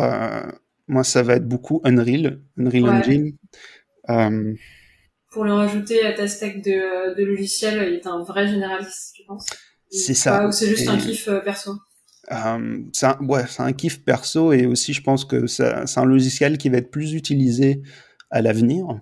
moi 0.87 1.05
ça 1.05 1.23
va 1.23 1.35
être 1.35 1.47
beaucoup 1.47 1.79
Unreal, 1.85 2.41
Unreal 2.57 2.89
Engine. 2.89 3.37
Pour 5.31 5.45
le 5.45 5.53
rajouter 5.53 6.05
à 6.05 6.11
ta 6.13 6.27
stack 6.27 6.61
de, 6.61 7.15
de 7.15 7.23
logiciels, 7.23 7.87
il 7.87 7.95
est 7.95 8.07
un 8.07 8.21
vrai 8.23 8.47
généraliste, 8.47 9.13
je 9.17 9.23
pense. 9.25 9.45
C'est 9.93 10.13
ça. 10.13 10.47
ou 10.47 10.51
c'est 10.51 10.67
juste 10.67 10.87
un 10.87 10.97
kiff 10.97 11.27
euh, 11.27 11.39
perso 11.39 11.77
euh, 12.31 12.79
c'est 12.93 13.05
un, 13.05 13.17
ouais, 13.19 13.43
c'est 13.47 13.63
un 13.63 13.73
kiff 13.73 14.03
perso 14.03 14.53
et 14.53 14.65
aussi 14.65 14.93
je 14.93 15.01
pense 15.01 15.25
que 15.25 15.45
c'est 15.45 15.97
un 15.97 16.05
logiciel 16.05 16.57
qui 16.57 16.69
va 16.69 16.77
être 16.77 16.89
plus 16.89 17.13
utilisé 17.13 17.81
à 18.31 18.41
l'avenir. 18.41 19.01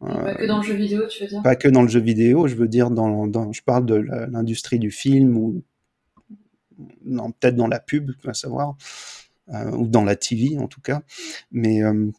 pas 0.00 0.34
que 0.34 0.46
dans 0.46 0.58
le 0.58 0.64
jeu 0.64 0.74
vidéo, 0.74 1.06
tu 1.08 1.24
veux 1.24 1.28
dire 1.28 1.42
Pas 1.42 1.56
que 1.56 1.68
dans 1.68 1.82
le 1.82 1.88
jeu 1.88 2.00
vidéo, 2.00 2.46
je 2.46 2.54
veux 2.54 2.68
dire 2.68 2.90
dans, 2.90 3.26
dans 3.26 3.52
je 3.52 3.62
parle 3.62 3.84
de 3.86 3.96
l'industrie 3.96 4.78
du 4.78 4.92
film 4.92 5.36
ou 5.36 5.64
non, 7.04 7.32
peut-être 7.32 7.56
dans 7.56 7.68
la 7.68 7.80
pub, 7.80 8.12
tu 8.20 8.26
vas 8.26 8.34
savoir, 8.34 8.76
euh, 9.52 9.70
ou 9.72 9.86
dans 9.88 10.04
la 10.04 10.16
TV 10.16 10.56
en 10.58 10.68
tout 10.68 10.80
cas. 10.80 11.02
Mais 11.50 11.82
euh, 11.82 12.10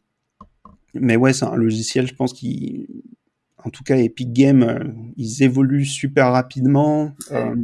mais 0.93 1.15
ouais, 1.15 1.33
c'est 1.33 1.45
un 1.45 1.55
logiciel, 1.55 2.07
je 2.07 2.13
pense 2.13 2.33
qui 2.33 2.87
en 3.65 3.69
tout 3.69 3.83
cas 3.83 3.97
Epic 3.97 4.31
Games, 4.31 4.63
euh, 4.63 4.83
ils 5.17 5.43
évoluent 5.43 5.85
super 5.85 6.31
rapidement. 6.31 7.13
Euh, 7.31 7.55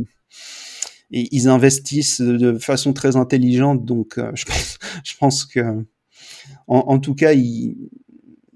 et 1.12 1.28
ils 1.32 1.48
investissent 1.48 2.22
de 2.22 2.58
façon 2.58 2.94
très 2.94 3.16
intelligente. 3.16 3.86
Donc, 3.86 4.18
euh, 4.18 4.32
je 4.36 4.46
pense, 4.46 4.80
je 5.04 5.18
pense 5.18 5.46
que, 5.46 5.86
en, 6.68 7.00
tout 7.00 7.16
cas, 7.16 7.34
ils, 7.34 7.90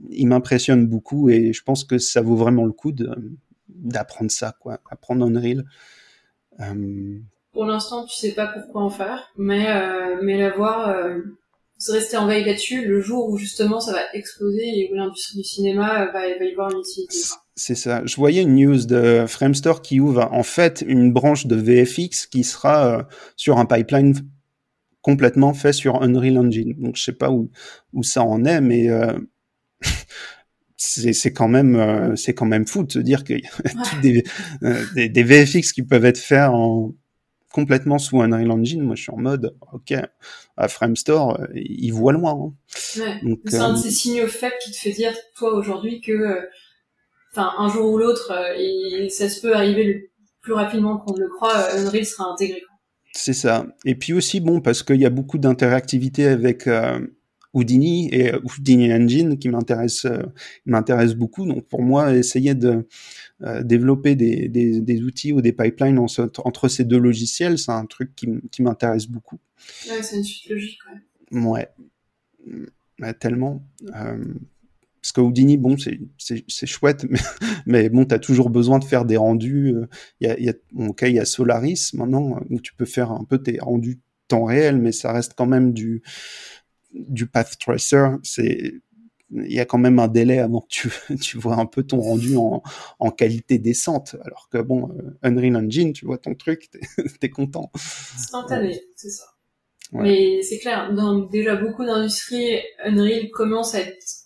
ils 0.10 0.28
m'impressionnent 0.28 0.88
beaucoup 0.88 1.30
et 1.30 1.54
je 1.54 1.64
pense 1.64 1.84
que 1.84 1.98
ça 1.98 2.22
vaut 2.22 2.36
vraiment 2.36 2.66
le 2.66 2.72
coup 2.72 2.94
d'apprendre 3.68 4.32
ça, 4.32 4.56
quoi, 4.60 4.80
apprendre 4.90 5.26
Unreal. 5.26 5.66
Euh... 6.60 7.20
Pour 7.52 7.66
l'instant, 7.66 8.06
tu 8.06 8.16
sais 8.16 8.34
pas 8.34 8.48
pourquoi 8.48 8.84
en 8.84 8.90
faire, 8.90 9.32
mais 9.38 9.68
euh, 9.70 10.20
mais 10.22 10.38
l'avoir, 10.38 10.90
euh, 10.90 11.20
se 11.78 11.92
rester 11.92 12.18
en 12.18 12.28
veille 12.28 12.44
là-dessus. 12.44 12.86
Le 12.86 13.00
jour 13.02 13.30
où 13.30 13.38
justement 13.38 13.80
ça 13.80 13.94
va 13.94 14.02
exploser 14.14 14.64
et 14.64 14.90
où 14.92 14.96
l'industrie 14.96 15.38
du 15.38 15.44
cinéma 15.44 16.06
va, 16.08 16.38
va 16.38 16.46
y 16.46 16.54
voir 16.54 16.72
une 16.72 16.80
utilité. 16.80 17.18
C'est 17.58 17.76
ça. 17.76 18.02
Je 18.06 18.18
voyais 18.18 18.42
une 18.42 18.56
news 18.56 18.86
de 18.86 19.26
Framestore 19.28 19.82
qui 19.82 20.02
ouvre 20.02 20.28
en 20.32 20.44
fait 20.44 20.84
une 20.86 21.14
branche 21.14 21.48
de 21.48 21.56
VFX 21.56 22.28
qui 22.28 22.44
sera 22.44 23.00
euh, 23.00 23.04
sur 23.38 23.60
un 23.60 23.66
pipeline 23.66 24.14
complètement 25.02 25.54
fait 25.54 25.72
sur 25.72 26.02
Unreal 26.04 26.38
Engine. 26.38 26.74
Donc 26.78 26.98
je 26.98 27.04
sais 27.04 27.14
pas 27.14 27.32
où, 27.32 27.50
où 27.94 28.04
ça 28.04 28.24
en 28.24 28.44
est, 28.44 28.60
mais 28.60 28.90
euh, 28.90 29.14
c'est 30.76 31.32
quand 31.32 31.48
même 31.48 31.78
euh, 31.78 32.16
c'est 32.18 32.34
quand 32.34 32.46
même 32.46 32.68
fou 32.68 32.84
de 32.84 32.92
se 32.92 33.00
dire 33.00 33.24
qu'il 33.24 33.40
y 33.40 33.48
a 33.48 34.02
des, 34.02 34.24
des, 34.94 35.08
des, 35.08 35.24
VFX 35.24 35.72
qui 35.72 35.84
peuvent 35.84 36.06
être 36.06 36.18
faits 36.18 36.50
en 36.50 36.94
complètement 37.54 38.00
sous 38.00 38.22
Unreal 38.22 38.52
Engine. 38.52 38.82
Moi, 38.82 38.96
je 38.96 39.04
suis 39.04 39.14
en 39.14 39.18
mode, 39.18 39.56
ok, 39.72 39.94
à 40.58 40.68
Framestore, 40.68 41.40
il 41.54 41.92
voit 41.92 42.12
loin. 42.12 42.32
Hein. 42.32 42.54
Ouais. 43.00 43.38
C'est 43.46 43.60
un 43.60 43.72
de 43.72 43.78
ces 43.78 43.92
signaux 43.92 44.28
faibles 44.28 44.56
qui 44.62 44.72
te 44.72 44.76
fait 44.76 44.92
dire, 44.92 45.14
toi, 45.38 45.56
aujourd'hui, 45.56 46.02
que 46.02 46.50
enfin 47.36 47.54
un 47.58 47.70
jour 47.70 47.92
ou 47.92 47.98
l'autre, 47.98 48.32
euh, 48.32 48.56
et 48.58 49.10
ça 49.10 49.30
se 49.30 49.42
peut 49.42 49.56
arriver 49.56 49.84
le 49.84 50.10
plus 50.42 50.54
rapidement 50.54 50.98
qu'on 50.98 51.16
le 51.16 51.28
croit, 51.28 51.58
euh, 51.58 51.86
Unreal 51.86 52.06
sera 52.06 52.32
intégré. 52.32 52.62
C'est 53.14 53.34
ça. 53.34 53.66
Et 53.86 53.96
puis 53.96 54.14
aussi, 54.14 54.40
bon, 54.40 54.62
parce 54.62 54.84
qu'il 54.84 55.00
y 55.00 55.06
a 55.06 55.10
beaucoup 55.10 55.38
d'interactivité 55.38 56.26
avec 56.28 56.68
euh, 56.68 57.00
Houdini 57.54 58.10
et 58.14 58.34
Houdini 58.36 58.94
Engine 58.94 59.40
qui 59.40 59.48
m'intéresse, 59.48 60.06
m'intéresse 60.66 61.16
beaucoup. 61.16 61.46
Donc 61.46 61.66
pour 61.68 61.82
moi, 61.82 62.14
essayer 62.14 62.54
de 62.54 62.86
développer 63.62 64.16
des, 64.16 64.50
des, 64.50 64.82
des, 64.82 65.02
outils 65.02 65.32
ou 65.32 65.42
des 65.42 65.54
pipelines 65.54 65.98
entre 65.98 66.68
ces 66.68 66.84
deux 66.84 67.00
logiciels, 67.00 67.58
c'est 67.58 67.72
un 67.72 67.86
truc 67.86 68.14
qui, 68.18 68.28
qui 68.52 68.62
m'intéresse 68.62 69.08
beaucoup. 69.08 69.40
Ouais, 69.90 70.04
c'est 70.04 70.18
une 70.18 70.24
suite 70.26 70.52
logique. 70.52 70.80
Ouais. 71.32 71.40
Ouais. 71.40 71.70
ouais 73.00 73.14
tellement. 73.14 73.64
Parce 75.06 75.12
que 75.12 75.22
Houdini, 75.22 75.58
bon, 75.58 75.76
c'est 75.78 76.66
chouette, 76.66 77.06
mais, 77.12 77.20
mais 77.68 77.90
bon, 77.90 78.06
tu 78.06 78.16
as 78.16 78.18
toujours 78.18 78.50
besoin 78.50 78.80
de 78.80 78.86
faire 78.86 79.06
des 79.06 79.18
rendus. 79.18 79.76
Euh, 79.76 79.86
il 80.20 80.28
y 80.28 80.32
a, 80.32 80.40
y 80.40 80.50
a, 80.50 81.08
il 81.08 81.14
y 81.14 81.20
a 81.20 81.26
Solaris 81.26 81.92
maintenant, 81.94 82.40
où 82.50 82.60
tu 82.60 82.74
peux 82.74 82.86
faire 82.86 83.12
un 83.12 83.24
peu 83.24 83.38
tes 83.38 83.60
rendus 83.60 84.00
temps 84.28 84.46
réel, 84.46 84.80
mais 84.80 84.92
ça 84.92 85.14
reste 85.14 85.34
quand 85.36 85.46
même 85.46 85.74
du, 85.74 86.02
du 86.92 87.28
path 87.28 87.56
tracer. 87.60 88.08
C'est 88.24 88.82
il 89.32 89.54
y 89.54 89.60
a 89.60 89.66
quand 89.66 89.78
même 89.78 90.00
un 90.00 90.08
délai 90.08 90.40
avant 90.40 90.62
que 90.62 90.70
tu, 90.70 90.92
tu 91.22 91.38
vois 91.38 91.58
un 91.58 91.68
peu 91.68 91.84
ton 91.84 92.00
rendu 92.00 92.36
en, 92.36 92.64
en 92.98 93.12
qualité 93.12 93.60
décente. 93.60 94.16
Alors 94.26 94.50
que 94.50 94.58
bon, 94.58 94.90
euh, 94.90 95.20
Unreal 95.22 95.56
Engine, 95.56 95.94
tu 95.94 96.08
vois 96.08 96.18
ton 96.18 96.34
truc, 96.34 96.72
t'es 96.72 96.80
es 97.22 97.30
content. 97.30 97.70
Instantané, 98.16 98.82
c'est 98.96 99.12
ça. 99.12 99.26
Mais 99.92 100.42
c'est 100.42 100.58
clair, 100.58 100.92
dans 100.96 101.20
déjà 101.20 101.56
beaucoup 101.56 101.86
d'industries, 101.86 102.58
Unreal 102.84 103.30
commence 103.30 103.76
à 103.76 103.82
être 103.82 104.25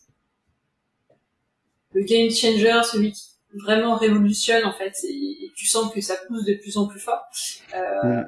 le 1.94 2.04
game 2.04 2.30
changer, 2.30 2.82
celui 2.84 3.12
qui 3.12 3.30
vraiment 3.54 3.96
révolutionne 3.96 4.66
en 4.66 4.74
fait 4.74 4.94
et, 5.08 5.36
tu 5.56 5.66
sens 5.66 5.94
que 5.94 6.00
ça 6.00 6.16
pousse 6.28 6.46
de 6.46 6.54
plus 6.54 6.78
en 6.78 6.88
plus 6.88 7.02
fort. 7.02 7.22
Euh, 7.76 8.24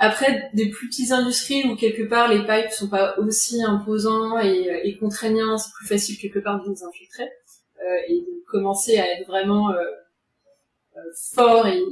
Après, 0.00 0.50
des 0.54 0.70
plus 0.70 0.88
petites 0.88 1.12
industries 1.12 1.62
où 1.68 1.76
quelque 1.76 2.02
part 2.02 2.26
les 2.26 2.40
pipes 2.40 2.72
sont 2.72 2.88
pas 2.88 3.16
aussi 3.18 3.62
imposants 3.62 4.40
et, 4.40 4.80
et 4.82 4.96
contraignants, 4.96 5.56
c'est 5.56 5.70
plus 5.78 5.86
facile 5.86 6.18
quelque 6.18 6.40
part 6.40 6.64
de 6.64 6.68
les 6.68 6.82
infiltrer 6.82 7.28
euh, 7.82 7.96
et 8.08 8.20
de 8.20 8.44
commencer 8.46 8.98
à 8.98 9.08
être 9.08 9.26
vraiment 9.26 9.70
euh, 9.70 9.82
euh, 10.96 11.00
fort 11.32 11.66
et, 11.66 11.82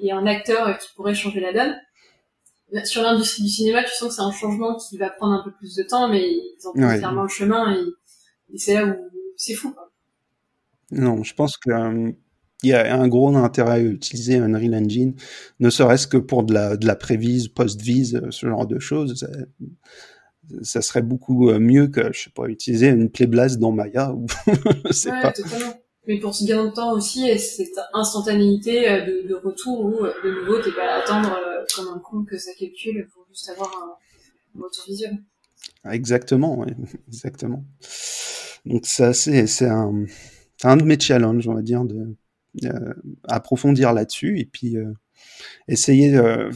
et 0.00 0.12
un 0.12 0.26
acteur 0.26 0.78
qui 0.78 0.88
pourrait 0.94 1.14
changer 1.14 1.40
la 1.40 1.52
donne. 1.52 2.84
Sur 2.84 3.02
l'industrie 3.02 3.42
du 3.42 3.48
cinéma, 3.48 3.84
tu 3.84 3.90
sens 3.90 4.08
que 4.08 4.14
c'est 4.14 4.22
un 4.22 4.32
changement 4.32 4.76
qui 4.76 4.98
va 4.98 5.08
prendre 5.08 5.34
un 5.34 5.42
peu 5.42 5.52
plus 5.52 5.74
de 5.76 5.82
temps, 5.84 6.08
mais 6.08 6.28
ils 6.28 6.68
ont 6.68 6.72
clairement 6.72 7.22
le 7.22 7.28
chemin 7.28 7.74
et, 7.74 8.58
c'est 8.58 8.74
là 8.74 8.86
où 8.86 9.10
c'est 9.36 9.54
fou. 9.54 9.72
Quoi. 9.72 9.90
Non, 10.90 11.22
je 11.22 11.34
pense 11.34 11.56
que 11.56 11.70
euh, 11.70 12.12
il 12.62 12.70
y 12.70 12.72
a 12.72 12.94
un 12.98 13.08
gros 13.08 13.34
intérêt 13.36 13.72
à 13.72 13.80
utiliser 13.80 14.36
Unreal 14.36 14.74
Engine, 14.74 15.14
ne 15.60 15.70
serait-ce 15.70 16.06
que 16.06 16.16
pour 16.16 16.44
de 16.44 16.54
la, 16.54 16.76
de 16.76 16.86
la 16.86 16.96
prévise, 16.96 17.48
post-vise, 17.48 18.22
ce 18.30 18.46
genre 18.46 18.66
de 18.66 18.78
choses. 18.78 19.26
Ça, 20.62 20.80
serait 20.80 21.02
beaucoup 21.02 21.50
euh, 21.50 21.58
mieux 21.58 21.88
que, 21.88 22.12
je 22.12 22.24
sais 22.24 22.30
pas, 22.30 22.46
utiliser 22.46 22.88
une 22.88 23.10
Playblast 23.10 23.58
dans 23.58 23.72
Maya 23.72 24.12
ou 24.12 24.26
ouais, 24.46 25.22
pas. 25.22 25.32
Totalement 25.32 25.74
mais 26.06 26.20
pour 26.20 26.34
ce 26.34 26.44
gain 26.44 26.64
de 26.64 26.70
temps 26.70 26.92
aussi, 26.92 27.28
et 27.28 27.38
cette 27.38 27.78
instantanéité 27.92 28.88
euh, 28.88 29.04
de, 29.04 29.28
de 29.28 29.34
retour 29.34 29.84
où, 29.84 30.04
euh, 30.04 30.12
de 30.24 30.30
nouveau, 30.30 30.60
t'es 30.60 30.72
pas 30.72 30.94
à 30.94 30.98
attendre 31.02 31.36
euh, 31.36 31.64
comme 31.74 31.88
un 31.88 31.98
con 31.98 32.24
que 32.24 32.38
ça 32.38 32.52
calcule 32.58 33.08
pour 33.12 33.26
juste 33.28 33.48
avoir 33.50 33.70
un, 33.74 34.60
retour 34.60 34.84
visuel. 34.86 35.18
Exactement, 35.90 36.58
oui. 36.58 36.72
exactement. 37.08 37.64
Donc 38.66 38.86
ça, 38.86 39.12
c'est, 39.12 39.46
c'est 39.46 39.68
un, 39.68 40.04
un 40.64 40.76
de 40.76 40.84
mes 40.84 40.98
challenges, 40.98 41.48
on 41.48 41.54
va 41.54 41.62
dire, 41.62 41.84
de 41.84 42.14
euh, 42.64 42.94
approfondir 43.28 43.92
là-dessus 43.92 44.38
et 44.38 44.44
puis 44.44 44.76
euh, 44.76 44.92
essayer. 45.68 46.16
Euh, 46.16 46.50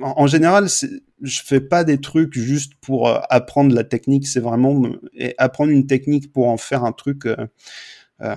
en, 0.00 0.14
en, 0.16 0.26
général, 0.26 0.68
je 0.68 1.40
fais 1.42 1.60
pas 1.60 1.84
des 1.84 1.98
trucs 1.98 2.34
juste 2.34 2.74
pour 2.80 3.08
apprendre 3.32 3.74
la 3.74 3.84
technique, 3.84 4.26
c'est 4.26 4.40
vraiment 4.40 4.82
apprendre 5.38 5.72
une 5.72 5.86
technique 5.86 6.32
pour 6.32 6.48
en 6.48 6.56
faire 6.56 6.84
un 6.84 6.92
truc 6.92 7.26
euh, 8.20 8.34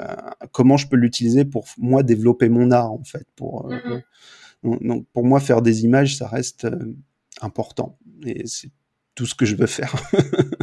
comment 0.52 0.78
je 0.78 0.88
peux 0.88 0.96
l'utiliser 0.96 1.46
pour 1.46 1.66
moi 1.78 2.04
développer 2.04 2.50
mon 2.50 2.72
art 2.72 2.92
en 2.92 3.04
fait. 3.04 3.28
Pour, 3.36 3.72
euh, 3.72 4.00
mm-hmm. 4.64 4.88
donc, 4.88 5.08
pour 5.14 5.24
moi, 5.24 5.40
faire 5.40 5.62
des 5.62 5.84
images, 5.86 6.18
ça 6.18 6.28
reste 6.28 6.66
euh, 6.66 6.96
important 7.42 7.98
et 8.26 8.48
c'est 8.48 8.72
tout 9.16 9.26
ce 9.26 9.36
que 9.36 9.46
je 9.46 9.56
veux 9.56 9.68
faire. 9.68 9.96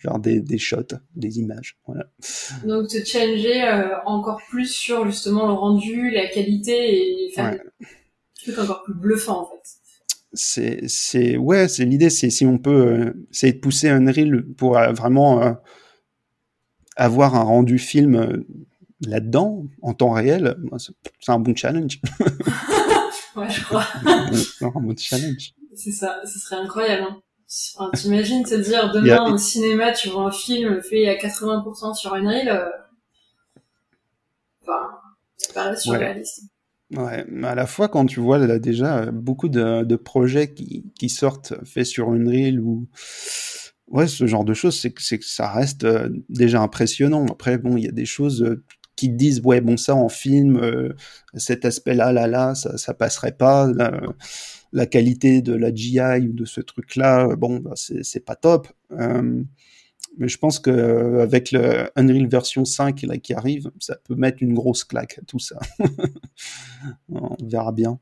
faire 0.00 0.18
des, 0.18 0.40
des, 0.40 0.58
shots, 0.58 0.96
des 1.14 1.38
images. 1.38 1.78
Voilà. 1.86 2.06
Donc 2.64 2.88
te 2.88 3.04
challenger 3.04 3.62
encore 4.06 4.40
plus 4.48 4.66
sur 4.72 5.06
justement 5.06 5.46
le 5.46 5.52
rendu, 5.52 6.10
la 6.10 6.26
qualité 6.28 7.26
et 7.26 7.32
faire 7.32 7.52
des 7.52 7.86
trucs 8.42 8.58
encore 8.58 8.82
plus 8.82 8.94
bluffants 8.94 9.42
en 9.42 9.46
fait. 9.46 9.60
C'est, 10.32 10.88
c'est, 10.88 11.36
ouais, 11.36 11.66
c'est 11.66 11.84
l'idée, 11.84 12.08
c'est 12.08 12.30
si 12.30 12.46
on 12.46 12.56
peut, 12.56 13.26
c'est 13.32 13.52
de 13.52 13.58
pousser 13.58 13.88
un 13.88 14.06
reel 14.12 14.46
pour 14.56 14.74
vraiment 14.74 15.56
avoir 17.00 17.34
un 17.34 17.42
rendu 17.42 17.78
film 17.78 18.14
euh, 18.14 18.46
là-dedans, 19.06 19.64
en 19.80 19.94
temps 19.94 20.10
réel, 20.10 20.56
c'est 20.78 21.32
un 21.32 21.38
bon 21.38 21.56
challenge. 21.56 22.00
ouais, 23.36 23.48
je 23.48 23.64
crois. 23.64 23.86
un 24.04 24.80
bon 24.80 24.94
challenge. 24.96 25.54
C'est 25.74 25.92
ça, 25.92 26.20
ce 26.26 26.38
serait 26.38 26.56
incroyable. 26.56 27.06
Hein. 27.08 27.22
Enfin, 27.74 27.90
T'imagines 27.94 28.44
te 28.44 28.54
dire 28.54 28.92
demain 28.92 29.32
au 29.32 29.38
cinéma, 29.38 29.92
tu 29.92 30.08
vois 30.08 30.22
un 30.22 30.30
film 30.30 30.80
fait 30.82 31.08
à 31.08 31.14
80% 31.16 31.94
sur 31.94 32.14
Unreal. 32.14 32.48
Euh... 32.48 33.60
Enfin, 34.62 34.88
ça 35.36 35.52
paraît 35.52 35.76
surréaliste. 35.76 36.42
Ouais. 36.92 37.02
ouais, 37.02 37.24
mais 37.28 37.48
à 37.48 37.54
la 37.54 37.66
fois 37.66 37.88
quand 37.88 38.06
tu 38.06 38.20
vois 38.20 38.38
là 38.38 38.58
déjà 38.58 39.06
beaucoup 39.06 39.48
de, 39.48 39.84
de 39.84 39.96
projets 39.96 40.52
qui, 40.52 40.84
qui 40.98 41.08
sortent 41.08 41.54
faits 41.64 41.86
sur 41.86 42.10
Unreal 42.10 42.60
ou 42.60 42.88
ouais, 43.90 44.06
ce 44.06 44.26
genre 44.26 44.44
de 44.44 44.54
choses, 44.54 44.78
c'est 44.80 44.90
que, 44.92 45.24
ça 45.24 45.50
reste 45.50 45.84
euh, 45.84 46.08
déjà 46.28 46.60
impressionnant. 46.60 47.26
Après, 47.30 47.58
bon, 47.58 47.76
il 47.76 47.84
y 47.84 47.88
a 47.88 47.92
des 47.92 48.06
choses 48.06 48.42
euh, 48.42 48.62
qui 48.96 49.08
te 49.08 49.16
disent, 49.16 49.40
ouais, 49.44 49.60
bon, 49.60 49.76
ça 49.76 49.94
en 49.94 50.08
film, 50.08 50.56
euh, 50.56 50.94
cet 51.34 51.64
aspect-là, 51.64 52.12
là, 52.12 52.26
là, 52.26 52.54
ça, 52.54 52.78
ça 52.78 52.94
passerait 52.94 53.32
pas. 53.32 53.68
La, 54.72 54.86
qualité 54.86 55.42
de 55.42 55.54
la 55.54 55.74
GI 55.74 56.28
ou 56.28 56.32
de 56.32 56.44
ce 56.44 56.60
truc-là, 56.60 57.34
bon, 57.36 57.58
bah, 57.58 57.72
c'est, 57.74 58.24
pas 58.24 58.36
top. 58.36 58.68
mais 58.90 60.28
je 60.28 60.38
pense 60.38 60.58
que 60.58 61.20
avec 61.20 61.52
le 61.52 61.90
Unreal 61.96 62.26
version 62.28 62.64
5 62.64 63.02
là, 63.02 63.18
qui 63.18 63.34
arrive, 63.34 63.70
ça 63.78 63.96
peut 63.96 64.14
mettre 64.14 64.42
une 64.42 64.54
grosse 64.54 64.84
claque 64.84 65.18
à 65.18 65.22
tout 65.22 65.38
ça. 65.38 65.58
On 67.08 67.36
verra 67.42 67.72
bien 67.72 67.98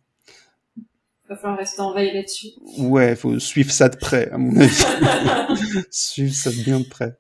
va 1.28 1.36
falloir 1.36 1.59
rester 1.59 1.81
en 1.81 1.93
veille 1.93 2.12
là-dessus. 2.12 2.49
Ouais, 2.78 3.15
faut 3.15 3.39
suivre 3.39 3.70
ça 3.70 3.89
de 3.89 3.97
près, 3.97 4.31
à 4.31 4.39
mon 4.39 4.59
avis. 4.59 5.85
suivre 5.90 6.35
ça 6.35 6.51
bien 6.51 6.81
de 6.81 6.86
près. 6.86 7.19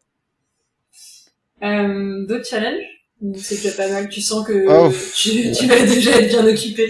Euh, 1.62 2.26
D'autres 2.26 2.46
challenges? 2.46 2.97
C'est 3.36 3.56
déjà 3.56 3.72
pas 3.76 3.88
mal. 3.88 4.08
Tu 4.08 4.20
sens 4.20 4.46
que 4.46 4.66
oh, 4.68 4.92
tu, 5.16 5.52
tu, 5.52 5.66
vas 5.66 5.80
déjà 5.84 6.20
être 6.20 6.28
bien 6.28 6.46
occupé. 6.46 6.88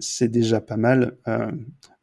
C'est 0.00 0.28
déjà 0.28 0.60
pas 0.60 0.76
mal. 0.76 1.16
Euh, 1.28 1.50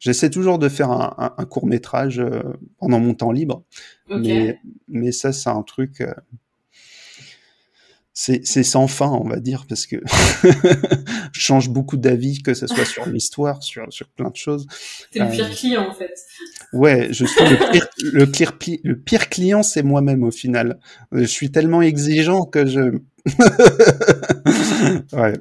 J'essaie 0.00 0.30
toujours 0.30 0.58
de 0.58 0.70
faire 0.70 0.90
un, 0.90 1.14
un, 1.18 1.34
un 1.36 1.44
court 1.44 1.66
métrage 1.66 2.18
euh, 2.20 2.42
pendant 2.78 2.98
mon 2.98 3.12
temps 3.12 3.32
libre, 3.32 3.64
okay. 4.08 4.18
mais, 4.18 4.58
mais 4.88 5.12
ça 5.12 5.30
c'est 5.32 5.50
un 5.50 5.62
truc. 5.62 6.00
Euh, 6.00 6.14
c'est 8.12 8.62
sans 8.64 8.86
fin, 8.86 9.08
on 9.08 9.26
va 9.26 9.40
dire, 9.40 9.64
parce 9.66 9.86
que 9.86 9.96
je 11.32 11.40
change 11.40 11.70
beaucoup 11.70 11.96
d'avis, 11.96 12.42
que 12.42 12.52
ce 12.52 12.66
soit 12.66 12.84
sur 12.84 13.06
l'histoire, 13.10 13.62
sur, 13.62 13.90
sur 13.90 14.08
plein 14.08 14.28
de 14.28 14.36
choses. 14.36 14.66
C'est 15.10 15.20
le 15.20 15.30
pire 15.30 15.50
client, 15.50 15.88
en 15.88 15.94
fait. 15.94 16.12
Ouais, 16.72 17.08
je 17.12 17.24
suis 17.24 17.44
le 17.44 17.56
pire, 17.70 17.88
le 18.12 18.26
pire, 18.26 18.58
le 18.84 19.00
pire 19.00 19.28
client, 19.30 19.62
c'est 19.62 19.82
moi-même 19.82 20.22
au 20.22 20.30
final. 20.30 20.80
Je 21.12 21.24
suis 21.24 21.50
tellement 21.50 21.82
exigeant 21.82 22.44
que 22.44 22.66
je. 22.66 22.98
ouais, 25.12 25.34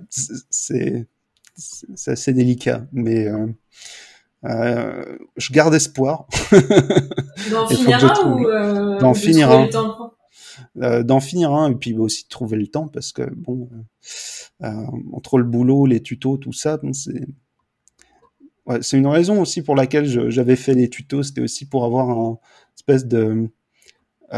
c'est 0.50 1.08
c'est 1.56 2.12
assez 2.12 2.34
délicat, 2.34 2.86
mais 2.94 3.28
euh, 3.28 3.48
euh, 4.46 5.18
je 5.36 5.52
garde 5.52 5.74
espoir. 5.74 6.28
D'en 7.52 7.68
finir 7.68 8.06
un 8.06 8.32
ou 8.32 8.48
euh, 8.48 9.00
d'en 9.00 9.14
finir 9.14 9.52
un 9.52 9.68
d'en 11.04 11.20
finir 11.20 11.52
un 11.52 11.72
et 11.72 11.76
puis 11.76 11.98
aussi 11.98 12.24
de 12.26 12.30
trouver 12.30 12.58
le 12.58 12.68
temps 12.68 12.88
parce 12.88 13.12
que 13.12 13.30
bon 13.34 13.70
euh, 14.62 14.86
entre 15.14 15.38
le 15.38 15.46
boulot 15.46 15.86
les 15.86 16.02
tutos 16.02 16.38
tout 16.38 16.52
ça 16.52 16.80
c'est 16.92 17.28
ouais, 18.66 18.80
c'est 18.82 18.98
une 18.98 19.08
raison 19.08 19.42
aussi 19.42 19.62
pour 19.62 19.76
laquelle 19.76 20.06
j'avais 20.30 20.58
fait 20.58 20.74
les 20.74 20.90
tutos. 20.90 21.24
C'était 21.24 21.42
aussi 21.42 21.68
pour 21.68 21.86
avoir 21.86 22.10
un 22.10 22.40
espèce 22.76 23.06
de 23.06 23.50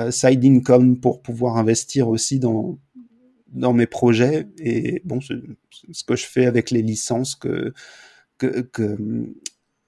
side 0.09 0.45
income 0.45 0.99
pour 0.99 1.21
pouvoir 1.21 1.57
investir 1.57 2.07
aussi 2.07 2.39
dans 2.39 2.77
dans 3.51 3.73
mes 3.73 3.87
projets 3.87 4.47
et 4.59 5.01
bon 5.05 5.21
c'est 5.21 5.35
ce 5.91 6.03
que 6.03 6.15
je 6.15 6.25
fais 6.25 6.45
avec 6.45 6.71
les 6.71 6.81
licences 6.81 7.35
que 7.35 7.73
que 8.37 8.61
que, 8.61 8.97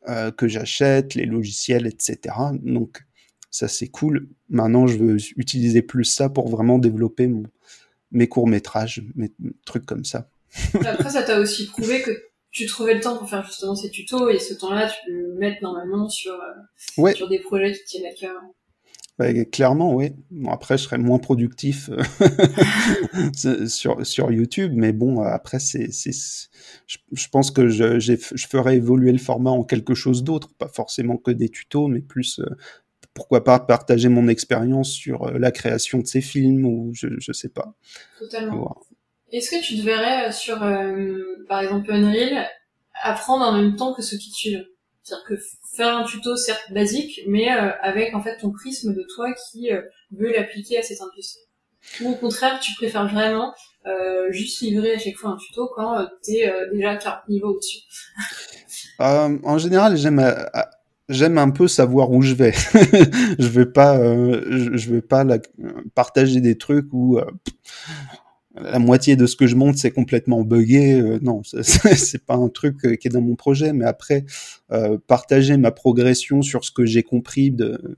euh, 0.08 0.32
que 0.32 0.48
j'achète 0.48 1.16
les 1.16 1.26
logiciels 1.26 1.88
etc 1.88 2.36
donc 2.62 3.04
ça 3.54 3.68
c'est 3.68 3.88
cool. 3.88 4.28
Maintenant, 4.50 4.88
je 4.88 4.98
veux 4.98 5.18
utiliser 5.38 5.84
plus 5.84 6.06
ça 6.06 6.28
pour 6.28 6.50
vraiment 6.50 6.80
développer 6.80 7.28
mon, 7.28 7.44
mes 8.12 8.28
courts-métrages, 8.28 9.04
mes 9.16 9.32
trucs 9.64 9.86
comme 9.86 10.04
ça. 10.04 10.28
Après, 10.74 11.12
ça 11.12 11.22
t'a 11.22 11.40
aussi 11.40 11.68
prouvé 11.68 12.02
que 12.02 12.12
tu 12.50 12.66
trouvais 12.66 12.96
le 12.96 13.00
temps 13.00 13.16
pour 13.16 13.30
faire 13.30 13.46
justement 13.46 13.76
ces 13.76 13.92
tutos 13.92 14.30
et 14.30 14.40
ce 14.40 14.56
temps-là, 14.56 14.90
tu 14.90 14.96
peux 15.06 15.14
le 15.14 15.36
mettre 15.36 15.62
normalement 15.62 16.10
sur, 16.10 16.34
euh, 16.34 17.02
ouais. 17.02 17.14
sur 17.14 17.30
des 17.30 17.40
projets 17.40 17.74
qui 17.74 17.84
tiennent 17.84 18.12
à 18.12 18.14
cœur. 18.14 18.42
Ouais, 19.20 19.46
clairement, 19.46 19.94
oui. 19.94 20.12
Bon, 20.32 20.52
après, 20.52 20.78
je 20.78 20.84
serais 20.84 20.98
moins 20.98 21.20
productif 21.20 21.90
euh, 21.92 23.68
sur, 23.68 24.06
sur 24.06 24.32
YouTube, 24.32 24.72
mais 24.76 24.92
bon, 24.92 25.22
après, 25.22 25.60
c'est, 25.60 25.92
c'est, 25.92 26.12
je, 26.88 26.98
je 27.12 27.28
pense 27.30 27.52
que 27.52 27.68
je, 27.68 28.00
je 28.00 28.48
ferai 28.48 28.78
évoluer 28.78 29.12
le 29.12 29.20
format 29.20 29.52
en 29.52 29.64
quelque 29.64 29.94
chose 29.94 30.24
d'autre, 30.24 30.50
pas 30.58 30.68
forcément 30.68 31.18
que 31.18 31.30
des 31.30 31.50
tutos, 31.50 31.88
mais 31.88 32.02
plus 32.02 32.40
euh, 32.40 32.56
pourquoi 33.14 33.44
pas 33.44 33.60
partager 33.60 34.10
mon 34.10 34.28
expérience 34.28 34.92
sur 34.92 35.24
euh, 35.24 35.38
la 35.38 35.52
création 35.52 36.00
de 36.00 36.08
ces 36.08 36.22
films 36.22 36.66
ou 36.66 36.92
je, 36.94 37.08
je 37.20 37.32
sais 37.32 37.50
pas. 37.50 37.76
Totalement. 38.20 38.76
Est-ce 39.32 39.52
que 39.52 39.64
tu 39.64 39.78
te 39.78 39.84
verrais 39.84 40.30
euh, 40.30 40.32
sur, 40.32 40.62
euh, 40.64 41.46
par 41.48 41.62
exemple, 41.62 41.92
Unreal, 41.92 42.48
apprendre 43.02 43.46
en 43.46 43.54
même 43.54 43.76
temps 43.76 43.94
que 43.94 44.02
ceux 44.02 44.18
qui 44.18 44.32
suivent? 44.32 44.66
C'est-à-dire 45.04 45.26
que 45.28 45.36
faire 45.76 45.98
un 45.98 46.04
tuto 46.06 46.36
certes 46.36 46.72
basique, 46.72 47.22
mais 47.28 47.50
avec 47.50 48.16
en 48.16 48.22
fait 48.22 48.38
ton 48.38 48.52
prisme 48.52 48.94
de 48.94 49.06
toi 49.16 49.34
qui 49.34 49.70
veut 50.12 50.32
l'appliquer 50.32 50.78
à 50.78 50.82
cette 50.82 51.02
industrie. 51.02 51.42
Ou 52.02 52.12
au 52.12 52.16
contraire, 52.16 52.60
tu 52.62 52.74
préfères 52.76 53.08
vraiment 53.08 53.54
juste 54.30 54.62
livrer 54.62 54.94
à 54.94 55.00
chaque 55.00 55.16
fois 55.16 55.32
un 55.32 55.38
tuto 55.38 55.70
quand 55.76 56.08
tu 56.24 56.32
es 56.36 56.54
déjà 56.72 56.96
40 56.96 57.28
niveaux 57.28 57.50
au-dessus 57.50 57.80
En 59.00 59.58
général, 59.58 59.98
j'aime 59.98 60.20
j'aime 61.10 61.38
un 61.38 61.50
peu 61.50 61.68
savoir 61.68 62.12
où 62.12 62.22
je 62.22 62.34
vais. 62.34 62.52
je 63.40 63.48
veux 63.48 63.72
pas, 63.72 63.98
euh, 63.98 64.68
je, 64.76 64.90
veux 64.90 65.02
pas 65.02 65.26
partager 65.96 66.42
des 66.42 66.58
trucs 66.58 66.88
où, 66.92 67.18
euh, 67.18 67.26
la 68.56 68.80
moitié 68.80 69.16
de 69.16 69.26
ce 69.26 69.36
que 69.36 69.48
je 69.48 69.56
monte 69.56 69.78
c'est 69.78 69.92
complètement 69.92 70.44
buggé. 70.44 71.00
Euh, 71.00 71.20
non, 71.22 71.42
c'est 71.62 72.26
pas 72.26 72.36
un 72.36 72.50
truc 72.50 72.78
qui 73.00 73.08
est 73.08 73.12
dans 73.12 73.22
mon 73.22 73.36
projet. 73.36 73.74
Mais 73.74 73.86
après, 73.86 74.26
partager 75.08 75.58
ma 75.58 75.72
progression 75.72 76.42
sur 76.42 76.64
ce 76.66 76.72
que 76.72 76.86
j'ai 76.86 77.04
compris 77.04 77.52
de 77.52 77.98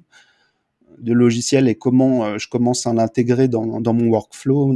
de 0.97 1.11
logiciel 1.11 1.67
et 1.67 1.75
comment 1.75 2.37
je 2.37 2.47
commence 2.47 2.87
à 2.87 2.93
l'intégrer 2.93 3.49
dans, 3.49 3.81
dans 3.81 3.93
mon 3.93 4.07
workflow, 4.07 4.73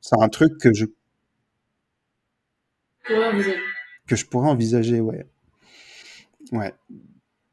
c'est 0.00 0.14
un 0.20 0.28
truc 0.28 0.58
que 0.58 0.72
je 0.72 0.86
que 4.06 4.16
je 4.16 4.26
pourrais 4.26 4.48
envisager, 4.48 5.00
ouais. 5.00 5.26
Ouais. 6.52 6.72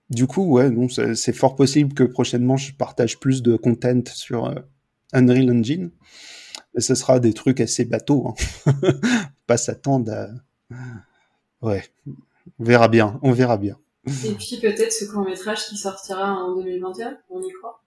Du 0.10 0.28
coup, 0.28 0.44
ouais, 0.44 0.70
donc 0.70 0.91
c'est 0.91 1.34
fort 1.34 1.56
possible 1.56 1.94
que 1.94 2.04
prochainement 2.04 2.58
je 2.58 2.74
partage 2.74 3.20
plus 3.20 3.41
de 3.41 3.56
content 3.56 4.04
sur 4.14 4.45
euh, 4.45 4.56
Unreal 5.14 5.52
Engine. 5.52 5.90
Ce 6.78 6.95
sera 6.95 7.20
des 7.20 7.34
trucs 7.34 7.62
assez 7.62 7.86
bateaux. 7.86 8.36
Hein. 8.66 8.74
Pas 9.48 9.58
s'attendre 9.58 10.12
à. 10.12 10.28
Ouais, 11.62 11.84
on 12.60 12.64
verra 12.64 12.88
bien, 12.88 13.20
on 13.22 13.32
verra 13.32 13.58
bien. 13.58 13.78
Et 14.06 14.34
puis 14.34 14.60
peut-être 14.62 14.91
ce 14.91 15.06
court 15.06 15.24
métrage 15.24 15.66
qui 15.68 15.78
sortira 15.78 16.34
en 16.34 16.56
2021, 16.56 17.18
on 17.30 17.41
y 17.41 17.52
croit? 17.54 17.82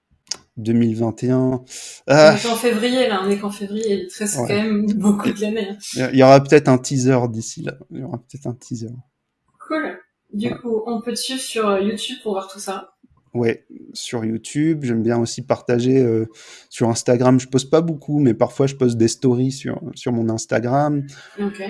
2021. 0.57 1.37
On 1.39 1.65
est 2.15 2.47
en 2.47 2.57
février 2.57 3.09
là, 3.09 3.21
on 3.23 3.31
est 3.31 3.39
qu'en 3.39 3.51
février, 3.51 4.07
il 4.07 4.19
reste 4.19 4.37
quand 4.37 4.49
même 4.49 4.87
beaucoup 4.95 5.31
de 5.31 5.41
l'année. 5.41 5.69
Hein. 5.71 6.09
Il 6.13 6.19
y 6.19 6.23
aura 6.23 6.43
peut-être 6.43 6.69
un 6.69 6.79
teaser 6.79 7.19
d'ici 7.29 7.63
là. 7.63 7.75
Il 7.91 8.01
y 8.01 8.03
aura 8.03 8.19
peut-être 8.19 8.47
un 8.47 8.55
teaser. 8.55 8.89
Cool. 9.69 9.99
Du 10.33 10.55
coup, 10.57 10.83
on 10.87 11.01
peut 11.01 11.13
te 11.13 11.19
suivre 11.19 11.41
sur 11.41 11.69
euh, 11.69 11.81
YouTube 11.81 12.17
pour 12.23 12.33
voir 12.33 12.49
tout 12.49 12.59
ça. 12.59 12.96
Ouais, 13.37 13.67
sur 13.93 14.25
YouTube. 14.25 14.85
J'aime 14.85 15.03
bien 15.03 15.19
aussi 15.19 15.43
partager 15.43 15.99
euh, 15.99 16.27
sur 16.71 16.89
Instagram. 16.89 17.39
Je 17.39 17.49
poste 17.49 17.71
pas 17.71 17.83
beaucoup, 17.83 18.19
mais 18.19 18.35
parfois 18.35 18.67
je 18.67 18.75
poste 18.75 18.97
des 18.97 19.09
stories 19.09 19.53
sur, 19.53 19.81
sur 19.95 20.13
mon 20.13 20.29
Instagram. 20.29 21.07
Ok. 21.39 21.63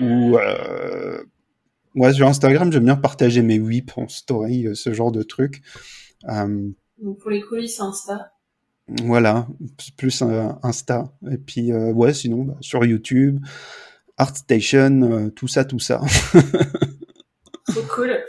Ou 0.00 0.36
euh... 0.36 1.22
ouais, 1.94 2.12
sur 2.12 2.26
Instagram, 2.26 2.72
j'aime 2.72 2.84
bien 2.84 2.96
partager 2.96 3.42
mes 3.42 3.60
whips 3.60 3.96
en 3.96 4.08
story, 4.08 4.66
euh, 4.66 4.74
ce 4.74 4.92
genre 4.92 5.12
de 5.12 5.22
trucs. 5.22 5.62
Donc 6.26 7.18
pour 7.20 7.30
les 7.30 7.42
coulisses, 7.42 7.80
Insta. 7.80 8.32
Voilà, 9.04 9.46
plus 9.96 10.22
Insta. 10.62 11.12
Et 11.30 11.38
puis 11.38 11.72
ouais, 11.72 12.12
sinon 12.12 12.44
bah, 12.44 12.56
sur 12.60 12.84
YouTube, 12.84 13.40
ArtStation, 14.16 15.30
tout 15.30 15.48
ça, 15.48 15.64
tout 15.64 15.78
ça. 15.78 16.00
Trop 17.66 17.82
cool. 17.94 18.24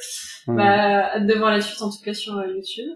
Bah, 0.48 1.14
hâte 1.16 1.28
de 1.28 1.34
voir 1.34 1.52
la 1.52 1.62
suite 1.62 1.82
en 1.82 1.90
tout 1.90 2.02
cas 2.04 2.14
sur 2.14 2.38
euh, 2.38 2.48
YouTube. 2.48 2.90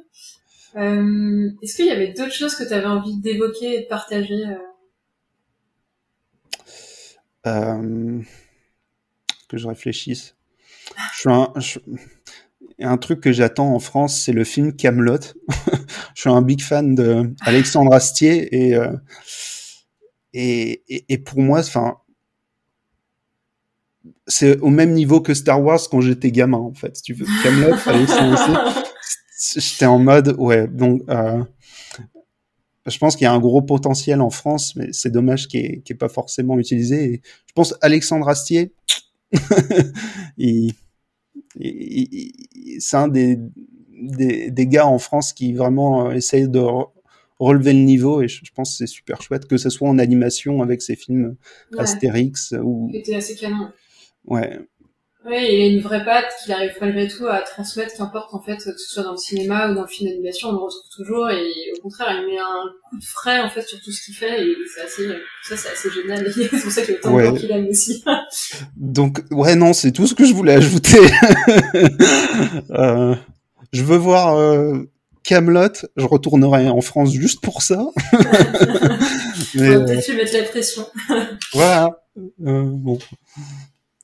Euh, 0.78 1.50
Est-ce 1.62 1.76
qu'il 1.76 1.88
y 1.88 1.92
avait 1.92 2.14
d'autres 2.14 2.34
choses 2.34 2.56
que 2.56 2.64
tu 2.64 2.74
avais 2.74 2.86
envie 2.86 3.18
d'évoquer 3.18 3.76
et 3.76 3.82
de 3.84 3.88
partager 3.88 4.44
euh... 7.48 8.22
Que 9.48 9.58
je 9.58 9.68
réfléchisse. 9.68 10.36
Je 11.14 11.20
suis 11.20 11.30
un, 11.30 11.52
un 12.82 12.98
truc 12.98 13.22
que 13.22 13.32
j'attends 13.32 13.74
en 13.74 13.80
France, 13.80 14.22
c'est 14.22 14.32
le 14.32 14.44
film 14.44 14.76
Camelot. 14.76 15.18
je 16.16 16.22
suis 16.22 16.30
un 16.30 16.42
big 16.42 16.62
fan 16.62 16.94
de 16.94 17.34
Alexandre 17.42 17.94
Astier 17.94 18.48
et, 18.56 18.78
et, 20.34 20.84
et, 20.88 21.06
et, 21.10 21.18
pour 21.18 21.40
moi, 21.40 21.60
enfin, 21.60 21.98
c'est 24.30 24.60
au 24.60 24.70
même 24.70 24.94
niveau 24.94 25.20
que 25.22 25.34
Star 25.34 25.62
Wars 25.62 25.82
quand 25.90 26.02
j'étais 26.02 26.32
gamin 26.32 26.60
en 26.60 26.74
fait. 26.74 26.96
Si 26.96 27.04
tu 27.04 27.14
veux, 27.14 27.26
Camelot, 27.44 27.76
J'étais 29.56 29.86
en 29.86 30.00
mode 30.00 30.36
ouais. 30.38 30.68
Donc, 30.68 31.02
euh, 31.10 31.44
je 32.86 32.98
pense 32.98 33.16
qu'il 33.16 33.24
y 33.24 33.28
a 33.28 33.34
un 33.34 33.40
gros 33.40 33.62
potentiel 33.62 34.22
en 34.22 34.30
France, 34.30 34.76
mais 34.76 34.90
c'est 34.92 35.10
dommage 35.10 35.48
qu'il 35.48 35.82
n'est 35.90 35.96
pas 35.96 36.10
forcément 36.10 36.60
utilisé. 36.60 37.04
Et 37.06 37.22
je 37.48 37.54
pense 37.54 37.74
Alexandre 37.82 38.28
Astier, 38.30 38.74
il, 40.38 40.74
c'est 42.80 42.98
un 42.98 43.08
des, 43.08 43.40
des, 44.02 44.52
des, 44.52 44.68
gars 44.68 44.88
en 44.88 45.00
France 45.00 45.34
qui 45.34 45.54
vraiment 45.54 46.08
euh, 46.08 46.12
essaye 46.12 46.48
de 46.48 46.62
relever 47.40 47.74
le 47.74 47.80
niveau 47.80 48.22
et 48.22 48.28
je, 48.28 48.42
pense 48.54 48.72
que 48.72 48.78
c'est 48.78 48.88
super 48.88 49.22
chouette 49.22 49.46
que 49.46 49.58
ce 49.58 49.70
soit 49.70 49.88
en 49.88 49.98
animation 49.98 50.62
avec 50.62 50.82
ses 50.82 50.96
films 50.96 51.36
Astérix 51.78 52.54
ou. 52.62 52.90
Il 52.92 52.98
était 52.98 53.16
assez 53.16 53.36
canon. 53.36 53.70
Ouais. 54.30 54.60
Oui, 55.26 55.36
il 55.38 55.62
a 55.62 55.66
une 55.68 55.82
vraie 55.82 56.06
patte 56.06 56.32
qu'il 56.42 56.54
arrive 56.54 56.72
malgré 56.80 57.08
tout 57.08 57.28
à 57.28 57.42
transmettre, 57.42 57.94
qu'importe 57.98 58.34
en 58.34 58.42
fait, 58.42 58.56
que 58.56 58.78
ce 58.78 58.94
soit 58.94 59.04
dans 59.04 59.12
le 59.12 59.18
cinéma 59.18 59.70
ou 59.70 59.76
dans 59.76 59.82
le 59.82 59.88
film 59.88 60.10
d'animation, 60.10 60.48
on 60.50 60.52
le 60.54 60.58
retrouve 60.60 60.90
toujours 60.96 61.30
et 61.30 61.44
au 61.78 61.82
contraire, 61.82 62.08
il 62.22 62.26
met 62.26 62.40
un 62.40 62.64
coup 62.90 62.98
de 62.98 63.04
frais 63.04 63.42
en 63.42 63.50
fait 63.50 63.62
sur 63.64 63.82
tout 63.82 63.92
ce 63.92 64.06
qu'il 64.06 64.16
fait 64.16 64.42
et 64.42 64.56
c'est 64.74 64.82
assez, 64.82 65.08
ça 65.44 65.58
c'est 65.58 65.72
assez 65.72 65.90
génial. 65.92 66.32
c'est 66.34 66.62
pour 66.62 66.72
ça 66.72 66.84
que 66.84 66.94
le 66.94 67.00
temps 67.02 67.14
ouais. 67.14 67.38
qu'il 67.38 67.52
aime 67.52 67.68
aussi. 67.68 68.02
Donc 68.78 69.22
ouais 69.30 69.56
non, 69.56 69.74
c'est 69.74 69.92
tout 69.92 70.08
ce 70.08 70.16
que 70.16 70.24
je 70.24 70.34
voulais 70.34 70.54
ajouter. 70.54 71.00
euh, 72.72 73.14
je 73.74 73.84
veux 73.84 73.98
voir 73.98 74.38
euh, 74.38 74.90
Camelot, 75.24 75.86
je 75.98 76.06
retournerai 76.06 76.70
en 76.70 76.80
France 76.80 77.12
juste 77.12 77.42
pour 77.42 77.62
ça. 77.62 77.86
Mais, 79.54 79.68
euh... 79.70 79.86
peut-être 79.86 80.14
mettre 80.16 80.34
la 80.34 80.44
pression. 80.44 80.86
voilà. 81.54 81.90
Euh, 82.18 82.64
bon. 82.66 82.98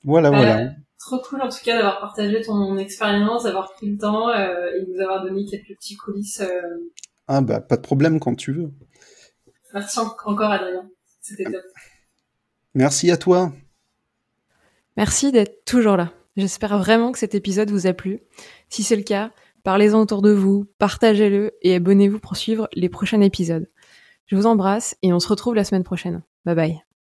Voilà, 0.06 0.30
voilà. 0.30 0.72
Trop 1.00 1.20
cool 1.20 1.42
en 1.42 1.50
tout 1.50 1.64
cas 1.64 1.76
d'avoir 1.76 2.00
partagé 2.00 2.42
ton 2.42 2.78
expérience, 2.78 3.44
d'avoir 3.44 3.74
pris 3.74 3.92
le 3.92 3.98
temps 3.98 4.30
euh, 4.30 4.72
et 4.76 4.86
de 4.86 4.92
nous 4.92 5.02
avoir 5.02 5.24
donné 5.24 5.46
quelques 5.46 5.76
petits 5.78 5.98
coulisses. 5.98 6.42
Euh... 6.42 6.92
Ah 7.28 7.42
bah 7.42 7.60
pas 7.60 7.76
de 7.76 7.82
problème 7.82 8.20
quand 8.20 8.36
tu 8.36 8.54
veux. 8.54 8.72
Merci 9.74 10.00
encore 10.00 10.52
Adrien, 10.52 10.90
c'était 11.22 11.44
top. 11.44 11.64
Merci 12.76 13.12
à 13.12 13.18
toi. 13.18 13.52
Merci 14.96 15.32
d'être 15.32 15.66
toujours 15.66 15.98
là. 15.98 16.14
J'espère 16.38 16.78
vraiment 16.78 17.12
que 17.12 17.20
cet 17.20 17.36
épisode 17.36 17.72
vous 17.72 17.88
a 17.88 17.94
plu. 17.94 18.22
Si 18.70 18.84
c'est 18.84 18.96
le 18.96 19.04
cas, 19.04 19.32
parlez-en 19.64 20.02
autour 20.02 20.22
de 20.22 20.32
vous, 20.32 20.66
partagez-le 20.78 21.52
et 21.62 21.76
abonnez-vous 21.76 22.20
pour 22.20 22.36
suivre 22.36 22.68
les 22.74 22.90
prochains 22.90 23.22
épisodes. 23.22 23.70
Je 24.28 24.36
vous 24.36 24.46
embrasse 24.46 24.96
et 25.02 25.14
on 25.14 25.20
se 25.20 25.28
retrouve 25.28 25.56
la 25.56 25.64
semaine 25.64 25.84
prochaine. 25.84 26.24
Bye 26.46 26.56
bye. 26.56 26.95